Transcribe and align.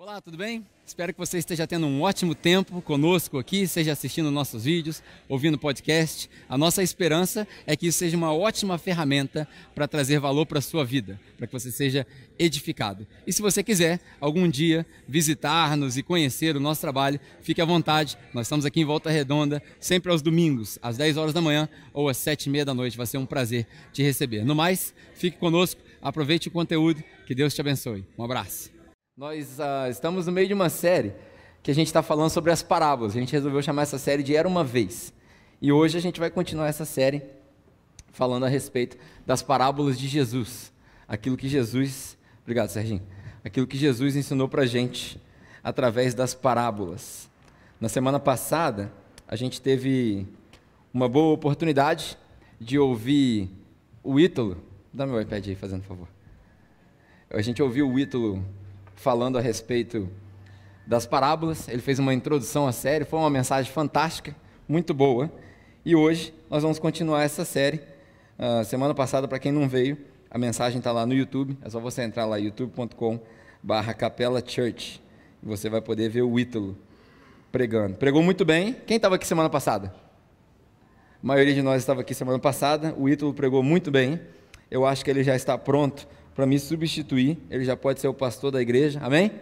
Olá, 0.00 0.20
tudo 0.20 0.36
bem? 0.36 0.64
Espero 0.86 1.12
que 1.12 1.18
você 1.18 1.38
esteja 1.38 1.66
tendo 1.66 1.84
um 1.84 2.02
ótimo 2.02 2.32
tempo 2.32 2.80
conosco 2.80 3.36
aqui, 3.36 3.66
seja 3.66 3.90
assistindo 3.90 4.30
nossos 4.30 4.62
vídeos, 4.62 5.02
ouvindo 5.28 5.58
podcast. 5.58 6.30
A 6.48 6.56
nossa 6.56 6.84
esperança 6.84 7.48
é 7.66 7.76
que 7.76 7.88
isso 7.88 7.98
seja 7.98 8.16
uma 8.16 8.32
ótima 8.32 8.78
ferramenta 8.78 9.46
para 9.74 9.88
trazer 9.88 10.20
valor 10.20 10.46
para 10.46 10.60
a 10.60 10.62
sua 10.62 10.84
vida, 10.84 11.18
para 11.36 11.48
que 11.48 11.52
você 11.52 11.72
seja 11.72 12.06
edificado. 12.38 13.08
E 13.26 13.32
se 13.32 13.42
você 13.42 13.60
quiser 13.60 13.98
algum 14.20 14.48
dia 14.48 14.86
visitar-nos 15.08 15.96
e 15.96 16.02
conhecer 16.04 16.56
o 16.56 16.60
nosso 16.60 16.80
trabalho, 16.80 17.18
fique 17.42 17.60
à 17.60 17.64
vontade. 17.64 18.16
Nós 18.32 18.46
estamos 18.46 18.64
aqui 18.64 18.80
em 18.80 18.84
Volta 18.84 19.10
Redonda, 19.10 19.60
sempre 19.80 20.12
aos 20.12 20.22
domingos, 20.22 20.78
às 20.80 20.96
10 20.96 21.16
horas 21.16 21.34
da 21.34 21.40
manhã 21.40 21.68
ou 21.92 22.08
às 22.08 22.18
7 22.18 22.44
e 22.46 22.50
meia 22.50 22.64
da 22.64 22.72
noite. 22.72 22.96
Vai 22.96 23.06
ser 23.06 23.18
um 23.18 23.26
prazer 23.26 23.66
te 23.92 24.00
receber. 24.00 24.44
No 24.44 24.54
mais, 24.54 24.94
fique 25.14 25.38
conosco, 25.38 25.80
aproveite 26.00 26.46
o 26.46 26.52
conteúdo, 26.52 27.02
que 27.26 27.34
Deus 27.34 27.52
te 27.52 27.60
abençoe. 27.60 28.04
Um 28.16 28.22
abraço. 28.22 28.77
Nós 29.18 29.58
uh, 29.58 29.90
estamos 29.90 30.26
no 30.26 30.32
meio 30.32 30.46
de 30.46 30.54
uma 30.54 30.68
série 30.68 31.12
que 31.60 31.72
a 31.72 31.74
gente 31.74 31.88
está 31.88 32.04
falando 32.04 32.30
sobre 32.30 32.52
as 32.52 32.62
parábolas. 32.62 33.16
A 33.16 33.18
gente 33.18 33.32
resolveu 33.32 33.60
chamar 33.60 33.82
essa 33.82 33.98
série 33.98 34.22
de 34.22 34.36
Era 34.36 34.46
uma 34.46 34.62
Vez. 34.62 35.12
E 35.60 35.72
hoje 35.72 35.98
a 35.98 36.00
gente 36.00 36.20
vai 36.20 36.30
continuar 36.30 36.68
essa 36.68 36.84
série 36.84 37.20
falando 38.12 38.46
a 38.46 38.48
respeito 38.48 38.96
das 39.26 39.42
parábolas 39.42 39.98
de 39.98 40.06
Jesus. 40.06 40.72
Aquilo 41.08 41.36
que 41.36 41.48
Jesus. 41.48 42.16
Obrigado, 42.42 42.68
Serginho. 42.68 43.02
Aquilo 43.44 43.66
que 43.66 43.76
Jesus 43.76 44.14
ensinou 44.14 44.48
para 44.48 44.62
a 44.62 44.66
gente 44.66 45.20
através 45.64 46.14
das 46.14 46.32
parábolas. 46.32 47.28
Na 47.80 47.88
semana 47.88 48.20
passada, 48.20 48.92
a 49.26 49.34
gente 49.34 49.60
teve 49.60 50.28
uma 50.94 51.08
boa 51.08 51.34
oportunidade 51.34 52.16
de 52.60 52.78
ouvir 52.78 53.50
o 54.00 54.20
Ítalo. 54.20 54.62
Dá 54.92 55.04
meu 55.04 55.20
iPad 55.20 55.44
aí, 55.44 55.56
fazendo 55.56 55.82
favor. 55.82 56.06
A 57.28 57.42
gente 57.42 57.60
ouviu 57.60 57.90
o 57.90 57.98
Ítalo 57.98 58.44
falando 58.98 59.38
a 59.38 59.40
respeito 59.40 60.08
das 60.86 61.06
parábolas. 61.06 61.68
Ele 61.68 61.80
fez 61.80 61.98
uma 61.98 62.12
introdução 62.12 62.66
à 62.66 62.72
série, 62.72 63.04
foi 63.04 63.18
uma 63.18 63.30
mensagem 63.30 63.70
fantástica, 63.72 64.34
muito 64.68 64.92
boa. 64.92 65.30
E 65.84 65.94
hoje 65.94 66.34
nós 66.50 66.62
vamos 66.62 66.78
continuar 66.78 67.22
essa 67.22 67.44
série. 67.44 67.80
Uh, 68.38 68.64
semana 68.64 68.94
passada, 68.94 69.26
para 69.26 69.38
quem 69.38 69.52
não 69.52 69.68
veio, 69.68 69.96
a 70.30 70.36
mensagem 70.36 70.78
está 70.78 70.92
lá 70.92 71.06
no 71.06 71.14
YouTube. 71.14 71.56
É 71.62 71.70
só 71.70 71.80
você 71.80 72.02
entrar 72.02 72.26
lá, 72.26 72.36
youtube.com/barra 72.36 73.94
Capela 73.94 74.42
Church. 74.44 75.02
E 75.42 75.46
você 75.46 75.70
vai 75.70 75.80
poder 75.80 76.08
ver 76.08 76.22
o 76.22 76.38
Ítalo 76.38 76.76
pregando. 77.52 77.94
Pregou 77.96 78.22
muito 78.22 78.44
bem. 78.44 78.76
Quem 78.86 78.96
estava 78.96 79.14
aqui 79.14 79.26
semana 79.26 79.48
passada? 79.48 79.94
A 81.22 81.26
maioria 81.26 81.54
de 81.54 81.62
nós 81.62 81.82
estava 81.82 82.00
aqui 82.00 82.14
semana 82.14 82.38
passada. 82.38 82.94
O 82.98 83.08
Ítalo 83.08 83.32
pregou 83.32 83.62
muito 83.62 83.90
bem. 83.90 84.20
Eu 84.70 84.84
acho 84.84 85.04
que 85.04 85.10
ele 85.10 85.22
já 85.22 85.34
está 85.34 85.56
pronto 85.56 86.06
para 86.38 86.46
me 86.46 86.56
substituir, 86.56 87.36
ele 87.50 87.64
já 87.64 87.76
pode 87.76 87.98
ser 87.98 88.06
o 88.06 88.14
pastor 88.14 88.52
da 88.52 88.62
igreja, 88.62 89.00
amém? 89.02 89.32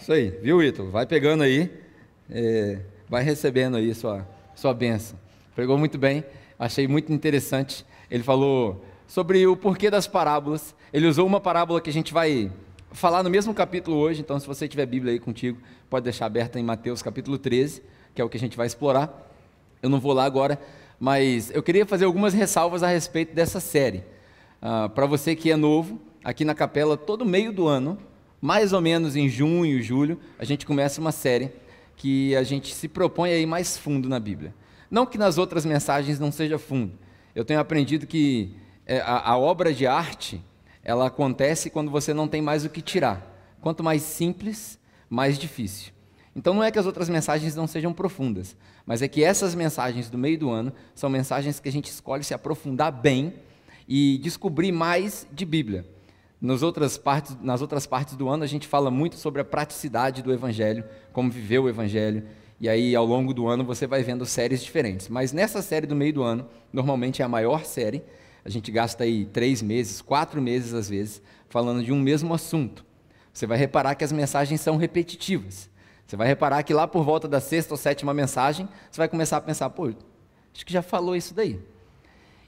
Isso 0.00 0.10
aí, 0.10 0.30
viu, 0.40 0.62
Ítalo? 0.62 0.90
Vai 0.90 1.04
pegando 1.04 1.42
aí, 1.42 1.70
é, 2.30 2.78
vai 3.06 3.22
recebendo 3.22 3.76
aí 3.76 3.94
sua, 3.94 4.26
sua 4.54 4.72
benção. 4.72 5.18
Pregou 5.54 5.76
muito 5.76 5.98
bem, 5.98 6.24
achei 6.58 6.88
muito 6.88 7.12
interessante. 7.12 7.84
Ele 8.10 8.22
falou 8.22 8.86
sobre 9.06 9.46
o 9.46 9.54
porquê 9.54 9.90
das 9.90 10.06
parábolas. 10.06 10.74
Ele 10.94 11.06
usou 11.06 11.26
uma 11.26 11.42
parábola 11.42 11.78
que 11.78 11.90
a 11.90 11.92
gente 11.92 12.10
vai 12.10 12.50
falar 12.90 13.22
no 13.22 13.28
mesmo 13.28 13.52
capítulo 13.52 13.98
hoje, 13.98 14.22
então 14.22 14.40
se 14.40 14.46
você 14.46 14.66
tiver 14.66 14.86
Bíblia 14.86 15.12
aí 15.12 15.18
contigo, 15.18 15.58
pode 15.90 16.04
deixar 16.04 16.24
aberta 16.24 16.58
em 16.58 16.62
Mateus 16.62 17.02
capítulo 17.02 17.36
13, 17.36 17.82
que 18.14 18.22
é 18.22 18.24
o 18.24 18.30
que 18.30 18.38
a 18.38 18.40
gente 18.40 18.56
vai 18.56 18.66
explorar. 18.66 19.30
Eu 19.82 19.90
não 19.90 20.00
vou 20.00 20.14
lá 20.14 20.24
agora, 20.24 20.58
mas 20.98 21.50
eu 21.50 21.62
queria 21.62 21.84
fazer 21.84 22.06
algumas 22.06 22.32
ressalvas 22.32 22.82
a 22.82 22.88
respeito 22.88 23.34
dessa 23.34 23.60
série. 23.60 24.15
Ah, 24.60 24.88
para 24.88 25.06
você 25.06 25.36
que 25.36 25.50
é 25.50 25.56
novo, 25.56 26.00
aqui 26.24 26.44
na 26.44 26.54
capela, 26.54 26.96
todo 26.96 27.24
meio 27.24 27.52
do 27.52 27.66
ano, 27.66 27.98
mais 28.40 28.72
ou 28.72 28.80
menos 28.80 29.16
em 29.16 29.28
junho, 29.28 29.82
julho, 29.82 30.18
a 30.38 30.44
gente 30.44 30.66
começa 30.66 31.00
uma 31.00 31.12
série 31.12 31.52
que 31.96 32.36
a 32.36 32.42
gente 32.42 32.74
se 32.74 32.88
propõe 32.88 33.30
a 33.30 33.38
ir 33.38 33.46
mais 33.46 33.76
fundo 33.76 34.08
na 34.08 34.20
Bíblia. 34.20 34.54
Não 34.90 35.06
que 35.06 35.18
nas 35.18 35.38
outras 35.38 35.64
mensagens 35.64 36.18
não 36.18 36.30
seja 36.30 36.58
fundo. 36.58 36.92
Eu 37.34 37.44
tenho 37.44 37.60
aprendido 37.60 38.06
que 38.06 38.54
é, 38.86 39.00
a, 39.00 39.30
a 39.30 39.38
obra 39.38 39.72
de 39.72 39.86
arte, 39.86 40.42
ela 40.82 41.06
acontece 41.06 41.70
quando 41.70 41.90
você 41.90 42.14
não 42.14 42.28
tem 42.28 42.40
mais 42.40 42.64
o 42.64 42.70
que 42.70 42.80
tirar. 42.80 43.56
Quanto 43.60 43.82
mais 43.82 44.02
simples, 44.02 44.78
mais 45.08 45.38
difícil. 45.38 45.92
Então 46.34 46.54
não 46.54 46.62
é 46.62 46.70
que 46.70 46.78
as 46.78 46.86
outras 46.86 47.08
mensagens 47.08 47.56
não 47.56 47.66
sejam 47.66 47.92
profundas, 47.92 48.54
mas 48.84 49.00
é 49.00 49.08
que 49.08 49.24
essas 49.24 49.54
mensagens 49.54 50.10
do 50.10 50.18
meio 50.18 50.38
do 50.38 50.50
ano 50.50 50.72
são 50.94 51.08
mensagens 51.08 51.58
que 51.58 51.68
a 51.68 51.72
gente 51.72 51.90
escolhe 51.90 52.22
se 52.22 52.34
aprofundar 52.34 52.92
bem 52.92 53.34
e 53.88 54.18
descobrir 54.18 54.72
mais 54.72 55.26
de 55.32 55.44
Bíblia. 55.44 55.86
Nas 56.40 56.62
outras, 56.62 56.98
partes, 56.98 57.36
nas 57.40 57.62
outras 57.62 57.86
partes 57.86 58.14
do 58.14 58.28
ano, 58.28 58.44
a 58.44 58.46
gente 58.46 58.66
fala 58.66 58.90
muito 58.90 59.16
sobre 59.16 59.40
a 59.40 59.44
praticidade 59.44 60.22
do 60.22 60.32
Evangelho, 60.32 60.84
como 61.12 61.30
viver 61.30 61.58
o 61.58 61.68
Evangelho. 61.68 62.24
E 62.60 62.68
aí, 62.68 62.94
ao 62.94 63.04
longo 63.04 63.32
do 63.32 63.46
ano, 63.46 63.64
você 63.64 63.86
vai 63.86 64.02
vendo 64.02 64.26
séries 64.26 64.62
diferentes. 64.62 65.08
Mas 65.08 65.32
nessa 65.32 65.62
série 65.62 65.86
do 65.86 65.96
meio 65.96 66.12
do 66.12 66.22
ano, 66.22 66.46
normalmente 66.72 67.22
é 67.22 67.24
a 67.24 67.28
maior 67.28 67.64
série. 67.64 68.02
A 68.44 68.48
gente 68.50 68.70
gasta 68.70 69.04
aí 69.04 69.24
três 69.24 69.62
meses, 69.62 70.00
quatro 70.00 70.40
meses 70.40 70.72
às 70.72 70.88
vezes, 70.88 71.22
falando 71.48 71.82
de 71.82 71.92
um 71.92 72.00
mesmo 72.00 72.32
assunto. 72.34 72.84
Você 73.32 73.46
vai 73.46 73.58
reparar 73.58 73.94
que 73.94 74.04
as 74.04 74.12
mensagens 74.12 74.60
são 74.60 74.76
repetitivas. 74.76 75.68
Você 76.06 76.16
vai 76.16 76.28
reparar 76.28 76.62
que 76.62 76.72
lá 76.72 76.86
por 76.86 77.04
volta 77.04 77.26
da 77.26 77.40
sexta 77.40 77.74
ou 77.74 77.78
sétima 77.78 78.14
mensagem, 78.14 78.68
você 78.90 78.98
vai 78.98 79.08
começar 79.08 79.38
a 79.38 79.40
pensar, 79.40 79.68
pô, 79.70 79.92
acho 80.54 80.64
que 80.64 80.72
já 80.72 80.80
falou 80.80 81.16
isso 81.16 81.34
daí. 81.34 81.60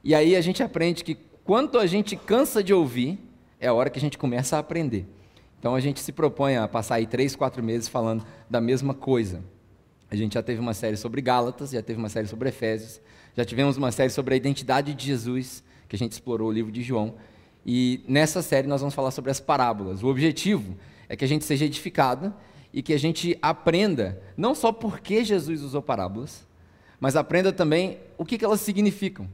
E 0.05 0.15
aí 0.15 0.37
a 0.37 0.41
gente 0.41 0.63
aprende 0.63 1.03
que 1.03 1.19
quando 1.49 1.79
a 1.79 1.87
gente 1.87 2.15
cansa 2.15 2.63
de 2.63 2.75
ouvir, 2.75 3.19
é 3.59 3.69
a 3.69 3.73
hora 3.73 3.89
que 3.89 3.99
a 3.99 4.01
gente 4.03 4.19
começa 4.19 4.57
a 4.57 4.59
aprender. 4.59 5.07
Então 5.59 5.75
a 5.75 5.81
gente 5.81 5.99
se 5.99 6.13
propõe 6.13 6.59
a 6.59 6.69
passar 6.69 6.97
aí 6.97 7.07
três, 7.07 7.35
quatro 7.35 7.63
meses 7.63 7.89
falando 7.89 8.23
da 8.51 8.61
mesma 8.61 8.93
coisa. 8.93 9.43
A 10.11 10.15
gente 10.15 10.35
já 10.35 10.43
teve 10.43 10.61
uma 10.61 10.75
série 10.75 10.99
sobre 10.99 11.23
Gálatas, 11.23 11.71
já 11.71 11.81
teve 11.81 11.99
uma 11.99 12.11
série 12.11 12.27
sobre 12.27 12.51
Efésios, 12.51 13.01
já 13.35 13.47
tivemos 13.47 13.79
uma 13.79 13.91
série 13.91 14.11
sobre 14.11 14.35
a 14.35 14.37
identidade 14.37 14.93
de 14.93 15.07
Jesus, 15.07 15.65
que 15.89 15.97
a 15.97 15.99
gente 15.99 16.13
explorou 16.13 16.51
o 16.51 16.53
livro 16.53 16.71
de 16.71 16.83
João. 16.83 17.15
E 17.65 18.05
nessa 18.07 18.43
série 18.43 18.69
nós 18.69 18.83
vamos 18.83 18.95
falar 18.95 19.11
sobre 19.11 19.31
as 19.31 19.41
parábolas. 19.41 20.03
O 20.03 20.09
objetivo 20.09 20.77
é 21.09 21.17
que 21.17 21.25
a 21.25 21.29
gente 21.29 21.47
seja 21.47 21.65
edificado 21.65 22.31
e 22.75 22.83
que 22.83 22.93
a 22.93 22.99
gente 22.99 23.39
aprenda 23.41 24.21
não 24.37 24.55
só 24.55 24.71
por 24.71 25.01
que 25.01 25.25
Jesus 25.25 25.63
usou 25.63 25.81
parábolas, 25.81 26.47
mas 27.01 27.17
aprenda 27.17 27.55
também 27.55 27.97
o 28.19 28.25
que 28.27 28.45
elas 28.45 28.61
significam 28.61 29.27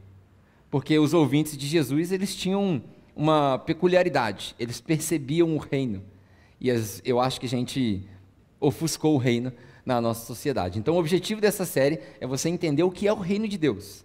porque 0.69 0.97
os 0.99 1.13
ouvintes 1.13 1.57
de 1.57 1.67
Jesus 1.67 2.11
eles 2.11 2.35
tinham 2.35 2.81
uma 3.15 3.57
peculiaridade, 3.59 4.55
eles 4.59 4.81
percebiam 4.81 5.55
o 5.55 5.57
reino. 5.57 6.03
E 6.59 6.69
as, 6.69 7.01
eu 7.05 7.19
acho 7.19 7.39
que 7.39 7.45
a 7.45 7.49
gente 7.49 8.07
ofuscou 8.59 9.15
o 9.15 9.17
reino 9.17 9.51
na 9.85 10.01
nossa 10.01 10.25
sociedade. 10.25 10.79
Então, 10.79 10.95
o 10.95 10.99
objetivo 10.99 11.39
dessa 11.39 11.65
série 11.65 11.99
é 12.19 12.25
você 12.25 12.49
entender 12.49 12.83
o 12.83 12.91
que 12.91 13.07
é 13.07 13.13
o 13.13 13.19
reino 13.19 13.47
de 13.47 13.57
Deus. 13.57 14.03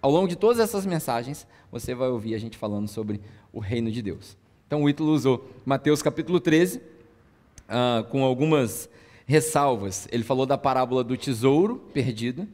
Ao 0.00 0.10
longo 0.10 0.28
de 0.28 0.36
todas 0.36 0.58
essas 0.58 0.84
mensagens, 0.84 1.46
você 1.70 1.94
vai 1.94 2.08
ouvir 2.08 2.34
a 2.34 2.38
gente 2.38 2.58
falando 2.58 2.88
sobre 2.88 3.20
o 3.52 3.60
reino 3.60 3.90
de 3.90 4.02
Deus. 4.02 4.36
Então, 4.66 4.82
o 4.82 4.88
Ítalo 4.88 5.12
usou 5.12 5.48
Mateus 5.64 6.02
capítulo 6.02 6.38
13, 6.40 6.78
uh, 6.78 6.82
ah, 7.68 8.06
com 8.10 8.24
algumas 8.24 8.88
ressalvas. 9.26 10.08
Ele 10.10 10.24
falou 10.24 10.44
da 10.44 10.58
parábola 10.58 11.02
do 11.02 11.16
tesouro 11.16 11.76
perdido 11.94 12.46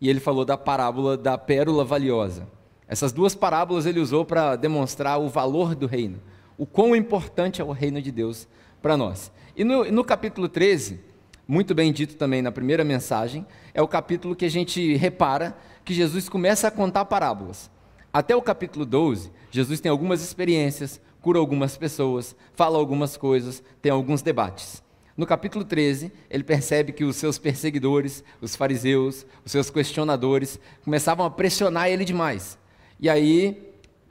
e 0.00 0.08
ele 0.08 0.20
falou 0.20 0.44
da 0.44 0.56
parábola 0.56 1.16
da 1.16 1.36
pérola 1.36 1.84
valiosa. 1.84 2.46
Essas 2.92 3.10
duas 3.10 3.34
parábolas 3.34 3.86
ele 3.86 4.00
usou 4.00 4.22
para 4.22 4.54
demonstrar 4.54 5.18
o 5.18 5.26
valor 5.26 5.74
do 5.74 5.86
reino, 5.86 6.20
o 6.58 6.66
quão 6.66 6.94
importante 6.94 7.58
é 7.58 7.64
o 7.64 7.72
reino 7.72 8.02
de 8.02 8.12
Deus 8.12 8.46
para 8.82 8.98
nós. 8.98 9.32
E 9.56 9.64
no, 9.64 9.90
no 9.90 10.04
capítulo 10.04 10.46
13, 10.46 11.00
muito 11.48 11.74
bem 11.74 11.90
dito 11.90 12.16
também 12.16 12.42
na 12.42 12.52
primeira 12.52 12.84
mensagem, 12.84 13.46
é 13.72 13.80
o 13.80 13.88
capítulo 13.88 14.36
que 14.36 14.44
a 14.44 14.50
gente 14.50 14.94
repara 14.94 15.56
que 15.86 15.94
Jesus 15.94 16.28
começa 16.28 16.68
a 16.68 16.70
contar 16.70 17.06
parábolas. 17.06 17.70
Até 18.12 18.36
o 18.36 18.42
capítulo 18.42 18.84
12, 18.84 19.32
Jesus 19.50 19.80
tem 19.80 19.88
algumas 19.90 20.22
experiências, 20.22 21.00
cura 21.22 21.38
algumas 21.38 21.78
pessoas, 21.78 22.36
fala 22.52 22.76
algumas 22.76 23.16
coisas, 23.16 23.62
tem 23.80 23.90
alguns 23.90 24.20
debates. 24.20 24.82
No 25.16 25.24
capítulo 25.24 25.64
13, 25.64 26.12
ele 26.28 26.44
percebe 26.44 26.92
que 26.92 27.04
os 27.04 27.16
seus 27.16 27.38
perseguidores, 27.38 28.22
os 28.38 28.54
fariseus, 28.54 29.24
os 29.46 29.50
seus 29.50 29.70
questionadores, 29.70 30.60
começavam 30.84 31.24
a 31.24 31.30
pressionar 31.30 31.88
ele 31.88 32.04
demais. 32.04 32.60
E 33.02 33.08
aí 33.08 33.60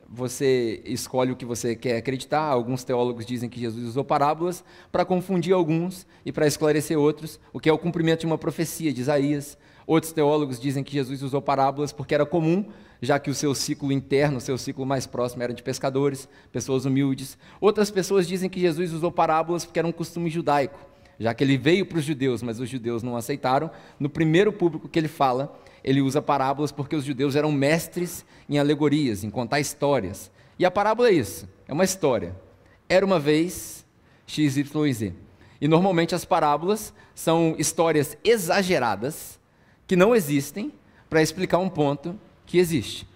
você 0.05 0.81
escolhe 0.83 1.31
o 1.31 1.35
que 1.37 1.45
você 1.45 1.77
quer 1.77 1.95
acreditar. 1.95 2.41
Alguns 2.41 2.83
teólogos 2.83 3.25
dizem 3.25 3.49
que 3.49 3.57
Jesus 3.57 3.87
usou 3.87 4.03
parábolas 4.03 4.65
para 4.91 5.05
confundir 5.05 5.53
alguns 5.53 6.05
e 6.25 6.31
para 6.33 6.45
esclarecer 6.45 6.99
outros, 6.99 7.39
o 7.53 7.59
que 7.61 7.69
é 7.69 7.73
o 7.73 7.77
cumprimento 7.77 8.19
de 8.19 8.25
uma 8.25 8.37
profecia 8.37 8.91
de 8.91 8.99
Isaías. 8.99 9.57
Outros 9.87 10.11
teólogos 10.11 10.59
dizem 10.59 10.83
que 10.83 10.91
Jesus 10.91 11.21
usou 11.21 11.41
parábolas 11.41 11.93
porque 11.93 12.13
era 12.13 12.25
comum, 12.25 12.65
já 13.01 13.17
que 13.17 13.29
o 13.29 13.33
seu 13.33 13.55
ciclo 13.55 13.93
interno, 13.93 14.39
o 14.39 14.41
seu 14.41 14.57
ciclo 14.57 14.85
mais 14.85 15.07
próximo 15.07 15.41
era 15.41 15.53
de 15.53 15.63
pescadores, 15.63 16.27
pessoas 16.51 16.83
humildes. 16.83 17.37
Outras 17.61 17.89
pessoas 17.89 18.27
dizem 18.27 18.49
que 18.49 18.59
Jesus 18.59 18.91
usou 18.91 19.09
parábolas 19.09 19.63
porque 19.63 19.79
era 19.79 19.87
um 19.87 19.93
costume 19.93 20.29
judaico, 20.29 20.85
já 21.17 21.33
que 21.33 21.45
ele 21.45 21.57
veio 21.57 21.85
para 21.85 21.99
os 21.99 22.03
judeus, 22.03 22.43
mas 22.43 22.59
os 22.59 22.67
judeus 22.67 23.01
não 23.03 23.15
aceitaram. 23.15 23.71
No 23.97 24.09
primeiro 24.09 24.51
público 24.51 24.89
que 24.89 24.99
ele 24.99 25.07
fala, 25.07 25.57
ele 25.83 26.01
usa 26.01 26.21
parábolas 26.21 26.71
porque 26.71 26.95
os 26.95 27.03
judeus 27.03 27.35
eram 27.35 27.51
mestres 27.51 28.25
em 28.49 28.59
alegorias, 28.59 29.23
em 29.23 29.29
contar 29.29 29.59
histórias. 29.59 30.31
E 30.57 30.65
a 30.65 30.71
parábola 30.71 31.09
é 31.09 31.13
isso, 31.13 31.47
é 31.67 31.73
uma 31.73 31.83
história. 31.83 32.35
Era 32.87 33.05
uma 33.05 33.19
vez 33.19 33.85
X, 34.27 34.57
Y 34.57 34.87
e 34.87 34.93
Z. 34.93 35.13
E 35.59 35.67
normalmente 35.67 36.15
as 36.15 36.25
parábolas 36.25 36.93
são 37.13 37.55
histórias 37.57 38.17
exageradas 38.23 39.39
que 39.87 39.95
não 39.95 40.15
existem 40.15 40.73
para 41.09 41.21
explicar 41.21 41.57
um 41.57 41.69
ponto 41.69 42.17
que 42.45 42.57
existe. 42.57 43.07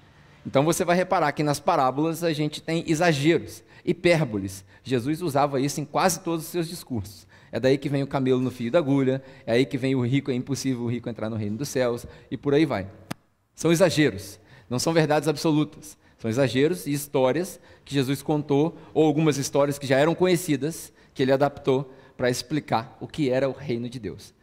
Então 0.46 0.64
você 0.64 0.86
vai 0.86 0.96
reparar 0.96 1.32
que 1.32 1.44
nas 1.44 1.60
parábolas 1.60 2.24
a 2.24 2.32
gente 2.32 2.62
tem 2.62 2.84
exageros, 2.88 3.64
hipérboles. 3.84 4.64
Jesus 4.84 5.22
usava 5.22 5.60
isso 5.60 5.82
em 5.82 5.86
quase 5.86 6.20
todos 6.20 6.46
os 6.46 6.52
seus 6.52 6.68
discursos. 6.68 7.26
É 7.56 7.60
daí 7.60 7.78
que 7.78 7.88
vem 7.88 8.04
o 8.04 8.08
camelo 8.08 8.42
no 8.42 8.52
fio 8.52 8.70
da 8.70 8.80
agulha, 8.80 9.24
é 9.46 9.54
aí 9.54 9.66
que 9.66 9.78
vem 9.78 9.96
o 9.96 10.06
rico, 10.06 10.30
é 10.30 10.34
impossível 10.34 10.82
o 10.84 10.88
rico 10.92 11.08
entrar 11.08 11.30
no 11.30 11.38
reino 11.38 11.56
dos 11.56 11.70
céus, 11.70 12.06
e 12.30 12.36
por 12.36 12.54
aí 12.54 12.66
vai. 12.66 12.86
São 13.56 13.72
exageros, 13.72 14.38
não 14.70 14.78
são 14.78 14.92
verdades 14.92 15.30
absolutas. 15.30 15.98
São 16.18 16.30
exageros 16.30 16.86
e 16.86 16.92
histórias 16.92 17.58
que 17.86 17.94
Jesus 17.94 18.22
contou, 18.22 18.78
ou 18.94 19.06
algumas 19.06 19.38
histórias 19.38 19.80
que 19.80 19.88
já 19.88 19.98
eram 19.98 20.14
conhecidas, 20.14 20.92
que 21.14 21.24
ele 21.24 21.32
adaptou 21.32 21.94
para 22.18 22.30
explicar 22.30 22.98
o 23.00 23.08
que 23.08 23.30
era 23.30 23.48
o 23.48 23.54
reino 23.54 23.88
de 23.88 24.02
Deus. 24.02 24.34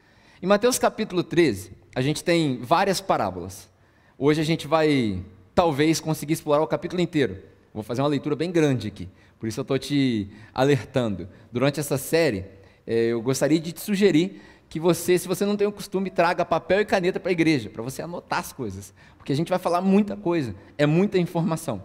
Em 0.42 0.46
Mateus 0.46 0.78
capítulo 0.78 1.22
13, 1.22 1.72
a 1.94 2.00
gente 2.00 2.24
tem 2.24 2.62
várias 2.62 2.98
parábolas. 2.98 3.68
Hoje 4.16 4.40
a 4.40 4.44
gente 4.44 4.66
vai, 4.66 5.22
talvez, 5.54 6.00
conseguir 6.00 6.32
explorar 6.32 6.62
o 6.62 6.66
capítulo 6.66 7.02
inteiro. 7.02 7.36
Vou 7.74 7.82
fazer 7.82 8.00
uma 8.00 8.08
leitura 8.08 8.34
bem 8.34 8.50
grande 8.50 8.88
aqui, 8.88 9.06
por 9.38 9.50
isso 9.50 9.60
eu 9.60 9.64
estou 9.64 9.78
te 9.78 10.30
alertando. 10.54 11.28
Durante 11.52 11.78
essa 11.78 11.98
série, 11.98 12.61
eu 12.86 13.20
gostaria 13.22 13.60
de 13.60 13.72
te 13.72 13.80
sugerir 13.80 14.40
que 14.68 14.80
você, 14.80 15.18
se 15.18 15.28
você 15.28 15.44
não 15.44 15.56
tem 15.56 15.66
o 15.66 15.72
costume, 15.72 16.08
traga 16.10 16.44
papel 16.44 16.80
e 16.80 16.84
caneta 16.84 17.20
para 17.20 17.30
a 17.30 17.32
igreja, 17.32 17.68
para 17.68 17.82
você 17.82 18.00
anotar 18.00 18.38
as 18.38 18.54
coisas, 18.54 18.94
porque 19.18 19.30
a 19.30 19.36
gente 19.36 19.50
vai 19.50 19.58
falar 19.58 19.82
muita 19.82 20.16
coisa, 20.16 20.54
é 20.78 20.86
muita 20.86 21.18
informação. 21.18 21.82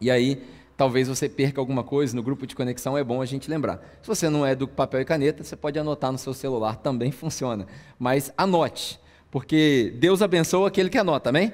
E 0.00 0.10
aí, 0.10 0.42
talvez 0.76 1.08
você 1.08 1.28
perca 1.28 1.60
alguma 1.60 1.82
coisa, 1.82 2.14
no 2.14 2.22
grupo 2.22 2.46
de 2.46 2.54
conexão 2.54 2.98
é 2.98 3.02
bom 3.02 3.22
a 3.22 3.24
gente 3.24 3.48
lembrar. 3.48 3.80
Se 4.02 4.06
você 4.06 4.28
não 4.28 4.44
é 4.44 4.54
do 4.54 4.68
papel 4.68 5.00
e 5.00 5.04
caneta, 5.06 5.42
você 5.42 5.56
pode 5.56 5.78
anotar 5.78 6.12
no 6.12 6.18
seu 6.18 6.34
celular, 6.34 6.76
também 6.76 7.10
funciona. 7.10 7.66
Mas 7.98 8.30
anote, 8.36 9.00
porque 9.30 9.94
Deus 9.98 10.20
abençoa 10.20 10.68
aquele 10.68 10.90
que 10.90 10.98
anota, 10.98 11.30
amém? 11.30 11.52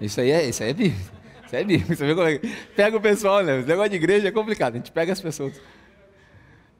Isso 0.00 0.20
aí 0.20 0.30
é, 0.30 0.48
isso 0.48 0.62
aí 0.62 0.70
é 0.70 0.74
bíblico. 0.74 1.12
Isso 1.46 1.56
aí 1.56 1.62
é 1.62 1.64
bíblico. 1.64 1.94
Você 1.94 2.06
vê 2.06 2.14
como 2.14 2.26
é 2.26 2.40
Pega 2.74 2.96
o 2.96 3.00
pessoal, 3.00 3.42
né? 3.42 3.58
Esse 3.60 3.68
negócio 3.68 3.90
de 3.90 3.96
igreja 3.96 4.28
é 4.28 4.30
complicado, 4.30 4.74
a 4.74 4.76
gente 4.78 4.90
pega 4.90 5.12
as 5.12 5.20
pessoas. 5.20 5.60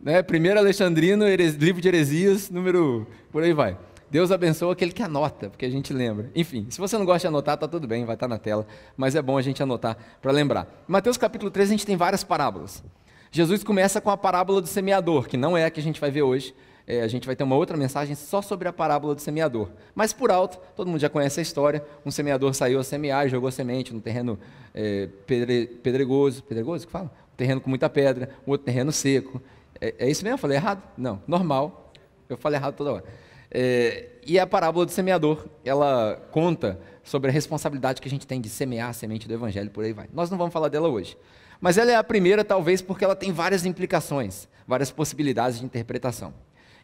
Né? 0.02 0.22
Primeiro 0.22 0.58
Alexandrino, 0.58 1.24
livro 1.28 1.80
de 1.80 1.88
heresias, 1.88 2.48
número. 2.48 3.06
por 3.30 3.42
aí 3.42 3.52
vai. 3.52 3.76
Deus 4.10 4.32
abençoa 4.32 4.72
aquele 4.72 4.92
que 4.92 5.02
anota, 5.02 5.50
porque 5.50 5.64
a 5.64 5.70
gente 5.70 5.92
lembra. 5.92 6.30
Enfim, 6.34 6.66
se 6.68 6.80
você 6.80 6.98
não 6.98 7.04
gosta 7.04 7.20
de 7.20 7.26
anotar, 7.28 7.56
tá 7.56 7.68
tudo 7.68 7.86
bem, 7.86 8.04
vai 8.04 8.16
estar 8.16 8.26
tá 8.26 8.34
na 8.34 8.38
tela, 8.38 8.66
mas 8.96 9.14
é 9.14 9.22
bom 9.22 9.36
a 9.36 9.42
gente 9.42 9.62
anotar 9.62 9.96
para 10.20 10.32
lembrar. 10.32 10.66
Em 10.88 10.92
Mateus 10.92 11.16
capítulo 11.16 11.50
3 11.50 11.68
a 11.68 11.72
gente 11.72 11.86
tem 11.86 11.96
várias 11.96 12.24
parábolas. 12.24 12.82
Jesus 13.30 13.62
começa 13.62 14.00
com 14.00 14.10
a 14.10 14.16
parábola 14.16 14.60
do 14.60 14.66
semeador, 14.66 15.28
que 15.28 15.36
não 15.36 15.56
é 15.56 15.66
a 15.66 15.70
que 15.70 15.78
a 15.78 15.82
gente 15.82 16.00
vai 16.00 16.10
ver 16.10 16.22
hoje. 16.22 16.54
É, 16.86 17.02
a 17.02 17.06
gente 17.06 17.24
vai 17.24 17.36
ter 17.36 17.44
uma 17.44 17.54
outra 17.54 17.76
mensagem 17.76 18.16
só 18.16 18.42
sobre 18.42 18.66
a 18.66 18.72
parábola 18.72 19.14
do 19.14 19.20
semeador. 19.20 19.68
Mas 19.94 20.12
por 20.12 20.32
alto, 20.32 20.58
todo 20.74 20.88
mundo 20.88 20.98
já 20.98 21.08
conhece 21.08 21.38
a 21.38 21.42
história. 21.42 21.84
Um 22.04 22.10
semeador 22.10 22.52
saiu 22.52 22.80
a 22.80 22.82
semear, 22.82 23.28
jogou 23.28 23.48
semente 23.52 23.94
no 23.94 24.00
terreno 24.00 24.36
é, 24.74 25.08
pedre, 25.24 25.66
pedregoso, 25.66 26.42
pedregoso 26.42 26.86
que 26.86 26.92
fala? 26.92 27.04
Um 27.04 27.36
terreno 27.36 27.60
com 27.60 27.70
muita 27.70 27.88
pedra, 27.88 28.30
um 28.44 28.50
outro 28.50 28.64
terreno 28.64 28.90
seco. 28.90 29.40
É, 29.80 29.94
é 29.98 30.10
isso 30.10 30.22
mesmo? 30.22 30.34
Eu 30.34 30.38
falei 30.38 30.56
errado? 30.56 30.82
Não, 30.96 31.22
normal. 31.26 31.92
Eu 32.28 32.36
falei 32.36 32.58
errado 32.58 32.74
toda 32.74 32.92
hora. 32.92 33.04
É, 33.50 34.08
e 34.26 34.38
a 34.38 34.46
parábola 34.46 34.86
do 34.86 34.92
semeador, 34.92 35.46
ela 35.64 36.20
conta 36.30 36.78
sobre 37.02 37.30
a 37.30 37.32
responsabilidade 37.32 38.00
que 38.00 38.06
a 38.06 38.10
gente 38.10 38.26
tem 38.26 38.40
de 38.40 38.48
semear 38.48 38.90
a 38.90 38.92
semente 38.92 39.26
do 39.26 39.34
evangelho, 39.34 39.70
por 39.70 39.84
aí 39.84 39.92
vai. 39.92 40.08
Nós 40.12 40.30
não 40.30 40.38
vamos 40.38 40.52
falar 40.52 40.68
dela 40.68 40.88
hoje. 40.88 41.16
Mas 41.60 41.76
ela 41.76 41.90
é 41.90 41.96
a 41.96 42.04
primeira, 42.04 42.44
talvez, 42.44 42.80
porque 42.80 43.04
ela 43.04 43.16
tem 43.16 43.32
várias 43.32 43.66
implicações, 43.66 44.48
várias 44.66 44.90
possibilidades 44.90 45.58
de 45.58 45.64
interpretação. 45.64 46.32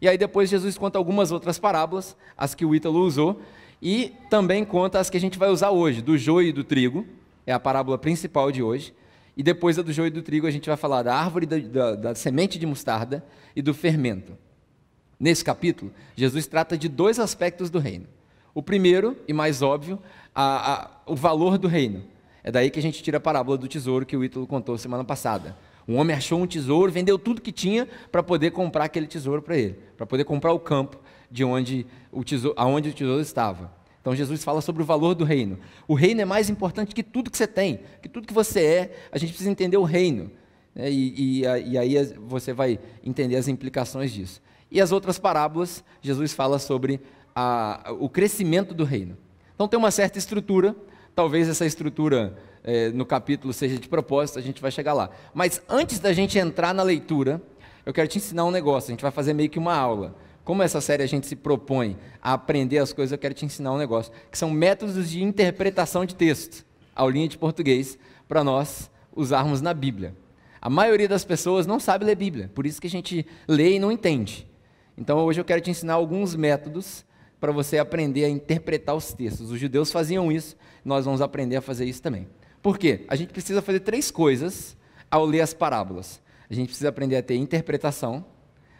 E 0.00 0.08
aí 0.08 0.18
depois 0.18 0.50
Jesus 0.50 0.76
conta 0.76 0.98
algumas 0.98 1.32
outras 1.32 1.58
parábolas, 1.58 2.16
as 2.36 2.54
que 2.54 2.64
o 2.64 2.74
Ítalo 2.74 3.00
usou, 3.00 3.40
e 3.80 4.12
também 4.28 4.64
conta 4.64 4.98
as 4.98 5.08
que 5.08 5.16
a 5.16 5.20
gente 5.20 5.38
vai 5.38 5.48
usar 5.48 5.70
hoje, 5.70 6.02
do 6.02 6.18
joio 6.18 6.48
e 6.48 6.52
do 6.52 6.64
trigo, 6.64 7.06
é 7.46 7.52
a 7.52 7.60
parábola 7.60 7.96
principal 7.96 8.50
de 8.50 8.62
hoje, 8.62 8.92
e 9.36 9.42
depois 9.42 9.76
da 9.76 9.82
do 9.82 9.92
joio 9.92 10.06
e 10.08 10.10
do 10.10 10.22
trigo, 10.22 10.46
a 10.46 10.50
gente 10.50 10.66
vai 10.66 10.76
falar 10.76 11.02
da 11.02 11.14
árvore 11.14 11.44
da, 11.44 11.58
da, 11.58 11.94
da 11.94 12.14
semente 12.14 12.58
de 12.58 12.64
mostarda 12.64 13.24
e 13.54 13.60
do 13.60 13.74
fermento. 13.74 14.32
Nesse 15.20 15.44
capítulo, 15.44 15.92
Jesus 16.14 16.46
trata 16.46 16.76
de 16.76 16.88
dois 16.88 17.18
aspectos 17.18 17.68
do 17.68 17.78
reino. 17.78 18.06
O 18.54 18.62
primeiro, 18.62 19.16
e 19.28 19.32
mais 19.34 19.60
óbvio, 19.60 20.00
a, 20.34 20.72
a, 20.72 20.90
o 21.06 21.14
valor 21.14 21.58
do 21.58 21.68
reino. 21.68 22.02
É 22.42 22.50
daí 22.50 22.70
que 22.70 22.78
a 22.78 22.82
gente 22.82 23.02
tira 23.02 23.18
a 23.18 23.20
parábola 23.20 23.58
do 23.58 23.68
tesouro 23.68 24.06
que 24.06 24.16
o 24.16 24.24
Ítalo 24.24 24.46
contou 24.46 24.78
semana 24.78 25.04
passada. 25.04 25.56
Um 25.86 25.96
homem 25.96 26.16
achou 26.16 26.40
um 26.40 26.46
tesouro, 26.46 26.90
vendeu 26.90 27.18
tudo 27.18 27.40
que 27.40 27.52
tinha 27.52 27.86
para 28.10 28.22
poder 28.22 28.52
comprar 28.52 28.84
aquele 28.84 29.06
tesouro 29.06 29.42
para 29.42 29.56
ele, 29.56 29.78
para 29.96 30.06
poder 30.06 30.24
comprar 30.24 30.52
o 30.52 30.58
campo 30.58 30.98
de 31.30 31.44
onde 31.44 31.86
o 32.10 32.24
tesouro, 32.24 32.54
aonde 32.58 32.88
o 32.88 32.92
tesouro 32.92 33.20
estava. 33.20 33.70
Então 34.06 34.14
Jesus 34.14 34.44
fala 34.44 34.60
sobre 34.60 34.84
o 34.84 34.86
valor 34.86 35.16
do 35.16 35.24
reino. 35.24 35.58
O 35.88 35.92
reino 35.92 36.20
é 36.20 36.24
mais 36.24 36.48
importante 36.48 36.94
que 36.94 37.02
tudo 37.02 37.28
que 37.28 37.36
você 37.36 37.44
tem, 37.44 37.80
que 38.00 38.08
tudo 38.08 38.24
que 38.24 38.32
você 38.32 38.60
é. 38.60 39.08
A 39.10 39.18
gente 39.18 39.30
precisa 39.30 39.50
entender 39.50 39.76
o 39.76 39.82
reino. 39.82 40.30
Né? 40.72 40.88
E, 40.88 41.40
e, 41.40 41.70
e 41.72 41.76
aí 41.76 42.14
você 42.24 42.52
vai 42.52 42.78
entender 43.02 43.34
as 43.34 43.48
implicações 43.48 44.12
disso. 44.12 44.40
E 44.70 44.80
as 44.80 44.92
outras 44.92 45.18
parábolas, 45.18 45.82
Jesus 46.00 46.32
fala 46.32 46.60
sobre 46.60 47.00
a, 47.34 47.92
o 47.98 48.08
crescimento 48.08 48.72
do 48.72 48.84
reino. 48.84 49.16
Então 49.56 49.66
tem 49.66 49.76
uma 49.76 49.90
certa 49.90 50.20
estrutura, 50.20 50.76
talvez 51.12 51.48
essa 51.48 51.66
estrutura 51.66 52.38
é, 52.62 52.90
no 52.90 53.04
capítulo 53.04 53.52
seja 53.52 53.76
de 53.76 53.88
propósito, 53.88 54.38
a 54.38 54.42
gente 54.42 54.62
vai 54.62 54.70
chegar 54.70 54.92
lá. 54.92 55.10
Mas 55.34 55.60
antes 55.68 55.98
da 55.98 56.12
gente 56.12 56.38
entrar 56.38 56.72
na 56.72 56.84
leitura, 56.84 57.42
eu 57.84 57.92
quero 57.92 58.06
te 58.06 58.18
ensinar 58.18 58.44
um 58.44 58.52
negócio, 58.52 58.90
a 58.90 58.92
gente 58.92 59.02
vai 59.02 59.10
fazer 59.10 59.32
meio 59.32 59.50
que 59.50 59.58
uma 59.58 59.74
aula. 59.74 60.14
Como 60.46 60.62
essa 60.62 60.80
série 60.80 61.02
a 61.02 61.08
gente 61.08 61.26
se 61.26 61.34
propõe 61.34 61.96
a 62.22 62.34
aprender 62.34 62.78
as 62.78 62.92
coisas, 62.92 63.10
eu 63.10 63.18
quero 63.18 63.34
te 63.34 63.44
ensinar 63.44 63.72
um 63.72 63.78
negócio, 63.78 64.12
que 64.30 64.38
são 64.38 64.48
métodos 64.48 65.10
de 65.10 65.20
interpretação 65.20 66.06
de 66.06 66.14
texto, 66.14 66.64
aulinha 66.94 67.26
de 67.26 67.36
português, 67.36 67.98
para 68.28 68.44
nós 68.44 68.88
usarmos 69.12 69.60
na 69.60 69.74
Bíblia. 69.74 70.14
A 70.62 70.70
maioria 70.70 71.08
das 71.08 71.24
pessoas 71.24 71.66
não 71.66 71.80
sabe 71.80 72.04
ler 72.04 72.14
Bíblia, 72.14 72.48
por 72.54 72.64
isso 72.64 72.80
que 72.80 72.86
a 72.86 72.90
gente 72.90 73.26
lê 73.48 73.74
e 73.74 73.80
não 73.80 73.90
entende. 73.90 74.46
Então 74.96 75.18
hoje 75.18 75.40
eu 75.40 75.44
quero 75.44 75.60
te 75.60 75.68
ensinar 75.68 75.94
alguns 75.94 76.36
métodos 76.36 77.04
para 77.40 77.50
você 77.50 77.78
aprender 77.78 78.24
a 78.24 78.28
interpretar 78.28 78.94
os 78.94 79.12
textos. 79.12 79.50
Os 79.50 79.58
judeus 79.58 79.90
faziam 79.90 80.30
isso, 80.30 80.56
nós 80.84 81.06
vamos 81.06 81.20
aprender 81.20 81.56
a 81.56 81.60
fazer 81.60 81.86
isso 81.86 82.00
também. 82.00 82.28
Por 82.62 82.78
quê? 82.78 83.04
A 83.08 83.16
gente 83.16 83.32
precisa 83.32 83.60
fazer 83.60 83.80
três 83.80 84.12
coisas 84.12 84.76
ao 85.10 85.24
ler 85.24 85.40
as 85.40 85.52
parábolas. 85.52 86.22
A 86.48 86.54
gente 86.54 86.68
precisa 86.68 86.90
aprender 86.90 87.16
a 87.16 87.22
ter 87.22 87.34
interpretação, 87.34 88.24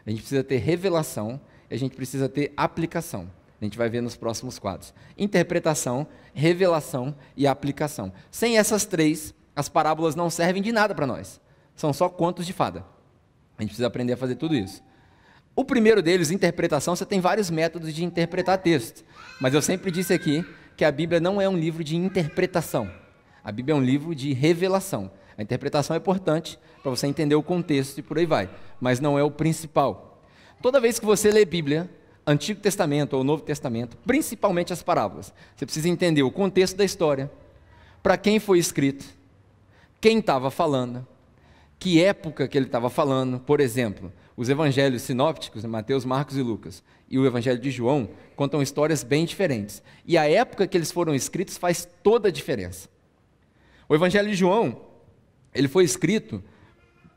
a 0.07 0.11
gente 0.11 0.21
precisa 0.21 0.45
ter 0.45 0.59
revelação 0.59 1.41
a 1.75 1.77
gente 1.77 1.97
precisa 1.97 2.29
ter 2.29 2.53
aplicação. 2.57 3.31
A 3.61 3.65
gente 3.65 3.79
vai 3.79 3.89
ver 3.89 4.03
nos 4.03 4.17
próximos 4.17 4.59
quadros. 4.59 4.93
Interpretação, 5.17 6.07
revelação 6.35 7.15
e 7.37 7.47
aplicação. 7.47 8.13
Sem 8.31 8.59
essas 8.59 8.85
três, 8.85 9.35
as 9.55 9.69
parábolas 9.69 10.15
não 10.15 10.29
servem 10.29 10.63
de 10.63 10.73
nada 10.73 10.95
para 10.95 11.07
nós. 11.07 11.41
São 11.75 11.93
só 11.93 12.09
contos 12.09 12.47
de 12.47 12.53
fada. 12.53 12.85
A 13.57 13.63
gente 13.63 13.71
precisa 13.71 13.87
aprender 13.87 14.13
a 14.13 14.17
fazer 14.17 14.37
tudo 14.37 14.55
isso. 14.55 14.83
O 15.55 15.65
primeiro 15.65 16.03
deles, 16.03 16.31
interpretação, 16.31 16.95
você 16.95 17.07
tem 17.07 17.19
vários 17.19 17.49
métodos 17.49 17.95
de 17.95 18.05
interpretar 18.05 18.59
texto. 18.59 19.03
Mas 19.41 19.55
eu 19.55 19.63
sempre 19.63 19.91
disse 19.91 20.13
aqui 20.13 20.45
que 20.77 20.85
a 20.85 20.93
Bíblia 20.93 21.19
não 21.19 21.41
é 21.41 21.49
um 21.49 21.57
livro 21.57 21.83
de 21.83 21.97
interpretação. 21.97 22.91
A 23.43 23.51
Bíblia 23.51 23.73
é 23.73 23.77
um 23.77 23.83
livro 23.83 24.15
de 24.15 24.35
revelação. 24.35 25.11
A 25.39 25.43
interpretação 25.43 25.95
é 25.95 25.99
importante 25.99 26.59
para 26.83 26.91
você 26.91 27.07
entender 27.07 27.35
o 27.35 27.43
contexto 27.43 27.99
e 27.99 28.03
por 28.03 28.19
aí 28.19 28.27
vai, 28.27 28.51
mas 28.79 29.01
não 29.01 29.19
é 29.19 29.23
o 29.23 29.31
principal. 29.31 30.06
Toda 30.61 30.81
vez 30.81 30.99
que 30.99 31.07
você 31.07 31.31
lê 31.31 31.45
Bíblia, 31.45 31.89
Antigo 32.27 32.61
Testamento 32.61 33.17
ou 33.17 33.23
Novo 33.23 33.43
Testamento, 33.43 33.97
principalmente 33.99 34.73
as 34.73 34.83
parábolas, 34.83 35.33
você 35.55 35.65
precisa 35.65 35.89
entender 35.89 36.23
o 36.23 36.31
contexto 36.31 36.77
da 36.77 36.85
história, 36.85 37.31
para 38.03 38.17
quem 38.17 38.39
foi 38.39 38.59
escrito, 38.59 39.05
quem 40.01 40.19
estava 40.19 40.51
falando, 40.51 41.07
que 41.79 42.03
época 42.03 42.49
que 42.49 42.57
ele 42.57 42.67
estava 42.67 42.89
falando. 42.89 43.39
Por 43.41 43.61
exemplo, 43.61 44.13
os 44.37 44.49
evangelhos 44.49 45.03
sinópticos, 45.03 45.65
Mateus, 45.65 46.05
Marcos 46.05 46.37
e 46.37 46.43
Lucas, 46.43 46.83
e 47.09 47.19
o 47.19 47.27
evangelho 47.27 47.61
de 47.61 47.71
João, 47.71 48.09
contam 48.35 48.63
histórias 48.63 49.03
bem 49.03 49.25
diferentes. 49.25 49.83
E 50.05 50.19
a 50.19 50.29
época 50.29 50.67
que 50.67 50.77
eles 50.77 50.91
foram 50.91 51.15
escritos 51.15 51.57
faz 51.57 51.89
toda 52.03 52.29
a 52.29 52.33
diferença. 52.33 52.89
O 53.89 53.95
evangelho 53.95 54.29
de 54.29 54.35
João, 54.35 54.81
ele 55.55 55.69
foi 55.69 55.85
escrito 55.85 56.43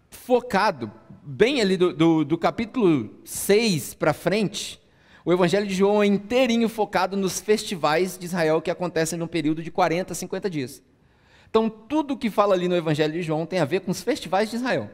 focado 0.10 0.92
bem 1.24 1.62
ali 1.62 1.78
do, 1.78 1.94
do, 1.94 2.26
do 2.26 2.38
capítulo 2.38 3.10
6 3.24 3.94
para 3.94 4.14
frente, 4.14 4.80
o 5.26 5.34
Evangelho 5.34 5.68
de 5.68 5.74
João 5.74 6.02
é 6.02 6.06
inteirinho 6.06 6.70
focado 6.70 7.16
nos 7.16 7.40
festivais 7.40 8.18
de 8.18 8.26
Israel 8.26 8.62
que 8.62 8.72
acontecem 8.72 9.20
num 9.20 9.28
período 9.28 9.62
de 9.62 9.70
40, 9.70 10.14
50 10.14 10.50
dias. 10.50 10.82
Então, 11.50 11.70
tudo 11.70 12.18
que 12.18 12.30
fala 12.30 12.54
ali 12.54 12.68
no 12.68 12.76
Evangelho 12.76 13.14
de 13.14 13.22
João 13.22 13.46
tem 13.46 13.60
a 13.60 13.66
ver 13.66 13.82
com 13.82 13.92
os 13.92 14.02
festivais 14.02 14.50
de 14.50 14.56
Israel. 14.56 14.90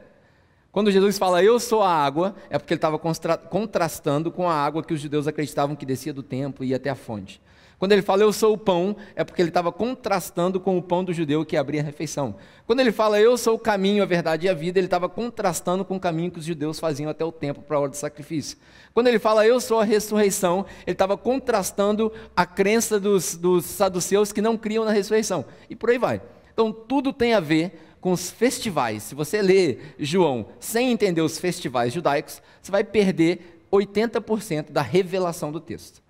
Quando 0.71 0.91
Jesus 0.91 1.17
fala 1.17 1.41
eu 1.41 1.59
sou 1.59 1.81
a 1.81 1.89
água, 1.89 2.35
é 2.49 2.57
porque 2.57 2.73
ele 2.73 2.79
estava 2.79 2.99
contrastando 2.99 4.31
com 4.31 4.49
a 4.49 4.53
água 4.53 4.83
que 4.83 4.93
os 4.93 4.99
judeus 4.99 5.27
acreditavam 5.27 5.75
que 5.75 5.85
descia 5.85 6.13
do 6.13 6.21
templo 6.21 6.65
e 6.65 6.69
ia 6.69 6.75
até 6.75 6.89
a 6.89 6.95
fonte. 6.95 7.41
Quando 7.77 7.91
ele 7.91 8.01
fala 8.01 8.21
eu 8.23 8.31
sou 8.31 8.53
o 8.53 8.57
pão, 8.57 8.95
é 9.15 9.23
porque 9.23 9.41
ele 9.41 9.49
estava 9.49 9.71
contrastando 9.71 10.59
com 10.59 10.77
o 10.77 10.81
pão 10.81 11.03
do 11.03 11.13
judeu 11.13 11.45
que 11.45 11.57
abria 11.57 11.81
a 11.81 11.83
refeição. 11.83 12.35
Quando 12.65 12.79
ele 12.79 12.91
fala 12.91 13.19
eu 13.19 13.37
sou 13.37 13.55
o 13.55 13.59
caminho, 13.59 14.01
a 14.01 14.05
verdade 14.05 14.47
e 14.47 14.49
a 14.49 14.53
vida, 14.53 14.79
ele 14.79 14.87
estava 14.87 15.09
contrastando 15.09 15.83
com 15.83 15.97
o 15.97 15.99
caminho 15.99 16.31
que 16.31 16.39
os 16.39 16.45
judeus 16.45 16.79
faziam 16.79 17.09
até 17.09 17.25
o 17.25 17.31
templo 17.31 17.61
para 17.63 17.77
a 17.77 17.79
hora 17.81 17.89
do 17.89 17.97
sacrifício. 17.97 18.57
Quando 18.93 19.07
ele 19.07 19.19
fala 19.19 19.45
eu 19.45 19.59
sou 19.59 19.79
a 19.79 19.83
ressurreição, 19.83 20.65
ele 20.85 20.93
estava 20.93 21.17
contrastando 21.17 22.11
a 22.35 22.45
crença 22.45 22.99
dos, 22.99 23.35
dos 23.35 23.65
saduceus 23.65 24.31
que 24.31 24.41
não 24.41 24.57
criam 24.57 24.85
na 24.85 24.91
ressurreição. 24.91 25.45
E 25.69 25.75
por 25.75 25.89
aí 25.89 25.97
vai. 25.97 26.21
Então 26.53 26.71
tudo 26.71 27.11
tem 27.11 27.33
a 27.33 27.39
ver 27.39 27.79
com 27.99 28.11
os 28.11 28.29
festivais. 28.29 29.03
Se 29.03 29.15
você 29.15 29.41
lê 29.41 29.79
João 29.99 30.45
sem 30.59 30.91
entender 30.91 31.21
os 31.21 31.39
festivais 31.39 31.91
judaicos, 31.91 32.41
você 32.61 32.71
vai 32.71 32.83
perder 32.83 33.59
80% 33.71 34.71
da 34.71 34.81
revelação 34.81 35.51
do 35.51 35.59
texto. 35.59 36.04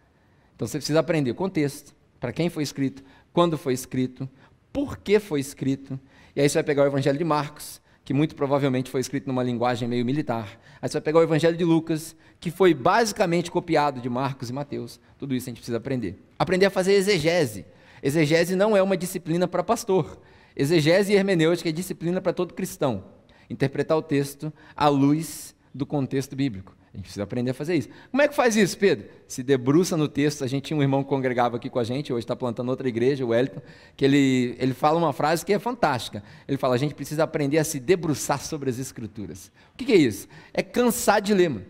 Então 0.56 0.68
você 0.68 0.78
precisa 0.78 1.00
aprender 1.00 1.32
o 1.32 1.36
contexto, 1.36 1.94
para 2.20 2.32
quem 2.32 2.50
foi 2.50 2.64
escrito, 2.64 3.04
quando 3.34 3.58
foi 3.58 3.74
escrito, 3.74 4.28
por 4.72 4.98
que 4.98 5.20
foi 5.20 5.40
escrito. 5.40 6.00
E 6.36 6.42
aí 6.42 6.50
você 6.50 6.56
vai 6.56 6.64
pegar 6.64 6.84
o 6.84 6.88
Evangelho 6.88 7.18
de 7.18 7.24
Marcos, 7.24 7.82
que 8.04 8.14
muito 8.14 8.36
provavelmente 8.36 8.90
foi 8.90 9.02
escrito 9.02 9.28
numa 9.28 9.44
linguagem 9.44 9.88
meio 9.88 10.06
militar. 10.06 10.60
Aí 10.82 10.88
você 10.88 10.94
vai 10.94 11.02
pegar 11.02 11.20
o 11.20 11.24
Evangelho 11.24 11.58
de 11.58 11.64
Lucas, 11.64 12.16
que 12.40 12.52
foi 12.52 12.74
basicamente 12.74 13.52
copiado 13.52 14.00
de 14.00 14.10
Marcos 14.10 14.50
e 14.50 14.54
Mateus. 14.54 15.00
Tudo 15.18 15.34
isso 15.36 15.48
a 15.48 15.50
gente 15.50 15.58
precisa 15.58 15.78
aprender. 15.78 16.24
Aprender 16.38 16.68
a 16.68 16.70
fazer 16.70 16.94
exegese. 16.94 17.66
Exegese 18.02 18.56
não 18.56 18.78
é 18.78 18.84
uma 18.84 18.96
disciplina 18.96 19.48
para 19.48 19.64
pastor. 19.64 20.20
Exegese 20.56 21.12
e 21.12 21.16
hermenêutica 21.16 21.70
é 21.70 21.72
disciplina 21.72 22.22
para 22.22 22.32
todo 22.32 22.54
cristão. 22.54 23.04
Interpretar 23.50 23.98
o 23.98 24.02
texto 24.02 24.54
à 24.76 24.88
luz 24.88 25.56
do 25.74 25.86
contexto 25.86 26.36
bíblico. 26.36 26.76
A 26.96 26.98
gente 26.98 27.04
precisa 27.04 27.24
aprender 27.24 27.52
a 27.52 27.54
fazer 27.54 27.75
isso. 27.75 27.90
Como 28.10 28.24
é 28.24 28.28
que 28.28 28.34
faz 28.34 28.56
isso, 28.56 28.78
Pedro? 28.78 29.06
Se 29.28 29.44
debruça 29.44 29.98
no 29.98 30.08
texto. 30.08 30.46
A 30.46 30.48
gente 30.48 30.64
tinha 30.64 30.78
um 30.78 30.82
irmão 30.82 31.04
que 31.04 31.10
congregava 31.10 31.58
aqui 31.58 31.70
com 31.70 31.78
a 31.78 31.84
gente, 31.84 32.14
hoje 32.14 32.24
está 32.24 32.38
plantando 32.38 32.70
outra 32.70 32.88
igreja, 32.88 33.25
o 33.25 33.30
Wellington, 33.30 33.62
que 33.98 34.06
ele, 34.06 34.56
ele 34.58 34.74
fala 34.74 34.98
uma 34.98 35.12
frase 35.12 35.46
que 35.46 35.52
é 35.52 35.60
fantástica. 35.60 36.24
Ele 36.48 36.58
fala: 36.58 36.74
a 36.75 36.78
gente 36.78 36.96
precisa 36.96 37.25
aprender 37.25 37.58
a 37.58 37.66
se 37.66 37.82
debruçar 37.82 38.40
sobre 38.40 38.70
as 38.70 38.80
Escrituras. 38.80 39.52
O 39.74 39.78
que, 39.78 39.84
que 39.84 39.92
é 39.92 39.98
isso? 39.98 40.25
É 40.54 40.64
cansar 40.64 41.22
de 41.22 41.34
ler. 41.34 41.68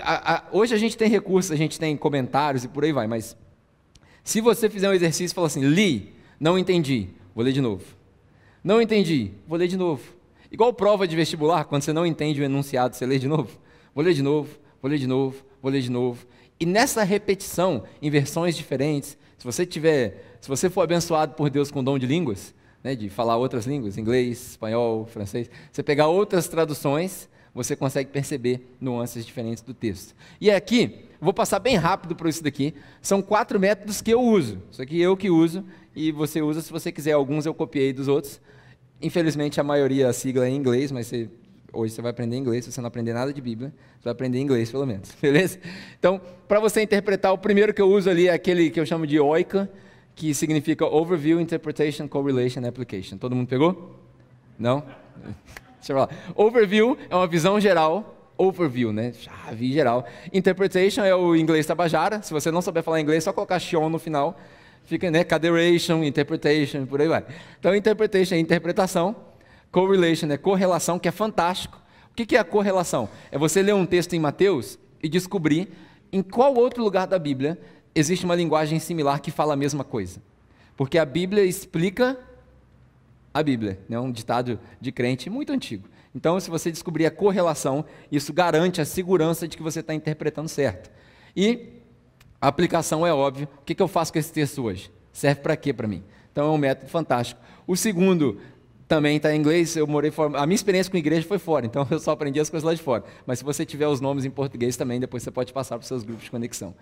A, 0.00 0.34
a, 0.34 0.44
hoje 0.50 0.74
a 0.74 0.78
gente 0.78 0.96
tem 0.96 1.08
recursos, 1.08 1.52
a 1.52 1.56
gente 1.56 1.78
tem 1.78 1.96
comentários 1.96 2.64
e 2.64 2.68
por 2.68 2.82
aí 2.82 2.92
vai, 2.92 3.06
mas 3.06 3.36
se 4.24 4.40
você 4.40 4.68
fizer 4.68 4.90
um 4.90 4.92
exercício 4.92 5.32
e 5.32 5.34
falar 5.34 5.46
assim: 5.46 5.64
li, 5.64 6.12
não 6.40 6.58
entendi, 6.58 7.06
vou 7.36 7.44
ler 7.44 7.52
de 7.52 7.60
novo. 7.60 7.84
Não 8.64 8.82
entendi, 8.82 9.30
vou 9.46 9.56
ler 9.56 9.68
de 9.68 9.76
novo. 9.76 10.02
Igual 10.50 10.72
prova 10.72 11.06
de 11.06 11.14
vestibular, 11.14 11.66
quando 11.66 11.82
você 11.82 11.92
não 11.92 12.04
entende 12.04 12.40
o 12.40 12.44
enunciado, 12.44 12.96
você 12.96 13.06
lê 13.06 13.16
de 13.16 13.28
novo. 13.28 13.69
Vou 13.94 14.04
ler 14.04 14.14
de 14.14 14.22
novo, 14.22 14.58
vou 14.80 14.90
ler 14.90 14.98
de 14.98 15.06
novo, 15.06 15.44
vou 15.62 15.70
ler 15.70 15.80
de 15.80 15.90
novo. 15.90 16.26
E 16.58 16.66
nessa 16.66 17.02
repetição, 17.02 17.84
em 18.00 18.10
versões 18.10 18.56
diferentes, 18.56 19.16
se 19.38 19.44
você 19.44 19.64
tiver, 19.64 20.36
se 20.40 20.48
você 20.48 20.68
for 20.68 20.82
abençoado 20.82 21.34
por 21.34 21.48
Deus 21.48 21.70
com 21.70 21.82
dom 21.82 21.98
de 21.98 22.06
línguas, 22.06 22.54
né, 22.84 22.94
de 22.94 23.08
falar 23.08 23.36
outras 23.36 23.66
línguas, 23.66 23.98
inglês, 23.98 24.50
espanhol, 24.50 25.06
francês, 25.06 25.50
você 25.72 25.82
pegar 25.82 26.08
outras 26.08 26.48
traduções, 26.48 27.28
você 27.54 27.74
consegue 27.74 28.10
perceber 28.10 28.76
nuances 28.80 29.24
diferentes 29.26 29.62
do 29.62 29.74
texto. 29.74 30.14
E 30.40 30.50
aqui, 30.50 31.06
vou 31.20 31.32
passar 31.32 31.58
bem 31.58 31.76
rápido 31.76 32.14
por 32.14 32.28
isso 32.28 32.42
daqui. 32.42 32.74
São 33.02 33.20
quatro 33.20 33.58
métodos 33.58 34.00
que 34.00 34.12
eu 34.12 34.20
uso. 34.20 34.62
Isso 34.70 34.80
aqui 34.80 35.00
eu 35.00 35.16
que 35.16 35.30
uso 35.30 35.64
e 35.94 36.12
você 36.12 36.40
usa 36.40 36.60
se 36.60 36.70
você 36.70 36.92
quiser. 36.92 37.12
Alguns 37.12 37.46
eu 37.46 37.54
copiei 37.54 37.92
dos 37.92 38.08
outros. 38.08 38.40
Infelizmente 39.02 39.60
a 39.60 39.64
maioria 39.64 40.08
a 40.08 40.12
sigla 40.12 40.46
é 40.46 40.50
em 40.50 40.56
inglês, 40.56 40.92
mas 40.92 41.06
você 41.08 41.28
Hoje 41.72 41.94
você 41.94 42.02
vai 42.02 42.10
aprender 42.10 42.36
inglês, 42.36 42.64
se 42.64 42.72
você 42.72 42.80
não 42.80 42.88
aprender 42.88 43.12
nada 43.12 43.32
de 43.32 43.40
Bíblia, 43.40 43.72
você 43.98 44.04
vai 44.04 44.12
aprender 44.12 44.40
inglês 44.40 44.70
pelo 44.70 44.86
menos, 44.86 45.14
beleza? 45.20 45.58
Então, 45.98 46.20
para 46.48 46.60
você 46.60 46.82
interpretar, 46.82 47.32
o 47.32 47.38
primeiro 47.38 47.72
que 47.72 47.80
eu 47.80 47.88
uso 47.88 48.10
ali 48.10 48.28
é 48.28 48.32
aquele 48.32 48.70
que 48.70 48.80
eu 48.80 48.86
chamo 48.86 49.06
de 49.06 49.18
OICA, 49.18 49.70
que 50.14 50.34
significa 50.34 50.84
Overview, 50.84 51.40
Interpretation, 51.40 52.06
Correlation, 52.08 52.66
Application. 52.66 53.16
Todo 53.16 53.34
mundo 53.34 53.48
pegou? 53.48 53.98
Não? 54.58 54.84
Deixa 55.78 55.92
eu 55.92 55.96
falar. 55.96 56.10
Overview 56.34 56.98
é 57.08 57.16
uma 57.16 57.26
visão 57.26 57.58
geral, 57.58 58.32
overview, 58.36 58.92
né? 58.92 59.12
Chave 59.12 59.72
geral. 59.72 60.04
Interpretation 60.32 61.02
é 61.04 61.14
o 61.14 61.36
inglês 61.36 61.66
tabajara. 61.66 62.22
Se 62.22 62.32
você 62.32 62.50
não 62.50 62.60
souber 62.60 62.82
falar 62.82 63.00
inglês, 63.00 63.24
só 63.24 63.32
colocar 63.32 63.58
Xion 63.58 63.88
no 63.88 63.98
final. 63.98 64.38
Fica, 64.84 65.10
né? 65.10 65.24
Caderation, 65.24 66.02
interpretation, 66.02 66.86
por 66.86 67.00
aí 67.00 67.08
vai. 67.08 67.24
Então, 67.58 67.74
interpretation 67.74 68.34
é 68.34 68.38
interpretação. 68.38 69.14
Correlation 69.70 70.26
é 70.30 70.36
correlação, 70.36 70.98
que 70.98 71.08
é 71.08 71.12
fantástico. 71.12 71.80
O 72.10 72.14
que 72.14 72.36
é 72.36 72.38
a 72.38 72.44
correlação? 72.44 73.08
É 73.30 73.38
você 73.38 73.62
ler 73.62 73.74
um 73.74 73.86
texto 73.86 74.14
em 74.14 74.18
Mateus 74.18 74.78
e 75.02 75.08
descobrir 75.08 75.68
em 76.12 76.22
qual 76.22 76.54
outro 76.54 76.82
lugar 76.82 77.06
da 77.06 77.18
Bíblia 77.18 77.58
existe 77.94 78.24
uma 78.24 78.34
linguagem 78.34 78.78
similar 78.78 79.20
que 79.20 79.30
fala 79.30 79.54
a 79.54 79.56
mesma 79.56 79.84
coisa. 79.84 80.20
Porque 80.76 80.98
a 80.98 81.04
Bíblia 81.04 81.44
explica 81.44 82.18
a 83.32 83.42
Bíblia, 83.42 83.78
é 83.88 83.92
né? 83.92 84.00
um 84.00 84.10
ditado 84.10 84.58
de 84.80 84.90
crente 84.90 85.30
muito 85.30 85.52
antigo. 85.52 85.88
Então, 86.14 86.40
se 86.40 86.50
você 86.50 86.72
descobrir 86.72 87.06
a 87.06 87.10
correlação, 87.10 87.84
isso 88.10 88.32
garante 88.32 88.80
a 88.80 88.84
segurança 88.84 89.46
de 89.46 89.56
que 89.56 89.62
você 89.62 89.80
está 89.80 89.94
interpretando 89.94 90.48
certo. 90.48 90.90
E 91.36 91.68
a 92.40 92.48
aplicação 92.48 93.06
é 93.06 93.14
óbvio. 93.14 93.48
O 93.60 93.64
que, 93.64 93.74
que 93.74 93.82
eu 93.82 93.86
faço 93.86 94.12
com 94.12 94.18
esse 94.18 94.32
texto 94.32 94.64
hoje? 94.64 94.90
Serve 95.12 95.40
para 95.40 95.56
quê 95.56 95.72
para 95.72 95.86
mim? 95.86 96.02
Então 96.32 96.48
é 96.48 96.50
um 96.50 96.58
método 96.58 96.90
fantástico. 96.90 97.40
O 97.66 97.76
segundo 97.76 98.40
também 98.90 99.18
está 99.18 99.32
em 99.32 99.38
inglês. 99.38 99.76
Eu 99.76 99.86
morei 99.86 100.10
fora. 100.10 100.36
A 100.36 100.44
minha 100.44 100.56
experiência 100.56 100.90
com 100.90 100.98
igreja 100.98 101.24
foi 101.24 101.38
fora, 101.38 101.64
então 101.64 101.86
eu 101.88 102.00
só 102.00 102.10
aprendi 102.10 102.40
as 102.40 102.50
coisas 102.50 102.66
lá 102.66 102.74
de 102.74 102.82
fora. 102.82 103.04
Mas 103.24 103.38
se 103.38 103.44
você 103.44 103.64
tiver 103.64 103.86
os 103.86 104.00
nomes 104.00 104.24
em 104.24 104.30
português 104.30 104.76
também, 104.76 104.98
depois 104.98 105.22
você 105.22 105.30
pode 105.30 105.52
passar 105.52 105.76
para 105.76 105.82
os 105.82 105.86
seus 105.86 106.02
grupos 106.02 106.24
de 106.24 106.30
conexão. 106.30 106.74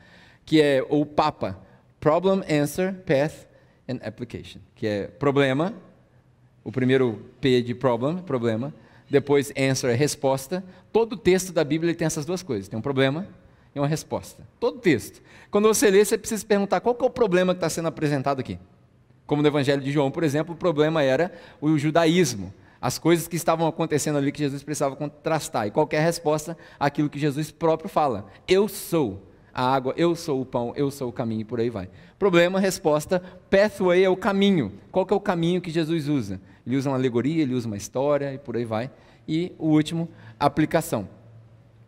Que 0.46 0.62
é 0.62 0.82
o 0.88 1.04
PAPA 1.04 1.58
Problem, 2.00 2.42
Answer, 2.50 2.94
Path 3.04 3.46
and 3.86 3.98
Application. 4.02 4.60
Que 4.74 4.86
é 4.86 5.06
problema, 5.06 5.74
o 6.64 6.72
primeiro 6.72 7.26
P 7.42 7.60
de 7.60 7.74
problem, 7.74 8.16
problema. 8.22 8.72
Depois 9.10 9.52
answer 9.56 9.90
é 9.90 9.94
resposta. 9.94 10.64
Todo 10.90 11.14
texto 11.14 11.52
da 11.52 11.62
Bíblia 11.62 11.94
tem 11.94 12.06
essas 12.06 12.24
duas 12.24 12.42
coisas: 12.42 12.68
tem 12.68 12.78
um 12.78 12.82
problema 12.82 13.26
e 13.74 13.78
uma 13.78 13.86
resposta. 13.86 14.42
Todo 14.58 14.78
texto. 14.78 15.20
Quando 15.50 15.68
você 15.68 15.90
lê, 15.90 16.02
você 16.02 16.16
precisa 16.16 16.44
perguntar 16.46 16.80
qual 16.80 16.96
é 16.98 17.04
o 17.04 17.10
problema 17.10 17.52
que 17.52 17.58
está 17.58 17.68
sendo 17.68 17.88
apresentado 17.88 18.40
aqui. 18.40 18.58
Como 19.28 19.42
no 19.42 19.48
Evangelho 19.48 19.82
de 19.82 19.92
João, 19.92 20.10
por 20.10 20.24
exemplo, 20.24 20.54
o 20.54 20.56
problema 20.56 21.02
era 21.02 21.30
o 21.60 21.76
judaísmo, 21.76 22.50
as 22.80 22.98
coisas 22.98 23.28
que 23.28 23.36
estavam 23.36 23.66
acontecendo 23.66 24.16
ali 24.16 24.32
que 24.32 24.38
Jesus 24.38 24.62
precisava 24.62 24.96
contrastar. 24.96 25.66
E 25.66 25.70
qualquer 25.70 26.00
resposta, 26.00 26.56
aquilo 26.80 27.10
que 27.10 27.18
Jesus 27.18 27.50
próprio 27.50 27.90
fala: 27.90 28.26
Eu 28.48 28.66
sou 28.68 29.22
a 29.52 29.62
água, 29.74 29.92
eu 29.98 30.16
sou 30.16 30.40
o 30.40 30.46
pão, 30.46 30.72
eu 30.74 30.90
sou 30.90 31.10
o 31.10 31.12
caminho, 31.12 31.42
e 31.42 31.44
por 31.44 31.60
aí 31.60 31.68
vai. 31.68 31.90
Problema, 32.18 32.58
resposta: 32.58 33.22
pathway 33.50 34.02
é 34.02 34.08
o 34.08 34.16
caminho. 34.16 34.72
Qual 34.90 35.04
que 35.04 35.12
é 35.12 35.16
o 35.16 35.20
caminho 35.20 35.60
que 35.60 35.70
Jesus 35.70 36.08
usa? 36.08 36.40
Ele 36.66 36.76
usa 36.76 36.88
uma 36.88 36.96
alegoria, 36.96 37.42
ele 37.42 37.52
usa 37.52 37.66
uma 37.66 37.76
história 37.76 38.32
e 38.32 38.38
por 38.38 38.56
aí 38.56 38.64
vai. 38.64 38.90
E 39.28 39.52
o 39.58 39.66
último, 39.66 40.08
aplicação. 40.40 41.06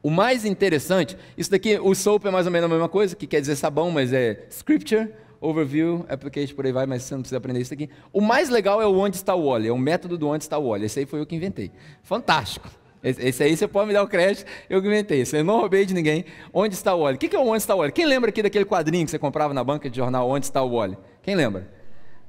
O 0.02 0.10
mais 0.10 0.44
interessante, 0.44 1.16
isso 1.38 1.50
daqui, 1.50 1.78
o 1.78 1.94
soap 1.94 2.26
é 2.26 2.30
mais 2.30 2.44
ou 2.44 2.52
menos 2.52 2.70
a 2.70 2.72
mesma 2.72 2.88
coisa, 2.88 3.16
que 3.16 3.26
quer 3.26 3.40
dizer 3.40 3.56
sabão, 3.56 3.90
mas 3.90 4.12
é 4.12 4.46
scripture, 4.50 5.08
overview, 5.40 6.04
application, 6.08 6.54
por 6.54 6.66
aí 6.66 6.72
vai, 6.72 6.86
mas 6.86 7.02
você 7.02 7.14
não 7.14 7.22
precisa 7.22 7.38
aprender 7.38 7.60
isso 7.60 7.72
aqui. 7.72 7.88
O 8.12 8.20
mais 8.20 8.50
legal 8.50 8.82
é 8.82 8.86
o 8.86 8.94
onde 8.98 9.16
está 9.16 9.34
o 9.34 9.46
óleo, 9.46 9.68
é 9.68 9.72
o 9.72 9.78
método 9.78 10.18
do 10.18 10.28
onde 10.28 10.44
está 10.44 10.58
o 10.58 10.66
óleo. 10.66 10.84
Esse 10.84 11.00
aí 11.00 11.06
foi 11.06 11.20
eu 11.20 11.26
que 11.26 11.34
inventei. 11.34 11.72
Fantástico. 12.02 12.68
Esse 13.02 13.42
aí 13.42 13.56
você 13.56 13.66
pode 13.66 13.88
me 13.88 13.94
dar 13.94 14.02
o 14.02 14.06
crédito, 14.06 14.44
eu 14.68 14.82
que 14.82 14.86
inventei. 14.86 15.22
Isso 15.22 15.34
eu 15.34 15.42
não 15.42 15.58
roubei 15.58 15.86
de 15.86 15.94
ninguém. 15.94 16.26
Onde 16.52 16.74
está 16.74 16.94
o 16.94 17.00
óleo? 17.00 17.16
O 17.16 17.18
que 17.18 17.34
é 17.34 17.38
o 17.38 17.46
onde 17.46 17.62
está 17.62 17.74
o 17.74 17.78
óleo? 17.78 17.92
Quem 17.92 18.04
lembra 18.04 18.28
aqui 18.28 18.42
daquele 18.42 18.66
quadrinho 18.66 19.06
que 19.06 19.10
você 19.10 19.18
comprava 19.18 19.54
na 19.54 19.64
banca 19.64 19.88
de 19.88 19.96
jornal, 19.96 20.28
onde 20.28 20.44
está 20.44 20.62
o 20.62 20.74
óleo? 20.74 20.98
Quem 21.22 21.34
lembra? 21.34 21.70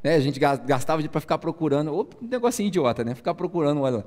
Né, 0.01 0.15
a 0.15 0.19
gente 0.19 0.39
gastava 0.39 1.03
para 1.07 1.21
ficar 1.21 1.37
procurando, 1.37 1.93
um 1.93 2.27
negocinho 2.27 2.67
idiota, 2.67 3.03
né? 3.03 3.13
Ficar 3.13 3.35
procurando 3.35 3.79
o 3.79 3.81
óleo. 3.81 4.03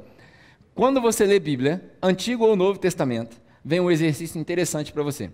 Quando 0.75 1.01
você 1.01 1.25
lê 1.25 1.39
Bíblia, 1.39 1.93
Antigo 2.03 2.45
ou 2.45 2.57
Novo 2.57 2.79
Testamento, 2.79 3.37
vem 3.65 3.79
um 3.79 3.91
exercício 3.91 4.41
interessante 4.41 4.93
para 4.93 5.03
você. 5.03 5.31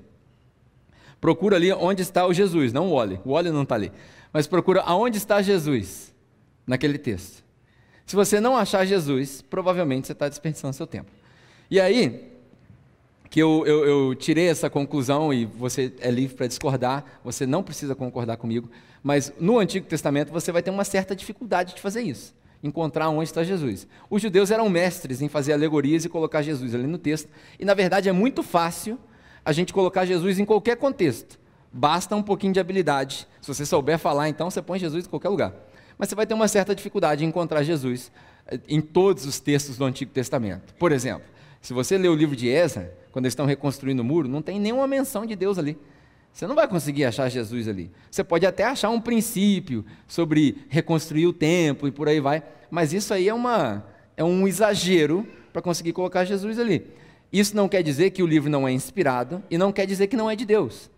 Procura 1.21 1.57
ali 1.57 1.73
onde 1.73 2.03
está 2.03 2.27
o 2.27 2.33
Jesus, 2.33 2.73
não 2.73 2.89
o 2.89 2.93
óleo. 2.93 3.21
O 3.25 3.33
óleo 3.33 3.53
não 3.53 3.63
está 3.63 3.75
ali. 3.75 3.93
Mas 4.33 4.47
procura 4.47 4.81
aonde 4.83 5.19
está 5.19 5.43
Jesus 5.43 6.15
naquele 6.67 6.99
texto. 6.99 7.45
Se 8.07 8.17
você 8.17 8.41
não 8.41 8.57
achar 8.57 8.85
Jesus, 8.85 9.43
provavelmente 9.43 10.07
você 10.07 10.13
está 10.13 10.29
desperdiçando 10.29 10.75
seu 10.75 10.87
tempo. 10.87 11.11
E 11.71 11.79
aí, 11.79 12.31
que 13.31 13.41
eu, 13.41 13.65
eu, 13.65 13.85
eu, 13.85 14.15
tirei 14.17 14.49
essa 14.49 14.69
conclusão, 14.69 15.33
e 15.33 15.45
você 15.45 15.93
é 16.01 16.11
livre 16.11 16.37
para 16.37 16.49
discordar, 16.49 17.05
você 17.23 17.47
não 17.47 17.63
precisa 17.63 17.95
concordar 17.95 18.37
comigo, 18.37 18.69
mas 19.03 19.33
no 19.39 19.59
Antigo 19.59 19.87
Testamento 19.87 20.33
você 20.33 20.51
vai 20.51 20.63
ter 20.63 20.71
uma 20.71 20.83
certa 20.83 21.15
dificuldade 21.15 21.77
de 21.77 21.81
fazer 21.81 22.03
isso, 22.03 22.35
encontrar 22.61 23.09
onde 23.11 23.25
está 23.25 23.45
Jesus. 23.45 23.87
Os 24.11 24.21
judeus 24.21 24.51
eram 24.51 24.69
mestres 24.69 25.23
em 25.23 25.29
fazer 25.29 25.53
alegorias 25.53 26.05
e 26.05 26.09
colocar 26.09 26.43
Jesus 26.43 26.75
ali 26.75 26.89
no 26.89 26.99
texto, 26.99 27.29
e 27.61 27.65
na 27.65 27.75
verdade 27.75 28.09
é 28.09 28.13
muito 28.13 28.43
fácil 28.43 28.99
a 29.45 29.53
gente 29.53 29.73
colocar 29.73 30.05
Jesus 30.05 30.39
em 30.39 30.45
qualquer 30.45 30.77
contexto. 30.77 31.39
Basta 31.73 32.17
um 32.17 32.23
pouquinho 32.23 32.53
de 32.53 32.61
habilidade. 32.61 33.27
Se 33.41 33.49
você 33.49 33.65
souber 33.65 33.99
falar, 33.99 34.29
então 34.29 34.51
você 34.51 34.61
põe 34.61 34.79
Jesus 34.79 35.07
em 35.07 35.09
qualquer 35.09 35.29
lugar. 35.29 35.55
Mas 35.97 36.09
você 36.09 36.15
vai 36.15 36.27
ter 36.27 36.35
uma 36.35 36.49
certa 36.49 36.75
dificuldade 36.75 37.25
em 37.25 37.29
encontrar 37.29 37.63
Jesus 37.63 38.11
eh, 38.47 38.59
em 38.69 38.81
todos 38.81 39.25
os 39.25 39.39
textos 39.39 39.77
do 39.77 39.85
Antigo 39.85 40.11
Testamento. 40.11 40.75
Por 40.75 40.93
exemplo, 40.93 41.29
Se 41.61 41.75
você 41.75 41.99
ler 41.99 42.09
o 42.09 42.15
livro 42.15 42.35
de 42.35 42.49
Ezra, 42.49 42.91
quando 43.13 43.27
eles 43.27 43.33
estão 43.33 43.45
reconstruindo 43.45 44.01
o 44.01 44.05
muro, 44.05 44.27
não 44.27 44.41
tem 44.41 44.59
nenhuma 44.59 44.87
menção 44.87 45.27
de 45.27 45.37
Deus 45.37 45.59
ali. 45.59 45.77
Você 46.33 46.47
não 46.47 46.55
vai 46.55 46.67
conseguir 46.67 47.05
achar 47.05 47.29
Jesus 47.29 47.69
ali. 47.69 47.91
Você 48.11 48.25
pode 48.25 48.47
até 48.47 48.65
achar 48.65 48.89
um 48.89 49.01
princípio 49.01 49.85
sobre 50.07 50.65
reconstruir 50.69 51.27
o 51.27 51.33
templo 51.33 51.87
e 51.87 51.91
por 51.91 52.09
aí 52.09 52.21
vai, 52.21 52.43
mas 52.71 52.93
isso 52.93 53.13
aí 53.13 53.29
é, 53.29 53.35
uma, 53.35 53.85
é 54.17 54.25
um 54.25 54.47
exagero 54.49 55.27
para 55.53 55.61
conseguir 55.61 55.93
colocar 55.93 56.25
Jesus 56.25 56.59
ali. 56.59 56.87
Isso 57.33 57.55
não 57.55 57.69
quer 57.69 57.83
dizer 57.83 58.11
que 58.11 58.23
o 58.23 58.27
livro 58.27 58.51
não 58.51 58.67
é 58.67 58.73
inspirado 58.73 59.43
e 59.51 59.57
não 59.57 59.73
quer 59.73 59.87
dizer 59.87 60.09
que 60.09 60.17
não 60.17 60.31
é 60.31 60.35
de 60.35 60.45
Deus. 60.45 60.91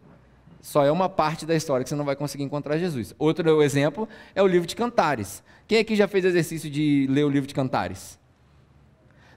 Só 0.60 0.84
é 0.84 0.92
uma 0.92 1.08
parte 1.08 1.44
da 1.44 1.54
história 1.54 1.82
que 1.82 1.90
você 1.90 1.96
não 1.96 2.04
vai 2.04 2.14
conseguir 2.14 2.44
encontrar 2.44 2.78
Jesus. 2.78 3.14
Outro 3.18 3.62
exemplo 3.62 4.08
é 4.34 4.42
o 4.42 4.46
livro 4.46 4.66
de 4.66 4.76
Cantares. 4.76 5.42
Quem 5.66 5.78
aqui 5.78 5.96
já 5.96 6.06
fez 6.06 6.24
exercício 6.24 6.70
de 6.70 7.06
ler 7.10 7.24
o 7.24 7.28
livro 7.28 7.48
de 7.48 7.54
Cantares? 7.54 8.18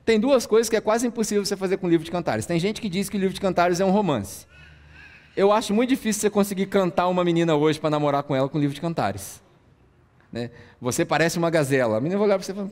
Tem 0.06 0.20
duas 0.20 0.46
coisas 0.46 0.70
que 0.70 0.76
é 0.76 0.82
quase 0.82 1.08
impossível 1.08 1.44
você 1.44 1.58
fazer 1.58 1.78
com 1.78 1.88
o 1.88 1.90
livro 1.90 2.06
de 2.06 2.12
Cantares. 2.12 2.46
Tem 2.46 2.60
gente 2.60 2.80
que 2.80 2.88
diz 2.88 3.10
que 3.10 3.18
o 3.18 3.20
livro 3.20 3.34
de 3.34 3.42
Cantares 3.42 3.80
é 3.80 3.86
um 3.86 3.90
romance. 3.90 4.46
Eu 5.36 5.52
acho 5.52 5.74
muito 5.74 5.90
difícil 5.90 6.22
você 6.22 6.30
conseguir 6.30 6.68
cantar 6.68 7.08
uma 7.08 7.24
menina 7.24 7.56
hoje 7.56 7.80
para 7.80 7.90
namorar 7.90 8.22
com 8.22 8.36
ela 8.36 8.48
com 8.48 8.60
o 8.60 8.62
livro 8.62 8.76
de 8.76 8.80
Cantares. 8.80 9.42
Né? 10.32 10.52
Você 10.80 11.04
parece 11.04 11.40
uma 11.40 11.50
gazela. 11.50 11.98
A 11.98 12.00
menina 12.00 12.20
vai 12.20 12.28
olhar 12.28 12.38
para 12.38 12.46
você 12.46 12.52
e 12.52 12.56
falar, 12.56 12.70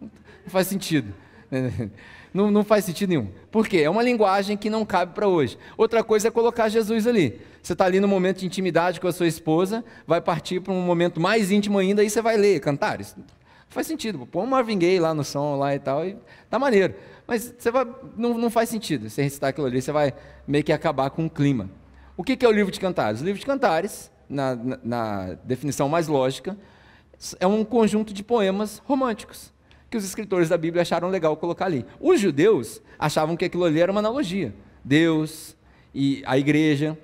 não 0.00 0.10
faz 0.50 0.66
sentido. 0.66 1.14
Não, 2.32 2.50
não, 2.50 2.64
faz 2.64 2.84
sentido 2.84 3.10
nenhum. 3.10 3.28
Por 3.50 3.66
quê? 3.66 3.78
É 3.78 3.90
uma 3.90 4.02
linguagem 4.02 4.56
que 4.56 4.68
não 4.68 4.84
cabe 4.84 5.14
para 5.14 5.26
hoje. 5.26 5.58
Outra 5.76 6.04
coisa 6.04 6.28
é 6.28 6.30
colocar 6.30 6.68
Jesus 6.68 7.06
ali. 7.06 7.40
Você 7.62 7.72
está 7.72 7.84
ali 7.84 8.00
no 8.00 8.08
momento 8.08 8.40
de 8.40 8.46
intimidade 8.46 9.00
com 9.00 9.08
a 9.08 9.12
sua 9.12 9.26
esposa, 9.26 9.84
vai 10.06 10.20
partir 10.20 10.60
para 10.60 10.72
um 10.72 10.80
momento 10.80 11.20
mais 11.20 11.50
íntimo 11.50 11.78
ainda, 11.78 12.04
e 12.04 12.10
você 12.10 12.22
vai 12.22 12.36
ler 12.36 12.60
Cantares. 12.60 13.16
Faz 13.68 13.86
sentido, 13.86 14.26
põe 14.26 14.44
um 14.44 14.46
Marvin 14.46 14.78
Gaye 14.78 14.98
lá 14.98 15.12
no 15.12 15.22
som 15.22 15.56
lá 15.56 15.74
e 15.74 15.78
tal, 15.78 16.06
e 16.06 16.16
tá 16.48 16.58
maneiro. 16.58 16.94
Mas 17.26 17.54
você 17.58 17.70
vai, 17.70 17.86
não, 18.16 18.38
não 18.38 18.50
faz 18.50 18.68
sentido 18.68 19.10
você 19.10 19.22
recitar 19.22 19.50
aquilo 19.50 19.66
ali, 19.66 19.82
você 19.82 19.92
vai 19.92 20.14
meio 20.46 20.64
que 20.64 20.72
acabar 20.72 21.10
com 21.10 21.26
o 21.26 21.30
clima. 21.30 21.68
O 22.16 22.24
que, 22.24 22.36
que 22.36 22.46
é 22.46 22.48
o 22.48 22.52
livro 22.52 22.72
de 22.72 22.80
Cantares? 22.80 23.20
O 23.20 23.24
livro 23.24 23.38
de 23.38 23.44
Cantares, 23.44 24.10
na, 24.28 24.54
na, 24.54 24.78
na 24.82 25.34
definição 25.44 25.88
mais 25.88 26.08
lógica, 26.08 26.56
é 27.38 27.46
um 27.46 27.64
conjunto 27.64 28.14
de 28.14 28.22
poemas 28.22 28.82
românticos 28.86 29.52
que 29.90 29.96
os 29.96 30.04
escritores 30.04 30.48
da 30.48 30.58
Bíblia 30.58 30.82
acharam 30.82 31.08
legal 31.08 31.36
colocar 31.36 31.66
ali. 31.66 31.84
Os 32.00 32.20
judeus 32.20 32.80
achavam 32.98 33.36
que 33.36 33.44
aquilo 33.44 33.64
ali 33.64 33.80
era 33.80 33.90
uma 33.90 34.00
analogia. 34.00 34.54
Deus 34.84 35.56
e 35.94 36.22
a 36.26 36.36
igreja, 36.38 36.98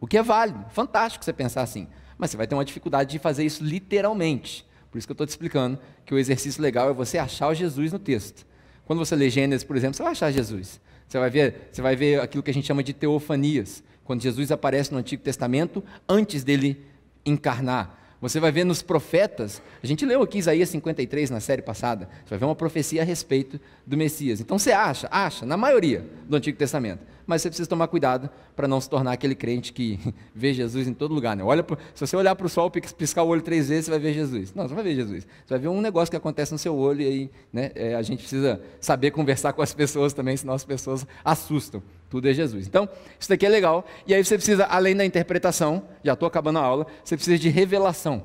o 0.00 0.06
que 0.06 0.16
é 0.16 0.22
válido, 0.22 0.64
fantástico 0.70 1.24
você 1.24 1.32
pensar 1.32 1.62
assim. 1.62 1.88
Mas 2.16 2.30
você 2.30 2.36
vai 2.36 2.46
ter 2.46 2.54
uma 2.54 2.64
dificuldade 2.64 3.10
de 3.10 3.18
fazer 3.18 3.44
isso 3.44 3.64
literalmente. 3.64 4.64
Por 4.90 4.98
isso 4.98 5.06
que 5.06 5.10
eu 5.10 5.14
estou 5.14 5.26
te 5.26 5.30
explicando 5.30 5.78
que 6.04 6.14
o 6.14 6.18
exercício 6.18 6.62
legal 6.62 6.90
é 6.90 6.92
você 6.92 7.18
achar 7.18 7.48
o 7.48 7.54
Jesus 7.54 7.92
no 7.92 7.98
texto. 7.98 8.46
Quando 8.84 8.98
você 8.98 9.16
lê 9.16 9.30
Gênesis, 9.30 9.64
por 9.64 9.76
exemplo, 9.76 9.96
você 9.96 10.02
vai 10.02 10.12
achar 10.12 10.30
Jesus. 10.30 10.80
Você 11.08 11.18
vai 11.18 11.30
ver, 11.30 11.68
você 11.72 11.82
vai 11.82 11.96
ver 11.96 12.20
aquilo 12.20 12.42
que 12.42 12.50
a 12.50 12.54
gente 12.54 12.66
chama 12.66 12.82
de 12.82 12.92
teofanias, 12.92 13.82
quando 14.04 14.22
Jesus 14.22 14.52
aparece 14.52 14.92
no 14.92 14.98
Antigo 14.98 15.22
Testamento 15.22 15.82
antes 16.08 16.44
dele 16.44 16.84
encarnar. 17.24 18.01
Você 18.22 18.38
vai 18.38 18.52
ver 18.52 18.62
nos 18.62 18.82
profetas, 18.82 19.60
a 19.82 19.86
gente 19.86 20.06
leu 20.06 20.22
aqui 20.22 20.38
Isaías 20.38 20.68
53 20.68 21.28
na 21.28 21.40
série 21.40 21.60
passada, 21.60 22.08
você 22.24 22.30
vai 22.30 22.38
ver 22.38 22.44
uma 22.44 22.54
profecia 22.54 23.02
a 23.02 23.04
respeito 23.04 23.60
do 23.84 23.96
Messias. 23.96 24.40
Então 24.40 24.60
você 24.60 24.70
acha, 24.70 25.08
acha, 25.10 25.44
na 25.44 25.56
maioria 25.56 26.06
do 26.28 26.36
Antigo 26.36 26.56
Testamento, 26.56 27.00
mas 27.26 27.42
você 27.42 27.48
precisa 27.48 27.68
tomar 27.68 27.88
cuidado 27.88 28.28
para 28.54 28.68
não 28.68 28.80
se 28.80 28.88
tornar 28.88 29.12
aquele 29.12 29.34
crente 29.34 29.72
que 29.72 29.98
vê 30.34 30.52
Jesus 30.52 30.86
em 30.86 30.94
todo 30.94 31.14
lugar. 31.14 31.36
Né? 31.36 31.42
Olha 31.42 31.62
pro, 31.62 31.78
se 31.94 32.06
você 32.06 32.16
olhar 32.16 32.34
para 32.34 32.46
o 32.46 32.48
sol, 32.48 32.70
piscar 32.70 33.22
o 33.22 33.28
olho 33.28 33.42
três 33.42 33.68
vezes, 33.68 33.86
você 33.86 33.90
vai 33.90 34.00
ver 34.00 34.12
Jesus. 34.12 34.54
Não, 34.54 34.68
você 34.68 34.74
vai 34.74 34.84
ver 34.84 34.94
Jesus. 34.94 35.24
Você 35.24 35.54
vai 35.54 35.58
ver 35.58 35.68
um 35.68 35.80
negócio 35.80 36.10
que 36.10 36.16
acontece 36.16 36.52
no 36.52 36.58
seu 36.58 36.76
olho 36.76 37.02
e 37.02 37.06
aí 37.06 37.30
né, 37.52 37.70
é, 37.74 37.94
a 37.94 38.02
gente 38.02 38.20
precisa 38.20 38.60
saber 38.80 39.10
conversar 39.10 39.52
com 39.54 39.62
as 39.62 39.74
pessoas 39.74 40.12
também, 40.12 40.36
senão 40.36 40.54
as 40.54 40.64
pessoas 40.64 41.06
assustam 41.24 41.82
tudo 42.12 42.28
é 42.28 42.34
Jesus. 42.34 42.66
Então, 42.66 42.86
isso 43.18 43.30
daqui 43.30 43.46
é 43.46 43.48
legal. 43.48 43.86
E 44.06 44.12
aí 44.12 44.22
você 44.22 44.36
precisa, 44.36 44.66
além 44.66 44.94
da 44.94 45.02
interpretação, 45.02 45.82
já 46.04 46.12
estou 46.12 46.26
acabando 46.26 46.58
a 46.58 46.62
aula, 46.62 46.86
você 47.02 47.16
precisa 47.16 47.38
de 47.38 47.48
revelação. 47.48 48.24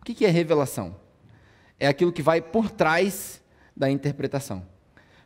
O 0.00 0.04
que 0.04 0.24
é 0.24 0.30
revelação? 0.30 0.96
É 1.78 1.86
aquilo 1.86 2.10
que 2.10 2.22
vai 2.22 2.40
por 2.40 2.70
trás 2.70 3.42
da 3.76 3.90
interpretação. 3.90 4.66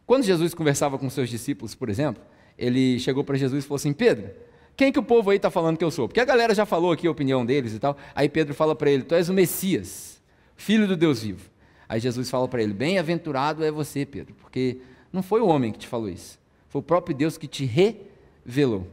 Quando 0.04 0.24
Jesus 0.24 0.52
conversava 0.52 0.98
com 0.98 1.08
seus 1.08 1.30
discípulos, 1.30 1.76
por 1.76 1.88
exemplo, 1.88 2.20
ele 2.58 2.98
chegou 2.98 3.22
para 3.22 3.36
Jesus 3.36 3.64
e 3.64 3.66
falou 3.66 3.76
assim: 3.76 3.92
Pedro, 3.92 4.30
quem 4.76 4.92
que 4.92 4.98
o 4.98 5.02
povo 5.02 5.30
aí 5.30 5.36
está 5.36 5.50
falando 5.50 5.76
que 5.76 5.84
eu 5.84 5.90
sou? 5.90 6.08
Porque 6.08 6.20
a 6.20 6.24
galera 6.24 6.54
já 6.54 6.66
falou 6.66 6.92
aqui 6.92 7.06
a 7.06 7.10
opinião 7.10 7.44
deles 7.44 7.74
e 7.74 7.78
tal. 7.78 7.96
Aí 8.14 8.28
Pedro 8.28 8.54
fala 8.54 8.74
para 8.74 8.90
ele: 8.90 9.02
Tu 9.02 9.14
és 9.14 9.28
o 9.28 9.34
Messias, 9.34 10.22
filho 10.56 10.86
do 10.86 10.96
Deus 10.96 11.22
vivo. 11.22 11.48
Aí 11.88 12.00
Jesus 12.00 12.28
fala 12.28 12.46
para 12.48 12.62
ele: 12.62 12.74
Bem-aventurado 12.74 13.64
é 13.64 13.70
você, 13.70 14.04
Pedro, 14.04 14.34
porque 14.34 14.78
não 15.12 15.22
foi 15.22 15.40
o 15.40 15.46
homem 15.46 15.72
que 15.72 15.78
te 15.78 15.86
falou 15.86 16.08
isso, 16.08 16.38
foi 16.68 16.80
o 16.80 16.84
próprio 16.84 17.16
Deus 17.16 17.38
que 17.38 17.46
te 17.46 17.64
revelou. 17.64 18.86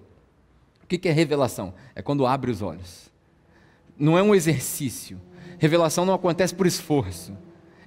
O 0.84 0.88
que 0.88 1.08
é 1.08 1.12
revelação? 1.12 1.74
É 1.96 2.02
quando 2.02 2.26
abre 2.26 2.52
os 2.52 2.62
olhos. 2.62 3.10
Não 3.98 4.18
é 4.18 4.22
um 4.22 4.36
exercício. 4.36 5.20
Revelação 5.58 6.06
não 6.06 6.14
acontece 6.14 6.54
por 6.54 6.68
esforço. 6.68 7.36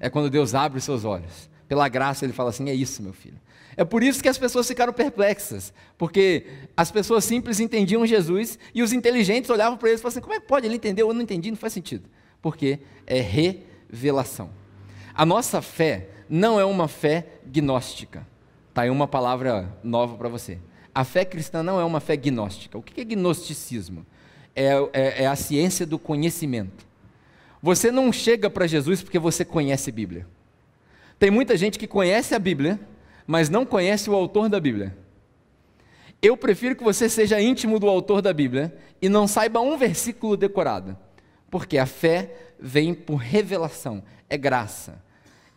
É 0.01 0.09
quando 0.09 0.31
Deus 0.31 0.55
abre 0.55 0.79
os 0.79 0.85
seus 0.85 1.05
olhos. 1.05 1.49
Pela 1.69 1.89
graça, 1.89 2.25
Ele 2.25 2.33
fala 2.33 2.51
assim: 2.51 2.69
é 2.69 2.75
isso, 2.75 3.03
meu 3.03 3.13
filho. 3.13 3.39
É 3.77 3.85
por 3.85 4.03
isso 4.03 4.23
que 4.23 4.29
as 4.29 4.39
pessoas 4.39 4.67
ficaram 4.67 4.93
perplexas, 4.93 5.73
porque 5.99 6.47
as 6.77 6.91
pessoas 6.91 7.25
simples 7.25 7.61
entendiam 7.61 8.07
Jesus 8.07 8.59
e 8.75 8.83
os 8.83 8.93
inteligentes 8.93 9.51
olhavam 9.51 9.77
para 9.77 9.91
eles 9.91 10.01
e 10.01 10.03
falavam 10.03 10.19
assim: 10.19 10.23
como 10.23 10.35
é 10.35 10.41
que 10.41 10.47
pode 10.47 10.67
ele 10.67 10.77
entender? 10.77 11.03
Eu 11.03 11.13
não 11.13 11.21
entendi, 11.21 11.51
não 11.51 11.59
faz 11.59 11.73
sentido. 11.73 12.09
Porque 12.41 12.79
é 13.07 13.21
revelação. 13.21 14.51
A 15.15 15.27
nossa 15.27 15.61
fé 15.61 16.09
não 16.29 16.59
é 16.59 16.65
uma 16.65 16.89
fé 16.89 17.27
gnóstica. 17.47 18.27
Está 18.71 18.83
aí 18.83 18.91
uma 18.91 19.07
palavra 19.07 19.77
nova 19.83 20.17
para 20.17 20.29
você. 20.29 20.59
A 20.95 21.05
fé 21.05 21.25
cristã 21.25 21.63
não 21.63 21.79
é 21.79 21.85
uma 21.85 22.01
fé 22.01 22.17
gnóstica. 22.17 22.79
O 22.79 22.83
que 22.83 23.01
é 23.01 23.05
gnosticismo? 23.05 24.07
É, 24.55 24.71
é, 24.93 25.23
é 25.25 25.27
a 25.27 25.37
ciência 25.37 25.85
do 25.85 25.99
conhecimento. 25.99 26.87
Você 27.63 27.91
não 27.91 28.13
chega 28.13 28.49
para 28.49 28.67
Jesus 28.67 29.03
porque 29.03 29.19
você 29.19 29.45
conhece 29.45 29.91
a 29.91 29.93
Bíblia. 29.93 30.27
Tem 31.19 31.31
muita 31.31 31.57
gente 31.57 31.79
que 31.79 31.87
conhece 31.87 32.35
a 32.35 32.39
Bíblia, 32.39 32.79
mas 33.27 33.49
não 33.49 33.67
conhece 33.67 34.09
o 34.09 34.15
autor 34.15 34.49
da 34.49 34.61
Bíblia. 34.61 34.97
Eu 36.21 36.37
prefiro 36.37 36.77
que 36.77 36.85
você 36.85 37.09
seja 37.09 37.41
íntimo 37.41 37.79
do 37.79 37.89
autor 37.89 38.23
da 38.23 38.33
Bíblia 38.33 38.77
e 39.01 39.09
não 39.09 39.27
saiba 39.27 39.61
um 39.61 39.77
versículo 39.77 40.37
decorado, 40.37 40.97
porque 41.51 41.79
a 41.79 41.87
fé 41.87 42.35
vem 42.59 42.95
por 42.95 43.17
revelação, 43.17 44.03
é 44.29 44.37
graça. 44.37 45.03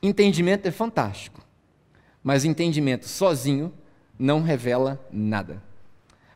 Entendimento 0.01 0.65
é 0.65 0.71
fantástico 0.71 1.49
mas 2.23 2.45
entendimento 2.45 3.07
sozinho 3.07 3.73
não 4.17 4.41
revela 4.41 5.03
nada. 5.11 5.61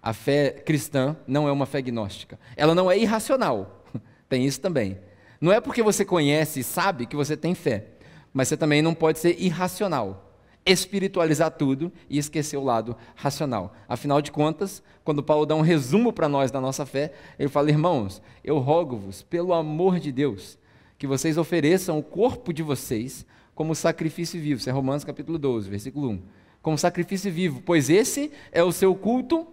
A 0.01 0.13
fé 0.13 0.49
cristã 0.49 1.15
não 1.27 1.47
é 1.47 1.51
uma 1.51 1.65
fé 1.65 1.81
gnóstica. 1.81 2.39
Ela 2.55 2.75
não 2.75 2.89
é 2.89 2.97
irracional. 2.97 3.85
Tem 4.27 4.45
isso 4.45 4.59
também. 4.59 4.97
Não 5.39 5.51
é 5.51 5.59
porque 5.59 5.83
você 5.83 6.05
conhece 6.05 6.61
e 6.61 6.63
sabe 6.63 7.05
que 7.05 7.15
você 7.15 7.35
tem 7.35 7.53
fé, 7.53 7.87
mas 8.33 8.47
você 8.47 8.55
também 8.55 8.81
não 8.81 8.93
pode 8.93 9.19
ser 9.19 9.39
irracional. 9.39 10.32
Espiritualizar 10.65 11.51
tudo 11.51 11.91
e 12.09 12.17
esquecer 12.17 12.57
o 12.57 12.63
lado 12.63 12.95
racional. 13.15 13.73
Afinal 13.87 14.21
de 14.21 14.31
contas, 14.31 14.81
quando 15.03 15.21
Paulo 15.21 15.45
dá 15.45 15.55
um 15.55 15.61
resumo 15.61 16.13
para 16.13 16.29
nós 16.29 16.51
da 16.51 16.61
nossa 16.61 16.85
fé, 16.85 17.11
ele 17.37 17.49
fala: 17.49 17.69
Irmãos, 17.69 18.21
eu 18.43 18.59
rogo-vos, 18.59 19.21
pelo 19.21 19.53
amor 19.53 19.99
de 19.99 20.11
Deus, 20.11 20.57
que 20.97 21.05
vocês 21.05 21.37
ofereçam 21.37 21.99
o 21.99 22.03
corpo 22.03 22.53
de 22.53 22.63
vocês 22.63 23.25
como 23.53 23.75
sacrifício 23.75 24.39
vivo. 24.39 24.59
Isso 24.59 24.69
é 24.69 24.73
Romanos 24.73 25.03
capítulo 25.03 25.37
12, 25.37 25.69
versículo 25.69 26.09
1. 26.09 26.21
Como 26.61 26.77
sacrifício 26.77 27.31
vivo, 27.31 27.61
pois 27.65 27.89
esse 27.89 28.31
é 28.51 28.63
o 28.63 28.71
seu 28.71 28.95
culto 28.95 29.47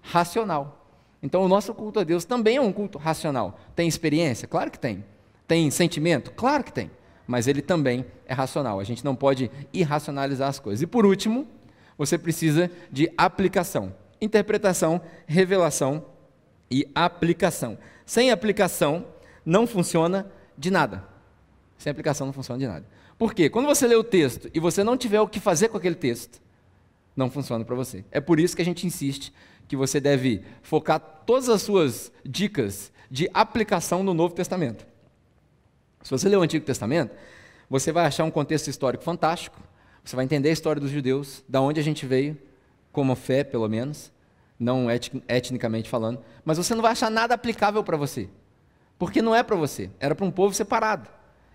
racional. 0.00 0.86
Então, 1.22 1.44
o 1.44 1.48
nosso 1.48 1.72
culto 1.72 2.00
a 2.00 2.04
Deus 2.04 2.24
também 2.24 2.56
é 2.56 2.60
um 2.60 2.72
culto 2.72 2.98
racional. 2.98 3.58
Tem 3.76 3.86
experiência? 3.86 4.48
Claro 4.48 4.70
que 4.70 4.78
tem. 4.78 5.04
Tem 5.46 5.70
sentimento? 5.70 6.32
Claro 6.32 6.64
que 6.64 6.72
tem. 6.72 6.90
Mas 7.32 7.48
ele 7.48 7.62
também 7.62 8.04
é 8.26 8.34
racional. 8.34 8.78
A 8.78 8.84
gente 8.84 9.02
não 9.02 9.16
pode 9.16 9.50
irracionalizar 9.72 10.50
as 10.50 10.58
coisas. 10.58 10.82
E 10.82 10.86
por 10.86 11.06
último, 11.06 11.48
você 11.96 12.18
precisa 12.18 12.70
de 12.90 13.10
aplicação. 13.16 13.94
Interpretação, 14.20 15.00
revelação 15.24 16.04
e 16.70 16.86
aplicação. 16.94 17.78
Sem 18.04 18.30
aplicação, 18.30 19.06
não 19.46 19.66
funciona 19.66 20.30
de 20.58 20.70
nada. 20.70 21.08
Sem 21.78 21.90
aplicação 21.90 22.26
não 22.26 22.34
funciona 22.34 22.58
de 22.58 22.66
nada. 22.66 22.86
Por 23.16 23.32
quê? 23.32 23.48
Quando 23.48 23.64
você 23.64 23.86
lê 23.86 23.96
o 23.96 24.04
texto 24.04 24.50
e 24.52 24.60
você 24.60 24.84
não 24.84 24.94
tiver 24.94 25.22
o 25.22 25.26
que 25.26 25.40
fazer 25.40 25.68
com 25.68 25.78
aquele 25.78 25.94
texto, 25.94 26.38
não 27.16 27.30
funciona 27.30 27.64
para 27.64 27.74
você. 27.74 28.04
É 28.10 28.20
por 28.20 28.38
isso 28.38 28.54
que 28.54 28.60
a 28.60 28.64
gente 28.66 28.86
insiste 28.86 29.32
que 29.66 29.74
você 29.74 29.98
deve 29.98 30.42
focar 30.60 31.00
todas 31.24 31.48
as 31.48 31.62
suas 31.62 32.12
dicas 32.22 32.92
de 33.10 33.30
aplicação 33.32 34.02
no 34.02 34.12
Novo 34.12 34.34
Testamento. 34.34 34.91
Se 36.02 36.10
você 36.10 36.28
ler 36.28 36.36
o 36.36 36.42
Antigo 36.42 36.64
Testamento, 36.64 37.14
você 37.68 37.92
vai 37.92 38.06
achar 38.06 38.24
um 38.24 38.30
contexto 38.30 38.68
histórico 38.68 39.04
fantástico, 39.04 39.58
você 40.04 40.16
vai 40.16 40.24
entender 40.24 40.48
a 40.48 40.52
história 40.52 40.80
dos 40.80 40.90
judeus, 40.90 41.44
da 41.48 41.60
onde 41.60 41.80
a 41.80 41.82
gente 41.82 42.04
veio, 42.04 42.36
como 42.90 43.14
fé, 43.14 43.44
pelo 43.44 43.68
menos, 43.68 44.12
não 44.58 44.88
etnicamente 45.28 45.88
falando, 45.88 46.20
mas 46.44 46.58
você 46.58 46.74
não 46.74 46.82
vai 46.82 46.92
achar 46.92 47.10
nada 47.10 47.34
aplicável 47.34 47.82
para 47.82 47.96
você, 47.96 48.28
porque 48.98 49.22
não 49.22 49.34
é 49.34 49.42
para 49.42 49.56
você, 49.56 49.90
era 49.98 50.14
para 50.14 50.26
um 50.26 50.30
povo 50.30 50.54
separado. 50.54 51.08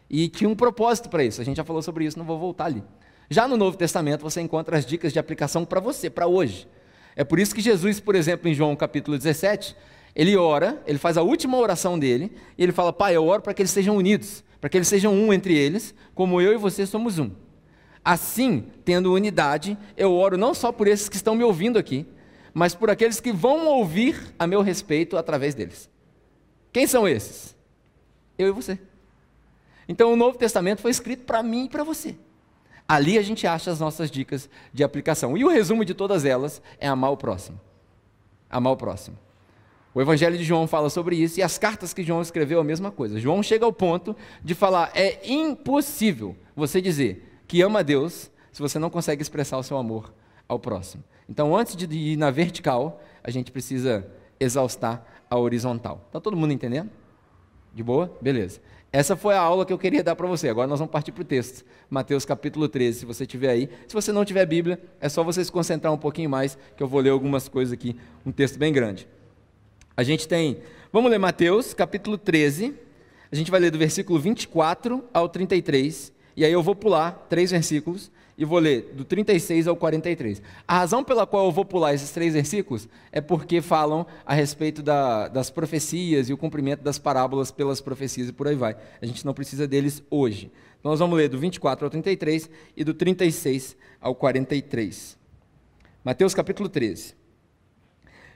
E 0.09 0.29
tinha 0.29 0.49
um 0.49 0.55
propósito 0.55 1.09
para 1.09 1.23
isso. 1.23 1.41
A 1.41 1.43
gente 1.43 1.57
já 1.57 1.65
falou 1.65 1.81
sobre 1.81 2.05
isso, 2.05 2.17
não 2.17 2.25
vou 2.25 2.39
voltar 2.39 2.65
ali. 2.65 2.81
Já 3.29 3.45
no 3.47 3.57
Novo 3.57 3.77
Testamento 3.77 4.21
você 4.21 4.39
encontra 4.39 4.77
as 4.77 4.85
dicas 4.85 5.11
de 5.11 5.19
aplicação 5.19 5.65
para 5.65 5.81
você, 5.81 6.09
para 6.09 6.27
hoje. 6.27 6.67
É 7.15 7.23
por 7.23 7.39
isso 7.39 7.53
que 7.53 7.61
Jesus, 7.61 7.99
por 7.99 8.15
exemplo, 8.15 8.47
em 8.47 8.53
João 8.53 8.75
capítulo 8.75 9.17
17, 9.17 9.75
ele 10.17 10.35
ora, 10.35 10.81
ele 10.87 10.97
faz 10.97 11.15
a 11.15 11.21
última 11.21 11.57
oração 11.57 11.97
dele, 11.99 12.31
e 12.57 12.63
ele 12.63 12.71
fala: 12.71 12.91
Pai, 12.91 13.15
eu 13.15 13.23
oro 13.23 13.43
para 13.43 13.53
que 13.53 13.61
eles 13.61 13.69
sejam 13.69 13.95
unidos, 13.95 14.43
para 14.59 14.67
que 14.67 14.75
eles 14.75 14.87
sejam 14.87 15.13
um 15.13 15.31
entre 15.31 15.55
eles, 15.55 15.93
como 16.15 16.41
eu 16.41 16.53
e 16.53 16.57
você 16.57 16.87
somos 16.87 17.19
um. 17.19 17.29
Assim, 18.03 18.65
tendo 18.83 19.13
unidade, 19.13 19.77
eu 19.95 20.11
oro 20.11 20.35
não 20.35 20.55
só 20.55 20.71
por 20.71 20.87
esses 20.87 21.07
que 21.07 21.15
estão 21.15 21.35
me 21.35 21.43
ouvindo 21.43 21.77
aqui, 21.77 22.03
mas 22.51 22.73
por 22.73 22.89
aqueles 22.89 23.19
que 23.19 23.31
vão 23.31 23.67
ouvir 23.67 24.33
a 24.39 24.47
meu 24.47 24.63
respeito 24.63 25.17
através 25.17 25.53
deles. 25.53 25.87
Quem 26.73 26.87
são 26.87 27.07
esses? 27.07 27.55
Eu 28.39 28.47
e 28.47 28.51
você. 28.51 28.79
Então, 29.87 30.11
o 30.11 30.15
Novo 30.15 30.35
Testamento 30.35 30.81
foi 30.81 30.89
escrito 30.89 31.25
para 31.25 31.43
mim 31.43 31.65
e 31.65 31.69
para 31.69 31.83
você. 31.83 32.15
Ali 32.87 33.19
a 33.19 33.21
gente 33.21 33.45
acha 33.45 33.69
as 33.69 33.79
nossas 33.79 34.09
dicas 34.09 34.49
de 34.73 34.83
aplicação. 34.83 35.37
E 35.37 35.45
o 35.45 35.49
resumo 35.49 35.85
de 35.85 35.93
todas 35.93 36.25
elas 36.25 36.59
é 36.79 36.87
amar 36.87 37.11
o 37.11 37.17
próximo. 37.17 37.59
Amar 38.49 38.73
o 38.73 38.77
próximo. 38.77 39.26
O 39.97 40.01
Evangelho 40.01 40.37
de 40.37 40.43
João 40.43 40.67
fala 40.67 40.91
sobre 40.91 41.15
isso 41.15 41.39
e 41.39 41.43
as 41.43 41.57
cartas 41.57 41.91
que 41.91 42.03
João 42.03 42.21
escreveu 42.21 42.59
a 42.59 42.63
mesma 42.63 42.91
coisa. 42.91 43.19
João 43.19 43.41
chega 43.41 43.65
ao 43.65 43.73
ponto 43.73 44.15
de 44.43 44.53
falar: 44.53 44.91
é 44.93 45.27
impossível 45.27 46.35
você 46.55 46.79
dizer 46.79 47.41
que 47.47 47.63
ama 47.63 47.79
a 47.79 47.81
Deus 47.81 48.29
se 48.51 48.61
você 48.61 48.77
não 48.77 48.91
consegue 48.91 49.23
expressar 49.23 49.57
o 49.57 49.63
seu 49.63 49.75
amor 49.75 50.13
ao 50.47 50.59
próximo. 50.59 51.03
Então, 51.27 51.57
antes 51.57 51.75
de 51.75 51.87
ir 51.91 52.15
na 52.15 52.29
vertical, 52.29 53.01
a 53.23 53.31
gente 53.31 53.51
precisa 53.51 54.07
exaustar 54.39 55.03
a 55.27 55.35
horizontal. 55.35 56.03
Está 56.05 56.19
todo 56.19 56.37
mundo 56.37 56.53
entendendo? 56.53 56.91
De 57.73 57.81
boa? 57.81 58.15
Beleza. 58.21 58.61
Essa 58.93 59.15
foi 59.15 59.33
a 59.33 59.41
aula 59.41 59.65
que 59.65 59.73
eu 59.73 59.79
queria 59.79 60.03
dar 60.03 60.15
para 60.15 60.27
você. 60.27 60.47
Agora 60.47 60.67
nós 60.67 60.77
vamos 60.77 60.91
partir 60.91 61.11
para 61.11 61.23
o 61.23 61.25
texto. 61.25 61.65
Mateus 61.89 62.23
capítulo 62.23 62.69
13, 62.69 62.99
se 62.99 63.05
você 63.07 63.25
tiver 63.25 63.49
aí. 63.49 63.67
Se 63.87 63.95
você 63.95 64.11
não 64.11 64.23
tiver 64.23 64.45
Bíblia, 64.45 64.79
é 65.01 65.09
só 65.09 65.23
você 65.23 65.43
se 65.43 65.51
concentrar 65.51 65.91
um 65.91 65.97
pouquinho 65.97 66.29
mais, 66.29 66.55
que 66.77 66.83
eu 66.83 66.87
vou 66.87 67.01
ler 67.01 67.09
algumas 67.09 67.49
coisas 67.49 67.73
aqui, 67.73 67.95
um 68.23 68.31
texto 68.31 68.59
bem 68.59 68.71
grande. 68.71 69.07
A 69.97 70.03
gente 70.03 70.27
tem, 70.27 70.59
vamos 70.93 71.09
ler 71.09 71.17
Mateus, 71.17 71.73
capítulo 71.73 72.19
13. 72.19 72.71
A 73.31 73.35
gente 73.35 73.49
vai 73.49 73.59
ler 73.59 73.71
do 73.71 73.79
versículo 73.79 74.19
24 74.19 75.03
ao 75.11 75.27
33. 75.27 76.13
E 76.35 76.45
aí 76.45 76.51
eu 76.51 76.61
vou 76.61 76.75
pular 76.75 77.25
três 77.27 77.49
versículos 77.49 78.11
e 78.37 78.45
vou 78.45 78.59
ler 78.59 78.93
do 78.93 79.03
36 79.03 79.67
ao 79.67 79.75
43. 79.75 80.39
A 80.67 80.77
razão 80.77 81.03
pela 81.03 81.25
qual 81.25 81.47
eu 81.47 81.51
vou 81.51 81.65
pular 81.65 81.95
esses 81.95 82.11
três 82.11 82.35
versículos 82.35 82.87
é 83.11 83.19
porque 83.19 83.59
falam 83.59 84.05
a 84.23 84.35
respeito 84.35 84.83
da, 84.83 85.29
das 85.29 85.49
profecias 85.49 86.29
e 86.29 86.33
o 86.33 86.37
cumprimento 86.37 86.83
das 86.83 86.99
parábolas 86.99 87.49
pelas 87.49 87.81
profecias 87.81 88.29
e 88.29 88.31
por 88.31 88.47
aí 88.47 88.55
vai. 88.55 88.77
A 89.01 89.05
gente 89.07 89.25
não 89.25 89.33
precisa 89.33 89.67
deles 89.67 90.03
hoje. 90.11 90.51
Então 90.79 90.91
nós 90.91 90.99
vamos 90.99 91.17
ler 91.17 91.27
do 91.27 91.39
24 91.39 91.87
ao 91.87 91.89
33 91.89 92.47
e 92.75 92.83
do 92.83 92.93
36 92.93 93.75
ao 93.99 94.13
43. 94.13 95.17
Mateus 96.03 96.35
capítulo 96.35 96.69
13. 96.69 97.15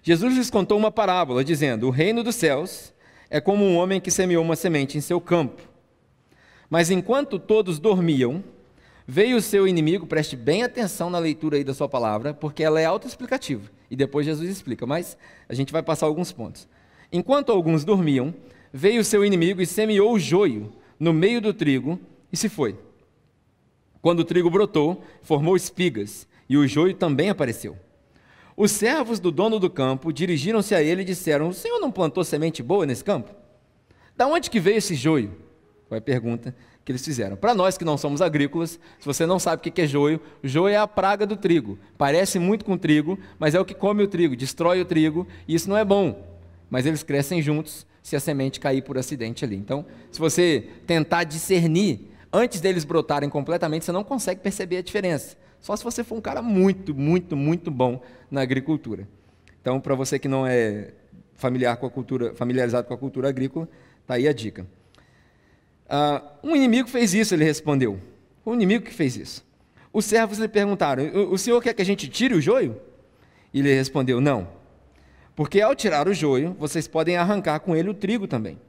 Jesus 0.04 0.36
lhes 0.36 0.50
contou 0.50 0.78
uma 0.78 0.92
parábola, 0.92 1.44
dizendo: 1.44 1.88
O 1.88 1.92
reino 1.92 2.24
dos 2.24 2.36
céus 2.36 2.94
é 3.30 3.40
como 3.40 3.64
um 3.64 3.78
homem 3.78 4.02
que 4.02 4.10
semeou 4.10 4.44
uma 4.44 4.56
semente 4.56 4.98
em 4.98 5.02
seu 5.02 5.22
campo. 5.22 5.62
Mas 6.70 6.90
enquanto 6.90 7.38
todos 7.38 7.80
dormiam, 7.80 8.44
veio 9.08 9.38
o 9.38 9.42
seu 9.42 9.68
inimigo, 9.68 10.08
preste 10.08 10.36
bem 10.36 10.64
atenção 10.64 11.10
na 11.10 11.20
leitura 11.20 11.58
aí 11.58 11.64
da 11.64 11.74
sua 11.74 11.88
palavra, 11.88 12.34
porque 12.34 12.64
ela 12.64 12.80
é 12.80 12.86
autoexplicativa. 12.86 13.70
E 13.90 13.96
depois 13.96 14.26
Jesus 14.26 14.50
explica, 14.50 14.86
mas 14.86 15.18
a 15.50 15.54
gente 15.54 15.74
vai 15.74 15.84
passar 15.84 16.06
alguns 16.06 16.32
pontos. 16.32 16.68
Enquanto 17.12 17.52
alguns 17.52 17.84
dormiam, 17.84 18.34
veio 18.72 19.02
o 19.02 19.04
seu 19.04 19.26
inimigo 19.26 19.62
e 19.62 19.66
semeou 19.66 20.14
o 20.14 20.20
joio 20.20 20.72
no 20.98 21.12
meio 21.12 21.42
do 21.42 21.54
trigo 21.54 22.00
e 22.32 22.38
se 22.38 22.48
foi. 22.48 22.80
Quando 24.02 24.22
o 24.22 24.26
trigo 24.26 24.50
brotou, 24.50 25.04
formou 25.22 25.56
espigas, 25.56 26.26
e 26.50 26.58
o 26.58 26.68
joio 26.68 26.94
também 26.94 27.30
apareceu. 27.30 27.78
Os 28.62 28.70
servos 28.70 29.20
do 29.20 29.32
dono 29.32 29.58
do 29.58 29.72
campo 29.72 30.14
dirigiram-se 30.14 30.76
a 30.76 30.84
ele 30.84 31.02
e 31.02 31.06
disseram: 31.06 31.50
O 31.50 31.54
senhor 31.54 31.80
não 31.80 31.90
plantou 31.90 32.24
semente 32.24 32.62
boa 32.62 32.86
nesse 32.86 33.04
campo? 33.04 33.34
Da 34.16 34.28
onde 34.28 34.52
que 34.52 34.60
veio 34.60 34.78
esse 34.78 34.94
joio? 34.94 35.36
Foi 35.90 35.98
a 35.98 36.02
pergunta 36.02 36.56
que 36.86 36.92
eles 36.92 37.04
fizeram. 37.04 37.36
Para 37.36 37.56
nós 37.56 37.76
que 37.76 37.84
não 37.84 37.98
somos 37.98 38.22
agrícolas, 38.22 38.80
se 39.00 39.06
você 39.08 39.26
não 39.26 39.40
sabe 39.40 39.68
o 39.68 39.72
que 39.72 39.82
é 39.82 39.88
joio, 39.88 40.22
joio 40.44 40.76
é 40.76 40.78
a 40.78 40.86
praga 40.86 41.26
do 41.26 41.36
trigo. 41.36 41.80
Parece 41.98 42.38
muito 42.38 42.64
com 42.64 42.78
trigo, 42.78 43.18
mas 43.40 43.56
é 43.56 43.60
o 43.60 43.66
que 43.66 43.74
come 43.74 44.04
o 44.04 44.08
trigo, 44.08 44.36
destrói 44.36 44.80
o 44.80 44.86
trigo, 44.86 45.26
e 45.48 45.56
isso 45.56 45.68
não 45.68 45.76
é 45.76 45.84
bom. 45.84 46.24
Mas 46.70 46.86
eles 46.86 47.02
crescem 47.02 47.42
juntos 47.42 47.88
se 48.04 48.16
a 48.16 48.20
semente 48.20 48.60
cair 48.60 48.84
por 48.84 48.96
acidente 48.96 49.44
ali. 49.44 49.56
Então, 49.56 49.84
se 50.12 50.20
você 50.20 50.68
tentar 50.86 51.24
discernir 51.24 52.12
antes 52.32 52.62
deles 52.62 52.86
brotarem 52.86 53.28
completamente, 53.28 53.86
você 53.86 53.92
não 53.92 54.04
consegue 54.04 54.40
perceber 54.40 54.78
a 54.78 54.82
diferença. 54.84 55.36
Só 55.62 55.76
se 55.76 55.84
você 55.84 56.04
for 56.04 56.16
um 56.16 56.22
cara 56.22 56.42
muito, 56.42 56.94
muito, 56.94 57.38
muito 57.38 57.70
bom 57.72 58.02
na 58.30 58.42
agricultura. 58.42 59.08
Então, 59.62 59.80
para 59.80 59.94
você 59.94 60.18
que 60.18 60.28
não 60.28 60.46
é 60.46 60.92
familiar 61.36 61.78
com 61.78 61.86
a 61.86 61.90
cultura, 61.90 62.34
familiarizado 62.34 62.88
com 62.88 62.94
a 62.94 62.98
cultura 62.98 63.30
agrícola, 63.30 63.70
está 64.02 64.16
aí 64.16 64.28
a 64.28 64.34
dica. 64.34 64.66
Uh, 65.86 66.50
um 66.50 66.56
inimigo 66.56 66.90
fez 66.90 67.14
isso, 67.14 67.36
ele 67.36 67.44
respondeu. 67.44 68.00
Um 68.44 68.56
inimigo 68.56 68.86
que 68.86 68.94
fez 68.94 69.16
isso. 69.16 69.46
Os 69.94 70.06
servos 70.06 70.40
lhe 70.40 70.48
perguntaram: 70.48 71.04
O 71.32 71.38
senhor 71.38 71.62
quer 71.62 71.74
que 71.74 71.82
a 71.82 71.86
gente 71.86 72.08
tire 72.08 72.34
o 72.34 72.42
joio? 72.42 72.80
E 73.54 73.60
ele 73.60 73.74
respondeu: 73.74 74.20
Não. 74.20 74.48
Porque 75.36 75.62
ao 75.62 75.76
tirar 75.76 76.08
o 76.08 76.14
joio, 76.14 76.56
vocês 76.58 76.88
podem 76.88 77.18
arrancar 77.18 77.60
com 77.60 77.76
ele 77.76 77.90
o 77.90 77.94
trigo 77.94 78.28
também. 78.28 78.60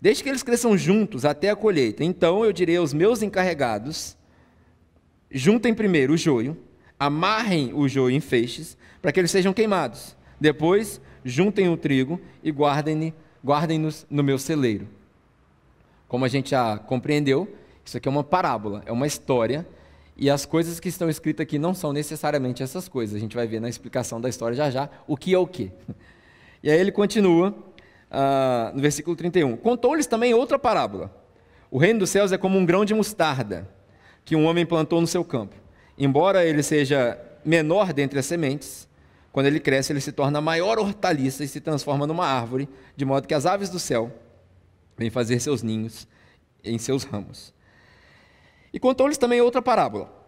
Desde 0.00 0.22
que 0.22 0.28
eles 0.28 0.42
cresçam 0.42 0.76
juntos 0.76 1.24
até 1.24 1.50
a 1.50 1.56
colheita. 1.56 2.02
Então 2.02 2.44
eu 2.44 2.52
direi 2.52 2.76
aos 2.76 2.92
meus 2.92 3.22
encarregados: 3.22 4.16
juntem 5.32 5.74
primeiro 5.74 6.12
o 6.14 6.16
joio, 6.16 6.56
amarrem 6.98 7.72
o 7.74 7.88
joio 7.88 8.14
em 8.14 8.20
feixes, 8.20 8.76
para 9.00 9.10
que 9.10 9.18
eles 9.18 9.30
sejam 9.30 9.52
queimados. 9.52 10.16
Depois, 10.40 11.00
juntem 11.24 11.68
o 11.68 11.76
trigo 11.76 12.20
e 12.42 12.50
guardem-nos 12.50 13.12
guardem 13.44 13.88
no 14.08 14.22
meu 14.22 14.38
celeiro. 14.38 14.86
Como 16.06 16.24
a 16.24 16.28
gente 16.28 16.50
já 16.50 16.78
compreendeu, 16.78 17.52
isso 17.84 17.96
aqui 17.96 18.06
é 18.06 18.10
uma 18.10 18.22
parábola, 18.22 18.82
é 18.86 18.92
uma 18.92 19.06
história, 19.06 19.66
e 20.16 20.30
as 20.30 20.46
coisas 20.46 20.78
que 20.78 20.88
estão 20.88 21.10
escritas 21.10 21.42
aqui 21.42 21.58
não 21.58 21.74
são 21.74 21.92
necessariamente 21.92 22.62
essas 22.62 22.86
coisas. 22.88 23.16
A 23.16 23.18
gente 23.18 23.34
vai 23.34 23.46
ver 23.46 23.60
na 23.60 23.68
explicação 23.68 24.20
da 24.20 24.28
história 24.28 24.54
já 24.54 24.70
já 24.70 24.88
o 25.08 25.16
que 25.16 25.34
é 25.34 25.38
o 25.38 25.46
que. 25.46 25.72
E 26.62 26.70
aí 26.70 26.78
ele 26.78 26.92
continua 26.92 27.50
uh, 27.50 28.72
no 28.72 28.80
versículo 28.80 29.16
31. 29.16 29.56
Contou-lhes 29.56 30.06
também 30.06 30.32
outra 30.32 30.56
parábola. 30.58 31.12
O 31.68 31.78
reino 31.78 31.98
dos 31.98 32.10
céus 32.10 32.30
é 32.30 32.38
como 32.38 32.56
um 32.56 32.64
grão 32.64 32.84
de 32.84 32.94
mostarda 32.94 33.68
que 34.24 34.36
um 34.36 34.46
homem 34.46 34.64
plantou 34.64 35.00
no 35.00 35.06
seu 35.06 35.24
campo. 35.24 35.56
Embora 35.96 36.44
ele 36.44 36.62
seja 36.62 37.18
menor 37.44 37.92
dentre 37.92 38.18
as 38.18 38.26
sementes, 38.26 38.88
quando 39.32 39.46
ele 39.46 39.58
cresce, 39.58 39.92
ele 39.92 40.00
se 40.00 40.12
torna 40.12 40.38
a 40.38 40.42
maior 40.42 40.78
hortaliça 40.78 41.42
e 41.42 41.48
se 41.48 41.60
transforma 41.60 42.06
numa 42.06 42.26
árvore, 42.26 42.68
de 42.96 43.04
modo 43.04 43.26
que 43.26 43.34
as 43.34 43.46
aves 43.46 43.70
do 43.70 43.78
céu 43.78 44.12
vêm 44.96 45.10
fazer 45.10 45.40
seus 45.40 45.62
ninhos 45.62 46.06
em 46.62 46.78
seus 46.78 47.04
ramos. 47.04 47.54
E 48.72 48.78
contou-lhes 48.78 49.18
também 49.18 49.40
outra 49.40 49.62
parábola. 49.62 50.20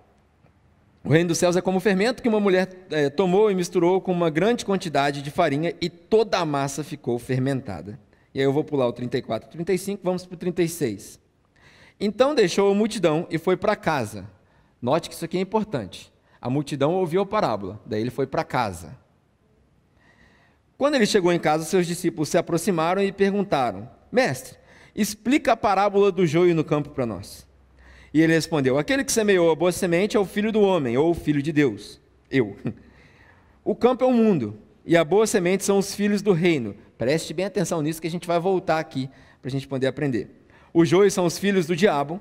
O 1.04 1.10
reino 1.10 1.28
dos 1.28 1.38
céus 1.38 1.54
é 1.54 1.60
como 1.60 1.76
o 1.76 1.80
fermento 1.80 2.22
que 2.22 2.28
uma 2.28 2.40
mulher 2.40 2.86
é, 2.90 3.10
tomou 3.10 3.50
e 3.50 3.54
misturou 3.54 4.00
com 4.00 4.10
uma 4.10 4.30
grande 4.30 4.64
quantidade 4.64 5.20
de 5.20 5.30
farinha 5.30 5.74
e 5.80 5.90
toda 5.90 6.38
a 6.38 6.46
massa 6.46 6.82
ficou 6.82 7.18
fermentada. 7.18 8.00
E 8.34 8.40
aí 8.40 8.44
eu 8.44 8.52
vou 8.52 8.64
pular 8.64 8.86
o 8.86 8.92
34 8.92 9.48
e 9.48 9.52
35, 9.52 10.00
vamos 10.02 10.24
para 10.24 10.34
o 10.34 10.38
36. 10.38 11.20
Então 11.98 12.34
deixou 12.34 12.70
a 12.70 12.74
multidão 12.74 13.26
e 13.30 13.38
foi 13.38 13.56
para 13.56 13.76
casa. 13.76 14.28
Note 14.80 15.08
que 15.08 15.14
isso 15.14 15.24
aqui 15.24 15.38
é 15.38 15.40
importante. 15.40 16.12
A 16.40 16.50
multidão 16.50 16.94
ouviu 16.94 17.22
a 17.22 17.26
parábola, 17.26 17.80
daí 17.86 18.00
ele 18.00 18.10
foi 18.10 18.26
para 18.26 18.44
casa. 18.44 18.96
Quando 20.76 20.96
ele 20.96 21.06
chegou 21.06 21.32
em 21.32 21.38
casa, 21.38 21.64
seus 21.64 21.86
discípulos 21.86 22.28
se 22.28 22.36
aproximaram 22.36 23.02
e 23.02 23.12
perguntaram: 23.12 23.88
Mestre, 24.10 24.58
explica 24.94 25.52
a 25.52 25.56
parábola 25.56 26.12
do 26.12 26.26
joio 26.26 26.54
no 26.54 26.64
campo 26.64 26.90
para 26.90 27.06
nós. 27.06 27.46
E 28.12 28.20
ele 28.20 28.32
respondeu: 28.32 28.78
Aquele 28.78 29.04
que 29.04 29.12
semeou 29.12 29.50
a 29.50 29.54
boa 29.54 29.72
semente 29.72 30.16
é 30.16 30.20
o 30.20 30.24
filho 30.24 30.52
do 30.52 30.60
homem, 30.60 30.96
ou 30.96 31.10
o 31.10 31.14
filho 31.14 31.40
de 31.42 31.52
Deus. 31.52 32.00
Eu. 32.30 32.56
O 33.66 33.74
campo 33.74 34.04
é 34.04 34.06
o 34.06 34.12
mundo, 34.12 34.58
e 34.84 34.94
a 34.94 35.02
boa 35.02 35.26
semente 35.26 35.64
são 35.64 35.78
os 35.78 35.94
filhos 35.94 36.20
do 36.20 36.34
reino. 36.34 36.76
Preste 36.98 37.32
bem 37.32 37.46
atenção 37.46 37.80
nisso 37.80 37.98
que 37.98 38.06
a 38.06 38.10
gente 38.10 38.26
vai 38.26 38.38
voltar 38.38 38.78
aqui 38.78 39.08
para 39.40 39.48
a 39.48 39.50
gente 39.50 39.66
poder 39.66 39.86
aprender. 39.86 40.43
Os 40.76 40.88
joios 40.88 41.14
são 41.14 41.24
os 41.24 41.38
filhos 41.38 41.68
do 41.68 41.76
diabo, 41.76 42.20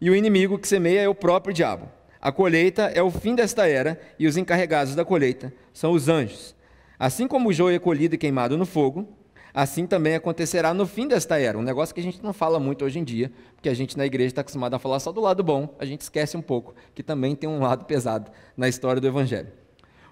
e 0.00 0.08
o 0.08 0.14
inimigo 0.14 0.56
que 0.56 0.68
semeia 0.68 1.00
é 1.00 1.08
o 1.08 1.14
próprio 1.14 1.52
diabo. 1.52 1.88
A 2.20 2.30
colheita 2.30 2.82
é 2.82 3.02
o 3.02 3.10
fim 3.10 3.34
desta 3.34 3.66
era, 3.66 4.00
e 4.16 4.28
os 4.28 4.36
encarregados 4.36 4.94
da 4.94 5.04
colheita 5.04 5.52
são 5.74 5.90
os 5.90 6.08
anjos. 6.08 6.54
Assim 6.96 7.26
como 7.26 7.48
o 7.48 7.52
joio 7.52 7.74
é 7.74 7.80
colhido 7.80 8.14
e 8.14 8.18
queimado 8.18 8.56
no 8.56 8.64
fogo, 8.64 9.08
assim 9.52 9.88
também 9.88 10.14
acontecerá 10.14 10.72
no 10.72 10.86
fim 10.86 11.08
desta 11.08 11.40
era. 11.40 11.58
Um 11.58 11.62
negócio 11.62 11.92
que 11.92 12.00
a 12.00 12.04
gente 12.04 12.22
não 12.22 12.32
fala 12.32 12.60
muito 12.60 12.84
hoje 12.84 13.00
em 13.00 13.02
dia, 13.02 13.32
porque 13.56 13.68
a 13.68 13.74
gente 13.74 13.98
na 13.98 14.06
igreja 14.06 14.28
está 14.28 14.42
acostumado 14.42 14.74
a 14.74 14.78
falar 14.78 15.00
só 15.00 15.10
do 15.10 15.20
lado 15.20 15.42
bom, 15.42 15.74
a 15.76 15.84
gente 15.84 16.02
esquece 16.02 16.36
um 16.36 16.42
pouco 16.42 16.76
que 16.94 17.02
também 17.02 17.34
tem 17.34 17.50
um 17.50 17.58
lado 17.58 17.86
pesado 17.86 18.30
na 18.56 18.68
história 18.68 19.00
do 19.00 19.08
Evangelho. 19.08 19.48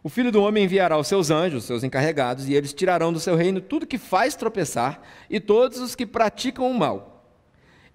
O 0.02 0.08
filho 0.08 0.32
do 0.32 0.42
homem 0.42 0.64
enviará 0.64 0.98
os 0.98 1.06
seus 1.06 1.30
anjos, 1.30 1.62
seus 1.62 1.84
encarregados, 1.84 2.48
e 2.48 2.54
eles 2.54 2.72
tirarão 2.72 3.12
do 3.12 3.20
seu 3.20 3.36
reino 3.36 3.60
tudo 3.60 3.86
que 3.86 3.98
faz 3.98 4.34
tropeçar 4.34 5.00
e 5.30 5.38
todos 5.38 5.78
os 5.78 5.94
que 5.94 6.04
praticam 6.04 6.68
o 6.68 6.76
mal 6.76 7.17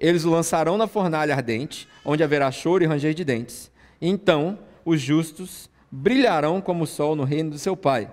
eles 0.04 0.26
o 0.26 0.30
lançarão 0.30 0.78
na 0.78 0.86
fornalha 0.86 1.34
ardente, 1.34 1.88
onde 2.04 2.22
haverá 2.22 2.52
choro 2.52 2.84
e 2.84 2.88
ranger 2.88 3.14
de 3.14 3.24
dentes. 3.24 3.72
Então 4.02 4.60
os 4.84 5.00
justos 5.00 5.70
brilharão 5.90 6.60
como 6.60 6.84
o 6.84 6.88
sol 6.88 7.16
no 7.16 7.24
reino 7.24 7.52
do 7.52 7.58
seu 7.58 7.78
Pai. 7.78 8.12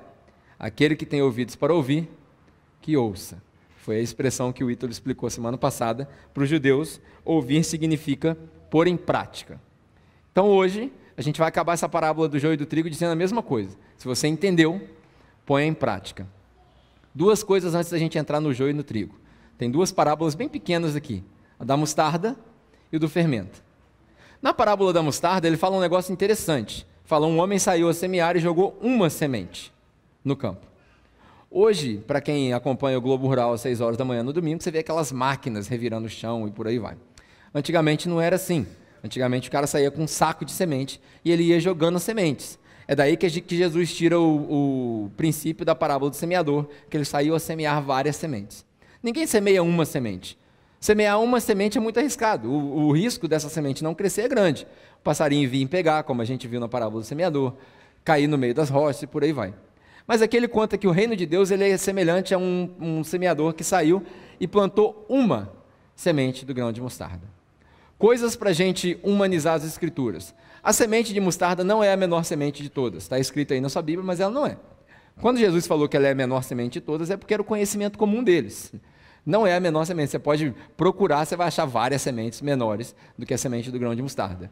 Aquele 0.56 0.94
que 0.94 1.04
tem 1.04 1.20
ouvidos 1.20 1.56
para 1.56 1.74
ouvir, 1.74 2.08
que 2.80 2.96
ouça. 2.96 3.42
Foi 3.78 3.96
a 3.96 4.00
expressão 4.00 4.52
que 4.52 4.62
o 4.62 4.70
Ítalo 4.70 4.92
explicou 4.92 5.28
semana 5.28 5.58
passada. 5.58 6.08
Para 6.32 6.44
os 6.44 6.48
judeus, 6.48 7.00
ouvir 7.24 7.64
significa 7.64 8.38
pôr 8.70 8.86
em 8.86 8.96
prática. 8.96 9.60
Então 10.30 10.46
hoje, 10.46 10.92
a 11.16 11.22
gente 11.22 11.40
vai 11.40 11.48
acabar 11.48 11.72
essa 11.72 11.88
parábola 11.88 12.28
do 12.28 12.38
joio 12.38 12.54
e 12.54 12.56
do 12.56 12.66
trigo 12.66 12.88
dizendo 12.88 13.10
a 13.10 13.16
mesma 13.16 13.42
coisa. 13.42 13.76
Se 13.96 14.06
você 14.06 14.28
entendeu, 14.28 14.80
ponha 15.44 15.66
em 15.66 15.74
prática. 15.74 16.24
Duas 17.12 17.42
coisas 17.42 17.74
antes 17.74 17.90
da 17.90 17.98
gente 17.98 18.16
entrar 18.16 18.38
no 18.38 18.54
joio 18.54 18.70
e 18.70 18.74
no 18.74 18.84
trigo. 18.84 19.18
Tem 19.58 19.68
duas 19.68 19.90
parábolas 19.90 20.36
bem 20.36 20.48
pequenas 20.48 20.94
aqui: 20.94 21.24
a 21.60 21.64
da 21.64 21.76
mostarda 21.76 22.34
e 22.90 22.96
o 22.96 23.00
do 23.00 23.08
fermento. 23.08 23.62
Na 24.40 24.54
parábola 24.54 24.92
da 24.92 25.02
mostarda, 25.02 25.46
ele 25.46 25.58
fala 25.58 25.76
um 25.76 25.80
negócio 25.80 26.12
interessante. 26.12 26.86
Fala: 27.04 27.26
um 27.26 27.38
homem 27.38 27.58
saiu 27.58 27.88
a 27.88 27.94
semear 27.94 28.36
e 28.36 28.40
jogou 28.40 28.78
uma 28.80 29.10
semente 29.10 29.70
no 30.24 30.34
campo. 30.34 30.66
Hoje, 31.50 32.02
para 32.06 32.20
quem 32.20 32.54
acompanha 32.54 32.96
o 32.96 33.00
Globo 33.00 33.26
Rural 33.26 33.52
às 33.52 33.60
6 33.60 33.80
horas 33.80 33.96
da 33.96 34.04
manhã 34.04 34.22
no 34.22 34.32
domingo, 34.32 34.62
você 34.62 34.70
vê 34.70 34.78
aquelas 34.78 35.12
máquinas 35.12 35.66
revirando 35.66 36.06
o 36.06 36.10
chão 36.10 36.46
e 36.46 36.50
por 36.50 36.66
aí 36.66 36.78
vai. 36.78 36.96
Antigamente 37.54 38.08
não 38.08 38.20
era 38.20 38.36
assim. 38.36 38.66
Antigamente 39.02 39.48
o 39.48 39.52
cara 39.52 39.66
saía 39.66 39.90
com 39.90 40.02
um 40.02 40.06
saco 40.06 40.44
de 40.44 40.52
semente 40.52 41.00
e 41.24 41.32
ele 41.32 41.42
ia 41.42 41.58
jogando 41.58 41.98
sementes. 41.98 42.58
É 42.86 42.94
daí 42.94 43.16
que 43.16 43.28
Jesus 43.28 43.94
tira 43.94 44.18
o, 44.18 45.04
o 45.04 45.10
princípio 45.16 45.64
da 45.64 45.74
parábola 45.74 46.10
do 46.10 46.16
semeador, 46.16 46.66
que 46.88 46.96
ele 46.96 47.04
saiu 47.04 47.34
a 47.34 47.40
semear 47.40 47.82
várias 47.82 48.16
sementes. 48.16 48.64
Ninguém 49.02 49.26
semeia 49.26 49.62
uma 49.62 49.84
semente. 49.84 50.38
Semear 50.80 51.20
uma 51.20 51.40
semente 51.40 51.76
é 51.76 51.80
muito 51.80 52.00
arriscado. 52.00 52.50
O, 52.50 52.86
o, 52.86 52.92
risco 52.92 53.28
dessa 53.28 53.50
semente 53.50 53.84
não 53.84 53.94
crescer 53.94 54.22
é 54.22 54.28
grande. 54.28 54.66
O 54.98 55.02
passarinho 55.02 55.48
vir 55.48 55.68
pegar, 55.68 56.04
como 56.04 56.22
a 56.22 56.24
gente 56.24 56.48
viu 56.48 56.58
na 56.58 56.68
parábola 56.68 57.02
do 57.02 57.06
semeador, 57.06 57.52
cair 58.02 58.26
no 58.26 58.38
meio 58.38 58.54
das 58.54 58.70
rochas 58.70 59.02
e 59.02 59.06
por 59.06 59.22
aí 59.22 59.30
vai. 59.30 59.52
Mas 60.06 60.22
aqui 60.22 60.38
ele 60.38 60.48
conta 60.48 60.78
que 60.78 60.88
o 60.88 60.90
reino 60.90 61.14
de 61.14 61.26
Deus 61.26 61.50
ele 61.50 61.68
é 61.68 61.76
semelhante 61.76 62.32
a 62.32 62.38
um, 62.38 62.70
um 62.80 63.04
semeador 63.04 63.52
que 63.52 63.62
saiu 63.62 64.02
e 64.40 64.48
plantou 64.48 65.04
uma 65.06 65.52
semente 65.94 66.46
do 66.46 66.54
grão 66.54 66.72
de 66.72 66.80
mostarda. 66.80 67.28
Coisas 67.98 68.34
para 68.34 68.48
a 68.48 68.54
gente 68.54 68.98
humanizar 69.02 69.56
as 69.56 69.64
escrituras. 69.64 70.34
A 70.62 70.72
semente 70.72 71.12
de 71.12 71.20
mostarda 71.20 71.62
não 71.62 71.84
é 71.84 71.92
a 71.92 71.96
menor 71.96 72.24
semente 72.24 72.62
de 72.62 72.70
todas. 72.70 73.02
Está 73.02 73.18
escrito 73.18 73.52
aí 73.52 73.60
na 73.60 73.68
sua 73.68 73.82
Bíblia, 73.82 74.04
mas 74.04 74.18
ela 74.18 74.32
não 74.32 74.46
é. 74.46 74.56
Quando 75.20 75.36
Jesus 75.36 75.66
falou 75.66 75.86
que 75.86 75.96
ela 75.96 76.08
é 76.08 76.12
a 76.12 76.14
menor 76.14 76.42
semente 76.42 76.74
de 76.74 76.80
todas, 76.80 77.10
é 77.10 77.18
porque 77.18 77.34
era 77.34 77.42
o 77.42 77.44
conhecimento 77.44 77.98
comum 77.98 78.24
deles. 78.24 78.72
Não 79.24 79.46
é 79.46 79.54
a 79.54 79.60
menor 79.60 79.84
semente. 79.84 80.10
Você 80.10 80.18
pode 80.18 80.54
procurar, 80.76 81.24
você 81.24 81.36
vai 81.36 81.48
achar 81.48 81.64
várias 81.64 82.02
sementes 82.02 82.40
menores 82.40 82.94
do 83.18 83.26
que 83.26 83.34
a 83.34 83.38
semente 83.38 83.70
do 83.70 83.78
grão 83.78 83.94
de 83.94 84.02
mostarda. 84.02 84.50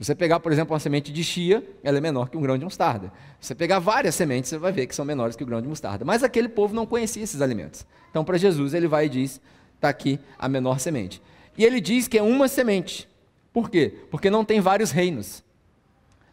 Se 0.00 0.04
você 0.06 0.14
pegar, 0.14 0.40
por 0.40 0.50
exemplo, 0.50 0.72
uma 0.72 0.80
semente 0.80 1.12
de 1.12 1.22
chia, 1.22 1.62
ela 1.82 1.98
é 1.98 2.00
menor 2.00 2.30
que 2.30 2.36
um 2.36 2.40
grão 2.40 2.56
de 2.56 2.64
mostarda. 2.64 3.12
Se 3.38 3.48
você 3.48 3.54
pegar 3.54 3.78
várias 3.78 4.14
sementes, 4.14 4.48
você 4.48 4.56
vai 4.56 4.72
ver 4.72 4.86
que 4.86 4.94
são 4.94 5.04
menores 5.04 5.36
que 5.36 5.42
o 5.42 5.46
grão 5.46 5.60
de 5.60 5.68
mostarda. 5.68 6.04
Mas 6.06 6.22
aquele 6.22 6.48
povo 6.48 6.74
não 6.74 6.86
conhecia 6.86 7.22
esses 7.22 7.42
alimentos. 7.42 7.86
Então, 8.10 8.24
para 8.24 8.38
Jesus, 8.38 8.72
ele 8.72 8.88
vai 8.88 9.06
e 9.06 9.08
diz: 9.10 9.40
está 9.74 9.90
aqui 9.90 10.18
a 10.38 10.48
menor 10.48 10.80
semente. 10.80 11.20
E 11.56 11.64
ele 11.64 11.80
diz 11.80 12.08
que 12.08 12.16
é 12.16 12.22
uma 12.22 12.48
semente. 12.48 13.06
Por 13.52 13.68
quê? 13.68 13.92
Porque 14.10 14.30
não 14.30 14.44
tem 14.44 14.60
vários 14.60 14.90
reinos. 14.90 15.42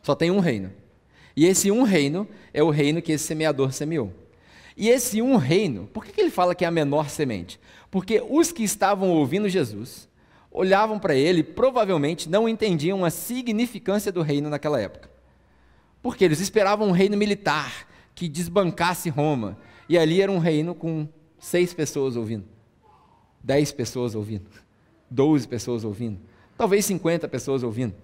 Só 0.02 0.16
tem 0.16 0.32
um 0.32 0.40
reino. 0.40 0.72
E 1.36 1.46
esse 1.46 1.70
um 1.70 1.84
reino 1.84 2.26
é 2.54 2.64
o 2.64 2.70
reino 2.70 3.02
que 3.02 3.12
esse 3.12 3.26
semeador 3.26 3.74
semeou. 3.74 4.14
E 4.78 4.90
esse 4.90 5.24
um 5.24 5.38
reino, 5.38 5.88
por 5.88 6.06
que 6.06 6.22
ele 6.22 6.30
fala 6.30 6.54
que 6.54 6.64
é 6.64 6.68
a 6.68 6.72
menor 6.72 7.10
semente? 7.10 7.60
Porque 7.90 8.24
os 8.30 8.52
que 8.52 8.64
estavam 8.64 9.10
ouvindo 9.10 9.50
Jesus, 9.50 10.08
olhavam 10.52 11.00
para 11.00 11.16
ele 11.16 11.40
e 11.40 11.44
provavelmente 11.44 12.30
não 12.30 12.48
entendiam 12.48 13.04
a 13.04 13.10
significância 13.10 14.12
do 14.12 14.22
reino 14.22 14.52
naquela 14.52 14.80
época. 14.80 15.10
Porque 16.00 16.24
eles 16.24 16.40
esperavam 16.40 16.90
um 16.90 16.92
reino 16.92 17.18
militar 17.18 17.88
que 18.14 18.30
desbancasse 18.30 19.10
Roma. 19.10 19.58
E 19.90 19.98
ali 19.98 20.22
era 20.22 20.32
um 20.32 20.38
reino 20.38 20.76
com 20.76 21.10
seis 21.40 21.74
pessoas 21.74 22.16
ouvindo, 22.16 22.46
dez 23.44 23.72
pessoas 23.72 24.14
ouvindo, 24.14 24.50
doze 25.10 25.48
pessoas 25.48 25.84
ouvindo, 25.84 26.20
talvez 26.56 26.86
cinquenta 26.86 27.28
pessoas 27.28 27.64
ouvindo. 27.64 27.96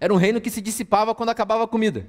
Era 0.00 0.12
um 0.12 0.16
reino 0.16 0.40
que 0.40 0.50
se 0.50 0.60
dissipava 0.60 1.14
quando 1.14 1.28
acabava 1.28 1.62
a 1.62 1.68
comida 1.68 2.04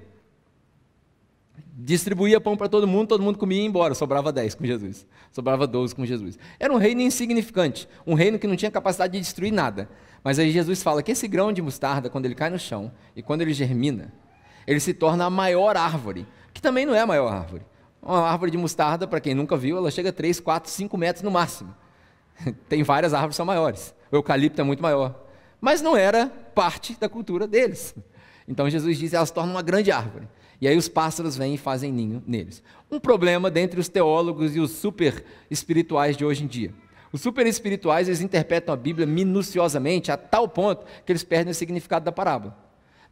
distribuía 1.80 2.42
pão 2.42 2.58
para 2.58 2.68
todo 2.68 2.88
mundo, 2.88 3.10
todo 3.10 3.22
mundo 3.22 3.38
comia 3.38 3.60
e 3.60 3.62
ia 3.62 3.68
embora, 3.68 3.94
sobrava 3.94 4.32
10 4.32 4.56
com 4.56 4.66
Jesus, 4.66 5.06
sobrava 5.32 5.68
12 5.68 5.94
com 5.94 6.04
Jesus. 6.04 6.40
Era 6.60 6.74
um 6.74 6.78
reino 6.78 7.02
insignificante, 7.02 7.88
um 8.06 8.16
reino 8.16 8.40
que 8.40 8.48
não 8.48 8.56
tinha 8.56 8.72
capacidade 8.72 9.14
de 9.14 9.20
destruir 9.20 9.52
nada. 9.52 9.88
Mas 10.24 10.40
aí 10.40 10.50
Jesus 10.52 10.82
fala 10.82 11.04
que 11.04 11.12
esse 11.12 11.28
grão 11.28 11.54
de 11.54 11.62
mostarda, 11.62 12.10
quando 12.10 12.26
ele 12.26 12.34
cai 12.34 12.50
no 12.50 12.58
chão 12.58 12.92
e 13.16 13.22
quando 13.22 13.44
ele 13.44 13.54
germina, 13.54 14.12
ele 14.66 14.80
se 14.80 14.92
torna 14.92 15.26
a 15.26 15.30
maior 15.30 15.78
árvore, 15.78 16.26
que 16.52 16.62
também 16.62 16.84
não 16.84 16.96
é 16.96 17.02
a 17.02 17.06
maior 17.06 17.32
árvore. 17.32 17.62
Uma 18.02 18.28
árvore 18.28 18.50
de 18.50 18.58
mostarda, 18.58 19.08
para 19.08 19.20
quem 19.20 19.36
nunca 19.36 19.56
viu, 19.56 19.78
ela 19.78 19.92
chega 19.92 20.10
a 20.10 20.14
3, 20.14 20.40
4, 20.40 20.72
5 20.72 20.98
metros 20.98 21.24
no 21.24 21.30
máximo. 21.30 21.76
Tem 22.68 22.82
várias 22.82 23.14
árvores 23.14 23.34
que 23.34 23.38
são 23.38 23.46
maiores. 23.46 23.94
O 24.12 24.16
eucalipto 24.16 24.60
é 24.60 24.64
muito 24.64 24.82
maior. 24.82 25.24
Mas 25.62 25.82
não 25.82 25.96
era 25.96 26.28
parte 26.28 26.98
da 27.00 27.08
cultura 27.08 27.48
deles. 27.48 27.96
Então 28.48 28.70
Jesus 28.70 28.98
diz 28.98 29.12
que 29.12 29.16
elas 29.16 29.30
tornam 29.30 29.54
uma 29.54 29.62
grande 29.62 29.92
árvore. 29.92 30.28
E 30.60 30.68
aí 30.68 30.76
os 30.76 30.88
pássaros 30.88 31.38
vêm 31.38 31.54
e 31.54 31.58
fazem 31.58 31.92
ninho 31.92 32.24
neles. 32.26 32.64
Um 32.90 33.00
problema 33.00 33.52
dentre 33.52 33.80
os 33.80 33.88
teólogos 33.88 34.56
e 34.56 34.60
os 34.60 34.72
super 34.72 35.24
espirituais 35.50 36.18
de 36.18 36.26
hoje 36.26 36.44
em 36.44 36.48
dia. 36.48 36.74
Os 37.12 37.22
super 37.22 37.46
espirituais, 37.46 38.08
eles 38.08 38.22
interpretam 38.22 38.74
a 38.74 38.78
Bíblia 38.78 39.06
minuciosamente 39.06 40.12
a 40.12 40.18
tal 40.18 40.48
ponto 40.48 40.86
que 41.06 41.12
eles 41.12 41.24
perdem 41.24 41.52
o 41.52 41.56
significado 41.56 42.06
da 42.06 42.12
parábola. 42.12 42.58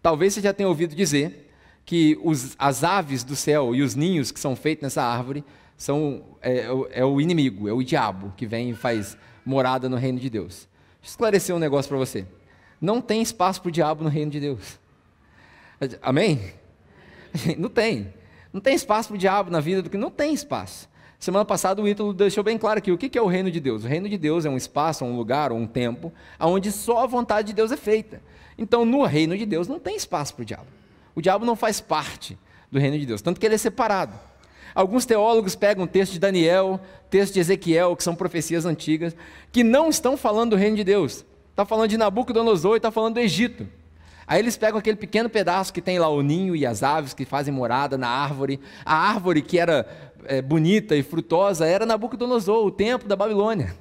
Talvez 0.02 0.34
você 0.34 0.42
já 0.42 0.54
tenha 0.54 0.68
ouvido 0.68 0.96
dizer 0.96 1.52
que 1.86 2.20
os, 2.24 2.56
as 2.58 2.84
aves 2.84 3.24
do 3.24 3.36
céu 3.36 3.76
e 3.76 3.82
os 3.82 3.96
ninhos 3.96 4.32
que 4.32 4.40
são 4.40 4.56
feitos 4.56 4.84
nessa 4.84 5.04
árvore 5.04 5.44
são, 5.78 6.24
é, 6.42 6.66
é 6.92 7.06
o 7.06 7.22
inimigo, 7.22 7.70
é 7.70 7.74
o 7.74 7.84
diabo 7.84 8.34
que 8.36 8.46
vem 8.46 8.72
e 8.72 8.74
faz 8.74 9.18
morada 9.46 9.88
no 9.88 9.98
reino 9.98 10.20
de 10.20 10.30
Deus. 10.30 10.68
Deixa 11.00 11.04
eu 11.04 11.10
esclarecer 11.10 11.56
um 11.56 11.60
negócio 11.60 11.90
para 11.90 11.98
você. 11.98 12.26
Não 12.82 13.02
tem 13.02 13.22
espaço 13.22 13.62
para 13.62 13.70
o 13.70 13.72
diabo 13.72 14.04
no 14.04 14.10
reino 14.10 14.32
de 14.32 14.40
Deus. 14.40 14.80
Amém? 16.02 16.54
Não 17.58 17.70
tem. 17.70 18.14
Não 18.52 18.62
tem 18.62 18.74
espaço 18.74 19.10
para 19.10 19.16
o 19.16 19.18
diabo 19.18 19.52
na 19.52 19.60
vida 19.60 19.82
do 19.82 19.90
que 19.90 19.98
não 19.98 20.10
tem 20.10 20.34
espaço. 20.34 20.88
Semana 21.20 21.44
passada 21.44 21.82
o 21.82 21.88
Ítalo 21.88 22.14
deixou 22.14 22.42
bem 22.42 22.58
claro 22.58 22.78
aqui 22.78 22.90
o 22.90 22.98
que 22.98 23.18
é 23.18 23.22
o 23.22 23.26
reino 23.26 23.52
de 23.52 23.60
Deus. 23.60 23.84
O 23.84 23.88
reino 23.88 24.08
de 24.08 24.18
Deus 24.18 24.46
é 24.46 24.50
um 24.50 24.56
espaço, 24.56 25.04
um 25.04 25.18
lugar, 25.18 25.52
um 25.52 25.68
tempo, 25.68 26.14
onde 26.40 26.72
só 26.72 27.04
a 27.04 27.06
vontade 27.06 27.48
de 27.48 27.54
Deus 27.54 27.72
é 27.74 27.76
feita. 27.76 28.22
Então, 28.58 28.86
no 28.86 29.04
reino 29.04 29.38
de 29.38 29.46
Deus 29.46 29.68
não 29.68 29.78
tem 29.78 29.98
espaço 29.98 30.36
para 30.36 30.44
o 30.44 30.46
diabo. 30.46 30.68
O 31.14 31.22
diabo 31.22 31.46
não 31.46 31.56
faz 31.56 31.82
parte 31.82 32.38
do 32.72 32.80
reino 32.80 32.98
de 32.98 33.06
Deus, 33.06 33.22
tanto 33.22 33.42
que 33.42 33.46
ele 33.46 33.56
é 33.56 33.58
separado. 33.58 34.14
Alguns 34.74 35.06
teólogos 35.06 35.56
pegam 35.56 35.84
o 35.84 35.88
texto 35.88 36.14
de 36.14 36.20
Daniel, 36.20 36.80
texto 37.10 37.34
de 37.34 37.40
Ezequiel, 37.42 37.96
que 37.96 38.04
são 38.04 38.16
profecias 38.16 38.66
antigas, 38.66 39.16
que 39.52 39.64
não 39.64 39.90
estão 39.90 40.16
falando 40.16 40.52
do 40.52 40.56
reino 40.56 40.76
de 40.76 40.84
Deus. 40.84 41.26
Está 41.52 41.66
falando 41.66 41.90
de 41.90 41.98
Nabucodonosor 41.98 42.76
e 42.76 42.78
está 42.78 42.92
falando 42.92 43.16
do 43.16 43.20
Egito. 43.20 43.68
Aí 44.28 44.40
eles 44.40 44.58
pegam 44.58 44.80
aquele 44.80 44.98
pequeno 44.98 45.30
pedaço 45.30 45.72
que 45.72 45.82
tem 45.82 46.00
lá 46.00 46.10
o 46.10 46.22
ninho 46.22 46.56
e 46.56 46.66
as 46.66 46.84
aves 46.84 47.14
que 47.14 47.26
fazem 47.26 47.54
morada 47.54 47.98
na 47.98 48.08
árvore. 48.08 48.60
A 48.84 48.96
árvore 48.96 49.42
que 49.42 49.60
era 49.60 49.88
é, 50.26 50.42
bonita 50.42 50.96
e 50.96 51.04
frutosa 51.04 51.66
era 51.66 51.86
Nabucodonosor, 51.86 52.66
o 52.66 52.72
templo 52.72 53.08
da 53.08 53.16
Babilônia. 53.16 53.76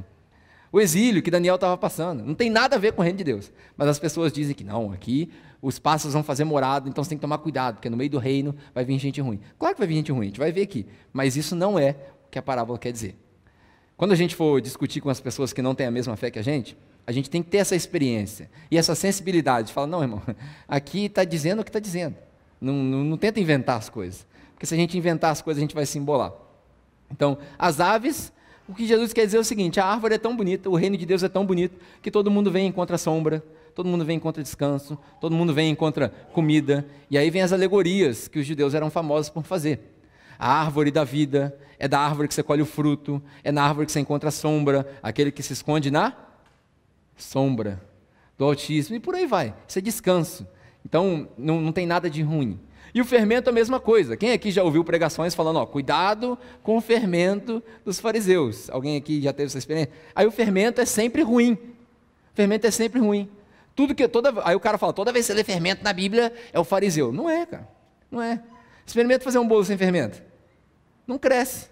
O 0.71 0.81
exílio 0.81 1.23
que 1.23 1.31
Daniel 1.31 1.55
estava 1.55 1.77
passando. 1.77 2.25
Não 2.25 2.35
tem 2.35 2.51
nada 2.51 2.77
a 2.77 2.79
ver 2.79 2.93
com 2.93 3.01
o 3.01 3.05
reino 3.05 3.19
de 3.19 3.25
Deus. 3.25 3.53
Mas 3.77 3.89
as 3.89 3.99
pessoas 3.99 4.33
dizem 4.33 4.55
que 4.55 4.65
não, 4.65 4.93
aqui 4.93 5.31
os 5.63 5.79
pássaros 5.79 6.13
vão 6.13 6.23
fazer 6.23 6.45
morada, 6.45 6.91
então 6.91 7.03
você 7.03 7.09
tem 7.09 7.17
que 7.17 7.23
tomar 7.23 7.39
cuidado, 7.39 7.77
porque 7.77 7.89
no 7.89 7.97
meio 7.97 8.11
do 8.11 8.19
reino 8.19 8.55
vai 8.75 8.85
vir 8.85 8.99
gente 8.99 9.19
ruim. 9.23 9.41
Claro 9.59 9.75
que 9.75 9.81
vai 9.81 9.89
vir 9.89 9.95
gente 9.95 10.13
ruim, 10.13 10.23
a 10.23 10.25
gente 10.27 10.39
vai 10.39 10.53
ver 10.53 10.61
aqui. 10.61 10.87
Mas 11.11 11.37
isso 11.37 11.57
não 11.57 11.79
é 11.79 11.97
o 12.27 12.31
que 12.31 12.39
a 12.39 12.43
parábola 12.43 12.79
quer 12.79 12.93
dizer. 12.93 13.17
Quando 13.97 14.13
a 14.13 14.15
gente 14.15 14.35
for 14.35 14.61
discutir 14.61 15.01
com 15.01 15.09
as 15.09 15.21
pessoas 15.21 15.55
que 15.55 15.63
não 15.63 15.75
têm 15.75 15.87
a 15.87 15.91
mesma 15.91 16.17
fé 16.17 16.31
que 16.31 16.39
a 16.39 16.43
gente, 16.43 16.77
a 17.07 17.13
gente 17.13 17.29
tem 17.29 17.43
que 17.43 17.51
ter 17.51 17.59
essa 17.59 17.77
experiência 17.77 18.51
e 18.71 18.79
essa 18.79 18.95
sensibilidade 18.95 19.69
de 19.69 19.73
falar, 19.73 19.87
não, 19.87 20.03
irmão, 20.03 20.23
aqui 20.67 21.07
está 21.07 21.25
dizendo 21.25 21.61
o 21.61 21.65
que 21.65 21.69
está 21.69 21.79
dizendo. 21.79 22.17
Não, 22.61 22.73
não, 22.73 23.05
não, 23.05 23.17
tenta 23.17 23.39
inventar 23.41 23.77
as 23.77 23.89
coisas. 23.89 24.27
Porque 24.55 24.65
se 24.65 24.75
a 24.75 24.77
gente 24.77 24.97
inventar 24.97 25.31
as 25.31 25.43
coisas, 25.43 25.61
a 25.61 25.65
gente 25.65 25.75
vai 25.75 25.85
se 25.85 25.99
embolar. 25.99 26.33
Então, 27.11 27.37
as 27.59 27.81
aves, 27.81 28.33
o 28.67 28.75
que 28.75 28.87
Jesus 28.87 29.13
quer 29.13 29.27
dizer 29.27 29.37
é 29.37 29.41
o 29.41 29.45
seguinte: 29.45 29.79
a 29.79 29.85
árvore 29.85 30.15
é 30.15 30.19
tão 30.19 30.35
bonita, 30.35 30.71
o 30.71 30.75
reino 30.75 30.97
de 30.97 31.05
Deus 31.05 31.23
é 31.23 31.29
tão 31.29 31.45
bonito, 31.45 31.79
que 32.01 32.11
todo 32.11 32.31
mundo 32.31 32.51
vem 32.51 32.65
e 32.65 32.69
encontra 32.69 32.97
sombra, 32.97 33.45
todo 33.75 33.87
mundo 33.87 34.05
vem 34.05 34.15
e 34.15 34.17
encontra 34.17 34.43
descanso, 34.43 34.97
todo 35.21 35.35
mundo 35.35 35.53
vem 35.53 35.69
e 35.69 35.73
encontra 35.73 36.09
comida. 36.33 36.87
E 37.11 37.19
aí 37.19 37.29
vem 37.29 37.43
as 37.43 37.53
alegorias 37.53 38.29
que 38.29 38.39
os 38.39 38.47
judeus 38.47 38.73
eram 38.73 38.89
famosos 38.89 39.29
por 39.29 39.45
fazer. 39.45 39.93
A 40.39 40.61
árvore 40.63 40.91
da 40.91 41.05
vida 41.05 41.57
é 41.79 41.87
da 41.87 42.01
árvore 42.01 42.29
que 42.29 42.35
você 42.35 42.43
colhe 42.43 42.63
o 42.63 42.67
fruto, 42.67 43.23
é 43.43 43.53
na 43.53 43.63
árvore 43.63 43.87
que 43.87 43.93
você 43.93 44.01
encontra 44.01 44.31
a 44.31 44.33
sombra, 44.33 44.89
aquele 45.03 45.31
que 45.31 45.43
se 45.43 45.53
esconde 45.53 45.91
na 45.91 46.17
sombra 47.17 47.83
do 48.37 48.45
Altíssimo, 48.45 48.97
e 48.97 49.01
por 49.01 49.15
aí 49.15 49.27
vai. 49.27 49.55
Isso 49.67 49.79
é 49.79 49.83
descanso. 49.83 50.47
Então, 50.85 51.29
não, 51.39 51.61
não 51.61 51.73
tem 51.73 51.87
nada 51.87 52.11
de 52.11 52.23
ruim. 52.23 52.59
E 52.95 53.01
o 53.01 53.05
fermento 53.05 53.49
é 53.49 53.53
a 53.53 53.55
mesma 53.55 53.81
coisa. 53.81 54.17
Quem 54.17 54.33
aqui 54.33 54.53
já 54.53 54.63
ouviu 54.63 54.85
pregações 54.85 55.35
falando, 55.35 55.57
ó, 55.57 55.67
cuidado 55.67 56.39
com 56.63 56.77
o 56.77 56.81
fermento 56.81 57.63
dos 57.85 57.99
fariseus? 57.99 58.71
Alguém 58.71 58.97
aqui 58.97 59.21
já 59.21 59.33
teve 59.33 59.47
essa 59.47 59.59
experiência? 59.59 59.93
Aí 60.15 60.27
o 60.27 60.31
fermento 60.31 60.81
é 60.81 60.85
sempre 60.85 61.23
ruim. 61.23 61.55
O 61.55 62.35
fermento 62.35 62.67
é 62.67 62.71
sempre 62.71 63.01
ruim. 63.01 63.29
Tudo 63.75 63.95
que 63.95 64.07
toda 64.07 64.33
aí 64.45 64.55
o 64.55 64.61
cara 64.61 64.79
fala, 64.79 64.93
toda 64.93 65.13
vez 65.13 65.27
que 65.27 65.33
você 65.33 65.37
lê 65.37 65.43
fermento 65.43 65.83
na 65.83 65.93
Bíblia 65.93 66.33
é 66.53 66.61
o 66.61 66.63
fariseu. 66.63 67.13
Não 67.13 67.29
é, 67.29 67.45
cara. 67.45 67.69
Não 68.09 68.23
é. 68.23 68.41
Experimenta 68.87 69.25
fazer 69.25 69.39
um 69.39 69.49
bolo 69.49 69.65
sem 69.65 69.77
fermento. 69.77 70.23
Não 71.05 71.19
cresce. 71.19 71.69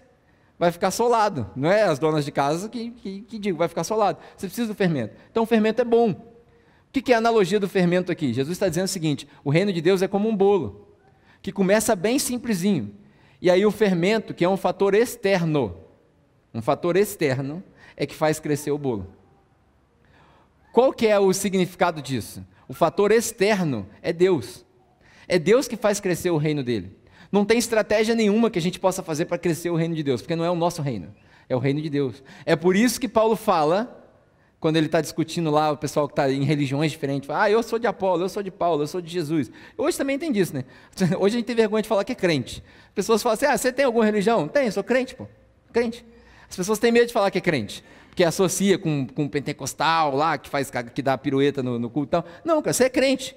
Vai 0.57 0.71
ficar 0.71 0.91
solado. 0.91 1.49
Não 1.55 1.69
é 1.71 1.83
as 1.83 1.99
donas 1.99 2.23
de 2.23 2.31
casa 2.31 2.69
que, 2.69 2.91
que, 2.91 3.21
que 3.21 3.39
digam, 3.39 3.57
vai 3.57 3.67
ficar 3.67 3.83
solado. 3.83 4.19
Você 4.37 4.47
precisa 4.47 4.67
do 4.67 4.75
fermento. 4.75 5.15
Então 5.31 5.43
o 5.43 5.45
fermento 5.45 5.81
é 5.81 5.85
bom. 5.85 6.11
O 6.11 7.01
que 7.01 7.11
é 7.11 7.15
a 7.15 7.17
analogia 7.17 7.59
do 7.59 7.67
fermento 7.67 8.11
aqui? 8.11 8.31
Jesus 8.33 8.55
está 8.55 8.69
dizendo 8.69 8.85
o 8.85 8.89
seguinte: 8.89 9.27
o 9.43 9.49
reino 9.49 9.73
de 9.73 9.81
Deus 9.81 10.01
é 10.01 10.07
como 10.07 10.29
um 10.29 10.35
bolo, 10.35 10.95
que 11.41 11.51
começa 11.51 11.95
bem 11.95 12.19
simplesinho. 12.19 12.93
E 13.41 13.49
aí 13.49 13.65
o 13.65 13.71
fermento, 13.71 14.33
que 14.33 14.45
é 14.45 14.49
um 14.49 14.55
fator 14.55 14.93
externo, 14.93 15.75
um 16.53 16.61
fator 16.61 16.95
externo, 16.95 17.63
é 17.97 18.05
que 18.05 18.15
faz 18.15 18.39
crescer 18.39 18.71
o 18.71 18.77
bolo. 18.77 19.07
Qual 20.71 20.93
que 20.93 21.07
é 21.07 21.19
o 21.19 21.33
significado 21.33 22.01
disso? 22.01 22.45
O 22.67 22.73
fator 22.73 23.11
externo 23.11 23.87
é 24.01 24.13
Deus. 24.13 24.65
É 25.27 25.37
Deus 25.37 25.67
que 25.67 25.75
faz 25.75 25.99
crescer 25.99 26.29
o 26.29 26.37
reino 26.37 26.63
dele. 26.63 26.95
Não 27.33 27.43
tem 27.43 27.57
estratégia 27.57 28.13
nenhuma 28.13 28.51
que 28.51 28.59
a 28.59 28.61
gente 28.61 28.79
possa 28.79 29.01
fazer 29.01 29.25
para 29.25 29.39
crescer 29.39 29.71
o 29.71 29.75
reino 29.75 29.95
de 29.95 30.03
Deus, 30.03 30.21
porque 30.21 30.35
não 30.35 30.45
é 30.45 30.51
o 30.51 30.55
nosso 30.55 30.83
reino, 30.83 31.11
é 31.49 31.55
o 31.55 31.59
reino 31.59 31.81
de 31.81 31.89
Deus. 31.89 32.21
É 32.45 32.55
por 32.55 32.75
isso 32.75 32.99
que 32.99 33.07
Paulo 33.07 33.35
fala, 33.35 34.07
quando 34.59 34.77
ele 34.77 34.85
está 34.85 35.01
discutindo 35.01 35.49
lá, 35.49 35.71
o 35.71 35.77
pessoal 35.77 36.07
que 36.07 36.11
está 36.11 36.31
em 36.31 36.43
religiões 36.43 36.91
diferentes, 36.91 37.25
fala, 37.25 37.45
ah, 37.45 37.49
eu 37.49 37.63
sou 37.63 37.79
de 37.79 37.87
Apolo, 37.87 38.23
eu 38.23 38.29
sou 38.29 38.43
de 38.43 38.51
Paulo, 38.51 38.83
eu 38.83 38.87
sou 38.87 39.01
de 39.01 39.11
Jesus. 39.11 39.49
Hoje 39.75 39.97
também 39.97 40.19
tem 40.19 40.31
disso, 40.31 40.53
né? 40.53 40.63
Hoje 41.19 41.35
a 41.35 41.39
gente 41.39 41.47
tem 41.47 41.55
vergonha 41.55 41.81
de 41.81 41.89
falar 41.89 42.03
que 42.03 42.11
é 42.11 42.15
crente. 42.15 42.63
Pessoas 42.93 43.23
falam 43.23 43.33
assim, 43.33 43.47
ah, 43.47 43.57
você 43.57 43.71
tem 43.71 43.83
alguma 43.83 44.05
religião? 44.05 44.47
Tem, 44.47 44.69
sou 44.69 44.83
crente, 44.83 45.15
pô, 45.15 45.27
crente. 45.73 46.05
As 46.47 46.55
pessoas 46.55 46.77
têm 46.77 46.91
medo 46.91 47.07
de 47.07 47.13
falar 47.13 47.31
que 47.31 47.39
é 47.39 47.41
crente 47.41 47.83
que 48.15 48.23
associa 48.23 48.77
com, 48.77 49.07
com 49.07 49.27
pentecostal 49.27 50.15
lá, 50.15 50.37
que 50.37 50.47
faz 50.47 50.71
que 50.93 51.01
dá 51.01 51.17
pirueta 51.17 51.63
no, 51.63 51.79
no 51.79 51.89
culto 51.89 52.09
e 52.09 52.11
tal. 52.11 52.25
Não, 52.45 52.61
cara, 52.61 52.73
você 52.73 52.83
é 52.83 52.89
crente. 52.91 53.35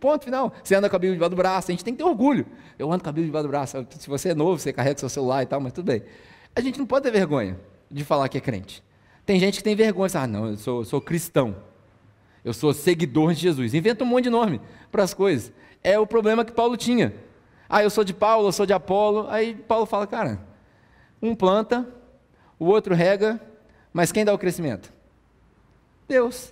Ponto 0.00 0.24
final. 0.24 0.52
Você 0.62 0.74
anda 0.74 0.88
com 0.88 0.96
a 0.96 0.98
Bíblia 0.98 1.14
debaixo 1.14 1.30
do 1.30 1.36
braço, 1.36 1.70
a 1.70 1.72
gente 1.72 1.84
tem 1.84 1.94
que 1.94 2.02
ter 2.02 2.08
orgulho. 2.08 2.46
Eu 2.78 2.90
ando 2.92 3.02
com 3.02 3.10
a 3.10 3.12
Bíblia 3.12 3.26
debaixo 3.26 3.46
do 3.46 3.50
braço. 3.50 3.86
Se 3.98 4.08
você 4.08 4.30
é 4.30 4.34
novo, 4.34 4.58
você 4.58 4.72
carrega 4.72 4.98
seu 4.98 5.08
celular 5.08 5.42
e 5.42 5.46
tal, 5.46 5.60
mas 5.60 5.72
tudo 5.72 5.86
bem. 5.86 6.02
A 6.54 6.60
gente 6.60 6.78
não 6.78 6.86
pode 6.86 7.04
ter 7.04 7.10
vergonha 7.10 7.58
de 7.90 8.04
falar 8.04 8.28
que 8.28 8.38
é 8.38 8.40
crente. 8.40 8.82
Tem 9.24 9.38
gente 9.38 9.58
que 9.58 9.64
tem 9.64 9.76
vergonha, 9.76 10.10
ah, 10.14 10.26
não, 10.26 10.46
eu 10.48 10.56
sou, 10.56 10.84
sou 10.84 11.00
cristão. 11.00 11.56
Eu 12.44 12.52
sou 12.52 12.72
seguidor 12.72 13.34
de 13.34 13.40
Jesus. 13.40 13.72
Inventa 13.72 14.02
um 14.02 14.06
monte 14.06 14.24
de 14.24 14.30
nome 14.30 14.60
para 14.90 15.02
as 15.02 15.14
coisas. 15.14 15.52
É 15.82 15.98
o 15.98 16.06
problema 16.06 16.44
que 16.44 16.52
Paulo 16.52 16.76
tinha. 16.76 17.14
Ah, 17.68 17.82
eu 17.82 17.90
sou 17.90 18.04
de 18.04 18.12
Paulo, 18.12 18.48
eu 18.48 18.52
sou 18.52 18.66
de 18.66 18.72
Apolo. 18.72 19.26
Aí 19.28 19.54
Paulo 19.54 19.86
fala, 19.86 20.06
cara, 20.06 20.40
um 21.20 21.34
planta, 21.34 21.88
o 22.58 22.66
outro 22.66 22.94
rega, 22.94 23.40
mas 23.92 24.10
quem 24.10 24.24
dá 24.24 24.34
o 24.34 24.38
crescimento? 24.38 24.92
Deus. 26.08 26.50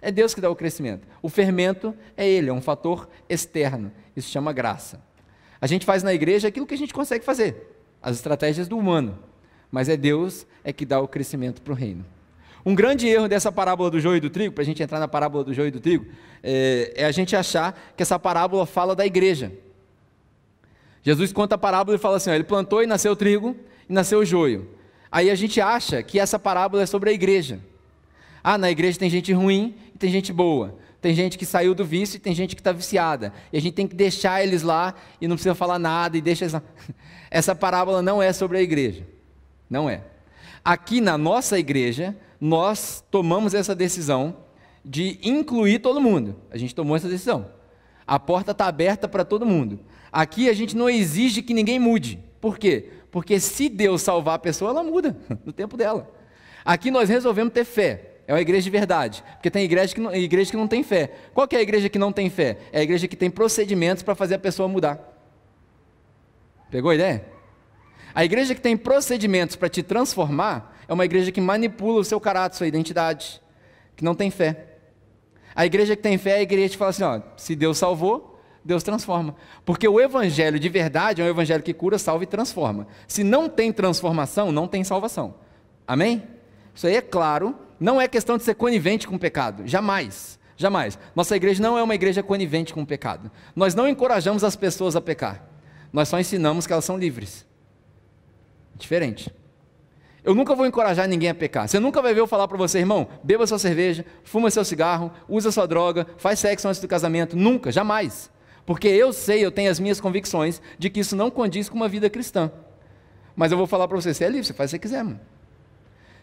É 0.00 0.10
Deus 0.10 0.34
que 0.34 0.40
dá 0.40 0.50
o 0.50 0.56
crescimento. 0.56 1.06
O 1.22 1.28
fermento 1.28 1.94
é 2.16 2.28
Ele, 2.28 2.50
é 2.50 2.52
um 2.52 2.60
fator 2.60 3.08
externo. 3.28 3.92
Isso 4.14 4.30
chama 4.30 4.52
graça. 4.52 5.00
A 5.60 5.66
gente 5.66 5.86
faz 5.86 6.02
na 6.02 6.12
igreja 6.12 6.48
aquilo 6.48 6.66
que 6.66 6.74
a 6.74 6.78
gente 6.78 6.92
consegue 6.92 7.24
fazer, 7.24 7.74
as 8.02 8.16
estratégias 8.16 8.68
do 8.68 8.76
humano. 8.76 9.18
Mas 9.70 9.88
é 9.88 9.96
Deus 9.96 10.46
é 10.62 10.72
que 10.72 10.84
dá 10.84 11.00
o 11.00 11.08
crescimento 11.08 11.62
para 11.62 11.72
o 11.72 11.76
reino. 11.76 12.04
Um 12.64 12.74
grande 12.74 13.06
erro 13.06 13.28
dessa 13.28 13.52
parábola 13.52 13.90
do 13.90 14.00
joio 14.00 14.16
e 14.16 14.20
do 14.20 14.28
trigo, 14.28 14.52
para 14.52 14.62
a 14.62 14.64
gente 14.64 14.82
entrar 14.82 14.98
na 14.98 15.06
parábola 15.06 15.44
do 15.44 15.54
joio 15.54 15.68
e 15.68 15.70
do 15.70 15.80
trigo, 15.80 16.06
é, 16.42 16.92
é 16.96 17.04
a 17.04 17.12
gente 17.12 17.36
achar 17.36 17.92
que 17.96 18.02
essa 18.02 18.18
parábola 18.18 18.66
fala 18.66 18.94
da 18.94 19.06
igreja. 19.06 19.52
Jesus 21.02 21.32
conta 21.32 21.54
a 21.54 21.58
parábola 21.58 21.96
e 21.96 22.00
fala 22.00 22.16
assim: 22.16 22.30
ó, 22.30 22.34
ele 22.34 22.42
plantou 22.42 22.82
e 22.82 22.86
nasceu 22.86 23.14
trigo 23.14 23.56
e 23.88 23.92
nasceu 23.92 24.18
o 24.18 24.24
joio. 24.24 24.68
Aí 25.12 25.30
a 25.30 25.34
gente 25.36 25.60
acha 25.60 26.02
que 26.02 26.18
essa 26.18 26.38
parábola 26.38 26.82
é 26.82 26.86
sobre 26.86 27.10
a 27.10 27.12
igreja. 27.12 27.60
Ah, 28.42 28.58
na 28.58 28.70
igreja 28.70 28.98
tem 28.98 29.08
gente 29.08 29.32
ruim 29.32 29.76
tem 29.96 30.10
gente 30.10 30.32
boa. 30.32 30.76
Tem 31.00 31.14
gente 31.14 31.38
que 31.38 31.46
saiu 31.46 31.74
do 31.74 31.84
vício 31.84 32.16
e 32.16 32.20
tem 32.20 32.34
gente 32.34 32.54
que 32.56 32.60
está 32.60 32.72
viciada. 32.72 33.32
E 33.52 33.56
a 33.56 33.60
gente 33.60 33.74
tem 33.74 33.86
que 33.86 33.94
deixar 33.94 34.42
eles 34.42 34.62
lá 34.62 34.94
e 35.20 35.28
não 35.28 35.36
precisa 35.36 35.54
falar 35.54 35.78
nada 35.78 36.16
e 36.16 36.20
deixa 36.20 36.48
lá. 36.52 36.62
Essa 37.30 37.54
parábola 37.54 38.02
não 38.02 38.22
é 38.22 38.32
sobre 38.32 38.58
a 38.58 38.62
igreja. 38.62 39.06
Não 39.68 39.88
é. 39.88 40.02
Aqui 40.64 41.00
na 41.00 41.16
nossa 41.16 41.58
igreja, 41.58 42.16
nós 42.40 43.04
tomamos 43.10 43.54
essa 43.54 43.74
decisão 43.74 44.36
de 44.84 45.18
incluir 45.22 45.80
todo 45.80 46.00
mundo. 46.00 46.36
A 46.50 46.56
gente 46.56 46.74
tomou 46.74 46.96
essa 46.96 47.08
decisão. 47.08 47.50
A 48.06 48.18
porta 48.18 48.52
está 48.52 48.66
aberta 48.66 49.08
para 49.08 49.24
todo 49.24 49.46
mundo. 49.46 49.80
Aqui 50.12 50.48
a 50.48 50.52
gente 50.52 50.76
não 50.76 50.88
exige 50.88 51.42
que 51.42 51.54
ninguém 51.54 51.78
mude. 51.78 52.18
Por 52.40 52.58
quê? 52.58 52.90
Porque 53.10 53.40
se 53.40 53.68
Deus 53.68 54.02
salvar 54.02 54.36
a 54.36 54.38
pessoa, 54.38 54.70
ela 54.70 54.82
muda 54.82 55.16
no 55.44 55.52
tempo 55.52 55.76
dela. 55.76 56.12
Aqui 56.64 56.90
nós 56.90 57.08
resolvemos 57.08 57.52
ter 57.52 57.64
fé. 57.64 58.15
É 58.26 58.32
uma 58.32 58.40
igreja 58.40 58.64
de 58.64 58.70
verdade. 58.70 59.24
Porque 59.34 59.50
tem 59.50 59.64
igreja 59.64 59.94
que 59.94 60.00
não, 60.00 60.14
igreja 60.14 60.50
que 60.50 60.56
não 60.56 60.66
tem 60.66 60.82
fé. 60.82 61.12
Qual 61.32 61.46
é 61.50 61.56
a 61.56 61.62
igreja 61.62 61.88
que 61.88 61.98
não 61.98 62.12
tem 62.12 62.28
fé? 62.28 62.58
É 62.72 62.80
a 62.80 62.82
igreja 62.82 63.06
que 63.06 63.16
tem 63.16 63.30
procedimentos 63.30 64.02
para 64.02 64.14
fazer 64.14 64.34
a 64.34 64.38
pessoa 64.38 64.68
mudar. 64.68 64.98
Pegou 66.70 66.90
a 66.90 66.94
ideia? 66.94 67.24
A 68.14 68.24
igreja 68.24 68.54
que 68.54 68.60
tem 68.60 68.76
procedimentos 68.76 69.56
para 69.56 69.68
te 69.68 69.82
transformar 69.82 70.76
é 70.88 70.92
uma 70.92 71.04
igreja 71.04 71.30
que 71.30 71.40
manipula 71.40 72.00
o 72.00 72.04
seu 72.04 72.20
caráter, 72.20 72.56
sua 72.56 72.66
identidade, 72.66 73.40
que 73.94 74.04
não 74.04 74.14
tem 74.14 74.30
fé. 74.30 74.76
A 75.54 75.64
igreja 75.64 75.94
que 75.94 76.02
tem 76.02 76.18
fé 76.18 76.30
é 76.30 76.38
a 76.38 76.42
igreja 76.42 76.70
que 76.70 76.76
fala 76.76 76.90
assim: 76.90 77.02
ó, 77.02 77.20
se 77.36 77.54
Deus 77.54 77.78
salvou, 77.78 78.40
Deus 78.64 78.82
transforma. 78.82 79.36
Porque 79.64 79.86
o 79.86 80.00
evangelho 80.00 80.58
de 80.58 80.68
verdade 80.68 81.22
é 81.22 81.24
um 81.24 81.28
evangelho 81.28 81.62
que 81.62 81.72
cura, 81.72 81.98
salva 81.98 82.24
e 82.24 82.26
transforma. 82.26 82.86
Se 83.06 83.22
não 83.22 83.48
tem 83.48 83.72
transformação, 83.72 84.50
não 84.50 84.66
tem 84.66 84.82
salvação. 84.82 85.34
Amém? 85.86 86.22
Isso 86.74 86.86
aí 86.86 86.96
é 86.96 87.00
claro, 87.00 87.54
não 87.78 88.00
é 88.00 88.08
questão 88.08 88.36
de 88.36 88.44
ser 88.44 88.54
conivente 88.54 89.06
com 89.06 89.16
o 89.16 89.18
pecado, 89.18 89.66
jamais. 89.66 90.38
Jamais. 90.56 90.98
Nossa 91.14 91.36
igreja 91.36 91.62
não 91.62 91.76
é 91.76 91.82
uma 91.82 91.94
igreja 91.94 92.22
conivente 92.22 92.72
com 92.72 92.82
o 92.82 92.86
pecado. 92.86 93.30
Nós 93.54 93.74
não 93.74 93.86
encorajamos 93.86 94.42
as 94.42 94.56
pessoas 94.56 94.96
a 94.96 95.00
pecar. 95.00 95.46
Nós 95.92 96.08
só 96.08 96.18
ensinamos 96.18 96.66
que 96.66 96.72
elas 96.72 96.84
são 96.84 96.96
livres. 96.96 97.46
Diferente. 98.74 99.30
Eu 100.24 100.34
nunca 100.34 100.54
vou 100.54 100.66
encorajar 100.66 101.06
ninguém 101.06 101.28
a 101.28 101.34
pecar. 101.34 101.68
Você 101.68 101.78
nunca 101.78 102.02
vai 102.02 102.12
ver 102.12 102.20
eu 102.20 102.26
falar 102.26 102.48
para 102.48 102.56
você, 102.56 102.78
irmão, 102.78 103.06
beba 103.22 103.46
sua 103.46 103.58
cerveja, 103.58 104.04
fuma 104.24 104.50
seu 104.50 104.64
cigarro, 104.64 105.12
usa 105.28 105.52
sua 105.52 105.66
droga, 105.66 106.06
faz 106.16 106.40
sexo 106.40 106.66
antes 106.66 106.80
do 106.80 106.88
casamento. 106.88 107.36
Nunca, 107.36 107.70
jamais. 107.70 108.30
Porque 108.64 108.88
eu 108.88 109.12
sei, 109.12 109.44
eu 109.44 109.52
tenho 109.52 109.70
as 109.70 109.78
minhas 109.78 110.00
convicções 110.00 110.60
de 110.78 110.90
que 110.90 111.00
isso 111.00 111.14
não 111.14 111.30
condiz 111.30 111.68
com 111.68 111.76
uma 111.76 111.88
vida 111.88 112.10
cristã. 112.10 112.50
Mas 113.36 113.52
eu 113.52 113.58
vou 113.58 113.66
falar 113.66 113.86
para 113.86 113.96
você, 113.96 114.12
você 114.12 114.24
é 114.24 114.28
livre, 114.28 114.46
você 114.46 114.54
faz 114.54 114.72
o 114.72 114.72
que 114.72 114.76
você 114.76 114.78
quiser, 114.80 115.04
mano. 115.04 115.20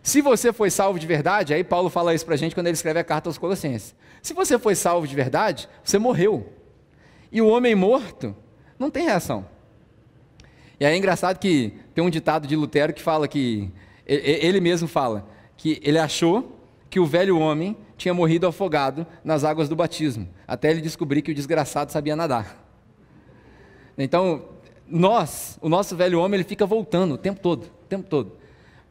Se 0.04 0.22
você 0.22 0.52
foi 0.52 0.70
salvo 0.70 1.00
de 1.00 1.08
verdade, 1.08 1.54
aí 1.54 1.64
Paulo 1.64 1.90
fala 1.90 2.14
isso 2.14 2.26
para 2.26 2.36
a 2.36 2.38
gente 2.38 2.54
quando 2.54 2.68
ele 2.68 2.76
escreve 2.76 3.00
a 3.00 3.04
carta 3.06 3.30
aos 3.30 3.38
Colossenses. 3.38 3.96
Se 4.22 4.34
você 4.34 4.60
foi 4.60 4.76
salvo 4.76 5.08
de 5.08 5.16
verdade, 5.16 5.70
você 5.82 5.98
morreu. 5.98 6.52
E 7.32 7.42
o 7.42 7.48
homem 7.48 7.74
morto 7.74 8.36
não 8.78 8.92
tem 8.92 9.06
reação. 9.06 9.46
E 10.78 10.86
aí 10.86 10.94
é 10.94 10.98
engraçado 10.98 11.40
que 11.40 11.74
tem 11.96 12.04
um 12.04 12.10
ditado 12.10 12.46
de 12.46 12.54
Lutero 12.54 12.94
que 12.94 13.02
fala 13.02 13.30
que, 13.30 13.72
ele 14.06 14.60
mesmo 14.60 14.90
fala, 14.90 15.26
que 15.56 15.80
ele 15.82 15.98
achou 15.98 16.60
que 16.90 17.00
o 17.00 17.06
velho 17.06 17.40
homem 17.40 17.78
tinha 17.96 18.14
morrido 18.14 18.46
afogado 18.46 19.08
nas 19.24 19.46
águas 19.46 19.70
do 19.70 19.76
batismo, 19.76 20.28
até 20.46 20.70
ele 20.70 20.82
descobrir 20.82 21.22
que 21.22 21.32
o 21.32 21.34
desgraçado 21.34 21.94
sabia 21.94 22.16
nadar. 22.16 22.62
Então, 23.98 24.50
nós, 24.86 25.58
o 25.62 25.70
nosso 25.70 25.96
velho 25.96 26.20
homem, 26.20 26.40
ele 26.40 26.48
fica 26.48 26.66
voltando 26.66 27.14
o 27.14 27.18
tempo 27.18 27.40
todo, 27.40 27.64
o 27.64 27.88
tempo 27.88 28.10
todo. 28.10 28.43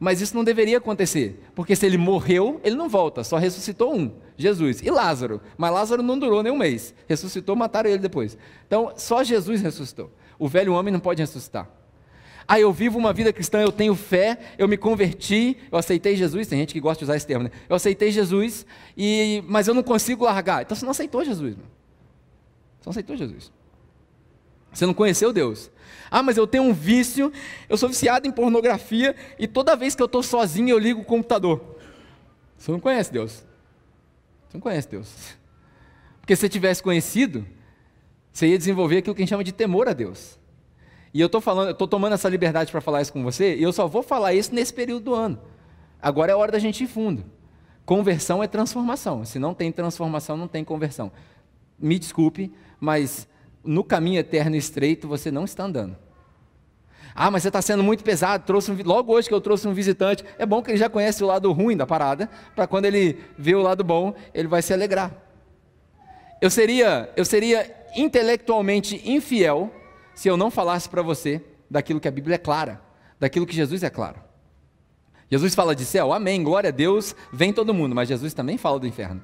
Mas 0.03 0.19
isso 0.19 0.35
não 0.35 0.43
deveria 0.43 0.79
acontecer, 0.79 1.39
porque 1.55 1.77
se 1.77 1.85
ele 1.85 1.97
morreu, 1.97 2.59
ele 2.61 2.75
não 2.75 2.89
volta, 2.89 3.23
só 3.23 3.37
ressuscitou 3.37 3.95
um, 3.95 4.11
Jesus. 4.35 4.81
E 4.81 4.91
Lázaro, 4.91 5.39
mas 5.57 5.71
Lázaro 5.71 6.03
não 6.03 6.19
durou 6.19 6.43
nem 6.43 6.51
um 6.51 6.57
mês, 6.57 6.93
ressuscitou, 7.07 7.55
mataram 7.55 7.89
ele 7.89 7.99
depois. 7.99 8.37
Então, 8.67 8.91
só 8.97 9.23
Jesus 9.23 9.61
ressuscitou. 9.61 10.11
O 10.37 10.45
velho 10.45 10.73
homem 10.73 10.91
não 10.91 10.99
pode 10.99 11.21
ressuscitar. 11.21 11.69
Ah, 12.45 12.59
eu 12.59 12.73
vivo 12.73 12.99
uma 12.99 13.13
vida 13.13 13.31
cristã, 13.31 13.61
eu 13.61 13.71
tenho 13.71 13.95
fé, 13.95 14.37
eu 14.57 14.67
me 14.67 14.75
converti, 14.75 15.55
eu 15.71 15.77
aceitei 15.77 16.17
Jesus. 16.17 16.47
Tem 16.47 16.59
gente 16.59 16.73
que 16.73 16.81
gosta 16.81 16.99
de 16.99 17.05
usar 17.05 17.15
esse 17.15 17.25
termo, 17.25 17.45
né? 17.45 17.51
Eu 17.69 17.77
aceitei 17.77 18.11
Jesus, 18.11 18.65
e, 18.97 19.41
mas 19.47 19.69
eu 19.69 19.73
não 19.73 19.83
consigo 19.83 20.25
largar. 20.25 20.63
Então 20.63 20.75
você 20.75 20.83
não 20.83 20.91
aceitou 20.91 21.23
Jesus. 21.23 21.55
Mano. 21.55 21.69
Você 22.81 22.87
não 22.87 22.91
aceitou 22.91 23.15
Jesus. 23.15 23.53
Você 24.73 24.85
não 24.85 24.93
conheceu 24.93 25.31
Deus. 25.31 25.71
Ah, 26.13 26.21
mas 26.21 26.37
eu 26.37 26.45
tenho 26.45 26.63
um 26.63 26.71
vício, 26.71 27.33
eu 27.67 27.75
sou 27.75 27.89
viciado 27.89 28.27
em 28.27 28.31
pornografia, 28.31 29.15
e 29.39 29.47
toda 29.47 29.75
vez 29.75 29.95
que 29.95 30.01
eu 30.01 30.05
estou 30.05 30.21
sozinho 30.21 30.69
eu 30.69 30.77
ligo 30.77 31.01
o 31.01 31.03
computador. 31.03 31.75
Você 32.55 32.71
não 32.71 32.79
conhece 32.79 33.11
Deus. 33.11 33.43
Você 34.47 34.53
não 34.53 34.61
conhece 34.61 34.87
Deus. 34.87 35.11
Porque 36.21 36.35
se 36.35 36.41
você 36.41 36.49
tivesse 36.49 36.83
conhecido, 36.83 37.43
você 38.31 38.45
ia 38.45 38.59
desenvolver 38.59 38.97
aquilo 38.97 39.15
que 39.15 39.23
a 39.23 39.23
gente 39.23 39.31
chama 39.31 39.43
de 39.43 39.51
temor 39.51 39.89
a 39.89 39.93
Deus. 39.93 40.37
E 41.11 41.19
eu 41.19 41.25
estou 41.25 41.41
falando, 41.41 41.71
estou 41.71 41.87
tomando 41.87 42.13
essa 42.13 42.29
liberdade 42.29 42.71
para 42.71 42.79
falar 42.79 43.01
isso 43.01 43.11
com 43.11 43.23
você, 43.23 43.55
e 43.55 43.63
eu 43.63 43.73
só 43.73 43.87
vou 43.87 44.03
falar 44.03 44.35
isso 44.35 44.53
nesse 44.53 44.71
período 44.71 45.05
do 45.05 45.15
ano. 45.15 45.41
Agora 45.99 46.31
é 46.31 46.35
hora 46.35 46.51
da 46.51 46.59
gente 46.59 46.83
ir 46.83 46.87
fundo. 46.87 47.25
Conversão 47.87 48.43
é 48.43 48.47
transformação. 48.47 49.25
Se 49.25 49.39
não 49.39 49.55
tem 49.55 49.71
transformação, 49.71 50.37
não 50.37 50.47
tem 50.47 50.63
conversão. 50.63 51.11
Me 51.79 51.97
desculpe, 51.97 52.53
mas 52.79 53.27
no 53.63 53.83
caminho 53.83 54.19
eterno 54.19 54.55
estreito 54.55 55.07
você 55.07 55.31
não 55.31 55.45
está 55.45 55.63
andando. 55.63 55.95
Ah, 57.15 57.29
mas 57.29 57.43
você 57.43 57.49
está 57.49 57.61
sendo 57.61 57.83
muito 57.83 58.03
pesado. 58.03 58.43
Trouxe 58.45 58.71
um, 58.71 58.77
logo 58.83 59.13
hoje 59.13 59.27
que 59.27 59.33
eu 59.33 59.41
trouxe 59.41 59.67
um 59.67 59.73
visitante. 59.73 60.23
É 60.37 60.45
bom 60.45 60.61
que 60.61 60.71
ele 60.71 60.77
já 60.77 60.89
conhece 60.89 61.23
o 61.23 61.27
lado 61.27 61.51
ruim 61.51 61.77
da 61.77 61.85
parada, 61.85 62.29
para 62.55 62.65
quando 62.65 62.85
ele 62.85 63.19
vê 63.37 63.53
o 63.53 63.61
lado 63.61 63.83
bom, 63.83 64.15
ele 64.33 64.47
vai 64.47 64.61
se 64.61 64.73
alegrar. 64.73 65.11
Eu 66.41 66.49
seria, 66.49 67.11
eu 67.15 67.23
seria 67.23 67.71
intelectualmente 67.95 69.01
infiel 69.09 69.71
se 70.15 70.27
eu 70.27 70.35
não 70.35 70.49
falasse 70.49 70.89
para 70.89 71.01
você 71.01 71.41
daquilo 71.69 71.99
que 71.99 72.07
a 72.07 72.11
Bíblia 72.11 72.35
é 72.35 72.39
clara, 72.39 72.81
daquilo 73.19 73.45
que 73.45 73.55
Jesus 73.55 73.83
é 73.83 73.89
claro. 73.89 74.19
Jesus 75.29 75.55
fala 75.55 75.75
de 75.75 75.85
céu, 75.85 76.13
amém, 76.13 76.43
glória 76.43 76.67
a 76.67 76.71
Deus, 76.71 77.15
vem 77.31 77.53
todo 77.53 77.73
mundo, 77.73 77.95
mas 77.95 78.09
Jesus 78.09 78.33
também 78.33 78.57
fala 78.57 78.79
do 78.79 78.87
inferno. 78.87 79.21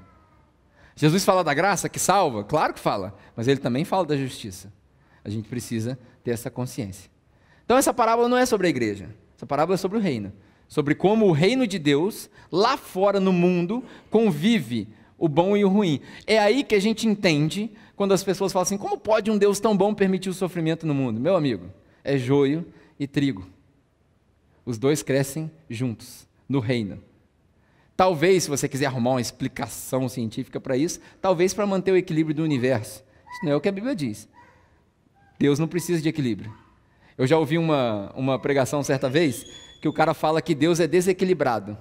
Jesus 1.00 1.24
fala 1.24 1.46
da 1.46 1.54
graça 1.54 1.88
que 1.88 1.98
salva? 1.98 2.44
Claro 2.44 2.74
que 2.74 2.80
fala, 2.80 3.16
mas 3.34 3.48
ele 3.48 3.62
também 3.62 3.86
fala 3.86 4.06
da 4.06 4.18
justiça. 4.18 4.70
A 5.24 5.30
gente 5.30 5.48
precisa 5.48 5.98
ter 6.26 6.32
essa 6.32 6.52
consciência. 6.52 7.10
Então, 7.64 7.78
essa 7.78 7.94
parábola 7.94 8.28
não 8.28 8.38
é 8.38 8.46
sobre 8.46 8.68
a 8.68 8.70
igreja, 8.70 9.10
essa 9.34 9.46
parábola 9.46 9.76
é 9.76 9.78
sobre 9.78 9.98
o 9.98 10.02
reino. 10.02 10.34
Sobre 10.68 10.94
como 10.94 11.26
o 11.26 11.32
reino 11.32 11.66
de 11.66 11.80
Deus, 11.80 12.30
lá 12.52 12.76
fora 12.76 13.18
no 13.18 13.32
mundo, 13.32 13.82
convive 14.10 14.90
o 15.18 15.30
bom 15.30 15.56
e 15.56 15.64
o 15.64 15.70
ruim. 15.70 16.02
É 16.28 16.38
aí 16.38 16.66
que 16.66 16.76
a 16.76 16.82
gente 16.82 17.08
entende 17.08 17.72
quando 17.96 18.12
as 18.12 18.22
pessoas 18.22 18.52
falam 18.52 18.64
assim: 18.64 18.78
como 18.78 18.98
pode 18.98 19.32
um 19.32 19.38
Deus 19.38 19.58
tão 19.58 19.78
bom 19.78 19.94
permitir 19.94 20.28
o 20.28 20.34
sofrimento 20.34 20.86
no 20.86 20.94
mundo? 20.94 21.18
Meu 21.18 21.38
amigo, 21.38 21.68
é 22.04 22.18
joio 22.18 22.66
e 23.00 23.08
trigo. 23.08 23.48
Os 24.66 24.78
dois 24.78 25.02
crescem 25.02 25.50
juntos 25.70 26.28
no 26.48 26.60
reino. 26.60 27.02
Talvez, 28.00 28.44
se 28.44 28.50
você 28.50 28.66
quiser 28.70 28.86
arrumar 28.86 29.10
uma 29.10 29.20
explicação 29.20 30.08
científica 30.08 30.58
para 30.58 30.78
isso, 30.78 31.02
talvez 31.22 31.54
para 31.54 31.68
manter 31.68 31.92
o 31.92 31.98
equilíbrio 31.98 32.34
do 32.34 32.44
universo. 32.44 33.04
Isso 33.30 33.44
não 33.44 33.52
é 33.52 33.56
o 33.58 33.60
que 33.60 33.68
a 33.68 33.74
Bíblia 33.74 33.94
diz. 33.94 34.26
Deus 35.38 35.60
não 35.60 35.68
precisa 35.68 36.02
de 36.02 36.08
equilíbrio. 36.08 36.50
Eu 37.18 37.28
já 37.28 37.38
ouvi 37.38 37.58
uma, 37.58 38.10
uma 38.16 38.40
pregação 38.40 38.82
certa 38.84 39.10
vez 39.10 39.46
que 39.82 39.88
o 39.90 39.92
cara 39.92 40.14
fala 40.14 40.42
que 40.42 40.56
Deus 40.56 40.80
é 40.80 40.88
desequilibrado. 40.88 41.78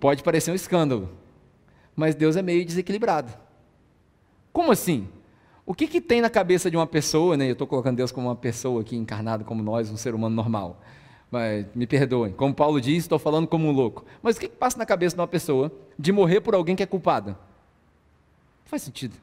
Pode 0.00 0.22
parecer 0.22 0.50
um 0.50 0.54
escândalo, 0.54 1.10
mas 1.94 2.14
Deus 2.14 2.34
é 2.34 2.40
meio 2.40 2.64
desequilibrado. 2.64 3.30
Como 4.50 4.72
assim? 4.72 5.10
O 5.66 5.74
que, 5.74 5.86
que 5.86 6.00
tem 6.00 6.22
na 6.22 6.30
cabeça 6.30 6.70
de 6.70 6.78
uma 6.78 6.86
pessoa, 6.86 7.36
né? 7.36 7.48
Eu 7.48 7.52
estou 7.52 7.66
colocando 7.66 7.98
Deus 7.98 8.10
como 8.10 8.28
uma 8.28 8.36
pessoa 8.36 8.80
aqui 8.80 8.96
encarnado 8.96 9.44
como 9.44 9.62
nós, 9.62 9.90
um 9.90 9.98
ser 9.98 10.14
humano 10.14 10.34
normal 10.34 10.80
mas 11.30 11.64
me 11.74 11.86
perdoem, 11.86 12.32
como 12.32 12.52
Paulo 12.52 12.80
diz, 12.80 13.04
estou 13.04 13.18
falando 13.18 13.46
como 13.46 13.68
um 13.68 13.72
louco. 13.72 14.04
Mas 14.22 14.36
o 14.36 14.40
que, 14.40 14.48
passa 14.48 14.76
na 14.76 14.84
cabeça 14.84 15.14
de 15.14 15.20
uma 15.20 15.28
pessoa 15.28 15.70
de 15.98 16.10
morrer 16.10 16.40
por 16.40 16.54
alguém 16.54 16.74
que 16.74 16.82
é 16.82 16.86
culpada? 16.86 17.30
Não 17.32 18.66
faz 18.66 18.82
sentido. 18.82 19.16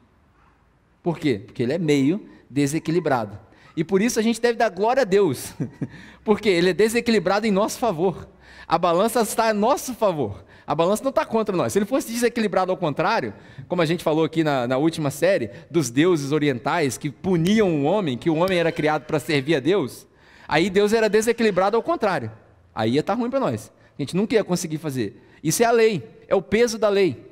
Por 1.02 1.18
quê? 1.18 1.42
Porque 1.44 1.62
ele 1.62 1.74
é 1.74 1.78
meio 1.78 2.26
desequilibrado. 2.48 3.38
E 3.76 3.84
por 3.84 4.00
isso 4.00 4.18
a 4.18 4.22
gente 4.22 4.40
deve 4.40 4.58
dar 4.58 4.70
glória 4.70 5.02
a 5.02 5.04
Deus, 5.04 5.52
porque 6.24 6.48
ele 6.48 6.70
é 6.70 6.72
desequilibrado 6.72 7.46
em 7.46 7.50
nosso 7.50 7.78
favor. 7.78 8.26
A 8.66 8.78
balança 8.78 9.20
está 9.20 9.50
a 9.50 9.54
nosso 9.54 9.94
favor. 9.94 10.44
A 10.66 10.74
balança 10.74 11.02
não 11.02 11.10
está 11.10 11.24
contra 11.24 11.56
nós. 11.56 11.72
Se 11.72 11.78
ele 11.78 11.86
fosse 11.86 12.10
desequilibrado 12.10 12.70
ao 12.70 12.76
contrário, 12.76 13.32
como 13.68 13.80
a 13.80 13.86
gente 13.86 14.02
falou 14.02 14.24
aqui 14.24 14.42
na, 14.42 14.66
na 14.66 14.76
última 14.76 15.10
série, 15.10 15.50
dos 15.70 15.90
deuses 15.90 16.32
orientais 16.32 16.98
que 16.98 17.10
puniam 17.10 17.70
o 17.70 17.84
homem, 17.84 18.18
que 18.18 18.28
o 18.28 18.36
homem 18.36 18.58
era 18.58 18.72
criado 18.72 19.04
para 19.04 19.18
servir 19.18 19.54
a 19.56 19.60
Deus, 19.60 20.07
Aí 20.48 20.70
Deus 20.70 20.94
era 20.94 21.08
desequilibrado 21.08 21.76
ao 21.76 21.82
contrário. 21.82 22.32
Aí 22.74 22.92
ia 22.92 23.00
estar 23.00 23.14
tá 23.14 23.20
ruim 23.20 23.28
para 23.28 23.38
nós. 23.38 23.70
A 23.98 24.02
gente 24.02 24.16
nunca 24.16 24.34
ia 24.34 24.42
conseguir 24.42 24.78
fazer. 24.78 25.22
Isso 25.44 25.62
é 25.62 25.66
a 25.66 25.70
lei, 25.70 26.08
é 26.26 26.34
o 26.34 26.40
peso 26.40 26.78
da 26.78 26.88
lei. 26.88 27.28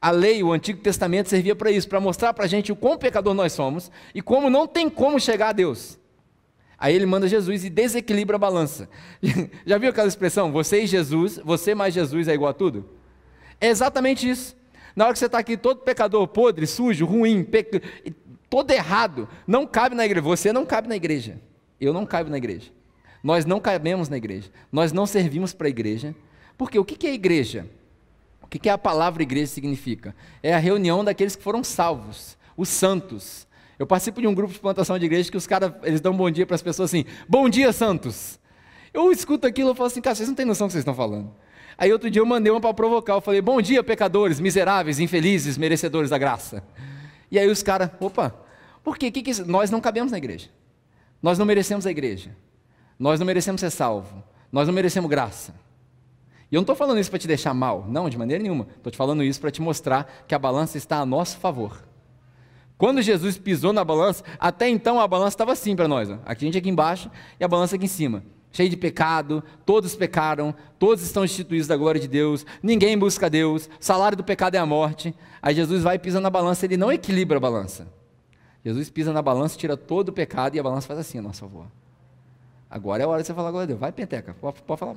A 0.00 0.10
lei, 0.10 0.42
o 0.42 0.52
Antigo 0.52 0.80
Testamento 0.80 1.28
servia 1.28 1.54
para 1.54 1.70
isso, 1.70 1.88
para 1.88 2.00
mostrar 2.00 2.32
para 2.32 2.44
a 2.44 2.48
gente 2.48 2.72
o 2.72 2.76
quão 2.76 2.96
pecador 2.96 3.34
nós 3.34 3.52
somos 3.52 3.90
e 4.14 4.22
como 4.22 4.48
não 4.48 4.66
tem 4.66 4.88
como 4.88 5.20
chegar 5.20 5.48
a 5.48 5.52
Deus. 5.52 5.98
Aí 6.78 6.94
ele 6.94 7.06
manda 7.06 7.28
Jesus 7.28 7.64
e 7.64 7.70
desequilibra 7.70 8.36
a 8.36 8.38
balança. 8.38 8.88
Já 9.64 9.78
viu 9.78 9.90
aquela 9.90 10.08
expressão? 10.08 10.52
Você 10.52 10.82
e 10.82 10.86
Jesus, 10.86 11.40
você 11.44 11.74
mais 11.74 11.94
Jesus 11.94 12.28
é 12.28 12.34
igual 12.34 12.50
a 12.50 12.54
tudo? 12.54 12.88
É 13.60 13.68
exatamente 13.68 14.28
isso. 14.28 14.56
Na 14.94 15.04
hora 15.04 15.12
que 15.12 15.18
você 15.18 15.26
está 15.26 15.38
aqui 15.38 15.56
todo 15.56 15.80
pecador, 15.80 16.26
podre, 16.28 16.66
sujo, 16.66 17.06
ruim, 17.06 17.46
todo 18.50 18.70
errado, 18.70 19.28
não 19.46 19.66
cabe 19.66 19.94
na 19.94 20.04
igreja. 20.04 20.22
Você 20.22 20.52
não 20.52 20.66
cabe 20.66 20.88
na 20.88 20.96
igreja. 20.96 21.40
Eu 21.84 21.92
não 21.92 22.06
caibo 22.06 22.30
na 22.30 22.38
igreja. 22.38 22.70
Nós 23.22 23.44
não 23.44 23.60
cabemos 23.60 24.08
na 24.08 24.16
igreja. 24.16 24.50
Nós 24.70 24.92
não 24.92 25.06
servimos 25.06 25.52
para 25.52 25.66
a 25.66 25.70
igreja. 25.70 26.14
Porque 26.56 26.78
o 26.78 26.84
que 26.84 27.06
é 27.06 27.12
igreja? 27.12 27.66
O 28.42 28.46
que 28.46 28.68
a 28.68 28.78
palavra 28.78 29.22
igreja 29.22 29.46
significa? 29.46 30.14
É 30.42 30.54
a 30.54 30.58
reunião 30.58 31.02
daqueles 31.02 31.34
que 31.34 31.42
foram 31.42 31.64
salvos, 31.64 32.36
os 32.56 32.68
santos. 32.68 33.46
Eu 33.78 33.86
participo 33.86 34.20
de 34.20 34.26
um 34.26 34.34
grupo 34.34 34.52
de 34.52 34.60
plantação 34.60 34.98
de 34.98 35.04
igreja 35.04 35.30
que 35.30 35.36
os 35.36 35.46
caras, 35.46 35.72
eles 35.82 36.00
dão 36.00 36.16
bom 36.16 36.30
dia 36.30 36.46
para 36.46 36.54
as 36.54 36.62
pessoas 36.62 36.90
assim, 36.90 37.04
bom 37.28 37.48
dia 37.48 37.72
santos. 37.72 38.38
Eu 38.92 39.10
escuto 39.10 39.46
aquilo 39.46 39.72
e 39.72 39.74
falo 39.74 39.88
assim, 39.88 40.00
cara, 40.00 40.14
vocês 40.14 40.28
não 40.28 40.36
têm 40.36 40.46
noção 40.46 40.66
do 40.66 40.68
que 40.68 40.72
vocês 40.74 40.82
estão 40.82 40.94
falando. 40.94 41.34
Aí 41.76 41.92
outro 41.92 42.08
dia 42.08 42.22
eu 42.22 42.26
mandei 42.26 42.52
uma 42.52 42.60
para 42.60 42.72
provocar, 42.72 43.14
eu 43.14 43.20
falei, 43.20 43.40
bom 43.40 43.60
dia 43.60 43.82
pecadores, 43.82 44.38
miseráveis, 44.38 45.00
infelizes, 45.00 45.58
merecedores 45.58 46.10
da 46.10 46.18
graça. 46.18 46.62
E 47.30 47.38
aí 47.38 47.48
os 47.48 47.62
caras, 47.62 47.90
opa, 47.98 48.32
por 48.84 48.96
quê? 48.96 49.10
Que 49.10 49.22
que, 49.22 49.42
nós 49.42 49.70
não 49.70 49.80
cabemos 49.80 50.12
na 50.12 50.18
igreja. 50.18 50.48
Nós 51.24 51.38
não 51.38 51.46
merecemos 51.46 51.86
a 51.86 51.90
igreja. 51.90 52.36
Nós 52.98 53.18
não 53.18 53.26
merecemos 53.26 53.58
ser 53.58 53.70
salvo. 53.70 54.22
Nós 54.52 54.66
não 54.66 54.74
merecemos 54.74 55.08
graça. 55.08 55.54
E 56.52 56.54
eu 56.54 56.58
não 56.58 56.64
estou 56.64 56.76
falando 56.76 57.00
isso 57.00 57.08
para 57.08 57.18
te 57.18 57.26
deixar 57.26 57.54
mal, 57.54 57.86
não, 57.88 58.10
de 58.10 58.18
maneira 58.18 58.42
nenhuma. 58.42 58.66
Estou 58.76 58.90
te 58.90 58.98
falando 58.98 59.24
isso 59.24 59.40
para 59.40 59.50
te 59.50 59.62
mostrar 59.62 60.22
que 60.28 60.34
a 60.34 60.38
balança 60.38 60.76
está 60.76 60.98
a 60.98 61.06
nosso 61.06 61.38
favor. 61.38 61.82
Quando 62.76 63.00
Jesus 63.00 63.38
pisou 63.38 63.72
na 63.72 63.82
balança, 63.82 64.22
até 64.38 64.68
então 64.68 65.00
a 65.00 65.08
balança 65.08 65.30
estava 65.30 65.52
assim 65.52 65.74
para 65.74 65.88
nós. 65.88 66.10
Ó. 66.10 66.18
Aqui 66.26 66.44
a 66.44 66.46
gente 66.46 66.58
aqui 66.58 66.68
embaixo 66.68 67.10
e 67.40 67.42
a 67.42 67.48
balança 67.48 67.76
aqui 67.76 67.86
em 67.86 67.88
cima. 67.88 68.22
Cheio 68.52 68.68
de 68.68 68.76
pecado, 68.76 69.42
todos 69.64 69.96
pecaram, 69.96 70.54
todos 70.78 71.02
estão 71.02 71.24
instituídos 71.24 71.66
da 71.66 71.74
glória 71.74 71.98
de 71.98 72.06
Deus, 72.06 72.44
ninguém 72.62 72.98
busca 72.98 73.30
Deus, 73.30 73.70
salário 73.80 74.14
do 74.14 74.22
pecado 74.22 74.56
é 74.56 74.58
a 74.58 74.66
morte. 74.66 75.14
Aí 75.40 75.54
Jesus 75.54 75.82
vai 75.82 75.98
pisando 75.98 76.24
na 76.24 76.30
balança, 76.30 76.66
ele 76.66 76.76
não 76.76 76.92
equilibra 76.92 77.38
a 77.38 77.40
balança. 77.40 77.88
Jesus 78.64 78.88
pisa 78.88 79.12
na 79.12 79.20
balança, 79.20 79.58
tira 79.58 79.76
todo 79.76 80.08
o 80.08 80.12
pecado 80.12 80.56
e 80.56 80.58
a 80.58 80.62
balança 80.62 80.86
faz 80.86 80.98
assim 80.98 81.18
a 81.18 81.22
nosso 81.22 81.40
favor. 81.40 81.66
Agora 82.70 83.02
é 83.02 83.04
a 83.04 83.08
hora 83.08 83.20
de 83.20 83.26
você 83.26 83.34
falar 83.34 83.50
glória 83.50 83.64
a 83.64 83.68
Deus. 83.68 83.78
Vai, 83.78 83.92
Penteca, 83.92 84.34
pode, 84.40 84.62
pode 84.62 84.80
falar. 84.80 84.96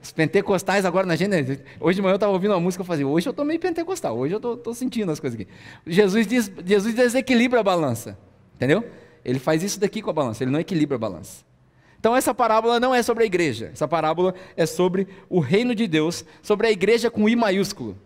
Os 0.00 0.12
pentecostais 0.12 0.84
agora 0.84 1.04
na 1.04 1.16
gente. 1.16 1.60
Hoje 1.80 1.96
de 1.96 2.02
manhã 2.02 2.12
eu 2.12 2.16
estava 2.16 2.32
ouvindo 2.32 2.52
uma 2.52 2.60
música 2.60 2.84
e 2.84 2.86
fazia, 2.86 3.06
hoje 3.06 3.28
eu 3.28 3.32
estou 3.32 3.44
meio 3.44 3.58
pentecostal, 3.58 4.16
hoje 4.16 4.34
eu 4.34 4.54
estou 4.54 4.72
sentindo 4.72 5.10
as 5.10 5.18
coisas 5.18 5.38
aqui. 5.38 5.50
Jesus, 5.84 6.24
diz, 6.24 6.52
Jesus 6.64 6.94
desequilibra 6.94 7.60
a 7.60 7.62
balança. 7.64 8.16
Entendeu? 8.54 8.84
Ele 9.24 9.40
faz 9.40 9.62
isso 9.64 9.80
daqui 9.80 10.00
com 10.00 10.10
a 10.10 10.12
balança, 10.12 10.44
ele 10.44 10.52
não 10.52 10.60
equilibra 10.60 10.94
a 10.94 10.98
balança. 10.98 11.44
Então 11.98 12.14
essa 12.16 12.32
parábola 12.32 12.78
não 12.78 12.94
é 12.94 13.02
sobre 13.02 13.24
a 13.24 13.26
igreja, 13.26 13.70
essa 13.72 13.88
parábola 13.88 14.34
é 14.56 14.64
sobre 14.66 15.08
o 15.28 15.40
reino 15.40 15.74
de 15.74 15.88
Deus, 15.88 16.24
sobre 16.40 16.68
a 16.68 16.70
igreja 16.70 17.10
com 17.10 17.28
I 17.28 17.34
maiúsculo 17.34 17.96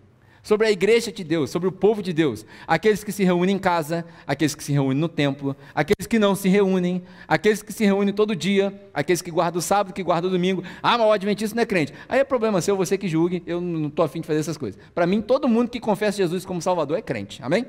sobre 0.43 0.67
a 0.67 0.71
igreja 0.71 1.13
de 1.13 1.23
Deus, 1.23 1.51
sobre 1.51 1.69
o 1.69 1.73
povo 1.73 2.03
de 2.03 2.13
Deus, 2.13 2.45
aqueles 2.67 3.05
que 3.05 3.13
se 3.13 3.23
reúnem 3.23 3.57
em 3.57 3.59
casa, 3.59 4.05
aqueles 4.27 4.55
que 4.55 4.65
se 4.65 4.73
reúnem 4.73 4.99
no 4.99 5.09
templo, 5.09 5.57
aqueles 5.75 6.07
que 6.07 6.19
não 6.19 6.35
se 6.35 6.49
reúnem, 6.49 7.03
aqueles 7.29 7.63
que 7.63 7.73
se 7.73 7.85
reúnem 7.85 8.13
todo 8.13 8.35
dia, 8.35 8.75
aqueles 8.93 9.23
que 9.23 9.31
guardam 9.31 9.61
o 9.61 9.63
sábado, 9.63 9.95
que 9.95 10.03
guardam 10.03 10.29
o 10.29 10.33
domingo. 10.33 10.65
Ah, 10.83 10.99
mas 10.99 11.07
o 11.07 11.13
adventista 11.13 11.55
não 11.55 11.63
é 11.63 11.67
crente. 11.67 11.95
Aí 12.09 12.19
é 12.19 12.25
problema 12.25 12.61
seu, 12.61 12.77
você 12.77 12.99
que 12.99 13.07
julgue, 13.07 13.43
eu 13.47 13.61
não 13.61 13.87
estou 13.87 14.05
afim 14.05 14.21
de 14.21 14.27
fazer 14.27 14.41
essas 14.41 14.57
coisas. 14.57 14.81
Para 14.95 15.07
mim, 15.07 15.23
todo 15.23 15.49
mundo 15.49 15.71
que 15.71 15.79
confessa 15.79 16.19
Jesus 16.19 16.45
como 16.45 16.61
Salvador 16.61 16.99
é 16.99 17.03
crente. 17.03 17.41
Amém? 17.43 17.65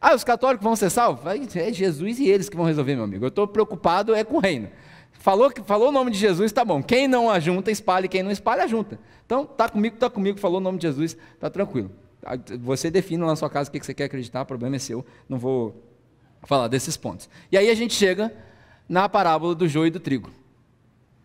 Ah, 0.00 0.14
os 0.14 0.24
católicos 0.24 0.64
vão 0.64 0.74
ser 0.74 0.90
salvos? 0.90 1.24
É 1.54 1.72
Jesus 1.72 2.18
e 2.18 2.28
eles 2.28 2.48
que 2.48 2.56
vão 2.56 2.66
resolver, 2.66 2.96
meu 2.96 3.04
amigo. 3.04 3.24
Eu 3.24 3.28
estou 3.28 3.46
preocupado 3.46 4.14
é 4.14 4.24
com 4.24 4.36
o 4.36 4.40
reino. 4.40 4.68
Falou, 5.12 5.52
falou 5.64 5.88
o 5.88 5.92
nome 5.92 6.10
de 6.10 6.18
Jesus, 6.18 6.50
tá 6.52 6.64
bom. 6.64 6.82
Quem 6.82 7.06
não 7.06 7.30
ajunta, 7.30 7.70
espalhe. 7.70 8.08
Quem 8.08 8.22
não 8.22 8.30
espalha, 8.30 8.66
junta. 8.66 8.98
Então, 9.24 9.46
tá 9.46 9.68
comigo, 9.68 9.96
tá 9.96 10.10
comigo. 10.10 10.38
Falou 10.38 10.58
o 10.58 10.62
nome 10.62 10.78
de 10.78 10.86
Jesus, 10.86 11.16
tá 11.38 11.48
tranquilo. 11.48 11.90
Você 12.60 12.90
define 12.90 13.24
na 13.24 13.34
sua 13.34 13.50
casa 13.50 13.68
o 13.68 13.72
que 13.72 13.84
você 13.84 13.92
quer 13.92 14.04
acreditar, 14.04 14.42
o 14.42 14.46
problema 14.46 14.76
é 14.76 14.78
seu. 14.78 15.04
Não 15.28 15.38
vou 15.38 15.82
falar 16.44 16.68
desses 16.68 16.96
pontos. 16.96 17.28
E 17.50 17.56
aí 17.56 17.68
a 17.68 17.74
gente 17.74 17.94
chega 17.94 18.32
na 18.88 19.08
parábola 19.08 19.54
do 19.54 19.68
joio 19.68 19.88
e 19.88 19.90
do 19.90 20.00
trigo, 20.00 20.30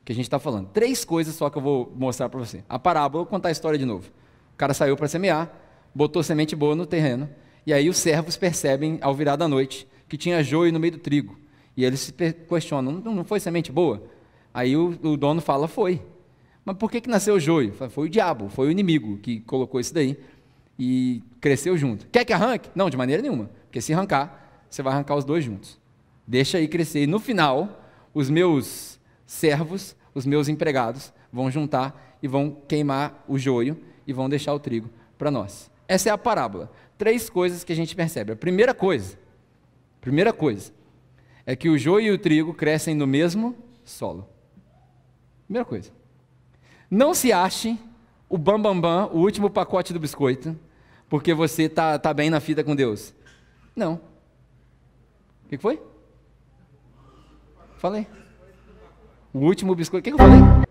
que 0.05 0.11
a 0.11 0.15
gente 0.15 0.25
está 0.25 0.39
falando. 0.39 0.69
Três 0.69 1.03
coisas 1.03 1.35
só 1.35 1.49
que 1.49 1.57
eu 1.57 1.61
vou 1.61 1.91
mostrar 1.95 2.29
para 2.29 2.39
você. 2.39 2.63
A 2.67 2.79
parábola, 2.79 3.23
vou 3.23 3.29
contar 3.29 3.49
a 3.49 3.51
história 3.51 3.77
de 3.77 3.85
novo. 3.85 4.09
O 4.53 4.57
cara 4.57 4.73
saiu 4.73 4.95
para 4.95 5.07
semear, 5.07 5.51
botou 5.93 6.23
semente 6.23 6.55
boa 6.55 6.75
no 6.75 6.85
terreno, 6.85 7.29
e 7.65 7.73
aí 7.73 7.89
os 7.89 7.97
servos 7.97 8.37
percebem, 8.37 8.97
ao 9.01 9.13
virar 9.13 9.35
da 9.35 9.47
noite, 9.47 9.87
que 10.07 10.17
tinha 10.17 10.41
joio 10.41 10.71
no 10.71 10.79
meio 10.79 10.93
do 10.93 10.99
trigo. 10.99 11.37
E 11.77 11.85
eles 11.85 11.99
se 11.99 12.11
questionam: 12.11 12.93
não, 12.93 13.23
foi 13.23 13.39
semente 13.39 13.71
boa? 13.71 14.03
Aí 14.51 14.75
o, 14.75 14.97
o, 15.03 15.15
dono 15.15 15.39
fala: 15.39 15.67
foi. 15.67 16.01
Mas 16.65 16.75
por 16.75 16.91
que, 16.91 16.99
que 16.99 17.09
nasceu 17.09 17.35
o 17.35 17.39
joio? 17.39 17.71
Foi 17.89 18.07
o 18.07 18.09
diabo, 18.09 18.49
foi 18.49 18.67
o 18.67 18.71
inimigo 18.71 19.17
que 19.19 19.39
colocou 19.41 19.79
isso 19.79 19.93
daí 19.93 20.17
e 20.77 21.23
cresceu 21.39 21.77
junto. 21.77 22.07
Quer 22.07 22.25
que 22.25 22.33
arranque? 22.33 22.69
Não, 22.75 22.89
de 22.89 22.97
maneira 22.97 23.21
nenhuma. 23.21 23.49
Porque 23.65 23.79
se 23.79 23.93
arrancar, 23.93 24.65
você 24.69 24.81
vai 24.81 24.91
arrancar 24.91 25.15
os 25.15 25.23
dois 25.23 25.45
juntos. 25.45 25.79
Deixa 26.25 26.57
aí 26.57 26.67
crescer. 26.67 27.03
E 27.03 27.07
no 27.07 27.19
final, 27.19 27.81
os 28.13 28.29
meus 28.29 28.99
servos, 29.25 29.95
os 30.13 30.25
meus 30.25 30.49
empregados, 30.49 31.13
vão 31.31 31.49
juntar 31.49 32.17
e 32.21 32.27
vão 32.27 32.57
queimar 32.67 33.23
o 33.29 33.37
joio 33.37 33.77
e 34.05 34.11
vão 34.11 34.27
deixar 34.27 34.53
o 34.53 34.59
trigo 34.59 34.89
para 35.17 35.31
nós. 35.31 35.71
Essa 35.87 36.09
é 36.09 36.11
a 36.11 36.17
parábola. 36.17 36.69
Três 36.97 37.29
coisas 37.29 37.63
que 37.63 37.71
a 37.71 37.75
gente 37.75 37.95
percebe. 37.95 38.33
A 38.33 38.35
primeira 38.35 38.73
coisa, 38.73 39.17
primeira 40.01 40.33
coisa, 40.33 40.73
é 41.47 41.55
que 41.55 41.69
o 41.69 41.77
joio 41.77 42.07
e 42.07 42.11
o 42.11 42.17
trigo 42.17 42.53
crescem 42.53 42.93
no 42.93 43.07
mesmo 43.07 43.55
solo. 43.85 44.27
Primeira 45.45 45.63
coisa. 45.63 45.89
Não 46.91 47.13
se 47.13 47.31
ache 47.31 47.79
o 48.27 48.37
bambambam, 48.37 48.81
bam, 48.81 49.07
bam, 49.07 49.15
o 49.15 49.21
último 49.21 49.49
pacote 49.49 49.93
do 49.93 49.99
biscoito, 49.99 50.59
porque 51.07 51.33
você 51.33 51.63
está 51.63 51.97
tá 51.97 52.13
bem 52.13 52.29
na 52.29 52.41
fita 52.41 52.65
com 52.65 52.75
Deus? 52.75 53.15
Não. 53.73 53.93
O 55.45 55.47
que 55.47 55.57
foi? 55.57 55.81
Falei. 57.77 58.05
O 59.33 59.39
último 59.39 59.73
biscoito. 59.73 60.01
O 60.01 60.11
que, 60.11 60.17
que 60.17 60.21
eu 60.21 60.27
falei? 60.27 60.67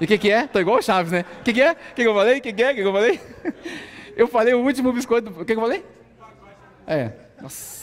E 0.00 0.04
o 0.04 0.08
que, 0.08 0.18
que 0.18 0.28
é? 0.28 0.48
Tô 0.48 0.58
igual 0.58 0.78
o 0.78 0.82
Chaves, 0.82 1.12
né? 1.12 1.24
O 1.40 1.44
que, 1.44 1.52
que 1.52 1.62
é? 1.62 1.70
O 1.70 1.76
que, 1.94 2.02
que 2.02 2.08
eu 2.08 2.14
falei? 2.14 2.38
O 2.38 2.42
que, 2.42 2.52
que 2.52 2.62
é? 2.64 2.72
O 2.72 2.74
que, 2.74 2.82
que 2.82 2.88
eu 2.88 2.92
falei? 2.92 3.20
Eu 4.14 4.28
falei 4.28 4.52
o 4.52 4.60
último 4.60 4.92
biscoito. 4.92 5.30
O 5.30 5.38
que, 5.38 5.46
que 5.46 5.52
eu 5.54 5.60
falei? 5.62 5.82
É. 6.86 7.12
Nossa. 7.40 7.81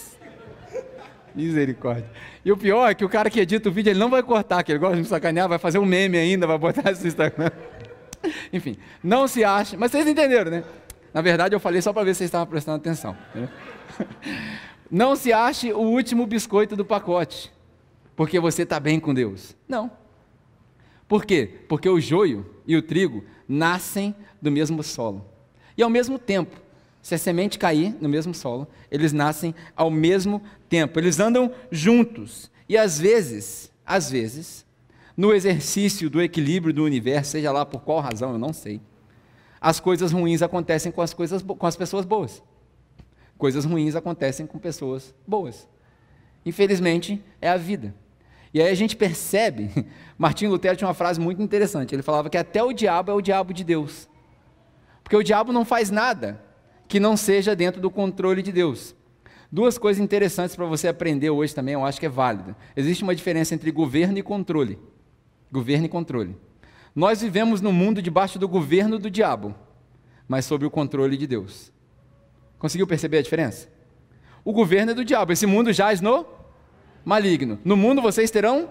Misericórdia. 1.40 2.10
E 2.44 2.52
o 2.52 2.58
pior 2.58 2.90
é 2.90 2.94
que 2.94 3.06
o 3.06 3.10
cara 3.10 3.30
que 3.30 3.40
edita 3.40 3.70
o 3.70 3.72
vídeo, 3.72 3.92
ele 3.92 4.00
não 4.00 4.10
vai 4.10 4.22
cortar, 4.22 4.64
que 4.64 4.72
ele 4.72 4.80
gosta 4.80 4.96
de 4.96 5.02
me 5.02 5.08
sacanear, 5.08 5.48
vai 5.48 5.58
fazer 5.58 5.80
um 5.80 5.86
meme 5.86 6.18
ainda, 6.18 6.46
vai 6.46 6.58
botar 6.58 6.92
esse 6.92 7.08
Instagram. 7.08 7.52
Enfim, 8.52 8.78
não 9.04 9.28
se 9.28 9.44
acha. 9.44 9.78
Mas 9.78 9.92
vocês 9.92 10.08
entenderam, 10.08 10.52
né? 10.52 10.64
Na 11.14 11.22
verdade, 11.22 11.56
eu 11.56 11.60
falei 11.60 11.82
só 11.82 11.92
para 11.94 12.04
ver 12.04 12.14
se 12.14 12.20
vocês 12.20 12.28
estavam 12.28 12.48
prestando 12.48 12.78
atenção. 12.78 13.16
Não 14.92 15.16
se 15.16 15.32
ache 15.32 15.72
o 15.72 15.82
último 15.82 16.26
biscoito 16.26 16.76
do 16.76 16.84
pacote, 16.84 17.52
porque 18.16 18.40
você 18.40 18.64
está 18.64 18.80
bem 18.80 19.00
com 19.00 19.14
Deus. 19.14 19.56
Não. 19.68 19.92
Por 21.08 21.26
quê? 21.26 21.62
Porque 21.68 21.88
o 21.88 22.00
joio 22.00 22.46
e 22.66 22.76
o 22.76 22.82
trigo 22.82 23.24
nascem 23.48 24.16
do 24.42 24.52
mesmo 24.52 24.82
solo. 24.82 25.26
E 25.78 25.84
ao 25.84 25.90
mesmo 25.90 26.18
tempo, 26.18 26.60
se 27.10 27.16
a 27.16 27.18
semente 27.18 27.58
cair 27.58 27.96
no 28.00 28.08
mesmo 28.08 28.36
solo, 28.36 28.68
eles 28.92 29.12
nascem 29.12 29.56
ao 29.76 29.90
mesmo 29.90 30.44
tempo. 30.70 31.00
Eles 31.00 31.20
andam 31.20 31.52
juntos. 31.72 32.52
E 32.68 32.78
às 32.78 33.00
vezes, 33.00 33.72
às 33.84 34.12
vezes, 34.12 34.64
no 35.18 35.34
exercício 35.34 36.08
do 36.08 36.22
equilíbrio 36.22 36.72
do 36.72 36.84
universo, 36.84 37.32
seja 37.32 37.52
lá 37.52 37.66
por 37.66 37.82
qual 37.82 38.00
razão, 38.00 38.34
eu 38.34 38.38
não 38.38 38.54
sei, 38.54 38.80
as 39.60 39.80
coisas 39.80 40.12
ruins 40.12 40.44
acontecem 40.44 40.92
com 40.92 41.02
as, 41.02 41.12
coisas, 41.12 41.42
com 41.42 41.66
as 41.66 41.76
pessoas 41.76 42.06
boas. 42.06 42.44
Coisas 43.40 43.66
ruins 43.66 43.96
acontecem 43.96 44.46
com 44.46 44.60
pessoas 44.60 45.12
boas. 45.26 45.68
Infelizmente, 46.46 47.24
é 47.42 47.50
a 47.50 47.58
vida. 47.58 47.92
E 48.54 48.62
aí 48.62 48.70
a 48.70 48.76
gente 48.76 48.96
percebe, 48.96 49.72
Martinho 50.16 50.52
Lutero 50.52 50.78
tinha 50.78 50.88
uma 50.88 50.94
frase 50.94 51.20
muito 51.20 51.42
interessante, 51.42 51.96
ele 51.96 52.04
falava 52.04 52.30
que 52.30 52.38
até 52.38 52.64
o 52.64 52.72
diabo 52.72 53.10
é 53.10 53.16
o 53.16 53.22
diabo 53.22 53.52
de 53.52 53.64
Deus. 53.64 54.08
Porque 55.04 55.16
o 55.16 55.24
diabo 55.24 55.52
não 55.52 55.66
faz 55.66 55.90
nada 55.90 56.48
que 56.90 57.00
não 57.00 57.16
seja 57.16 57.56
dentro 57.56 57.80
do 57.80 57.92
controle 57.92 58.42
de 58.42 58.52
Deus. 58.52 58.96
Duas 59.52 59.78
coisas 59.78 60.04
interessantes 60.04 60.56
para 60.56 60.66
você 60.66 60.88
aprender 60.88 61.30
hoje 61.30 61.54
também, 61.54 61.76
eu 61.76 61.86
acho 61.86 62.00
que 62.00 62.06
é 62.08 62.10
válida. 62.10 62.58
Existe 62.76 63.04
uma 63.04 63.16
diferença 63.16 63.54
entre 63.54 63.72
governo 63.72 64.18
e 64.18 64.24
controle. 64.24 64.80
Governo 65.52 65.86
e 65.86 65.90
controle. 65.90 66.36
Nós 66.96 67.22
vivemos 67.22 67.62
num 67.62 67.72
mundo 67.72 68.02
debaixo 68.02 68.40
do 68.40 68.48
governo 68.48 68.98
do 68.98 69.10
diabo, 69.10 69.56
mas 70.28 70.46
sob 70.46 70.66
o 70.66 70.72
controle 70.72 71.16
de 71.16 71.28
Deus. 71.28 71.72
Conseguiu 72.58 72.88
perceber 72.88 73.20
a 73.20 73.22
diferença? 73.22 73.70
O 74.44 74.52
governo 74.52 74.92
é 74.92 74.96
do 74.96 75.06
diabo, 75.06 75.32
esse 75.32 75.46
mundo 75.46 75.72
jaz 75.72 76.02
no 76.02 76.26
maligno. 77.06 77.60
No 77.64 77.78
mundo 77.78 78.02
vocês 78.02 78.32
terão 78.32 78.68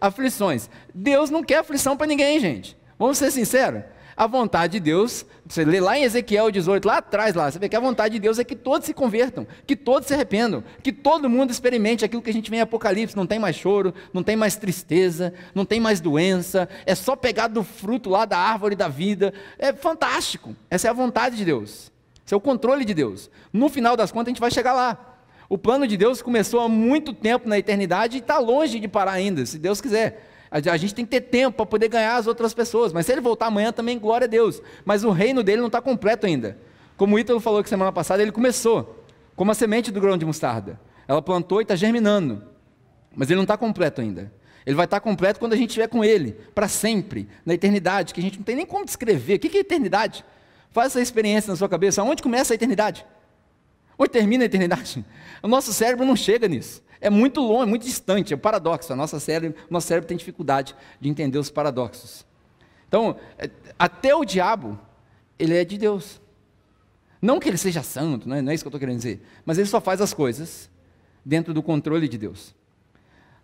aflições. 0.00 0.70
Deus 0.94 1.28
não 1.28 1.44
quer 1.44 1.58
aflição 1.58 1.98
para 1.98 2.06
ninguém, 2.06 2.40
gente. 2.40 2.76
Vamos 2.98 3.18
ser 3.18 3.30
sinceros. 3.30 3.82
A 4.18 4.26
vontade 4.26 4.72
de 4.72 4.80
Deus, 4.80 5.24
você 5.46 5.64
lê 5.64 5.78
lá 5.78 5.96
em 5.96 6.02
Ezequiel 6.02 6.50
18, 6.50 6.84
lá 6.84 6.96
atrás, 6.96 7.36
lá, 7.36 7.48
você 7.48 7.56
vê 7.56 7.68
que 7.68 7.76
a 7.76 7.80
vontade 7.80 8.14
de 8.14 8.18
Deus 8.18 8.36
é 8.40 8.42
que 8.42 8.56
todos 8.56 8.84
se 8.84 8.92
convertam, 8.92 9.46
que 9.64 9.76
todos 9.76 10.08
se 10.08 10.14
arrependam, 10.14 10.64
que 10.82 10.90
todo 10.90 11.30
mundo 11.30 11.52
experimente 11.52 12.04
aquilo 12.04 12.20
que 12.20 12.28
a 12.28 12.32
gente 12.32 12.50
vê 12.50 12.56
em 12.56 12.60
Apocalipse. 12.60 13.16
Não 13.16 13.28
tem 13.28 13.38
mais 13.38 13.54
choro, 13.54 13.94
não 14.12 14.24
tem 14.24 14.34
mais 14.34 14.56
tristeza, 14.56 15.32
não 15.54 15.64
tem 15.64 15.78
mais 15.78 16.00
doença, 16.00 16.68
é 16.84 16.96
só 16.96 17.14
pegar 17.14 17.46
do 17.46 17.62
fruto 17.62 18.10
lá 18.10 18.24
da 18.24 18.36
árvore 18.36 18.74
da 18.74 18.88
vida. 18.88 19.32
É 19.56 19.72
fantástico. 19.72 20.52
Essa 20.68 20.88
é 20.88 20.90
a 20.90 20.94
vontade 20.94 21.36
de 21.36 21.44
Deus. 21.44 21.92
Esse 22.26 22.34
é 22.34 22.36
o 22.36 22.40
controle 22.40 22.84
de 22.84 22.94
Deus. 22.94 23.30
No 23.52 23.68
final 23.68 23.96
das 23.96 24.10
contas, 24.10 24.26
a 24.26 24.30
gente 24.30 24.40
vai 24.40 24.50
chegar 24.50 24.72
lá. 24.72 25.16
O 25.48 25.56
plano 25.56 25.86
de 25.86 25.96
Deus 25.96 26.20
começou 26.20 26.58
há 26.58 26.68
muito 26.68 27.12
tempo 27.12 27.48
na 27.48 27.56
eternidade 27.56 28.16
e 28.16 28.20
está 28.20 28.40
longe 28.40 28.80
de 28.80 28.88
parar 28.88 29.12
ainda, 29.12 29.46
se 29.46 29.60
Deus 29.60 29.80
quiser. 29.80 30.28
A 30.50 30.76
gente 30.76 30.94
tem 30.94 31.04
que 31.04 31.10
ter 31.10 31.20
tempo 31.20 31.56
para 31.56 31.66
poder 31.66 31.88
ganhar 31.88 32.16
as 32.16 32.26
outras 32.26 32.54
pessoas. 32.54 32.92
Mas 32.92 33.06
se 33.06 33.12
ele 33.12 33.20
voltar 33.20 33.46
amanhã 33.46 33.70
também, 33.70 33.98
glória 33.98 34.24
a 34.24 34.28
Deus. 34.28 34.62
Mas 34.84 35.04
o 35.04 35.10
reino 35.10 35.42
dele 35.42 35.60
não 35.60 35.66
está 35.66 35.80
completo 35.80 36.26
ainda. 36.26 36.56
Como 36.96 37.16
o 37.16 37.18
Ítalo 37.18 37.38
falou 37.38 37.62
que 37.62 37.68
semana 37.68 37.92
passada, 37.92 38.22
ele 38.22 38.32
começou 38.32 39.04
como 39.36 39.52
a 39.52 39.54
semente 39.54 39.92
do 39.92 40.00
grão 40.00 40.18
de 40.18 40.24
mostarda. 40.24 40.80
Ela 41.06 41.22
plantou 41.22 41.60
e 41.60 41.62
está 41.62 41.76
germinando. 41.76 42.42
Mas 43.14 43.28
ele 43.28 43.36
não 43.36 43.44
está 43.44 43.56
completo 43.56 44.00
ainda. 44.00 44.32
Ele 44.66 44.74
vai 44.74 44.84
estar 44.84 44.98
tá 44.98 45.00
completo 45.00 45.38
quando 45.38 45.52
a 45.52 45.56
gente 45.56 45.70
estiver 45.70 45.86
com 45.88 46.04
ele, 46.04 46.32
para 46.54 46.68
sempre, 46.68 47.28
na 47.46 47.54
eternidade, 47.54 48.12
que 48.12 48.20
a 48.20 48.22
gente 48.22 48.36
não 48.36 48.44
tem 48.44 48.56
nem 48.56 48.66
como 48.66 48.84
descrever. 48.84 49.36
O 49.36 49.38
que 49.38 49.56
é 49.56 49.60
eternidade? 49.60 50.24
Faz 50.70 50.88
essa 50.88 51.00
experiência 51.00 51.50
na 51.50 51.56
sua 51.56 51.68
cabeça. 51.68 52.02
Onde 52.02 52.22
começa 52.22 52.52
a 52.52 52.56
eternidade? 52.56 53.06
Onde 53.98 54.10
termina 54.10 54.44
a 54.44 54.46
eternidade? 54.46 55.04
O 55.40 55.46
nosso 55.46 55.72
cérebro 55.72 56.04
não 56.04 56.16
chega 56.16 56.48
nisso. 56.48 56.82
É 57.00 57.08
muito 57.08 57.40
longe, 57.40 57.62
é 57.62 57.66
muito 57.66 57.84
distante, 57.84 58.32
é 58.32 58.36
um 58.36 58.40
paradoxo. 58.40 58.92
A 58.92 58.96
nossa 58.96 59.20
cérebro, 59.20 59.58
nosso 59.70 59.86
cérebro 59.86 60.08
tem 60.08 60.16
dificuldade 60.16 60.74
de 61.00 61.08
entender 61.08 61.38
os 61.38 61.50
paradoxos. 61.50 62.26
Então, 62.88 63.16
é, 63.38 63.50
até 63.78 64.14
o 64.14 64.24
diabo, 64.24 64.78
ele 65.38 65.56
é 65.56 65.64
de 65.64 65.78
Deus. 65.78 66.20
Não 67.20 67.38
que 67.38 67.48
ele 67.48 67.58
seja 67.58 67.82
santo, 67.82 68.28
não 68.28 68.36
é, 68.36 68.42
não 68.42 68.50
é 68.50 68.54
isso 68.54 68.64
que 68.64 68.68
eu 68.68 68.70
estou 68.70 68.80
querendo 68.80 68.96
dizer, 68.96 69.22
mas 69.44 69.58
ele 69.58 69.66
só 69.66 69.80
faz 69.80 70.00
as 70.00 70.14
coisas 70.14 70.70
dentro 71.24 71.52
do 71.52 71.62
controle 71.62 72.08
de 72.08 72.16
Deus. 72.16 72.54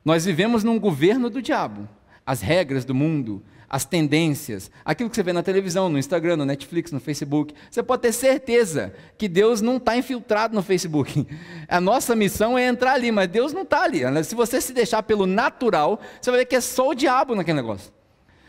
Nós 0.04 0.24
vivemos 0.24 0.62
num 0.62 0.78
governo 0.78 1.28
do 1.28 1.42
diabo. 1.42 1.88
As 2.26 2.40
regras 2.40 2.84
do 2.84 2.94
mundo, 2.94 3.42
as 3.68 3.84
tendências, 3.84 4.70
aquilo 4.84 5.10
que 5.10 5.16
você 5.16 5.22
vê 5.22 5.32
na 5.32 5.42
televisão, 5.42 5.88
no 5.88 5.98
Instagram, 5.98 6.36
no 6.36 6.44
Netflix, 6.44 6.92
no 6.92 7.00
Facebook. 7.00 7.52
Você 7.70 7.82
pode 7.82 8.02
ter 8.02 8.12
certeza 8.12 8.94
que 9.18 9.26
Deus 9.26 9.60
não 9.60 9.78
está 9.78 9.96
infiltrado 9.96 10.54
no 10.54 10.62
Facebook. 10.62 11.26
A 11.68 11.80
nossa 11.80 12.14
missão 12.14 12.56
é 12.56 12.66
entrar 12.66 12.92
ali, 12.92 13.10
mas 13.10 13.28
Deus 13.28 13.52
não 13.52 13.62
está 13.62 13.82
ali. 13.82 14.02
Se 14.24 14.34
você 14.34 14.60
se 14.60 14.72
deixar 14.72 15.02
pelo 15.02 15.26
natural, 15.26 16.00
você 16.20 16.30
vai 16.30 16.40
ver 16.40 16.46
que 16.46 16.56
é 16.56 16.60
só 16.60 16.90
o 16.90 16.94
diabo 16.94 17.34
naquele 17.34 17.56
negócio. 17.56 17.92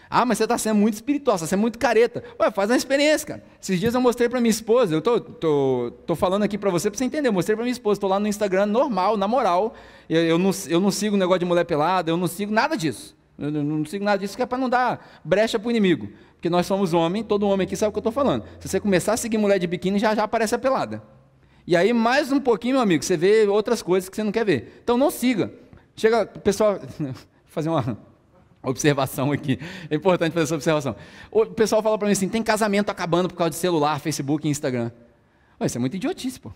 Ah, 0.08 0.24
mas 0.26 0.38
você 0.38 0.44
está 0.44 0.58
sendo 0.58 0.78
muito 0.78 0.94
espiritual, 0.94 1.38
você 1.38 1.46
está 1.46 1.56
sendo 1.56 1.62
muito 1.62 1.80
careta. 1.80 2.24
Ué, 2.40 2.52
faz 2.52 2.70
uma 2.70 2.78
experiência, 2.78 3.28
cara. 3.28 3.44
Esses 3.60 3.80
dias 3.80 3.96
eu 3.96 4.02
mostrei 4.02 4.30
para 4.30 4.40
minha 4.40 4.52
esposa, 4.52 4.94
eu 4.94 5.02
tô, 5.02 5.20
tô, 5.20 5.92
tô 6.06 6.16
falando 6.16 6.44
aqui 6.44 6.58
para 6.58 6.70
você 6.70 6.90
para 6.90 6.98
você 7.00 7.04
entender. 7.04 7.30
Eu 7.30 7.34
mostrei 7.34 7.56
para 7.56 7.64
minha 7.64 7.74
esposa, 7.74 7.98
estou 7.98 8.10
lá 8.10 8.20
no 8.20 8.28
Instagram 8.28 8.68
normal, 8.68 9.18
na 9.18 9.28
moral. 9.28 9.74
Eu, 10.08 10.22
eu, 10.22 10.38
não, 10.38 10.52
eu 10.68 10.80
não 10.80 10.92
sigo 10.92 11.18
negócio 11.18 11.40
de 11.40 11.46
mulher 11.46 11.66
pelada, 11.66 12.12
eu 12.12 12.18
não 12.18 12.28
sigo 12.28 12.54
nada 12.54 12.78
disso. 12.78 13.15
Eu 13.38 13.52
não 13.52 13.86
sigo 13.86 14.04
nada 14.06 14.18
disso 14.18 14.36
que 14.36 14.42
é 14.42 14.46
para 14.46 14.58
não 14.58 14.70
dar 14.70 15.22
brecha 15.24 15.60
para 15.60 15.68
o 15.68 15.72
inimigo. 15.72 16.10
Porque 16.36 16.50
nós 16.50 16.66
somos 16.66 16.94
homem, 16.94 17.24
todo 17.24 17.48
homem 17.48 17.66
aqui 17.66 17.76
sabe 17.76 17.90
o 17.90 17.92
que 17.92 17.98
eu 17.98 18.02
estou 18.02 18.12
falando. 18.12 18.46
Se 18.60 18.68
você 18.68 18.80
começar 18.80 19.14
a 19.14 19.18
seguir 19.18 19.38
mulher 19.38 19.60
de 19.60 19.68
biquíni, 19.68 20.00
já 20.00 20.16
já 20.16 20.24
aparece 20.24 20.56
a 20.56 20.60
pelada. 20.60 21.02
E 21.68 21.76
aí, 21.76 21.92
mais 21.92 22.32
um 22.32 22.40
pouquinho, 22.40 22.76
meu 22.76 22.82
amigo, 22.82 23.04
você 23.04 23.18
vê 23.18 23.48
outras 23.48 23.82
coisas 23.82 24.08
que 24.08 24.16
você 24.16 24.24
não 24.24 24.32
quer 24.32 24.46
ver. 24.46 24.80
Então 24.84 24.98
não 24.98 25.10
siga. 25.10 25.52
Chega, 25.96 26.26
pessoal, 26.26 26.80
fazer 27.46 27.70
uma 27.70 27.98
observação 28.62 29.32
aqui. 29.32 29.60
É 29.90 29.96
importante 29.96 30.34
fazer 30.34 30.44
essa 30.44 30.56
observação. 30.56 30.96
O 31.32 31.46
pessoal 31.48 31.82
fala 31.82 31.98
para 31.98 32.08
mim 32.08 32.12
assim: 32.12 32.30
tem 32.30 32.44
casamento 32.44 32.90
acabando 32.90 33.28
por 33.28 33.36
causa 33.36 33.52
de 33.52 33.58
celular, 33.58 34.00
Facebook 34.00 34.48
e 34.48 34.52
Instagram. 34.52 34.92
Ué, 35.60 35.68
isso 35.68 35.78
é 35.78 35.82
muito 35.82 35.96
idiotice, 35.96 36.40
pô. 36.40 36.52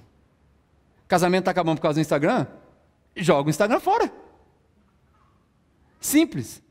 Casamento 1.08 1.42
está 1.42 1.52
acabando 1.52 1.78
por 1.78 1.84
causa 1.84 1.96
do 1.96 2.02
Instagram? 2.02 2.46
Joga 3.16 3.48
o 3.48 3.50
Instagram 3.50 3.80
fora. 3.80 4.12
Simples. 6.00 6.62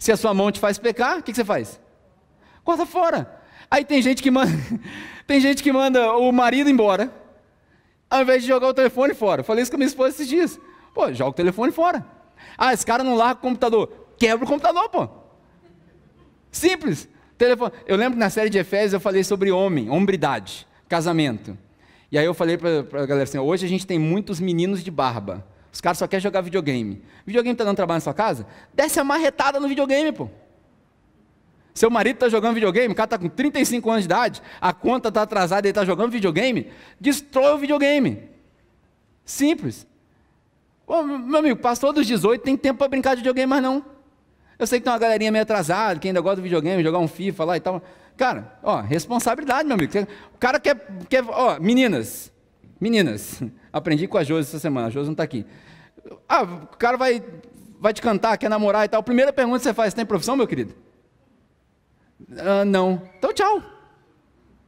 Se 0.00 0.10
a 0.10 0.16
sua 0.16 0.32
mão 0.32 0.50
te 0.50 0.58
faz 0.58 0.78
pecar, 0.78 1.18
o 1.18 1.22
que, 1.22 1.30
que 1.30 1.36
você 1.36 1.44
faz? 1.44 1.78
Corta 2.64 2.86
fora. 2.86 3.38
Aí 3.70 3.84
tem 3.84 4.00
gente 4.00 4.22
que 4.22 4.30
manda, 4.30 4.50
tem 5.28 5.38
gente 5.40 5.62
que 5.62 5.70
manda 5.70 6.16
o 6.16 6.32
marido 6.32 6.70
embora, 6.70 7.12
ao 8.08 8.22
invés 8.22 8.42
de 8.42 8.48
jogar 8.48 8.66
o 8.66 8.74
telefone 8.74 9.12
fora. 9.12 9.44
falei 9.44 9.62
isso 9.62 9.70
com 9.70 9.76
minha 9.76 9.86
esposa 9.86 10.08
esses 10.08 10.26
dias. 10.26 10.58
Pô, 10.94 11.12
joga 11.12 11.30
o 11.30 11.34
telefone 11.34 11.70
fora. 11.70 12.04
Ah, 12.56 12.72
esse 12.72 12.84
cara 12.84 13.04
não 13.04 13.14
larga 13.14 13.40
o 13.40 13.42
computador. 13.42 13.92
Quebra 14.18 14.46
o 14.46 14.48
computador, 14.48 14.88
pô. 14.88 15.06
Simples. 16.50 17.06
Telefone. 17.36 17.72
Eu 17.86 17.98
lembro 17.98 18.14
que 18.14 18.20
na 18.20 18.30
série 18.30 18.48
de 18.48 18.56
Efésios 18.56 18.94
eu 18.94 19.00
falei 19.00 19.22
sobre 19.22 19.52
homem, 19.52 19.90
hombridade, 19.90 20.66
casamento. 20.88 21.56
E 22.10 22.18
aí 22.18 22.24
eu 22.24 22.32
falei 22.32 22.56
para 22.56 22.80
a 23.02 23.06
galera 23.06 23.24
assim: 23.24 23.38
hoje 23.38 23.66
a 23.66 23.68
gente 23.68 23.86
tem 23.86 23.98
muitos 23.98 24.40
meninos 24.40 24.82
de 24.82 24.90
barba. 24.90 25.46
Os 25.72 25.80
caras 25.80 25.98
só 25.98 26.06
querem 26.06 26.22
jogar 26.22 26.40
videogame. 26.40 27.02
Videogame 27.24 27.52
está 27.52 27.64
dando 27.64 27.76
trabalho 27.76 27.96
na 27.96 28.00
sua 28.00 28.14
casa? 28.14 28.46
Desce 28.74 28.98
a 28.98 29.04
marretada 29.04 29.60
no 29.60 29.68
videogame, 29.68 30.12
pô. 30.12 30.28
Seu 31.72 31.88
marido 31.88 32.16
está 32.16 32.28
jogando 32.28 32.54
videogame, 32.54 32.92
o 32.92 32.96
cara 32.96 33.06
está 33.06 33.18
com 33.18 33.28
35 33.28 33.90
anos 33.90 34.02
de 34.02 34.06
idade, 34.06 34.42
a 34.60 34.72
conta 34.72 35.08
está 35.08 35.22
atrasada, 35.22 35.66
ele 35.66 35.70
está 35.70 35.84
jogando 35.84 36.10
videogame, 36.10 36.70
destrói 37.00 37.54
o 37.54 37.58
videogame. 37.58 38.28
Simples. 39.24 39.86
Ô, 40.86 41.02
meu 41.04 41.38
amigo, 41.38 41.60
passou 41.60 41.92
dos 41.92 42.06
18, 42.06 42.42
tem 42.42 42.56
tempo 42.56 42.78
para 42.78 42.88
brincar 42.88 43.14
de 43.14 43.18
videogame, 43.18 43.48
mas 43.48 43.62
não. 43.62 43.84
Eu 44.58 44.66
sei 44.66 44.80
que 44.80 44.84
tem 44.84 44.92
uma 44.92 44.98
galerinha 44.98 45.30
meio 45.30 45.42
atrasada, 45.42 45.98
que 46.00 46.08
ainda 46.08 46.20
gosta 46.20 46.36
do 46.36 46.42
videogame, 46.42 46.82
jogar 46.82 46.98
um 46.98 47.08
FIFA 47.08 47.44
lá 47.44 47.56
e 47.56 47.60
tal. 47.60 47.82
Cara, 48.16 48.58
ó, 48.62 48.80
responsabilidade, 48.80 49.66
meu 49.66 49.76
amigo. 49.76 49.92
O 50.34 50.38
cara 50.38 50.60
quer, 50.60 50.86
quer 51.08 51.24
ó, 51.26 51.58
meninas, 51.58 52.30
meninas, 52.78 53.40
Aprendi 53.72 54.06
com 54.06 54.18
a 54.18 54.24
Josi 54.24 54.48
essa 54.48 54.58
semana, 54.58 54.88
a 54.88 54.90
Josi 54.90 55.06
não 55.06 55.12
está 55.12 55.22
aqui. 55.22 55.46
Ah, 56.28 56.42
o 56.42 56.76
cara 56.76 56.96
vai, 56.96 57.22
vai 57.78 57.92
te 57.92 58.02
cantar, 58.02 58.36
quer 58.36 58.48
namorar 58.48 58.84
e 58.84 58.88
tal. 58.88 59.02
Primeira 59.02 59.32
pergunta 59.32 59.58
que 59.58 59.64
você 59.64 59.74
faz, 59.74 59.94
tem 59.94 60.04
profissão, 60.04 60.36
meu 60.36 60.46
querido? 60.46 60.74
Ah, 62.38 62.64
não. 62.64 63.02
Então 63.18 63.32
tchau. 63.32 63.62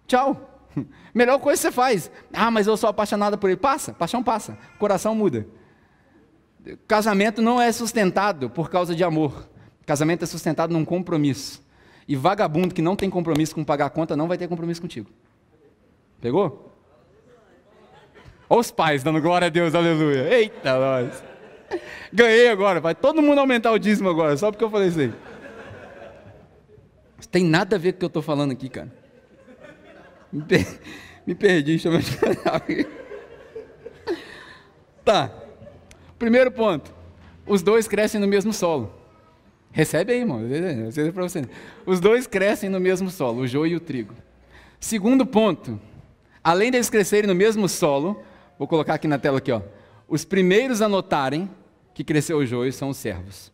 Tchau. 0.06 0.48
Melhor 1.14 1.38
coisa 1.38 1.60
que 1.60 1.68
você 1.68 1.72
faz. 1.72 2.10
Ah, 2.32 2.50
mas 2.50 2.66
eu 2.66 2.76
sou 2.76 2.88
apaixonada 2.88 3.36
por 3.36 3.50
ele. 3.50 3.56
Passa, 3.56 3.92
paixão 3.92 4.22
passa. 4.22 4.56
Coração 4.78 5.14
muda. 5.14 5.46
Casamento 6.86 7.42
não 7.42 7.60
é 7.60 7.72
sustentado 7.72 8.48
por 8.48 8.70
causa 8.70 8.94
de 8.94 9.02
amor. 9.02 9.48
Casamento 9.84 10.22
é 10.22 10.26
sustentado 10.26 10.72
num 10.72 10.84
compromisso. 10.84 11.62
E 12.06 12.16
vagabundo 12.16 12.74
que 12.74 12.82
não 12.82 12.96
tem 12.96 13.10
compromisso 13.10 13.54
com 13.54 13.64
pagar 13.64 13.86
a 13.86 13.90
conta 13.90 14.16
não 14.16 14.28
vai 14.28 14.38
ter 14.38 14.48
compromisso 14.48 14.80
contigo. 14.80 15.10
Pegou? 16.20 16.71
Olha 18.52 18.60
os 18.60 18.70
pais 18.70 19.02
dando 19.02 19.18
glória 19.18 19.46
a 19.46 19.48
Deus, 19.48 19.74
aleluia. 19.74 20.28
Eita, 20.30 20.78
nós. 20.78 21.24
Ganhei 22.12 22.48
agora, 22.48 22.82
vai 22.82 22.94
todo 22.94 23.22
mundo 23.22 23.38
aumentar 23.38 23.72
o 23.72 23.78
dízimo 23.78 24.10
agora, 24.10 24.36
só 24.36 24.50
porque 24.50 24.62
eu 24.62 24.68
falei 24.68 24.88
isso 24.88 25.00
aí. 25.00 25.14
Isso 27.18 27.30
tem 27.30 27.46
nada 27.46 27.76
a 27.76 27.78
ver 27.78 27.92
com 27.92 27.96
o 27.96 27.98
que 28.00 28.04
eu 28.04 28.08
estou 28.08 28.20
falando 28.20 28.52
aqui, 28.52 28.68
cara. 28.68 28.92
Me, 30.30 30.42
per... 30.42 30.66
Me 31.26 31.34
perdi, 31.34 31.78
deixa 31.78 31.88
eu 31.88 31.92
me 31.94 32.86
Tá. 35.02 35.30
Primeiro 36.18 36.50
ponto. 36.50 36.94
Os 37.46 37.62
dois 37.62 37.88
crescem 37.88 38.20
no 38.20 38.28
mesmo 38.28 38.52
solo. 38.52 38.92
Recebe 39.70 40.12
aí, 40.12 40.18
irmão. 40.18 40.42
Para 41.14 41.22
você. 41.22 41.48
Os 41.86 42.00
dois 42.00 42.26
crescem 42.26 42.68
no 42.68 42.78
mesmo 42.78 43.08
solo, 43.08 43.40
o 43.40 43.46
joio 43.46 43.72
e 43.72 43.76
o 43.76 43.80
trigo. 43.80 44.14
Segundo 44.78 45.24
ponto. 45.24 45.80
Além 46.44 46.70
deles 46.70 46.90
crescerem 46.90 47.26
no 47.26 47.34
mesmo 47.34 47.66
solo, 47.66 48.22
vou 48.58 48.68
colocar 48.68 48.94
aqui 48.94 49.08
na 49.08 49.18
tela 49.18 49.38
aqui, 49.38 49.52
ó. 49.52 49.62
Os 50.08 50.24
primeiros 50.24 50.82
a 50.82 50.88
notarem 50.88 51.50
que 51.94 52.04
cresceu 52.04 52.38
o 52.38 52.46
joio 52.46 52.72
são 52.72 52.90
os 52.90 52.96
servos. 52.96 53.52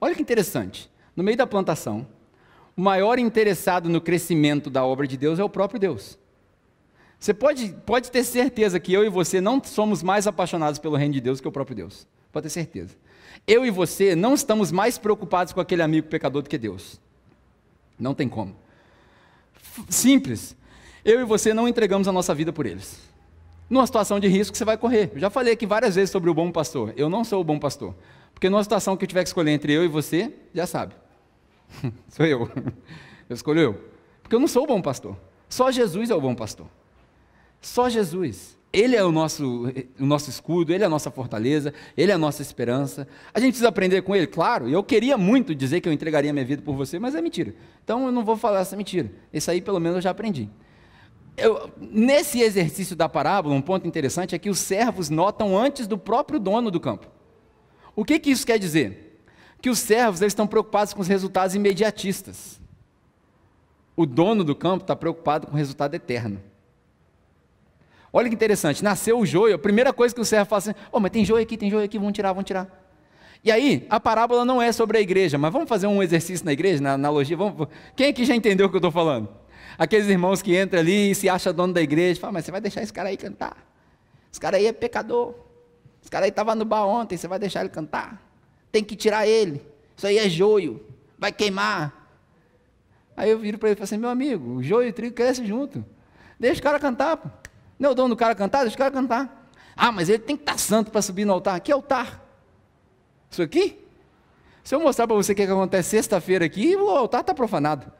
Olha 0.00 0.14
que 0.14 0.22
interessante. 0.22 0.90
No 1.14 1.22
meio 1.22 1.36
da 1.36 1.46
plantação, 1.46 2.06
o 2.76 2.80
maior 2.80 3.18
interessado 3.18 3.88
no 3.88 4.00
crescimento 4.00 4.70
da 4.70 4.84
obra 4.84 5.06
de 5.06 5.16
Deus 5.16 5.38
é 5.38 5.44
o 5.44 5.48
próprio 5.48 5.78
Deus. 5.78 6.18
Você 7.18 7.34
pode, 7.34 7.74
pode 7.84 8.10
ter 8.10 8.24
certeza 8.24 8.80
que 8.80 8.92
eu 8.92 9.04
e 9.04 9.10
você 9.10 9.40
não 9.40 9.62
somos 9.62 10.02
mais 10.02 10.26
apaixonados 10.26 10.78
pelo 10.78 10.96
reino 10.96 11.12
de 11.14 11.20
Deus 11.20 11.40
que 11.40 11.48
o 11.48 11.52
próprio 11.52 11.76
Deus. 11.76 12.06
Pode 12.32 12.44
ter 12.44 12.50
certeza. 12.50 12.96
Eu 13.46 13.66
e 13.66 13.70
você 13.70 14.14
não 14.16 14.34
estamos 14.34 14.72
mais 14.72 14.96
preocupados 14.96 15.52
com 15.52 15.60
aquele 15.60 15.82
amigo 15.82 16.06
pecador 16.06 16.42
do 16.42 16.48
que 16.48 16.56
Deus. 16.56 17.00
Não 17.98 18.14
tem 18.14 18.28
como. 18.28 18.56
Simples. 19.88 20.56
Eu 21.04 21.20
e 21.20 21.24
você 21.24 21.52
não 21.52 21.68
entregamos 21.68 22.08
a 22.08 22.12
nossa 22.12 22.34
vida 22.34 22.52
por 22.52 22.64
eles 22.64 23.09
numa 23.70 23.86
situação 23.86 24.18
de 24.18 24.26
risco 24.26 24.56
você 24.56 24.64
vai 24.64 24.76
correr. 24.76 25.12
Eu 25.14 25.20
já 25.20 25.30
falei 25.30 25.52
aqui 25.52 25.64
várias 25.64 25.94
vezes 25.94 26.10
sobre 26.10 26.28
o 26.28 26.34
bom 26.34 26.50
pastor. 26.50 26.92
Eu 26.96 27.08
não 27.08 27.22
sou 27.22 27.40
o 27.40 27.44
bom 27.44 27.58
pastor. 27.58 27.94
Porque 28.34 28.50
numa 28.50 28.62
situação 28.64 28.96
que 28.96 29.04
eu 29.04 29.08
tiver 29.08 29.22
que 29.22 29.28
escolher 29.28 29.52
entre 29.52 29.72
eu 29.72 29.84
e 29.84 29.88
você, 29.88 30.34
já 30.52 30.66
sabe. 30.66 30.94
sou 32.10 32.26
eu. 32.26 32.50
Eu 33.28 33.34
escolho 33.34 33.60
eu. 33.60 33.80
Porque 34.22 34.34
eu 34.34 34.40
não 34.40 34.48
sou 34.48 34.64
o 34.64 34.66
bom 34.66 34.82
pastor. 34.82 35.16
Só 35.48 35.70
Jesus 35.70 36.10
é 36.10 36.14
o 36.14 36.20
bom 36.20 36.34
pastor. 36.34 36.66
Só 37.60 37.88
Jesus. 37.88 38.58
Ele 38.72 38.96
é 38.96 39.04
o 39.04 39.12
nosso, 39.12 39.72
o 39.98 40.06
nosso 40.06 40.30
escudo, 40.30 40.72
ele 40.72 40.82
é 40.82 40.86
a 40.86 40.90
nossa 40.90 41.10
fortaleza, 41.10 41.74
ele 41.96 42.12
é 42.12 42.14
a 42.14 42.18
nossa 42.18 42.40
esperança. 42.40 43.06
A 43.34 43.38
gente 43.38 43.50
precisa 43.50 43.68
aprender 43.68 44.02
com 44.02 44.14
ele, 44.14 44.26
claro. 44.26 44.68
Eu 44.68 44.82
queria 44.82 45.16
muito 45.16 45.54
dizer 45.54 45.80
que 45.80 45.88
eu 45.88 45.92
entregaria 45.92 46.32
minha 46.32 46.44
vida 46.44 46.62
por 46.62 46.74
você, 46.74 46.98
mas 46.98 47.14
é 47.14 47.22
mentira. 47.22 47.54
Então 47.84 48.06
eu 48.06 48.12
não 48.12 48.24
vou 48.24 48.36
falar 48.36 48.60
essa 48.60 48.76
mentira. 48.76 49.10
Esse 49.32 49.50
aí 49.50 49.60
pelo 49.60 49.80
menos 49.80 49.96
eu 49.96 50.02
já 50.02 50.10
aprendi 50.10 50.48
eu, 51.36 51.70
nesse 51.80 52.40
exercício 52.40 52.94
da 52.94 53.08
parábola, 53.08 53.54
um 53.54 53.62
ponto 53.62 53.86
interessante 53.86 54.34
é 54.34 54.38
que 54.38 54.50
os 54.50 54.58
servos 54.58 55.08
notam 55.08 55.56
antes 55.56 55.86
do 55.86 55.96
próprio 55.96 56.38
dono 56.38 56.70
do 56.70 56.80
campo. 56.80 57.06
O 57.94 58.04
que, 58.04 58.18
que 58.18 58.30
isso 58.30 58.46
quer 58.46 58.58
dizer? 58.58 59.22
Que 59.60 59.70
os 59.70 59.78
servos 59.78 60.20
eles 60.20 60.32
estão 60.32 60.46
preocupados 60.46 60.92
com 60.92 61.00
os 61.00 61.08
resultados 61.08 61.54
imediatistas. 61.54 62.60
O 63.96 64.06
dono 64.06 64.44
do 64.44 64.54
campo 64.54 64.84
está 64.84 64.96
preocupado 64.96 65.46
com 65.46 65.54
o 65.54 65.56
resultado 65.56 65.94
eterno. 65.94 66.40
Olha 68.12 68.28
que 68.28 68.34
interessante, 68.34 68.82
nasceu 68.82 69.18
o 69.18 69.24
joio, 69.26 69.54
a 69.54 69.58
primeira 69.58 69.92
coisa 69.92 70.14
que 70.14 70.20
o 70.20 70.24
servo 70.24 70.46
fala 70.46 70.58
assim, 70.58 70.74
oh, 70.90 70.98
mas 70.98 71.12
tem 71.12 71.24
joio 71.24 71.42
aqui, 71.42 71.56
tem 71.56 71.70
joio 71.70 71.84
aqui, 71.84 71.96
vamos 71.96 72.12
tirar, 72.12 72.32
vamos 72.32 72.46
tirar. 72.46 72.68
E 73.44 73.52
aí, 73.52 73.86
a 73.88 74.00
parábola 74.00 74.44
não 74.44 74.60
é 74.60 74.72
sobre 74.72 74.98
a 74.98 75.00
igreja, 75.00 75.38
mas 75.38 75.52
vamos 75.52 75.68
fazer 75.68 75.86
um 75.86 76.02
exercício 76.02 76.44
na 76.44 76.52
igreja, 76.52 76.82
na 76.82 76.94
analogia, 76.94 77.36
vamos, 77.36 77.68
quem 77.94 78.08
aqui 78.08 78.24
já 78.24 78.34
entendeu 78.34 78.66
o 78.66 78.68
que 78.68 78.74
eu 78.74 78.80
estou 78.80 78.90
falando? 78.90 79.28
Aqueles 79.78 80.08
irmãos 80.08 80.42
que 80.42 80.60
entram 80.60 80.80
ali 80.80 81.10
e 81.10 81.14
se 81.14 81.28
acham 81.28 81.52
dono 81.52 81.72
da 81.72 81.82
igreja, 81.82 82.20
fala, 82.20 82.34
mas 82.34 82.44
você 82.44 82.50
vai 82.50 82.60
deixar 82.60 82.82
esse 82.82 82.92
cara 82.92 83.08
aí 83.08 83.16
cantar? 83.16 83.56
Esse 84.30 84.40
cara 84.40 84.56
aí 84.56 84.66
é 84.66 84.72
pecador. 84.72 85.34
Esse 86.00 86.10
cara 86.10 86.24
aí 86.24 86.30
estava 86.30 86.54
no 86.54 86.64
bar 86.64 86.86
ontem, 86.86 87.16
você 87.16 87.28
vai 87.28 87.38
deixar 87.38 87.60
ele 87.60 87.68
cantar? 87.68 88.22
Tem 88.72 88.82
que 88.82 88.96
tirar 88.96 89.26
ele. 89.26 89.64
Isso 89.96 90.06
aí 90.06 90.18
é 90.18 90.28
joio, 90.28 90.84
vai 91.18 91.32
queimar. 91.32 92.00
Aí 93.16 93.30
eu 93.30 93.38
viro 93.38 93.58
para 93.58 93.68
ele 93.68 93.74
e 93.74 93.76
falo 93.76 93.84
assim, 93.84 93.98
meu 93.98 94.08
amigo, 94.08 94.56
o 94.56 94.62
joio 94.62 94.86
e 94.86 94.90
o 94.90 94.92
trigo 94.92 95.14
crescem 95.14 95.44
junto. 95.46 95.84
Deixa 96.38 96.60
o 96.60 96.62
cara 96.62 96.78
cantar. 96.80 97.18
Pô. 97.18 97.28
Não 97.78 97.90
é 97.90 97.92
o 97.92 97.94
dono 97.94 98.10
do 98.10 98.16
cara 98.16 98.34
cantar? 98.34 98.60
Deixa 98.62 98.74
o 98.74 98.78
cara 98.78 98.90
cantar. 98.90 99.48
Ah, 99.76 99.92
mas 99.92 100.08
ele 100.08 100.18
tem 100.18 100.36
que 100.36 100.42
estar 100.42 100.58
santo 100.58 100.90
para 100.90 101.02
subir 101.02 101.24
no 101.24 101.32
altar. 101.32 101.60
Que 101.60 101.70
altar? 101.70 102.24
Isso 103.30 103.42
aqui? 103.42 103.78
Se 104.64 104.74
eu 104.74 104.80
mostrar 104.80 105.06
para 105.06 105.16
você 105.16 105.32
o 105.32 105.34
que, 105.34 105.46
que 105.46 105.52
acontece 105.52 105.90
sexta-feira 105.90 106.44
aqui, 106.44 106.76
o 106.76 106.88
altar 106.88 107.22
está 107.22 107.34
profanado. 107.34 107.90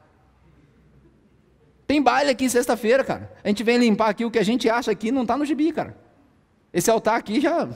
Tem 1.91 2.01
baile 2.01 2.29
aqui 2.29 2.49
sexta-feira, 2.49 3.03
cara. 3.03 3.29
A 3.43 3.49
gente 3.49 3.65
vem 3.65 3.77
limpar 3.77 4.11
aqui 4.11 4.23
o 4.23 4.31
que 4.31 4.39
a 4.39 4.43
gente 4.43 4.69
acha 4.69 4.89
aqui 4.89 5.11
não 5.11 5.23
está 5.23 5.35
no 5.35 5.45
gibi, 5.45 5.73
cara. 5.73 5.97
Esse 6.71 6.89
altar 6.89 7.17
aqui 7.17 7.41
já. 7.41 7.67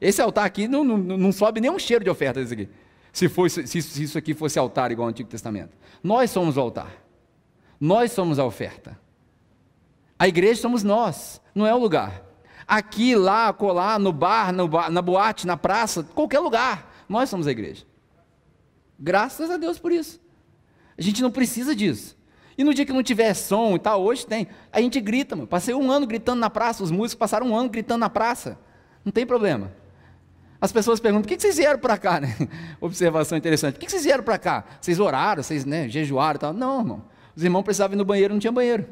Esse 0.00 0.22
altar 0.22 0.46
aqui 0.46 0.66
não, 0.66 0.82
não, 0.82 0.96
não 0.96 1.30
sobe 1.30 1.60
nem 1.60 1.70
um 1.70 1.78
cheiro 1.78 2.02
de 2.02 2.08
oferta 2.08 2.40
desse 2.40 2.54
aqui. 2.54 2.70
Se, 3.12 3.28
fosse, 3.28 3.66
se, 3.66 3.82
se 3.82 4.04
isso 4.04 4.16
aqui 4.16 4.32
fosse 4.32 4.58
altar 4.58 4.90
igual 4.90 5.04
ao 5.04 5.10
Antigo 5.10 5.28
Testamento. 5.28 5.76
Nós 6.02 6.30
somos 6.30 6.56
o 6.56 6.60
altar. 6.62 6.90
Nós 7.78 8.12
somos 8.12 8.38
a 8.38 8.46
oferta. 8.46 8.98
A 10.18 10.26
igreja 10.26 10.62
somos 10.62 10.82
nós, 10.82 11.38
não 11.54 11.66
é 11.66 11.74
o 11.74 11.78
lugar. 11.78 12.22
Aqui, 12.66 13.14
lá, 13.14 13.52
colar, 13.52 13.98
no 13.98 14.10
bar, 14.10 14.54
no 14.54 14.66
bar, 14.66 14.90
na 14.90 15.02
boate, 15.02 15.46
na 15.46 15.58
praça, 15.58 16.02
qualquer 16.02 16.38
lugar. 16.38 17.04
Nós 17.06 17.28
somos 17.28 17.46
a 17.46 17.50
igreja. 17.50 17.84
Graças 18.98 19.50
a 19.50 19.58
Deus 19.58 19.78
por 19.78 19.92
isso. 19.92 20.18
A 20.96 21.02
gente 21.02 21.20
não 21.20 21.30
precisa 21.30 21.76
disso. 21.76 22.18
E 22.60 22.64
no 22.64 22.74
dia 22.74 22.84
que 22.84 22.92
não 22.92 23.02
tiver 23.02 23.32
som 23.32 23.74
e 23.74 23.78
tal, 23.78 24.02
hoje 24.02 24.26
tem. 24.26 24.46
A 24.70 24.82
gente 24.82 25.00
grita, 25.00 25.34
mano. 25.34 25.48
Passei 25.48 25.72
um 25.72 25.90
ano 25.90 26.06
gritando 26.06 26.40
na 26.40 26.50
praça, 26.50 26.84
os 26.84 26.90
músicos 26.90 27.14
passaram 27.14 27.46
um 27.46 27.56
ano 27.56 27.70
gritando 27.70 28.00
na 28.00 28.10
praça. 28.10 28.58
Não 29.02 29.10
tem 29.10 29.24
problema. 29.24 29.72
As 30.60 30.70
pessoas 30.70 31.00
perguntam, 31.00 31.22
por 31.22 31.28
que 31.28 31.40
vocês 31.40 31.56
vieram 31.56 31.78
para 31.78 31.96
cá? 31.96 32.20
Né? 32.20 32.36
Observação 32.78 33.38
interessante. 33.38 33.76
Por 33.76 33.80
que 33.80 33.90
vocês 33.90 34.04
vieram 34.04 34.22
para 34.22 34.36
cá? 34.36 34.62
Vocês 34.78 35.00
oraram, 35.00 35.42
vocês 35.42 35.64
né, 35.64 35.88
jejuaram 35.88 36.36
e 36.36 36.38
tal? 36.38 36.52
Não, 36.52 36.80
irmão. 36.80 37.04
Os 37.34 37.42
irmãos 37.42 37.62
precisavam 37.62 37.94
ir 37.94 37.96
no 37.96 38.04
banheiro, 38.04 38.34
não 38.34 38.38
tinha 38.38 38.52
banheiro. 38.52 38.86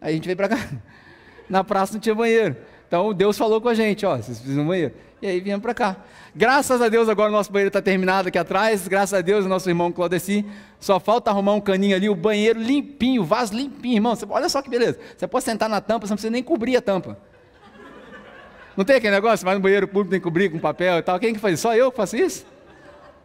Aí 0.00 0.12
a 0.12 0.14
gente 0.14 0.26
veio 0.26 0.36
para 0.36 0.50
cá. 0.50 0.68
Na 1.50 1.64
praça 1.64 1.94
não 1.94 2.00
tinha 2.00 2.14
banheiro. 2.14 2.56
Então 2.86 3.12
Deus 3.12 3.36
falou 3.36 3.60
com 3.60 3.68
a 3.68 3.74
gente, 3.74 4.06
ó, 4.06 4.18
vocês 4.18 4.38
precisam 4.38 4.62
do 4.62 4.68
banheiro. 4.68 4.94
E 5.22 5.26
aí 5.26 5.40
viemos 5.40 5.62
para 5.62 5.74
cá. 5.74 5.96
Graças 6.34 6.80
a 6.80 6.88
Deus 6.88 7.08
agora 7.08 7.28
o 7.28 7.32
nosso 7.32 7.52
banheiro 7.52 7.68
está 7.68 7.82
terminado 7.82 8.28
aqui 8.28 8.38
atrás. 8.38 8.88
Graças 8.88 9.18
a 9.18 9.20
Deus 9.20 9.44
o 9.44 9.48
nosso 9.48 9.68
irmão 9.68 9.92
Claudeci. 9.92 10.46
Só 10.78 10.98
falta 10.98 11.30
arrumar 11.30 11.54
um 11.54 11.60
caninho 11.60 11.94
ali, 11.94 12.08
o 12.08 12.14
banheiro 12.14 12.58
limpinho, 12.58 13.20
o 13.20 13.24
vaso 13.24 13.54
limpinho, 13.54 13.96
irmão. 13.96 14.16
Você, 14.16 14.24
olha 14.28 14.48
só 14.48 14.62
que 14.62 14.70
beleza. 14.70 14.98
Você 15.16 15.26
pode 15.26 15.44
sentar 15.44 15.68
na 15.68 15.80
tampa, 15.80 16.06
você 16.06 16.12
não 16.12 16.16
precisa 16.16 16.30
nem 16.30 16.42
cobrir 16.42 16.76
a 16.76 16.80
tampa. 16.80 17.18
Não 18.76 18.84
tem 18.84 18.96
aquele 18.96 19.14
negócio? 19.14 19.38
Você 19.38 19.44
vai 19.44 19.54
no 19.54 19.60
banheiro 19.60 19.86
público, 19.86 20.10
tem 20.10 20.20
que 20.20 20.24
cobrir 20.24 20.48
com 20.48 20.58
papel 20.58 20.98
e 20.98 21.02
tal. 21.02 21.20
Quem 21.20 21.34
que 21.34 21.40
faz 21.40 21.54
isso? 21.54 21.62
Só 21.62 21.76
eu 21.76 21.90
que 21.90 21.96
faço 21.98 22.16
isso? 22.16 22.46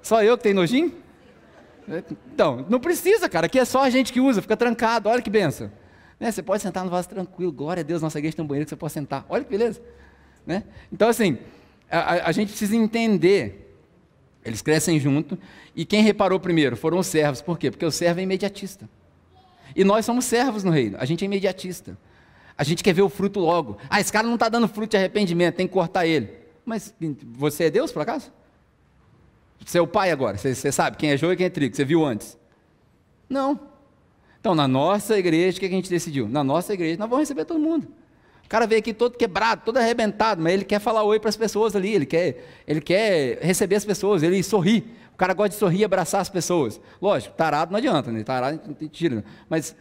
Só 0.01 0.21
eu 0.21 0.37
que 0.37 0.43
tenho 0.43 0.55
nojinho? 0.55 0.91
Então, 2.33 2.65
não 2.67 2.79
precisa, 2.79 3.29
cara. 3.29 3.45
Aqui 3.45 3.59
é 3.59 3.63
só 3.63 3.83
a 3.83 3.89
gente 3.89 4.11
que 4.11 4.19
usa, 4.19 4.41
fica 4.41 4.57
trancado. 4.57 5.07
Olha 5.07 5.21
que 5.21 5.29
benção. 5.29 5.71
Né? 6.19 6.29
Você 6.31 6.43
pode 6.43 6.61
sentar 6.61 6.83
no 6.83 6.89
vaso 6.89 7.07
tranquilo. 7.07 7.53
Glória 7.53 7.81
a 7.81 7.83
Deus, 7.83 8.01
nossa 8.01 8.17
igreja 8.17 8.35
tem 8.35 8.43
um 8.43 8.47
banheiro 8.47 8.65
que 8.65 8.69
você 8.71 8.75
pode 8.75 8.91
sentar. 8.91 9.25
Olha 9.29 9.43
que 9.43 9.49
beleza. 9.49 9.81
Né? 10.45 10.63
Então, 10.91 11.07
assim, 11.07 11.37
a, 11.89 12.29
a, 12.29 12.31
gente 12.31 12.49
precisa 12.49 12.75
entender. 12.75 13.77
Eles 14.43 14.61
crescem 14.61 14.99
junto. 14.99 15.37
E 15.75 15.85
quem 15.85 16.01
reparou 16.01 16.39
primeiro 16.39 16.75
foram 16.75 16.99
os 16.99 17.07
servos. 17.07 17.41
Por 17.41 17.57
quê? 17.57 17.71
Porque 17.71 17.85
o 17.85 17.91
servo 17.91 18.19
é 18.19 18.23
imediatista. 18.23 18.89
E 19.75 19.83
nós 19.83 20.05
somos 20.05 20.25
servos 20.25 20.63
no 20.63 20.71
reino. 20.71 20.97
A 20.99 21.05
gente 21.05 21.23
é 21.23 21.25
imediatista. 21.25 21.97
A 22.57 22.63
gente 22.63 22.83
quer 22.83 22.93
ver 22.93 23.01
o 23.01 23.09
fruto 23.09 23.39
logo. 23.39 23.77
Ah, 23.89 23.99
esse 23.99 24.11
cara 24.11 24.25
não 24.25 24.35
está 24.35 24.47
dando 24.47 24.67
fruto 24.67 24.91
de 24.91 24.97
arrependimento, 24.97 25.55
tem 25.55 25.67
que 25.67 25.73
cortar 25.73 26.05
ele. 26.05 26.29
Mas 26.65 26.93
você 27.33 27.65
é 27.65 27.69
Deus, 27.69 27.91
por 27.91 28.01
acaso? 28.01 28.31
Você 29.63 29.77
é 29.77 29.81
o 29.81 29.87
pai 29.87 30.11
agora, 30.11 30.37
você, 30.37 30.53
você 30.53 30.71
sabe 30.71 30.97
quem 30.97 31.11
é 31.11 31.17
joio 31.17 31.33
e 31.33 31.37
quem 31.37 31.45
é 31.45 31.49
trigo, 31.49 31.75
você 31.75 31.83
viu 31.83 32.05
antes. 32.05 32.37
Não. 33.27 33.59
Então, 34.39 34.53
na 34.53 34.67
nossa 34.67 35.17
igreja, 35.17 35.57
o 35.57 35.59
que 35.59 35.65
a 35.65 35.69
gente 35.69 35.89
decidiu? 35.89 36.29
Na 36.29 36.43
nossa 36.43 36.73
igreja, 36.73 36.97
nós 36.99 37.09
vamos 37.09 37.23
receber 37.23 37.45
todo 37.45 37.59
mundo. 37.59 37.87
O 38.45 38.47
cara 38.47 38.67
veio 38.67 38.79
aqui 38.79 38.93
todo 38.93 39.17
quebrado, 39.17 39.63
todo 39.65 39.77
arrebentado, 39.77 40.41
mas 40.41 40.53
ele 40.53 40.63
quer 40.63 40.79
falar 40.79 41.03
oi 41.03 41.19
para 41.19 41.29
as 41.29 41.37
pessoas 41.37 41.75
ali, 41.75 41.93
ele 41.93 42.05
quer, 42.05 42.45
ele 42.67 42.79
quer 42.79 43.39
receber 43.41 43.75
as 43.75 43.85
pessoas, 43.85 44.21
ele 44.21 44.41
sorri. 44.43 44.85
O 45.13 45.17
cara 45.17 45.33
gosta 45.33 45.49
de 45.49 45.55
sorrir 45.55 45.79
e 45.79 45.85
abraçar 45.85 46.21
as 46.21 46.29
pessoas. 46.29 46.79
Lógico, 47.01 47.35
tarado 47.35 47.71
não 47.71 47.77
adianta, 47.77 48.11
né? 48.11 48.23
Tarado 48.23 48.59
tira. 48.91 49.23
Mas 49.49 49.75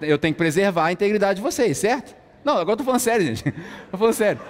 eu 0.00 0.16
tenho 0.16 0.32
que 0.32 0.38
preservar 0.38 0.86
a 0.86 0.92
integridade 0.92 1.36
de 1.36 1.42
vocês, 1.42 1.76
certo? 1.76 2.14
Não, 2.44 2.54
agora 2.54 2.70
eu 2.70 2.74
estou 2.74 2.86
falando 2.86 3.00
sério, 3.00 3.26
gente. 3.26 3.46
Estou 3.84 3.98
falando 3.98 4.14
sério. 4.14 4.40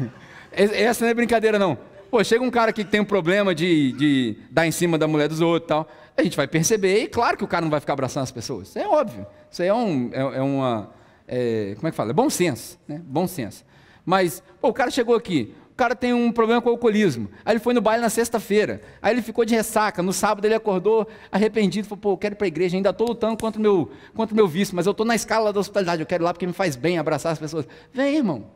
Essa 0.52 1.04
não 1.04 1.10
é 1.10 1.14
brincadeira, 1.14 1.58
não. 1.58 1.76
Pô, 2.10 2.22
chega 2.22 2.42
um 2.42 2.50
cara 2.50 2.70
aqui 2.70 2.84
que 2.84 2.90
tem 2.90 3.00
um 3.00 3.04
problema 3.04 3.54
de, 3.54 3.92
de 3.92 4.36
dar 4.50 4.66
em 4.66 4.70
cima 4.70 4.96
da 4.96 5.06
mulher 5.06 5.28
dos 5.28 5.40
outros 5.40 5.66
e 5.66 5.68
tal. 5.68 5.88
a 6.16 6.22
gente 6.22 6.36
vai 6.36 6.46
perceber, 6.46 7.02
e 7.02 7.08
claro 7.08 7.36
que 7.36 7.44
o 7.44 7.48
cara 7.48 7.62
não 7.62 7.70
vai 7.70 7.80
ficar 7.80 7.92
abraçando 7.92 8.22
as 8.22 8.30
pessoas. 8.30 8.68
Isso 8.68 8.78
é 8.78 8.86
óbvio. 8.86 9.26
Isso 9.50 9.60
aí 9.60 9.68
é, 9.68 9.74
um, 9.74 10.10
é, 10.12 10.20
é 10.20 10.42
uma. 10.42 10.90
É, 11.26 11.74
como 11.76 11.88
é 11.88 11.90
que 11.90 11.96
fala? 11.96 12.10
É 12.10 12.14
bom 12.14 12.30
senso. 12.30 12.78
Né? 12.86 13.00
Bom 13.04 13.26
senso. 13.26 13.64
Mas, 14.04 14.42
pô, 14.60 14.68
o 14.68 14.72
cara 14.72 14.90
chegou 14.90 15.16
aqui, 15.16 15.52
o 15.72 15.74
cara 15.76 15.94
tem 15.94 16.14
um 16.14 16.32
problema 16.32 16.62
com 16.62 16.70
o 16.70 16.72
alcoolismo. 16.72 17.28
Aí 17.44 17.52
ele 17.52 17.60
foi 17.60 17.74
no 17.74 17.82
baile 17.82 18.00
na 18.00 18.08
sexta-feira. 18.08 18.80
Aí 19.02 19.12
ele 19.12 19.20
ficou 19.20 19.44
de 19.44 19.54
ressaca. 19.54 20.02
No 20.02 20.12
sábado 20.12 20.46
ele 20.46 20.54
acordou 20.54 21.06
arrependido. 21.30 21.86
Falou, 21.86 22.00
pô, 22.00 22.12
eu 22.12 22.16
quero 22.16 22.34
ir 22.34 22.36
para 22.36 22.46
a 22.46 22.48
igreja. 22.48 22.78
Ainda 22.78 22.90
estou 22.90 23.08
lutando 23.08 23.36
contra 23.36 23.58
o 23.58 23.62
meu, 23.62 23.90
contra 24.14 24.32
o 24.32 24.36
meu 24.36 24.48
vício, 24.48 24.74
mas 24.74 24.86
eu 24.86 24.92
estou 24.92 25.04
na 25.04 25.14
escala 25.14 25.52
da 25.52 25.60
hospitalidade. 25.60 26.00
Eu 26.00 26.06
quero 26.06 26.22
ir 26.22 26.24
lá 26.24 26.32
porque 26.32 26.46
me 26.46 26.54
faz 26.54 26.76
bem 26.76 26.98
abraçar 26.98 27.32
as 27.32 27.38
pessoas. 27.38 27.68
Vem, 27.92 28.16
irmão. 28.16 28.46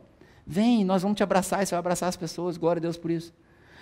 Vem, 0.47 0.83
nós 0.83 1.03
vamos 1.03 1.15
te 1.15 1.21
abraçar. 1.21 1.61
E 1.61 1.65
você 1.67 1.75
vai 1.75 1.79
abraçar 1.79 2.09
as 2.09 2.17
pessoas. 2.17 2.57
Glória 2.57 2.79
a 2.79 2.81
Deus 2.81 2.97
por 2.97 3.11
isso. 3.11 3.31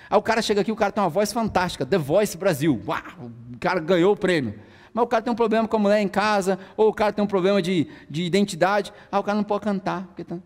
Aí 0.10 0.18
o 0.18 0.22
cara 0.22 0.42
chega 0.42 0.60
aqui, 0.60 0.72
o 0.72 0.76
cara 0.76 0.92
tem 0.92 1.02
uma 1.02 1.10
voz 1.10 1.32
fantástica. 1.32 1.86
The 1.86 1.98
Voice 1.98 2.36
Brasil. 2.36 2.82
Uau, 2.86 3.32
o 3.54 3.58
cara 3.58 3.80
ganhou 3.80 4.12
o 4.12 4.18
prêmio. 4.18 4.56
Mas 4.94 5.04
o 5.04 5.08
cara 5.08 5.22
tem 5.22 5.32
um 5.32 5.36
problema 5.36 5.68
com 5.68 5.78
a 5.78 5.80
mulher 5.80 6.02
em 6.02 6.08
casa. 6.08 6.60
Ou 6.76 6.90
o 6.90 6.94
cara 6.94 7.14
tem 7.14 7.24
um 7.24 7.28
problema 7.28 7.62
de, 7.62 7.88
de 8.10 8.24
identidade. 8.24 8.94
Ah, 9.12 9.20
o 9.20 9.24
cara 9.24 9.36
não 9.36 9.44
pode 9.44 9.64
cantar. 9.64 10.06
Porque 10.08 10.24
tá... 10.24 10.38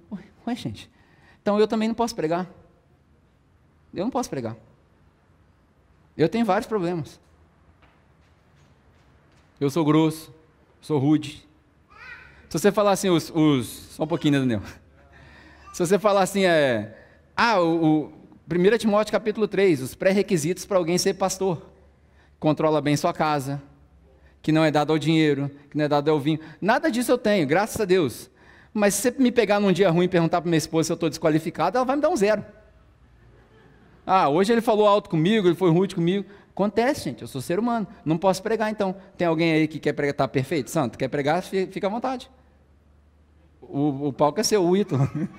Ué, 0.47 0.55
gente. 0.55 0.89
Então 1.41 1.59
eu 1.59 1.67
também 1.67 1.87
não 1.87 1.95
posso 1.95 2.15
pregar. 2.15 2.49
Eu 3.93 4.03
não 4.03 4.11
posso 4.11 4.29
pregar. 4.29 4.55
Eu 6.17 6.29
tenho 6.29 6.45
vários 6.45 6.67
problemas. 6.67 7.19
Eu 9.59 9.69
sou 9.69 9.85
grosso, 9.85 10.33
sou 10.81 10.99
rude. 10.99 11.47
Se 12.49 12.59
você 12.59 12.71
falar 12.71 12.91
assim, 12.91 13.09
os, 13.09 13.31
os 13.33 13.67
só 13.67 14.03
um 14.03 14.07
pouquinho, 14.07 14.33
né, 14.33 14.39
Daniel? 14.39 14.61
Se 15.73 15.79
você 15.79 15.97
falar 15.97 16.21
assim, 16.21 16.45
é, 16.45 16.95
ah, 17.35 17.59
o, 17.59 18.05
o 18.05 18.13
1 18.51 18.77
Timóteo 18.77 19.11
capítulo 19.11 19.47
3, 19.47 19.81
os 19.81 19.95
pré-requisitos 19.95 20.65
para 20.65 20.77
alguém 20.77 20.97
ser 20.97 21.15
pastor. 21.15 21.61
Controla 22.39 22.81
bem 22.81 22.95
sua 22.95 23.13
casa, 23.13 23.61
que 24.43 24.51
não 24.51 24.63
é 24.63 24.69
dado 24.69 24.91
ao 24.91 24.99
dinheiro, 24.99 25.49
que 25.71 25.77
não 25.77 25.85
é 25.85 25.87
dado 25.87 26.11
ao 26.11 26.19
vinho. 26.19 26.37
Nada 26.59 26.91
disso 26.91 27.09
eu 27.09 27.17
tenho, 27.17 27.47
graças 27.47 27.79
a 27.79 27.85
Deus. 27.85 28.29
Mas 28.73 28.93
se 28.93 29.03
você 29.03 29.15
me 29.17 29.31
pegar 29.31 29.59
num 29.59 29.71
dia 29.71 29.89
ruim 29.89 30.05
e 30.05 30.09
perguntar 30.09 30.41
para 30.41 30.49
minha 30.49 30.57
esposa 30.57 30.87
se 30.87 30.91
eu 30.91 30.95
estou 30.95 31.09
desqualificado, 31.09 31.77
ela 31.77 31.85
vai 31.85 31.95
me 31.95 32.01
dar 32.01 32.09
um 32.09 32.17
zero. 32.17 32.43
Ah, 34.05 34.27
hoje 34.27 34.51
ele 34.51 34.59
falou 34.59 34.85
alto 34.85 35.09
comigo, 35.09 35.47
ele 35.47 35.55
foi 35.55 35.71
rude 35.71 35.95
comigo. 35.95 36.25
Acontece, 36.49 37.05
gente, 37.05 37.21
eu 37.21 37.27
sou 37.27 37.39
ser 37.39 37.57
humano. 37.57 37.87
Não 38.03 38.17
posso 38.17 38.43
pregar, 38.43 38.69
então. 38.69 38.93
Tem 39.17 39.25
alguém 39.25 39.53
aí 39.53 39.65
que 39.65 39.79
quer 39.79 39.93
pregar, 39.93 40.11
está 40.11 40.27
perfeito? 40.27 40.69
Santo, 40.69 40.97
quer 40.97 41.07
pregar, 41.07 41.41
fica 41.41 41.87
à 41.87 41.89
vontade. 41.89 42.29
O, 43.61 44.09
o 44.09 44.13
palco 44.13 44.41
é 44.41 44.43
seu, 44.43 44.61
o 44.61 44.75
Ítalo. 44.75 45.09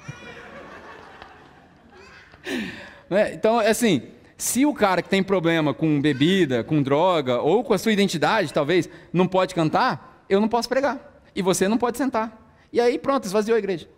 é, 3.10 3.34
então, 3.34 3.58
assim, 3.58 4.13
se 4.36 4.66
o 4.66 4.74
cara 4.74 5.00
que 5.00 5.08
tem 5.08 5.22
problema 5.22 5.72
com 5.72 6.00
bebida, 6.00 6.64
com 6.64 6.82
droga, 6.82 7.40
ou 7.40 7.62
com 7.62 7.72
a 7.72 7.78
sua 7.78 7.92
identidade, 7.92 8.52
talvez, 8.52 8.88
não 9.12 9.26
pode 9.26 9.54
cantar, 9.54 10.24
eu 10.28 10.40
não 10.40 10.48
posso 10.48 10.68
pregar. 10.68 11.22
E 11.34 11.42
você 11.42 11.68
não 11.68 11.78
pode 11.78 11.98
sentar. 11.98 12.40
E 12.72 12.80
aí, 12.80 12.98
pronto, 12.98 13.24
esvaziou 13.24 13.56
a 13.56 13.58
igreja. 13.58 13.88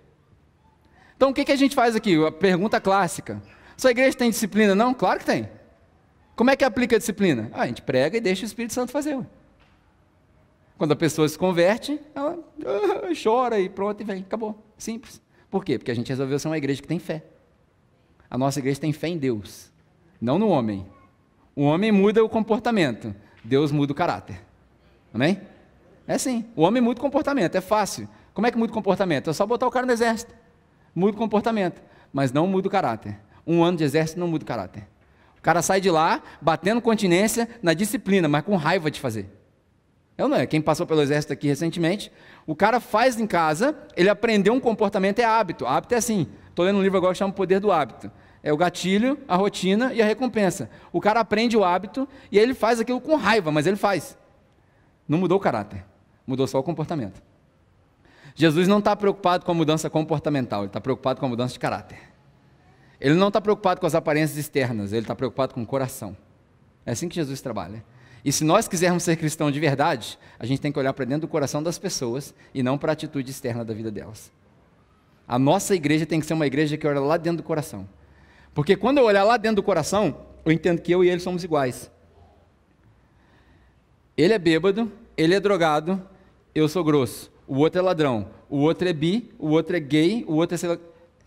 Então, 1.16 1.30
o 1.30 1.34
que, 1.34 1.44
que 1.44 1.52
a 1.52 1.56
gente 1.56 1.74
faz 1.74 1.96
aqui? 1.96 2.22
A 2.24 2.30
pergunta 2.30 2.80
clássica. 2.80 3.42
Sua 3.76 3.90
igreja 3.90 4.16
tem 4.16 4.30
disciplina? 4.30 4.74
Não? 4.74 4.92
Claro 4.92 5.20
que 5.20 5.26
tem. 5.26 5.48
Como 6.34 6.50
é 6.50 6.56
que 6.56 6.64
aplica 6.64 6.96
a 6.96 6.98
disciplina? 6.98 7.50
Ah, 7.54 7.62
a 7.62 7.66
gente 7.66 7.80
prega 7.80 8.18
e 8.18 8.20
deixa 8.20 8.42
o 8.42 8.46
Espírito 8.46 8.74
Santo 8.74 8.92
fazer. 8.92 9.18
Quando 10.76 10.92
a 10.92 10.96
pessoa 10.96 11.26
se 11.26 11.38
converte, 11.38 11.98
ela 12.14 12.38
ah, 12.66 13.08
chora 13.22 13.58
e 13.58 13.68
pronto, 13.68 14.02
e 14.02 14.04
vem, 14.04 14.20
acabou. 14.20 14.62
Simples. 14.76 15.22
Por 15.50 15.64
quê? 15.64 15.78
Porque 15.78 15.90
a 15.90 15.94
gente 15.94 16.08
resolveu 16.08 16.38
ser 16.38 16.48
uma 16.48 16.58
igreja 16.58 16.82
que 16.82 16.88
tem 16.88 16.98
fé. 16.98 17.24
A 18.28 18.36
nossa 18.36 18.58
igreja 18.58 18.78
tem 18.78 18.92
fé 18.92 19.08
em 19.08 19.16
Deus, 19.16 19.72
não 20.20 20.38
no 20.38 20.48
homem. 20.48 20.86
O 21.54 21.62
homem 21.62 21.90
muda 21.90 22.24
o 22.24 22.28
comportamento, 22.28 23.14
Deus 23.42 23.72
muda 23.72 23.92
o 23.92 23.96
caráter. 23.96 24.42
Amém? 25.12 25.40
É 26.06 26.14
assim. 26.14 26.44
O 26.54 26.62
homem 26.62 26.82
muda 26.82 26.98
o 26.98 27.02
comportamento, 27.02 27.54
é 27.56 27.60
fácil. 27.60 28.08
Como 28.34 28.46
é 28.46 28.50
que 28.50 28.58
muda 28.58 28.70
o 28.70 28.74
comportamento? 28.74 29.30
É 29.30 29.32
só 29.32 29.46
botar 29.46 29.66
o 29.66 29.70
cara 29.70 29.86
no 29.86 29.92
exército. 29.92 30.34
Muda 30.94 31.16
o 31.16 31.18
comportamento, 31.18 31.82
mas 32.12 32.32
não 32.32 32.46
muda 32.46 32.68
o 32.68 32.70
caráter 32.70 33.18
um 33.46 33.62
ano 33.62 33.78
de 33.78 33.84
exército 33.84 34.18
não 34.18 34.26
muda 34.26 34.42
o 34.42 34.46
caráter. 34.46 34.86
O 35.38 35.42
cara 35.42 35.62
sai 35.62 35.80
de 35.80 35.90
lá 35.90 36.20
batendo 36.42 36.80
continência 36.80 37.48
na 37.62 37.72
disciplina, 37.72 38.26
mas 38.26 38.42
com 38.42 38.56
raiva 38.56 38.90
de 38.90 38.98
fazer. 38.98 39.30
Eu 40.18 40.28
não 40.28 40.36
é. 40.36 40.46
Quem 40.46 40.60
passou 40.60 40.86
pelo 40.86 41.02
exército 41.02 41.32
aqui 41.32 41.46
recentemente, 41.46 42.10
o 42.46 42.56
cara 42.56 42.80
faz 42.80 43.20
em 43.20 43.26
casa, 43.26 43.76
ele 43.96 44.08
aprendeu 44.08 44.52
um 44.52 44.58
comportamento, 44.58 45.20
é 45.20 45.24
hábito. 45.24 45.66
Hábito 45.66 45.94
é 45.94 45.98
assim. 45.98 46.26
Estou 46.48 46.64
lendo 46.64 46.78
um 46.78 46.82
livro 46.82 46.96
agora 46.96 47.12
que 47.12 47.18
chama 47.18 47.30
O 47.30 47.34
Poder 47.34 47.60
do 47.60 47.70
Hábito. 47.70 48.10
É 48.42 48.52
o 48.52 48.56
gatilho, 48.56 49.18
a 49.26 49.36
rotina 49.36 49.92
e 49.92 50.00
a 50.00 50.06
recompensa. 50.06 50.70
O 50.92 51.00
cara 51.00 51.20
aprende 51.20 51.56
o 51.56 51.64
hábito 51.64 52.08
e 52.30 52.38
ele 52.38 52.54
faz 52.54 52.78
aquilo 52.78 53.00
com 53.00 53.16
raiva, 53.16 53.50
mas 53.50 53.66
ele 53.66 53.76
faz. 53.76 54.16
Não 55.08 55.18
mudou 55.18 55.38
o 55.38 55.40
caráter, 55.40 55.84
mudou 56.26 56.46
só 56.46 56.58
o 56.58 56.62
comportamento. 56.62 57.22
Jesus 58.34 58.68
não 58.68 58.78
está 58.78 58.94
preocupado 58.94 59.44
com 59.44 59.52
a 59.52 59.54
mudança 59.54 59.88
comportamental, 59.88 60.60
ele 60.60 60.66
está 60.66 60.80
preocupado 60.80 61.18
com 61.18 61.26
a 61.26 61.28
mudança 61.28 61.54
de 61.54 61.58
caráter. 61.58 61.98
Ele 63.00 63.14
não 63.14 63.28
está 63.28 63.40
preocupado 63.40 63.80
com 63.80 63.86
as 63.86 63.94
aparências 63.94 64.38
externas, 64.38 64.92
ele 64.92 65.02
está 65.02 65.14
preocupado 65.14 65.54
com 65.54 65.62
o 65.62 65.66
coração. 65.66 66.16
É 66.84 66.92
assim 66.92 67.08
que 67.08 67.14
Jesus 67.14 67.40
trabalha. 67.40 67.82
E 68.24 68.32
se 68.32 68.44
nós 68.44 68.66
quisermos 68.66 69.04
ser 69.04 69.16
cristãos 69.16 69.52
de 69.52 69.60
verdade, 69.60 70.18
a 70.38 70.44
gente 70.44 70.60
tem 70.60 70.72
que 70.72 70.78
olhar 70.78 70.92
para 70.92 71.04
dentro 71.04 71.22
do 71.22 71.28
coração 71.28 71.62
das 71.62 71.78
pessoas 71.78 72.34
e 72.52 72.62
não 72.62 72.76
para 72.76 72.92
a 72.92 72.94
atitude 72.94 73.30
externa 73.30 73.64
da 73.64 73.72
vida 73.72 73.90
delas. 73.90 74.32
A 75.28 75.38
nossa 75.38 75.74
igreja 75.74 76.04
tem 76.04 76.20
que 76.20 76.26
ser 76.26 76.34
uma 76.34 76.46
igreja 76.46 76.76
que 76.76 76.86
olha 76.86 77.00
lá 77.00 77.16
dentro 77.16 77.38
do 77.38 77.42
coração. 77.42 77.88
Porque 78.56 78.74
quando 78.74 78.96
eu 78.96 79.04
olhar 79.04 79.22
lá 79.22 79.36
dentro 79.36 79.56
do 79.56 79.62
coração, 79.62 80.16
eu 80.42 80.50
entendo 80.50 80.80
que 80.80 80.90
eu 80.90 81.04
e 81.04 81.10
ele 81.10 81.20
somos 81.20 81.44
iguais. 81.44 81.90
Ele 84.16 84.32
é 84.32 84.38
bêbado, 84.38 84.90
ele 85.14 85.34
é 85.34 85.38
drogado, 85.38 86.02
eu 86.54 86.66
sou 86.66 86.82
grosso. 86.82 87.30
O 87.46 87.58
outro 87.58 87.80
é 87.80 87.82
ladrão, 87.82 88.30
o 88.48 88.56
outro 88.56 88.88
é 88.88 88.94
bi, 88.94 89.30
o 89.38 89.50
outro 89.50 89.76
é 89.76 89.80
gay, 89.80 90.24
o 90.26 90.36
outro 90.36 90.56
é 90.56 90.78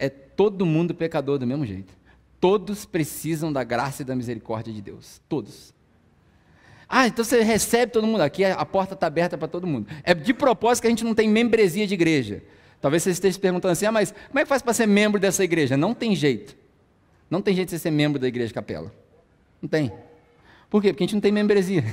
é 0.08 0.10
todo 0.10 0.66
mundo 0.66 0.96
pecador 0.96 1.38
do 1.38 1.46
mesmo 1.46 1.68
jeito. 1.68 1.94
Todos 2.40 2.84
precisam 2.84 3.54
da 3.54 3.64
graça 3.64 4.02
e 4.02 4.06
da 4.06 4.16
misericórdia 4.16 4.74
de 4.74 4.82
Deus. 4.82 5.22
Todos. 5.30 5.72
Ah, 6.88 7.06
então 7.06 7.24
você 7.24 7.44
recebe 7.44 7.92
todo 7.92 8.08
mundo 8.08 8.22
aqui, 8.22 8.44
a 8.44 8.66
porta 8.66 8.96
está 8.96 9.06
aberta 9.06 9.38
para 9.38 9.48
todo 9.48 9.68
mundo. 9.68 9.88
É 10.04 10.16
de 10.16 10.34
propósito 10.34 10.82
que 10.82 10.88
a 10.88 10.90
gente 10.90 11.04
não 11.04 11.14
tem 11.14 11.30
membresia 11.30 11.86
de 11.86 11.94
igreja. 11.94 12.42
Talvez 12.82 13.04
você 13.04 13.12
esteja 13.12 13.34
se 13.34 13.40
perguntando 13.40 13.74
assim, 13.74 13.86
ah, 13.86 13.92
mas 13.92 14.16
como 14.30 14.40
é 14.40 14.42
que 14.42 14.50
faz 14.50 14.64
para 14.64 14.74
ser 14.74 14.88
membro 14.88 15.20
dessa 15.20 15.44
igreja? 15.44 15.78
Não 15.78 15.94
tem 15.94 16.16
jeito. 16.16 16.58
Não 17.30 17.42
tem 17.42 17.56
jeito 17.56 17.68
de 17.68 17.72
você 17.72 17.80
ser 17.80 17.92
membro 17.92 18.20
da 18.20 18.28
igreja 18.28 18.54
capela. 18.54 18.92
Não 19.62 19.70
tem. 19.70 19.92
Por 20.70 20.82
quê? 20.82 20.92
Porque 20.92 21.04
a 21.04 21.06
gente 21.06 21.16
não 21.16 21.22
tem 21.22 21.32
membresia. 21.32 21.84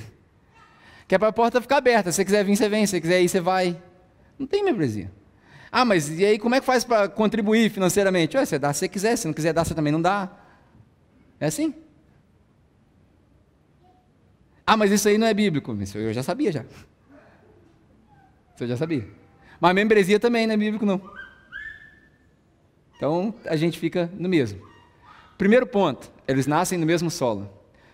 Que 1.09 1.15
é 1.15 1.19
para 1.19 1.29
a 1.29 1.33
porta 1.33 1.61
ficar 1.61 1.77
aberta. 1.77 2.11
Se 2.11 2.17
você 2.17 2.25
quiser 2.25 2.45
vir, 2.45 2.57
você 2.57 2.69
vem. 2.69 2.87
Se 2.87 2.91
você 2.91 3.01
quiser 3.01 3.23
ir, 3.23 3.29
você 3.29 3.41
vai. 3.41 3.81
Não 4.39 4.47
tem 4.47 4.65
membresia. 4.65 5.11
Ah, 5.71 5.85
mas 5.85 6.09
e 6.11 6.25
aí 6.25 6.39
como 6.39 6.55
é 6.55 6.61
que 6.61 6.67
faz 6.67 6.85
para 6.85 7.09
contribuir 7.09 7.71
financeiramente? 7.71 8.37
Ué, 8.37 8.45
você 8.45 8.59
dá 8.59 8.73
se 8.73 8.81
você 8.81 8.89
quiser, 8.89 9.17
se 9.17 9.27
não 9.27 9.35
quiser 9.35 9.53
dar, 9.53 9.65
você 9.65 9.75
também 9.75 9.93
não 9.93 10.01
dá. 10.01 10.31
É 11.39 11.47
assim. 11.47 11.75
Ah, 14.67 14.77
mas 14.77 14.91
isso 14.91 15.09
aí 15.09 15.17
não 15.17 15.27
é 15.27 15.35
bíblico. 15.35 15.73
Isso 15.81 15.99
eu 15.99 16.13
já 16.13 16.23
sabia 16.23 16.51
já. 16.51 16.65
Isso 18.55 18.65
eu 18.65 18.69
já 18.69 18.77
sabia. 18.77 19.07
Mas 19.61 19.75
membresia 19.75 20.19
também 20.19 20.47
não 20.47 20.55
é 20.55 20.57
bíblico, 20.57 20.85
não. 20.85 21.01
Então 22.97 23.35
a 23.45 23.55
gente 23.55 23.79
fica 23.79 24.11
no 24.15 24.29
mesmo. 24.29 24.76
Primeiro 25.39 25.67
ponto, 25.67 26.11
eles 26.27 26.47
nascem 26.47 26.79
no 26.79 26.87
mesmo 26.87 27.11
solo. 27.11 27.49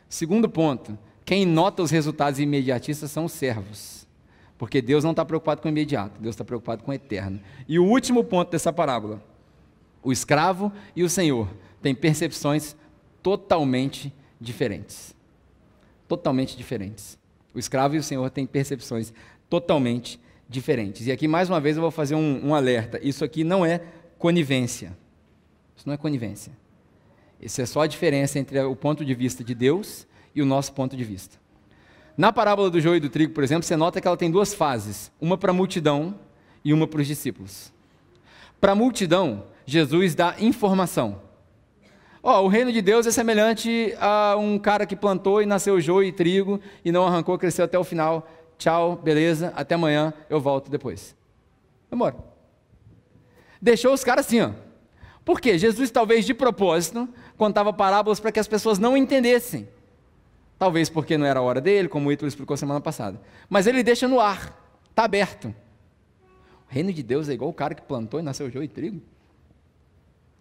Segundo 0.09 0.49
ponto, 0.49 0.97
quem 1.24 1.45
nota 1.45 1.82
os 1.82 1.90
resultados 1.90 2.38
imediatistas 2.38 3.11
são 3.11 3.24
os 3.24 3.32
servos. 3.32 4.07
Porque 4.57 4.80
Deus 4.80 5.03
não 5.03 5.11
está 5.11 5.24
preocupado 5.24 5.61
com 5.61 5.68
o 5.68 5.70
imediato, 5.70 6.20
Deus 6.20 6.34
está 6.34 6.45
preocupado 6.45 6.84
com 6.84 6.93
o 6.93 6.95
eterno. 6.95 7.40
E 7.66 7.78
o 7.78 7.84
último 7.84 8.22
ponto 8.22 8.51
dessa 8.53 8.72
parábola: 8.72 9.20
o 10.03 10.12
escravo 10.12 10.72
e 10.95 11.03
o 11.03 11.11
senhor 11.11 11.49
têm 11.80 11.95
percepções 11.95 12.76
totalmente 13.22 14.14
diferentes. 14.40 15.14
Totalmente 16.07 16.57
diferentes. 16.57 17.18
O 17.53 17.59
escravo 17.59 17.97
e 17.97 17.99
o 17.99 18.03
senhor 18.03 18.30
têm 18.30 18.47
percepções 18.47 19.12
totalmente 19.51 20.20
diferentes. 20.49 21.07
E 21.09 21.12
aqui, 21.12 21.26
mais 21.26 21.49
uma 21.49 21.61
vez, 21.61 21.76
eu 21.76 21.82
vou 21.82 21.90
fazer 21.90 22.14
um, 22.14 22.49
um 22.49 22.55
alerta: 22.55 23.01
isso 23.03 23.24
aqui 23.24 23.43
não 23.43 23.66
é 23.66 23.80
conivência. 24.16 24.97
Isso 25.76 25.88
não 25.88 25.95
é 25.95 25.97
conivência. 25.97 26.53
Isso 27.43 27.61
é 27.61 27.66
só 27.66 27.80
a 27.80 27.86
diferença 27.86 28.38
entre 28.38 28.61
o 28.61 28.76
ponto 28.76 29.05
de 29.05 29.14
vista 29.14 29.43
de 29.43 29.55
Deus 29.55 30.07
e 30.34 30.40
o 30.40 30.47
nosso 30.47 30.72
ponto 30.72 30.97
de 30.97 31.03
vista. 31.03 31.36
Na 32.16 32.32
parábola 32.32 32.70
do 32.70 32.80
joio 32.80 32.97
e 32.97 33.01
do 33.01 33.09
trigo, 33.09 33.32
por 33.32 33.43
exemplo, 33.43 33.64
você 33.64 33.76
nota 33.76 34.01
que 34.01 34.07
ela 34.07 34.16
tem 34.16 34.30
duas 34.30 34.55
fases: 34.55 35.11
uma 35.20 35.36
para 35.36 35.51
a 35.51 35.55
multidão 35.55 36.14
e 36.64 36.72
uma 36.72 36.86
para 36.86 37.01
os 37.01 37.07
discípulos. 37.07 37.72
Para 38.61 38.72
a 38.72 38.76
multidão, 38.76 39.45
Jesus 39.66 40.14
dá 40.14 40.36
informação. 40.38 41.20
Ó, 42.22 42.40
oh, 42.40 42.45
o 42.45 42.49
reino 42.49 42.70
de 42.70 42.80
Deus 42.80 43.05
é 43.05 43.11
semelhante 43.11 43.93
a 43.99 44.36
um 44.38 44.57
cara 44.57 44.86
que 44.86 44.95
plantou 44.95 45.43
e 45.43 45.47
nasceu 45.47 45.80
joio 45.80 46.09
e 46.09 46.12
trigo 46.12 46.61
e 46.84 46.93
não 46.93 47.05
arrancou, 47.05 47.36
cresceu 47.36 47.64
até 47.64 47.76
o 47.76 47.82
final. 47.82 48.30
Tchau, 48.57 48.95
beleza, 48.95 49.53
até 49.57 49.74
amanhã, 49.74 50.14
eu 50.30 50.40
volto 50.40 50.70
depois. 50.70 51.16
Vamos 51.90 52.14
Deixou 53.61 53.93
os 53.93 54.05
caras 54.05 54.26
assim, 54.26 54.40
ó. 54.40 54.53
Por 55.24 55.40
quê? 55.40 55.59
Jesus, 55.59 55.90
talvez 55.90 56.24
de 56.24 56.34
propósito, 56.34 57.09
contava 57.43 57.72
parábolas 57.72 58.20
para 58.20 58.30
que 58.30 58.38
as 58.38 58.47
pessoas 58.47 58.78
não 58.78 58.97
entendessem. 58.97 59.68
Talvez 60.61 60.88
porque 60.88 61.18
não 61.18 61.26
era 61.26 61.40
a 61.40 61.43
hora 61.43 61.61
dele, 61.61 61.88
como 61.88 62.09
o 62.09 62.12
Ítalo 62.12 62.28
explicou 62.28 62.57
semana 62.57 62.80
passada. 62.80 63.20
Mas 63.51 63.66
ele 63.66 63.82
deixa 63.82 64.07
no 64.07 64.20
ar, 64.20 64.57
está 64.88 65.03
aberto. 65.03 65.49
O 65.49 66.72
reino 66.72 66.93
de 66.93 67.03
Deus 67.03 67.28
é 67.28 67.32
igual 67.32 67.51
o 67.51 67.53
cara 67.53 67.74
que 67.74 67.82
plantou 67.82 68.20
e 68.20 68.22
nasceu 68.22 68.49
joio 68.49 68.62
e 68.62 68.68
trigo? 68.68 69.03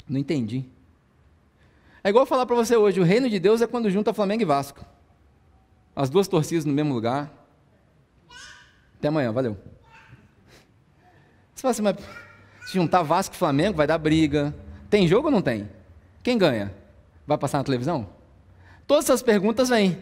Não 0.08 0.20
entendi. 0.20 0.64
É 2.04 2.10
igual 2.10 2.24
falar 2.24 2.46
para 2.46 2.56
você 2.56 2.76
hoje, 2.76 3.00
o 3.00 3.04
reino 3.04 3.28
de 3.28 3.40
Deus 3.40 3.64
é 3.64 3.68
quando 3.68 3.90
junta 3.90 4.14
Flamengo 4.14 4.44
e 4.44 4.46
Vasco. 4.46 4.86
As 5.96 6.08
duas 6.08 6.28
torcidas 6.28 6.66
no 6.66 6.74
mesmo 6.74 6.94
lugar. 6.94 7.34
Até 9.00 9.08
amanhã, 9.08 9.32
valeu. 9.32 9.58
Você 11.56 11.64
fala 11.64 11.72
assim, 11.72 11.82
mas 11.82 11.96
se 12.68 12.74
juntar 12.74 13.02
Vasco 13.02 13.34
e 13.34 13.40
Flamengo 13.40 13.76
vai 13.76 13.88
dar 13.88 13.98
briga. 13.98 14.54
Tem 14.88 15.08
jogo 15.08 15.30
ou 15.30 15.32
não 15.32 15.42
tem? 15.42 15.68
Quem 16.22 16.38
ganha? 16.38 16.80
Vai 17.32 17.38
passar 17.38 17.60
na 17.60 17.64
televisão? 17.64 18.10
Todas 18.86 19.06
essas 19.06 19.24
perguntas 19.24 19.70
vêm. 19.70 19.98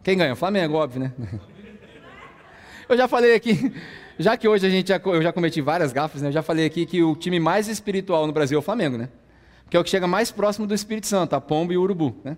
Quem 0.00 0.16
ganha? 0.16 0.36
Flamengo, 0.36 0.76
óbvio, 0.76 1.00
né? 1.00 1.12
Eu 2.88 2.96
já 2.96 3.08
falei 3.08 3.34
aqui, 3.34 3.74
já 4.16 4.36
que 4.36 4.46
hoje 4.46 4.64
a 4.64 4.70
gente 4.70 4.88
já, 4.88 5.00
eu 5.04 5.20
já 5.20 5.30
cometi 5.30 5.60
várias 5.60 5.92
gafas, 5.92 6.22
né? 6.22 6.28
Eu 6.28 6.32
já 6.32 6.40
falei 6.40 6.64
aqui 6.64 6.86
que 6.86 7.02
o 7.02 7.14
time 7.14 7.38
mais 7.38 7.68
espiritual 7.68 8.26
no 8.26 8.32
Brasil 8.32 8.56
é 8.56 8.60
o 8.60 8.62
Flamengo, 8.62 8.96
né? 8.96 9.10
Que 9.68 9.76
é 9.76 9.80
o 9.80 9.84
que 9.84 9.90
chega 9.90 10.06
mais 10.06 10.30
próximo 10.30 10.66
do 10.66 10.72
Espírito 10.72 11.06
Santo, 11.06 11.34
a 11.34 11.40
pomba 11.40 11.74
e 11.74 11.76
o 11.76 11.82
urubu, 11.82 12.16
né? 12.24 12.36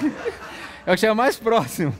é 0.86 0.92
o 0.92 0.94
que 0.94 1.00
chega 1.00 1.14
mais 1.14 1.36
próximo. 1.36 1.92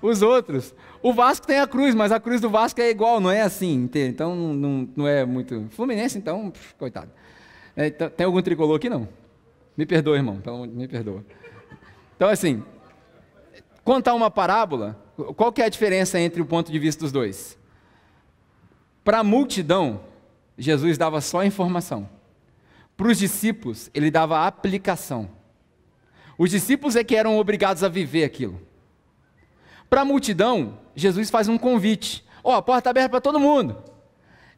Os 0.00 0.22
outros. 0.22 0.72
O 1.02 1.12
Vasco 1.12 1.46
tem 1.46 1.58
a 1.58 1.66
cruz, 1.66 1.94
mas 1.94 2.12
a 2.12 2.20
cruz 2.20 2.40
do 2.40 2.48
Vasco 2.48 2.80
é 2.80 2.88
igual, 2.88 3.20
não 3.20 3.30
é 3.30 3.42
assim. 3.42 3.90
Então 3.94 4.34
não, 4.34 4.88
não 4.96 5.08
é 5.08 5.26
muito. 5.26 5.66
Fluminense, 5.70 6.16
então, 6.16 6.52
coitado. 6.78 7.10
É, 7.76 7.90
tem 7.90 8.24
algum 8.24 8.40
tricolor 8.40 8.76
aqui? 8.76 8.88
Não. 8.88 9.08
Me 9.78 9.86
perdoa, 9.86 10.16
irmão. 10.16 10.34
Então, 10.34 10.66
me 10.66 10.88
perdoa. 10.88 11.24
Então, 12.16 12.28
assim, 12.28 12.64
contar 13.84 14.12
uma 14.12 14.28
parábola, 14.28 15.00
qual 15.36 15.52
que 15.52 15.62
é 15.62 15.66
a 15.66 15.68
diferença 15.68 16.18
entre 16.18 16.42
o 16.42 16.46
ponto 16.46 16.72
de 16.72 16.78
vista 16.80 17.04
dos 17.04 17.12
dois? 17.12 17.56
Para 19.04 19.20
a 19.20 19.24
multidão, 19.24 20.00
Jesus 20.58 20.98
dava 20.98 21.20
só 21.20 21.44
informação. 21.44 22.10
Para 22.96 23.06
os 23.06 23.18
discípulos, 23.18 23.88
ele 23.94 24.10
dava 24.10 24.44
aplicação. 24.44 25.30
Os 26.36 26.50
discípulos 26.50 26.96
é 26.96 27.04
que 27.04 27.14
eram 27.14 27.38
obrigados 27.38 27.84
a 27.84 27.88
viver 27.88 28.24
aquilo. 28.24 28.60
Para 29.88 30.00
a 30.00 30.04
multidão, 30.04 30.80
Jesus 30.96 31.30
faz 31.30 31.46
um 31.46 31.56
convite. 31.56 32.26
Ó, 32.42 32.58
oh, 32.58 32.62
porta 32.62 32.90
aberta 32.90 33.10
para 33.10 33.20
todo 33.20 33.38
mundo. 33.38 33.80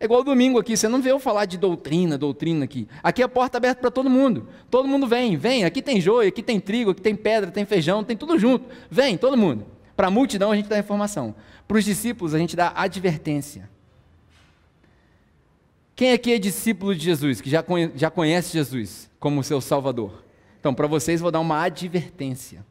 É 0.01 0.07
igual 0.07 0.24
domingo 0.24 0.59
aqui, 0.59 0.78
você 0.78 0.88
não 0.88 1.03
vê 1.03 1.12
eu 1.12 1.18
falar 1.18 1.44
de 1.44 1.59
doutrina, 1.59 2.16
doutrina 2.16 2.64
aqui. 2.64 2.88
Aqui 3.03 3.20
é 3.20 3.24
a 3.26 3.28
porta 3.28 3.59
aberta 3.59 3.82
para 3.82 3.90
todo 3.90 4.09
mundo. 4.09 4.48
Todo 4.70 4.88
mundo 4.88 5.07
vem, 5.07 5.36
vem. 5.36 5.62
Aqui 5.62 5.82
tem 5.82 6.01
joio, 6.01 6.30
aqui 6.30 6.42
tem 6.42 6.59
trigo, 6.59 6.92
aqui 6.92 7.03
tem 7.03 7.14
pedra, 7.14 7.51
tem 7.51 7.66
feijão, 7.66 8.03
tem 8.03 8.16
tudo 8.16 8.38
junto. 8.38 8.64
Vem, 8.90 9.18
todo 9.18 9.36
mundo. 9.36 9.66
Para 9.94 10.07
a 10.07 10.11
multidão 10.11 10.51
a 10.51 10.57
gente 10.57 10.70
dá 10.70 10.78
informação. 10.78 11.34
Para 11.68 11.76
os 11.76 11.84
discípulos 11.84 12.34
a 12.34 12.38
gente 12.38 12.57
dá 12.57 12.72
advertência. 12.74 13.68
Quem 15.94 16.12
aqui 16.12 16.32
é 16.32 16.38
discípulo 16.38 16.94
de 16.94 17.05
Jesus, 17.05 17.42
que 17.42 17.51
já 17.51 18.11
conhece 18.11 18.55
Jesus 18.55 19.11
como 19.20 19.44
seu 19.44 19.61
Salvador? 19.61 20.24
Então, 20.59 20.72
para 20.72 20.86
vocês 20.86 21.20
vou 21.20 21.30
dar 21.30 21.40
uma 21.40 21.62
advertência. 21.62 22.64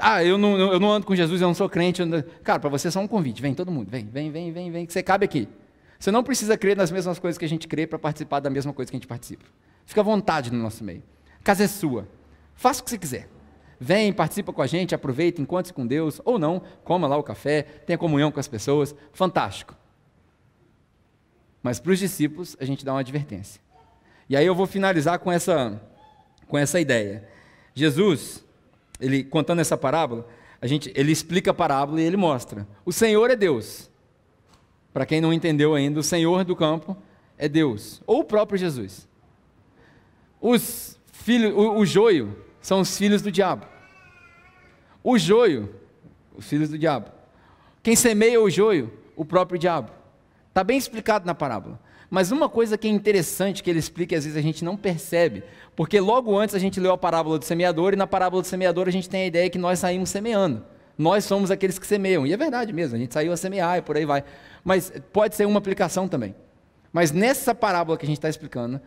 Ah, 0.00 0.24
eu 0.24 0.38
não, 0.38 0.58
eu 0.58 0.80
não 0.80 0.90
ando 0.90 1.06
com 1.06 1.14
Jesus, 1.14 1.40
eu 1.40 1.46
não 1.46 1.54
sou 1.54 1.68
crente. 1.68 2.04
Não... 2.04 2.22
Cara, 2.42 2.58
para 2.58 2.70
você 2.70 2.88
é 2.88 2.90
só 2.90 3.00
um 3.00 3.08
convite. 3.08 3.42
Vem 3.42 3.54
todo 3.54 3.70
mundo, 3.70 3.90
vem, 3.90 4.06
vem, 4.06 4.30
vem, 4.30 4.52
vem, 4.52 4.70
vem, 4.70 4.86
que 4.86 4.92
você 4.92 5.02
cabe 5.02 5.24
aqui. 5.24 5.48
Você 5.98 6.10
não 6.10 6.22
precisa 6.22 6.56
crer 6.56 6.76
nas 6.76 6.90
mesmas 6.90 7.18
coisas 7.18 7.36
que 7.36 7.44
a 7.44 7.48
gente 7.48 7.66
crê 7.66 7.86
para 7.86 7.98
participar 7.98 8.40
da 8.40 8.48
mesma 8.48 8.72
coisa 8.72 8.90
que 8.90 8.96
a 8.96 8.98
gente 8.98 9.08
participa. 9.08 9.44
Fica 9.84 10.00
à 10.00 10.04
vontade 10.04 10.52
no 10.52 10.62
nosso 10.62 10.84
meio. 10.84 11.02
A 11.40 11.42
casa 11.42 11.64
é 11.64 11.66
sua. 11.66 12.06
Faça 12.54 12.80
o 12.80 12.84
que 12.84 12.90
você 12.90 12.98
quiser. 12.98 13.28
Vem, 13.80 14.12
participa 14.12 14.52
com 14.52 14.60
a 14.60 14.66
gente, 14.66 14.94
aproveita, 14.94 15.40
encontre-se 15.40 15.72
com 15.72 15.86
Deus, 15.86 16.20
ou 16.24 16.38
não, 16.38 16.62
coma 16.84 17.06
lá 17.06 17.16
o 17.16 17.22
café, 17.22 17.62
tenha 17.62 17.96
comunhão 17.96 18.30
com 18.30 18.40
as 18.40 18.48
pessoas. 18.48 18.94
Fantástico. 19.12 19.76
Mas 21.62 21.80
para 21.80 21.92
os 21.92 21.98
discípulos, 21.98 22.56
a 22.60 22.64
gente 22.64 22.84
dá 22.84 22.92
uma 22.92 23.00
advertência. 23.00 23.60
E 24.28 24.36
aí 24.36 24.44
eu 24.44 24.54
vou 24.54 24.66
finalizar 24.66 25.18
com 25.18 25.32
essa, 25.32 25.80
com 26.46 26.58
essa 26.58 26.80
ideia. 26.80 27.28
Jesus, 27.74 28.44
ele 29.00 29.24
contando 29.24 29.60
essa 29.60 29.76
parábola, 29.76 30.26
a 30.60 30.66
gente, 30.66 30.92
ele 30.94 31.12
explica 31.12 31.50
a 31.50 31.54
parábola 31.54 32.00
e 32.00 32.04
ele 32.04 32.16
mostra: 32.16 32.66
o 32.84 32.92
Senhor 32.92 33.30
é 33.30 33.36
Deus. 33.36 33.90
Para 34.92 35.06
quem 35.06 35.20
não 35.20 35.32
entendeu 35.32 35.74
ainda, 35.74 36.00
o 36.00 36.02
Senhor 36.02 36.44
do 36.44 36.56
campo 36.56 36.96
é 37.36 37.48
Deus, 37.48 38.02
ou 38.06 38.20
o 38.20 38.24
próprio 38.24 38.58
Jesus. 38.58 39.06
Os 40.40 40.98
filhos, 41.12 41.52
o, 41.54 41.76
o 41.76 41.86
joio 41.86 42.36
são 42.60 42.80
os 42.80 42.96
filhos 42.96 43.22
do 43.22 43.30
diabo. 43.30 43.66
O 45.02 45.16
joio, 45.18 45.74
os 46.34 46.46
filhos 46.48 46.68
do 46.68 46.78
diabo. 46.78 47.10
Quem 47.82 47.94
semeia 47.94 48.40
o 48.40 48.50
joio, 48.50 48.92
o 49.14 49.24
próprio 49.24 49.58
diabo. 49.58 49.90
Está 50.48 50.64
bem 50.64 50.76
explicado 50.76 51.24
na 51.24 51.34
parábola. 51.34 51.80
Mas 52.10 52.30
uma 52.30 52.48
coisa 52.48 52.78
que 52.78 52.88
é 52.88 52.90
interessante 52.90 53.62
que 53.62 53.68
ele 53.68 53.78
explica 53.78 54.14
e 54.14 54.18
às 54.18 54.24
vezes 54.24 54.38
a 54.38 54.42
gente 54.42 54.64
não 54.64 54.76
percebe, 54.76 55.44
porque 55.76 56.00
logo 56.00 56.36
antes 56.38 56.54
a 56.54 56.58
gente 56.58 56.80
leu 56.80 56.92
a 56.92 56.98
parábola 56.98 57.38
do 57.38 57.44
semeador 57.44 57.92
e 57.92 57.96
na 57.96 58.06
parábola 58.06 58.42
do 58.42 58.48
semeador 58.48 58.88
a 58.88 58.90
gente 58.90 59.08
tem 59.08 59.22
a 59.22 59.26
ideia 59.26 59.50
que 59.50 59.58
nós 59.58 59.78
saímos 59.78 60.08
semeando. 60.08 60.64
Nós 60.96 61.24
somos 61.24 61.50
aqueles 61.50 61.78
que 61.78 61.86
semeiam. 61.86 62.26
E 62.26 62.32
é 62.32 62.36
verdade 62.36 62.72
mesmo, 62.72 62.96
a 62.96 62.98
gente 62.98 63.14
saiu 63.14 63.32
a 63.32 63.36
semear 63.36 63.78
e 63.78 63.82
por 63.82 63.96
aí 63.96 64.04
vai. 64.04 64.24
Mas 64.64 64.92
pode 65.12 65.36
ser 65.36 65.46
uma 65.46 65.58
aplicação 65.58 66.08
também. 66.08 66.34
Mas 66.92 67.12
nessa 67.12 67.54
parábola 67.54 67.96
que 67.96 68.04
a 68.04 68.08
gente 68.08 68.18
está 68.18 68.28
explicando, 68.28 68.80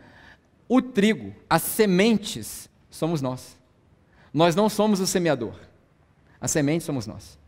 o 0.68 0.82
trigo, 0.82 1.34
as 1.48 1.62
sementes, 1.62 2.68
somos 2.90 3.22
nós. 3.22 3.56
Nós 4.34 4.54
não 4.54 4.68
somos 4.68 5.00
o 5.00 5.06
semeador. 5.06 5.54
A 6.40 6.48
semente 6.48 6.84
somos 6.84 7.06
nós. 7.06 7.38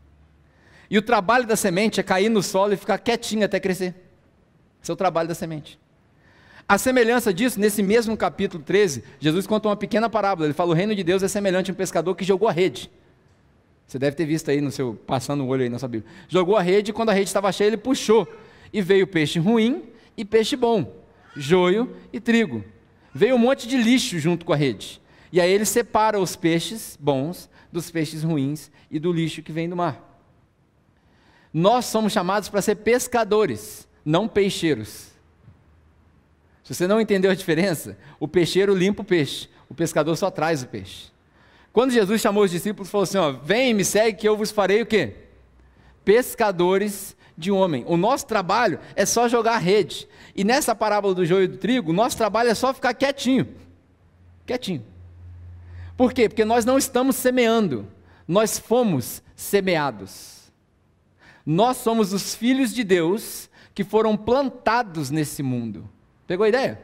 E 0.89 0.97
o 0.97 1.01
trabalho 1.01 1.45
da 1.45 1.55
semente 1.55 1.99
é 1.99 2.03
cair 2.03 2.29
no 2.29 2.41
solo 2.41 2.73
e 2.73 2.77
ficar 2.77 2.97
quietinho 2.97 3.45
até 3.45 3.59
crescer. 3.59 4.04
Esse 4.85 4.91
é 4.91 4.93
o 4.93 4.95
trabalho 4.95 5.27
da 5.27 5.33
semente. 5.33 5.79
A 6.69 6.77
semelhança 6.77 7.33
disso, 7.33 7.59
nesse 7.59 7.81
mesmo 7.81 8.15
capítulo 8.15 8.61
13, 8.61 9.03
Jesus 9.19 9.47
conta 9.47 9.67
uma 9.67 9.75
pequena 9.75 10.07
parábola. 10.07 10.45
Ele 10.45 10.53
fala: 10.53 10.69
o 10.69 10.73
reino 10.75 10.93
de 10.93 11.03
Deus 11.03 11.23
é 11.23 11.27
semelhante 11.27 11.71
a 11.71 11.73
um 11.73 11.75
pescador 11.75 12.13
que 12.13 12.23
jogou 12.23 12.47
a 12.47 12.51
rede. 12.51 12.91
Você 13.87 13.97
deve 13.97 14.15
ter 14.15 14.27
visto 14.27 14.51
aí 14.51 14.61
no 14.61 14.69
seu, 14.69 14.93
passando 14.93 15.43
o 15.43 15.47
olho 15.47 15.63
aí 15.63 15.69
na 15.69 15.79
sua 15.79 15.87
Bíblia. 15.87 16.11
Jogou 16.27 16.55
a 16.55 16.61
rede 16.61 16.91
e 16.91 16.93
quando 16.93 17.09
a 17.09 17.13
rede 17.13 17.29
estava 17.29 17.51
cheia, 17.51 17.69
ele 17.69 17.77
puxou. 17.77 18.31
E 18.71 18.79
veio 18.79 19.07
peixe 19.07 19.39
ruim 19.39 19.85
e 20.15 20.23
peixe 20.23 20.55
bom, 20.55 20.95
joio 21.35 21.91
e 22.13 22.19
trigo. 22.19 22.63
Veio 23.11 23.37
um 23.37 23.39
monte 23.39 23.67
de 23.67 23.77
lixo 23.77 24.19
junto 24.19 24.45
com 24.45 24.53
a 24.53 24.55
rede. 24.55 25.01
E 25.31 25.41
aí 25.41 25.51
ele 25.51 25.65
separa 25.65 26.19
os 26.19 26.35
peixes 26.35 26.95
bons 27.01 27.49
dos 27.71 27.89
peixes 27.89 28.21
ruins 28.21 28.69
e 28.91 28.99
do 28.99 29.11
lixo 29.11 29.41
que 29.41 29.51
vem 29.51 29.67
do 29.67 29.75
mar. 29.75 30.21
Nós 31.51 31.85
somos 31.85 32.13
chamados 32.13 32.49
para 32.49 32.61
ser 32.61 32.75
pescadores 32.75 33.87
não 34.05 34.27
peixeiros. 34.27 35.09
Se 36.63 36.73
você 36.73 36.87
não 36.87 37.01
entendeu 37.01 37.31
a 37.31 37.35
diferença, 37.35 37.97
o 38.19 38.27
peixeiro 38.27 38.75
limpa 38.75 39.01
o 39.01 39.05
peixe, 39.05 39.49
o 39.67 39.73
pescador 39.73 40.15
só 40.15 40.29
traz 40.29 40.63
o 40.63 40.67
peixe. 40.67 41.11
Quando 41.73 41.91
Jesus 41.91 42.21
chamou 42.21 42.43
os 42.43 42.51
discípulos, 42.51 42.89
falou 42.89 43.03
assim: 43.03 43.17
ó, 43.17 43.31
vem, 43.31 43.73
me 43.73 43.83
segue, 43.83 44.19
que 44.19 44.29
eu 44.29 44.37
vos 44.37 44.51
farei 44.51 44.81
o 44.81 44.85
quê? 44.85 45.15
Pescadores 46.05 47.15
de 47.37 47.51
homem. 47.51 47.83
O 47.87 47.97
nosso 47.97 48.25
trabalho 48.25 48.79
é 48.95 49.05
só 49.05 49.27
jogar 49.27 49.57
rede. 49.57 50.07
E 50.35 50.43
nessa 50.43 50.73
parábola 50.73 51.13
do 51.13 51.25
joio 51.25 51.43
e 51.43 51.47
do 51.47 51.57
trigo, 51.57 51.91
o 51.91 51.93
nosso 51.93 52.15
trabalho 52.15 52.49
é 52.49 52.55
só 52.55 52.73
ficar 52.73 52.93
quietinho. 52.93 53.47
Quietinho. 54.45 54.85
Por 55.97 56.13
quê? 56.13 56.29
Porque 56.29 56.45
nós 56.45 56.65
não 56.65 56.77
estamos 56.77 57.15
semeando, 57.15 57.87
nós 58.27 58.59
fomos 58.59 59.21
semeados. 59.35 60.51
Nós 61.45 61.77
somos 61.77 62.11
os 62.11 62.33
filhos 62.33 62.73
de 62.73 62.83
Deus 62.83 63.49
que 63.75 63.83
foram 63.83 64.15
plantados 64.15 65.11
nesse 65.11 65.43
mundo. 65.43 65.87
Pegou 66.25 66.45
a 66.45 66.49
ideia? 66.49 66.81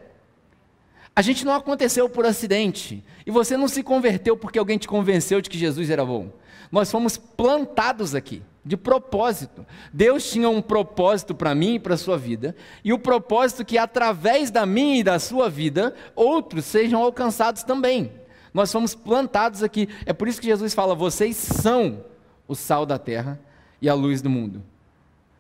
A 1.16 1.22
gente 1.22 1.46
não 1.46 1.56
aconteceu 1.56 2.10
por 2.10 2.26
acidente. 2.26 3.04
E 3.26 3.32
você 3.32 3.56
não 3.56 3.68
se 3.68 3.82
converteu 3.82 4.36
porque 4.36 4.60
alguém 4.60 4.78
te 4.78 4.88
convenceu 4.88 5.42
de 5.42 5.50
que 5.50 5.58
Jesus 5.58 5.90
era 5.90 6.06
bom. 6.06 6.30
Nós 6.72 6.92
fomos 6.92 7.18
plantados 7.18 8.14
aqui, 8.14 8.42
de 8.64 8.78
propósito. 8.78 9.66
Deus 9.92 10.30
tinha 10.30 10.50
um 10.50 10.62
propósito 10.62 11.34
para 11.34 11.56
mim 11.56 11.76
e 11.76 11.80
para 11.80 11.96
a 11.96 11.98
sua 11.98 12.18
vida. 12.18 12.56
E 12.84 12.94
o 12.94 13.00
propósito 13.00 13.66
que, 13.66 13.78
através 13.78 14.52
da 14.52 14.66
minha 14.66 15.00
e 15.00 15.04
da 15.04 15.20
sua 15.20 15.50
vida, 15.50 15.96
outros 16.16 16.66
sejam 16.66 17.02
alcançados 17.02 17.64
também. 17.64 18.12
Nós 18.54 18.72
fomos 18.72 18.96
plantados 18.96 19.64
aqui. 19.64 19.88
É 20.06 20.14
por 20.14 20.28
isso 20.28 20.40
que 20.40 20.48
Jesus 20.48 20.74
fala: 20.74 20.96
vocês 20.96 21.36
são 21.36 22.04
o 22.48 22.56
sal 22.56 22.86
da 22.86 22.98
terra 22.98 23.40
e 23.82 23.90
a 23.90 23.94
luz 23.94 24.22
do 24.22 24.30
mundo. 24.30 24.64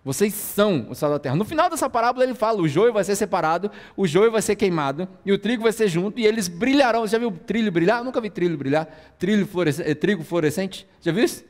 Vocês 0.03 0.33
são 0.33 0.87
o 0.89 0.95
sal 0.95 1.11
da 1.11 1.19
terra. 1.19 1.35
No 1.35 1.45
final 1.45 1.69
dessa 1.69 1.87
parábola 1.89 2.23
ele 2.23 2.33
fala: 2.33 2.59
o 2.59 2.67
joio 2.67 2.91
vai 2.91 3.03
ser 3.03 3.15
separado, 3.15 3.69
o 3.95 4.07
joio 4.07 4.31
vai 4.31 4.41
ser 4.41 4.55
queimado 4.55 5.07
e 5.23 5.31
o 5.31 5.37
trigo 5.37 5.61
vai 5.63 5.71
ser 5.71 5.87
junto 5.87 6.19
e 6.19 6.25
eles 6.25 6.47
brilharão. 6.47 7.01
Você 7.01 7.11
já 7.11 7.17
viu 7.19 7.31
trilho 7.31 7.71
brilhar? 7.71 7.99
Eu 7.99 8.03
nunca 8.03 8.19
vi 8.19 8.29
trilho 8.29 8.57
brilhar. 8.57 8.87
Trilho 9.19 9.47
eh, 9.85 9.93
trigo 9.93 10.23
fluorescente. 10.23 10.87
Já 11.01 11.11
viu 11.11 11.23
isso? 11.23 11.45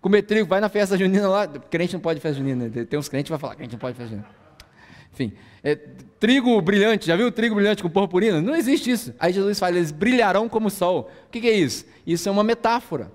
Comer 0.00 0.22
trigo, 0.22 0.46
vai 0.46 0.60
na 0.60 0.68
festa 0.68 0.96
junina 0.96 1.28
lá. 1.28 1.48
Crente 1.48 1.94
não 1.94 2.00
pode 2.00 2.20
festa 2.20 2.38
junina. 2.38 2.70
Tem 2.70 2.98
uns 2.98 3.08
crentes 3.08 3.26
que 3.26 3.30
vai 3.30 3.38
falar: 3.40 3.56
crente 3.56 3.72
não 3.72 3.80
pode 3.80 3.96
festa 3.96 4.10
junina. 4.10 4.28
Enfim, 5.12 5.32
é, 5.64 5.74
trigo 5.74 6.60
brilhante. 6.62 7.04
Já 7.08 7.16
viu 7.16 7.32
trigo 7.32 7.56
brilhante 7.56 7.82
com 7.82 7.90
purpurina? 7.90 8.40
Não 8.40 8.54
existe 8.54 8.92
isso. 8.92 9.12
Aí 9.18 9.32
Jesus 9.32 9.58
fala: 9.58 9.76
eles 9.76 9.90
brilharão 9.90 10.48
como 10.48 10.68
o 10.68 10.70
sol. 10.70 11.10
O 11.26 11.30
que, 11.32 11.40
que 11.40 11.48
é 11.48 11.54
isso? 11.54 11.84
Isso 12.06 12.28
é 12.28 12.32
uma 12.32 12.44
metáfora. 12.44 13.10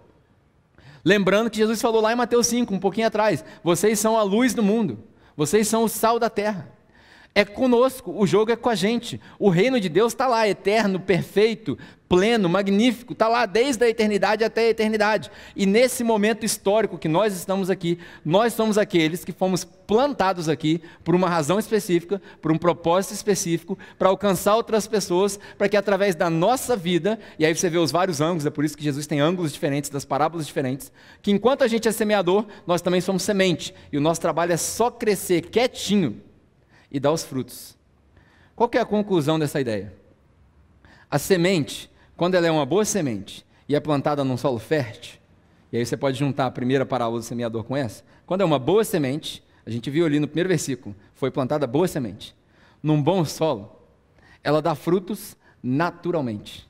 Lembrando 1.05 1.49
que 1.49 1.57
Jesus 1.57 1.81
falou 1.81 2.01
lá 2.01 2.13
em 2.13 2.15
Mateus 2.15 2.47
5, 2.47 2.73
um 2.73 2.79
pouquinho 2.79 3.07
atrás: 3.07 3.43
vocês 3.63 3.99
são 3.99 4.17
a 4.17 4.23
luz 4.23 4.53
do 4.53 4.63
mundo, 4.63 5.03
vocês 5.35 5.67
são 5.67 5.83
o 5.83 5.89
sal 5.89 6.17
da 6.17 6.29
terra. 6.29 6.71
É 7.35 7.43
conosco, 7.43 8.13
o 8.15 8.27
jogo 8.27 8.51
é 8.51 8.55
com 8.55 8.69
a 8.69 8.75
gente. 8.75 9.19
O 9.39 9.49
reino 9.49 9.79
de 9.79 9.89
Deus 9.89 10.13
está 10.13 10.27
lá, 10.27 10.47
eterno, 10.47 10.99
perfeito, 10.99 11.75
pleno, 12.07 12.47
magnífico, 12.47 13.13
está 13.13 13.27
lá 13.27 13.47
desde 13.47 13.83
a 13.83 13.89
eternidade 13.89 14.43
até 14.43 14.67
a 14.67 14.69
eternidade. 14.69 15.31
E 15.55 15.65
nesse 15.65 16.03
momento 16.03 16.45
histórico 16.45 16.95
que 16.95 17.07
nós 17.07 17.35
estamos 17.35 17.71
aqui, 17.71 17.97
nós 18.23 18.53
somos 18.53 18.77
aqueles 18.77 19.25
que 19.25 19.31
fomos 19.31 19.63
plantados 19.63 20.47
aqui 20.47 20.79
por 21.03 21.15
uma 21.15 21.27
razão 21.27 21.57
específica, 21.57 22.21
por 22.39 22.51
um 22.51 22.57
propósito 22.57 23.15
específico, 23.15 23.79
para 23.97 24.09
alcançar 24.09 24.55
outras 24.55 24.85
pessoas, 24.85 25.39
para 25.57 25.67
que 25.67 25.75
através 25.75 26.13
da 26.13 26.29
nossa 26.29 26.77
vida, 26.77 27.17
e 27.39 27.47
aí 27.47 27.55
você 27.55 27.67
vê 27.67 27.79
os 27.79 27.91
vários 27.91 28.21
ângulos, 28.21 28.45
é 28.45 28.51
por 28.51 28.63
isso 28.63 28.77
que 28.77 28.83
Jesus 28.83 29.07
tem 29.07 29.19
ângulos 29.19 29.51
diferentes, 29.51 29.89
das 29.89 30.05
parábolas 30.05 30.45
diferentes, 30.45 30.91
que 31.19 31.31
enquanto 31.31 31.63
a 31.63 31.67
gente 31.67 31.87
é 31.87 31.91
semeador, 31.91 32.45
nós 32.67 32.79
também 32.79 33.01
somos 33.01 33.23
semente, 33.23 33.73
e 33.91 33.97
o 33.97 34.01
nosso 34.01 34.21
trabalho 34.21 34.53
é 34.53 34.57
só 34.57 34.91
crescer 34.91 35.49
quietinho 35.49 36.21
e 36.93 36.99
dar 36.99 37.11
os 37.11 37.23
frutos. 37.23 37.75
Qual 38.55 38.69
é 38.73 38.77
a 38.77 38.85
conclusão 38.85 39.39
dessa 39.39 39.59
ideia? 39.59 39.93
A 41.09 41.17
semente, 41.17 41.89
quando 42.15 42.35
ela 42.35 42.45
é 42.45 42.51
uma 42.51 42.65
boa 42.65 42.85
semente 42.85 43.45
e 43.67 43.75
é 43.75 43.79
plantada 43.79 44.23
num 44.23 44.37
solo 44.37 44.59
fértil, 44.59 45.19
e 45.71 45.77
aí 45.77 45.85
você 45.85 45.97
pode 45.97 46.19
juntar 46.19 46.45
a 46.45 46.51
primeira 46.51 46.85
parábola 46.85 47.19
do 47.19 47.25
semeador 47.25 47.63
com 47.63 47.75
essa, 47.75 48.03
quando 48.27 48.41
é 48.41 48.45
uma 48.45 48.59
boa 48.59 48.83
semente, 48.83 49.43
a 49.65 49.71
gente 49.71 49.89
viu 49.89 50.05
ali 50.05 50.19
no 50.19 50.27
primeiro 50.27 50.49
versículo, 50.49 50.95
foi 51.15 51.31
plantada 51.31 51.65
boa 51.65 51.87
semente, 51.87 52.35
num 52.81 53.01
bom 53.01 53.25
solo, 53.25 53.79
ela 54.43 54.61
dá 54.61 54.75
frutos 54.75 55.35
naturalmente. 55.63 56.69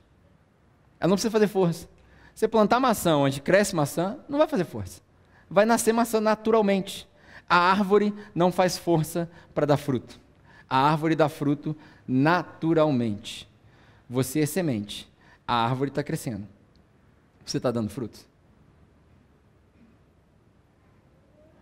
Ela 0.99 1.09
não 1.09 1.15
precisa 1.15 1.32
fazer 1.32 1.47
força. 1.47 1.89
Você 2.34 2.47
plantar 2.47 2.80
maçã 2.80 3.17
onde 3.17 3.41
cresce 3.41 3.76
maçã, 3.76 4.19
não 4.30 4.38
vai 4.38 4.47
fazer 4.47 4.63
força. 4.63 5.01
Vai 5.49 5.65
nascer 5.65 5.91
maçã 5.91 6.21
naturalmente. 6.21 7.07
A 7.50 7.58
árvore 7.58 8.14
não 8.34 8.52
faz 8.52 8.78
força 8.78 9.30
para 9.54 9.66
dar 9.66 9.78
fruto. 9.78 10.20
A 10.70 10.78
árvore 10.89 11.16
dá 11.16 11.30
fruto 11.30 11.76
naturalmente. 12.08 13.48
Você 14.10 14.41
é 14.41 14.46
semente. 14.46 15.10
A 15.48 15.66
árvore 15.66 15.89
está 15.89 16.04
crescendo. 16.04 16.48
Você 17.46 17.58
está 17.58 17.72
dando 17.72 17.89
frutos? 17.89 18.26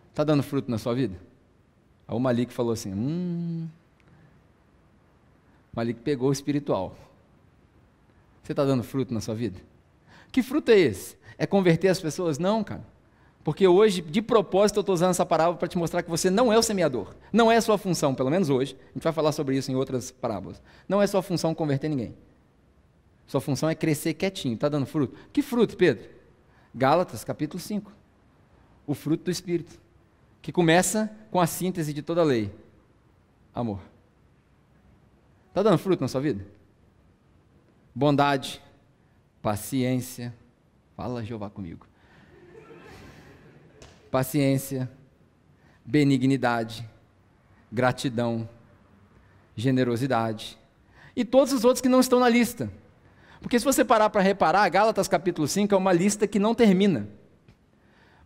Está 0.10 0.24
dando 0.24 0.44
fruto 0.44 0.70
na 0.70 0.78
sua 0.78 0.94
vida? 0.94 1.16
Aí 2.08 2.16
o 2.16 2.20
Malik 2.20 2.54
falou 2.54 2.74
assim: 2.74 2.94
hum. 2.94 3.68
Malik 5.74 6.02
pegou 6.02 6.30
o 6.30 6.34
espiritual. 6.34 6.96
Você 8.44 8.52
está 8.52 8.66
dando 8.66 8.84
fruto 8.84 9.14
na 9.14 9.22
sua 9.22 9.34
vida? 9.34 9.60
Que 10.32 10.44
fruto 10.44 10.72
é 10.72 10.80
esse? 10.80 11.18
É 11.38 11.46
converter 11.46 11.88
as 11.88 12.00
pessoas? 12.00 12.38
Não, 12.38 12.64
cara. 12.64 12.84
Porque 13.44 13.68
hoje, 13.68 14.02
de 14.02 14.22
propósito, 14.22 14.78
eu 14.78 14.82
estou 14.82 14.94
usando 14.94 15.12
essa 15.12 15.26
parábola 15.26 15.58
para 15.58 15.68
te 15.68 15.78
mostrar 15.78 16.04
que 16.04 16.10
você 16.10 16.30
não 16.30 16.54
é 16.54 16.58
o 16.58 16.62
semeador. 16.62 17.16
Não 17.34 17.52
é 17.52 17.58
a 17.58 17.62
sua 17.62 17.78
função, 17.78 18.14
pelo 18.14 18.30
menos 18.30 18.50
hoje. 18.50 18.78
A 18.92 18.94
gente 18.94 19.04
vai 19.04 19.14
falar 19.14 19.32
sobre 19.32 19.58
isso 19.58 19.72
em 19.72 19.76
outras 19.76 20.12
parábolas. 20.12 20.62
Não 20.88 21.02
é 21.02 21.08
sua 21.08 21.24
função 21.24 21.56
converter 21.56 21.90
ninguém. 21.90 22.16
Sua 23.26 23.42
função 23.42 23.70
é 23.70 23.74
crescer 23.74 24.14
quietinho. 24.14 24.54
Está 24.54 24.70
dando 24.70 24.86
fruto? 24.86 25.18
Que 25.34 25.42
fruto, 25.42 25.76
Pedro? 25.76 26.08
Gálatas, 26.74 27.24
capítulo 27.24 27.60
5. 27.60 27.92
O 28.86 28.94
fruto 28.94 29.24
do 29.24 29.32
Espírito. 29.32 29.80
Que 30.40 30.52
começa 30.52 31.12
com 31.32 31.40
a 31.40 31.48
síntese 31.48 31.94
de 31.94 32.02
toda 32.02 32.22
a 32.22 32.24
lei: 32.24 32.54
amor. 33.54 33.80
Está 35.50 35.64
dando 35.64 35.78
fruto 35.78 36.02
na 36.02 36.08
sua 36.08 36.22
vida? 36.22 36.46
Bondade, 37.94 38.62
paciência. 39.42 40.34
Fala, 40.96 41.24
Jeová, 41.24 41.50
comigo 41.50 41.91
paciência, 44.12 44.90
benignidade, 45.86 46.88
gratidão, 47.72 48.48
generosidade 49.56 50.60
e 51.16 51.24
todos 51.24 51.54
os 51.54 51.64
outros 51.64 51.82
que 51.82 51.90
não 51.90 52.00
estão 52.00 52.20
na 52.20 52.30
lista. 52.30 52.70
Porque 53.42 53.58
se 53.58 53.66
você 53.66 53.84
parar 53.84 54.10
para 54.10 54.22
reparar, 54.22 54.68
Gálatas 54.70 55.08
capítulo 55.08 55.48
5 55.48 55.74
é 55.74 55.78
uma 55.78 55.94
lista 55.94 56.28
que 56.28 56.38
não 56.38 56.54
termina. 56.54 57.08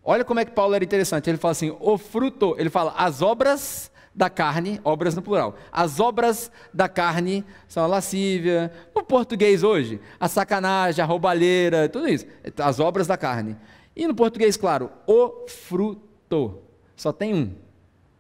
Olha 0.04 0.26
como 0.26 0.40
é 0.40 0.46
que 0.46 0.52
Paulo 0.52 0.76
era 0.76 0.84
interessante. 0.84 1.30
Ele 1.30 1.38
fala 1.38 1.54
assim: 1.54 1.76
o 1.80 1.98
fruto, 1.98 2.56
ele 2.58 2.70
fala, 2.70 2.94
as 2.98 3.22
obras 3.22 3.92
da 4.14 4.30
carne, 4.30 4.80
obras 4.84 5.16
no 5.16 5.22
plural. 5.22 5.56
As 5.72 6.00
obras 6.00 6.52
da 6.74 6.88
carne 6.88 7.44
são 7.68 7.84
a 7.84 7.88
lascívia, 7.88 8.72
no 8.96 9.04
português 9.04 9.64
hoje, 9.64 10.00
a 10.20 10.28
sacanagem, 10.28 11.04
a 11.04 11.08
roubalheira, 11.08 11.90
tudo 11.90 12.08
isso. 12.08 12.26
As 12.58 12.80
obras 12.80 13.08
da 13.08 13.18
carne. 13.18 13.58
E 13.96 14.08
no 14.08 14.14
português, 14.14 14.58
claro, 14.58 14.92
o 15.08 15.48
fruto. 15.48 16.60
Só 16.96 17.12
tem 17.14 17.34
um. 17.34 17.54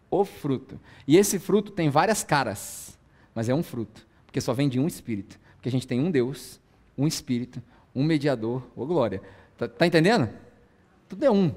O 0.09 0.23
fruto. 0.23 0.79
E 1.07 1.17
esse 1.17 1.37
fruto 1.37 1.71
tem 1.71 1.89
várias 1.89 2.23
caras, 2.23 2.97
mas 3.33 3.49
é 3.49 3.53
um 3.53 3.63
fruto, 3.63 4.07
porque 4.25 4.39
só 4.39 4.53
vem 4.53 4.69
de 4.69 4.79
um 4.79 4.87
espírito. 4.87 5.39
Porque 5.55 5.67
a 5.67 5.71
gente 5.71 5.87
tem 5.87 5.99
um 5.99 6.09
Deus, 6.09 6.59
um 6.97 7.05
espírito, 7.05 7.61
um 7.93 8.03
mediador, 8.03 8.63
ô 8.75 8.85
glória. 8.85 9.21
Tá, 9.57 9.67
tá 9.67 9.85
entendendo? 9.85 10.29
Tudo 11.09 11.25
é 11.25 11.31
um. 11.31 11.53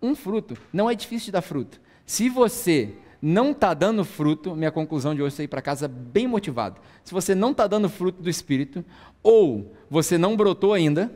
Um 0.00 0.14
fruto. 0.14 0.56
Não 0.72 0.90
é 0.90 0.94
difícil 0.94 1.26
de 1.26 1.32
dar 1.32 1.42
fruto. 1.42 1.80
Se 2.04 2.28
você 2.28 2.94
não 3.20 3.52
está 3.52 3.72
dando 3.72 4.04
fruto, 4.04 4.56
minha 4.56 4.72
conclusão 4.72 5.14
de 5.14 5.22
hoje 5.22 5.40
é 5.40 5.44
ir 5.44 5.48
para 5.48 5.62
casa 5.62 5.86
bem 5.86 6.26
motivado. 6.26 6.80
Se 7.04 7.12
você 7.12 7.34
não 7.34 7.52
está 7.52 7.68
dando 7.68 7.88
fruto 7.88 8.20
do 8.20 8.28
Espírito, 8.28 8.84
ou 9.22 9.72
você 9.88 10.18
não 10.18 10.36
brotou 10.36 10.72
ainda, 10.72 11.10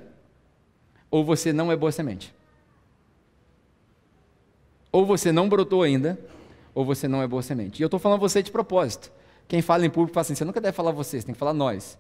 ou 1.11 1.25
você 1.25 1.53
não 1.53 1.73
é 1.73 1.77
boa 1.77 1.91
semente. 1.91 2.36
Ou 4.97 5.05
você 5.05 5.31
não 5.31 5.47
brotou 5.47 5.83
ainda, 5.83 6.19
ou 6.75 6.83
você 6.83 7.07
não 7.07 7.21
é 7.21 7.29
boa 7.29 7.43
semente. 7.43 7.79
E 7.79 7.83
eu 7.83 7.87
estou 7.87 8.01
falando 8.01 8.19
você 8.19 8.43
de 8.43 8.51
propósito. 8.51 9.13
Quem 9.47 9.61
fala 9.61 9.85
em 9.85 9.91
público 9.91 10.15
fala 10.15 10.23
assim: 10.23 10.35
você 10.35 10.43
nunca 10.43 10.59
deve 10.59 10.75
falar 10.75 10.91
você, 10.91 11.21
você 11.21 11.27
tem 11.27 11.35
que 11.35 11.39
falar 11.39 11.53
nós. 11.53 11.99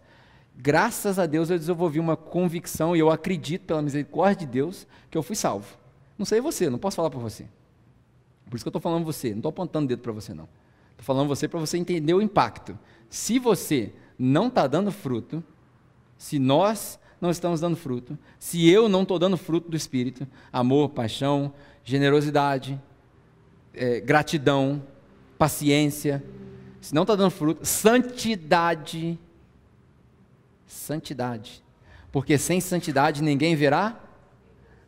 Graças 0.56 1.18
a 1.18 1.26
Deus 1.26 1.50
eu 1.50 1.58
desenvolvi 1.58 2.00
uma 2.00 2.16
convicção 2.16 2.96
e 2.96 2.98
eu 2.98 3.10
acredito, 3.10 3.66
pela 3.66 3.82
misericórdia 3.82 4.46
de 4.46 4.50
Deus, 4.50 4.86
que 5.10 5.18
eu 5.18 5.22
fui 5.22 5.36
salvo. 5.36 5.76
Não 6.16 6.24
sei 6.24 6.40
você, 6.40 6.70
não 6.70 6.78
posso 6.78 6.96
falar 6.96 7.10
por 7.10 7.20
você. 7.20 7.44
Por 8.48 8.56
isso 8.56 8.64
que 8.64 8.68
eu 8.68 8.70
estou 8.70 8.80
falando 8.80 9.04
você, 9.04 9.28
não 9.28 9.40
estou 9.40 9.50
apontando 9.50 9.88
dedo 9.88 10.00
para 10.00 10.12
você, 10.12 10.32
não. 10.32 10.48
Estou 10.92 11.04
falando 11.04 11.28
você 11.28 11.46
para 11.46 11.60
você 11.60 11.76
entender 11.76 12.14
o 12.14 12.22
impacto. 12.22 12.78
Se 13.10 13.38
você 13.38 13.92
não 14.18 14.46
está 14.46 14.66
dando 14.66 14.90
fruto, 14.90 15.44
se 16.16 16.38
nós 16.38 16.98
não 17.20 17.30
estamos 17.30 17.60
dando 17.60 17.76
fruto, 17.76 18.18
se 18.38 18.70
eu 18.70 18.88
não 18.88 19.02
estou 19.02 19.18
dando 19.18 19.36
fruto 19.36 19.68
do 19.70 19.76
Espírito, 19.76 20.26
amor, 20.50 20.88
paixão, 20.88 21.52
generosidade, 21.86 22.78
é, 23.72 24.00
gratidão, 24.00 24.82
paciência, 25.38 26.22
se 26.80 26.92
não 26.92 27.02
está 27.02 27.14
dando 27.14 27.30
fruto, 27.30 27.64
santidade. 27.64 29.18
Santidade. 30.66 31.62
Porque 32.10 32.36
sem 32.36 32.60
santidade 32.60 33.22
ninguém 33.22 33.54
verá 33.54 34.00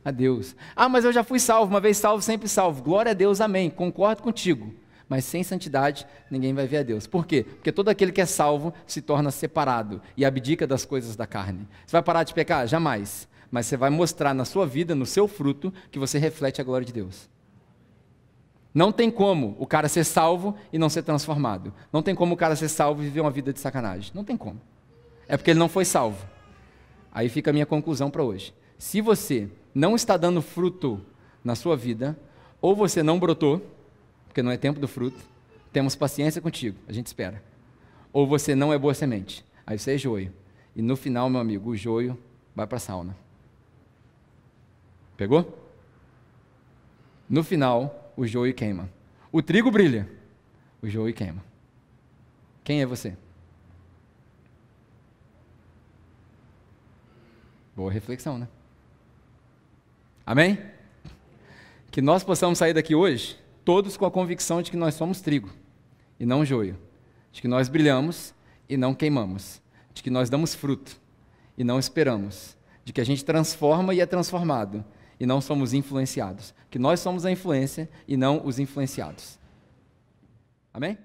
a 0.05 0.11
Deus. 0.11 0.57
Ah, 0.75 0.89
mas 0.89 1.05
eu 1.05 1.13
já 1.13 1.23
fui 1.23 1.39
salvo, 1.39 1.73
uma 1.73 1.81
vez 1.81 1.97
salvo, 1.97 2.21
sempre 2.21 2.49
salvo. 2.49 2.83
Glória 2.83 3.13
a 3.13 3.15
Deus, 3.15 3.41
amém. 3.41 3.71
Concordo 3.71 4.23
contigo. 4.23 4.75
Mas 5.09 5.25
sem 5.25 5.45
santidade 5.45 6.05
ninguém 6.29 6.53
vai 6.53 6.67
ver 6.67 6.79
a 6.79 6.83
Deus. 6.83 7.07
Por 7.07 7.27
quê? 7.27 7.45
Porque 7.45 7.71
todo 7.71 7.89
aquele 7.89 8.11
que 8.11 8.21
é 8.21 8.27
salvo 8.27 8.75
se 8.87 9.01
torna 9.01 9.31
separado 9.31 10.03
e 10.17 10.25
abdica 10.25 10.67
das 10.67 10.85
coisas 10.85 11.15
da 11.15 11.29
carne. 11.29 11.67
Você 11.87 11.93
vai 11.93 12.03
parar 12.03 12.25
de 12.25 12.35
pecar? 12.35 12.67
Jamais 12.67 13.28
mas 13.51 13.67
você 13.67 13.77
vai 13.77 13.91
mostrar 13.91 14.35
na 14.35 14.45
sua 14.45 14.67
vida, 14.67 14.95
no 14.95 15.07
seu 15.07 15.27
fruto, 15.27 15.73
que 15.91 15.99
você 15.99 16.19
reflete 16.19 16.61
a 16.61 16.65
glória 16.65 16.87
de 16.87 16.93
Deus. 16.93 17.29
Não 18.75 18.93
tem 18.93 19.11
como 19.11 19.57
o 19.59 19.67
cara 19.67 19.89
ser 19.89 20.05
salvo 20.05 20.55
e 20.73 20.79
não 20.79 20.89
ser 20.89 21.03
transformado. 21.03 21.73
Não 21.93 22.03
tem 22.03 22.15
como 22.15 22.35
o 22.35 22.37
cara 22.37 22.55
ser 22.55 22.69
salvo 22.69 23.03
e 23.03 23.07
viver 23.07 23.21
uma 23.21 23.31
vida 23.31 23.53
de 23.53 23.59
sacanagem. 23.59 24.13
Não 24.15 24.23
tem 24.23 24.37
como. 24.37 24.61
É 25.27 25.37
porque 25.37 25.51
ele 25.51 25.59
não 25.59 25.69
foi 25.69 25.85
salvo. 25.85 26.25
Aí 27.11 27.29
fica 27.29 27.51
a 27.51 27.53
minha 27.53 27.67
conclusão 27.67 28.11
para 28.11 28.23
hoje. 28.23 28.55
Se 28.79 29.01
você 29.01 29.49
não 29.75 29.97
está 29.97 30.17
dando 30.17 30.41
fruto 30.41 31.01
na 31.43 31.55
sua 31.55 31.77
vida, 31.77 32.19
ou 32.61 32.77
você 32.77 33.03
não 33.03 33.19
brotou, 33.19 33.63
porque 34.27 34.43
não 34.43 34.51
é 34.51 34.57
tempo 34.57 34.79
do 34.79 34.87
fruto, 34.87 35.19
temos 35.73 35.97
paciência 35.97 36.41
contigo, 36.41 36.79
a 36.87 36.93
gente 36.93 37.07
espera. 37.07 37.43
Ou 38.13 38.27
você 38.27 38.55
não 38.55 38.73
é 38.73 38.79
boa 38.79 38.95
semente, 38.95 39.45
aí 39.67 39.79
você 39.79 39.95
é 39.95 39.99
joio. 39.99 40.33
E 40.75 40.83
no 40.83 40.97
final, 40.97 41.29
meu 41.29 41.41
amigo, 41.41 41.71
o 41.71 41.77
joio 41.77 42.17
vai 42.55 42.67
para 42.67 42.77
a 42.77 42.81
sauna. 42.81 43.17
Pegou? 45.19 45.69
No 47.29 47.43
final, 47.43 48.15
o 48.17 48.25
joio 48.25 48.55
queima. 48.55 48.89
O 49.33 49.43
trigo 49.43 49.69
brilha, 49.69 50.09
o 50.81 50.89
joio 50.89 51.13
queima. 51.13 51.45
Quem 52.63 52.81
é 52.81 52.87
você? 52.87 53.17
Boa 57.75 57.91
reflexão, 57.91 58.39
né? 58.39 58.47
Amém? 60.25 60.57
Que 61.91 62.01
nós 62.01 62.23
possamos 62.23 62.57
sair 62.57 62.73
daqui 62.73 62.95
hoje, 62.95 63.37
todos 63.65 63.97
com 63.97 64.07
a 64.07 64.11
convicção 64.13 64.63
de 64.63 64.71
que 64.71 64.77
nós 64.77 64.95
somos 64.95 65.21
trigo 65.21 65.51
e 66.21 66.25
não 66.25 66.45
joio, 66.45 66.79
de 67.33 67.43
que 67.43 67.49
nós 67.49 67.69
brilhamos 67.69 68.33
e 68.69 68.77
não 68.77 68.95
queimamos, 68.95 69.61
de 69.93 70.01
que 70.01 70.11
nós 70.11 70.31
damos 70.31 70.55
fruto 70.55 70.97
e 71.57 71.65
não 71.65 71.77
esperamos, 71.77 72.57
de 72.85 72.93
que 72.93 73.01
a 73.01 73.05
gente 73.05 73.25
transforma 73.25 73.93
e 73.93 74.01
é 74.01 74.07
transformado, 74.07 74.85
e 75.19 75.27
não 75.27 75.41
somos 75.41 75.73
influenciados. 75.73 76.55
Que 76.71 76.79
nós 76.79 77.01
somos 77.01 77.25
a 77.25 77.31
influência 77.31 77.89
e 78.07 78.17
não 78.17 78.45
os 78.45 78.59
influenciados. 78.59 79.39
Amém? 80.73 80.99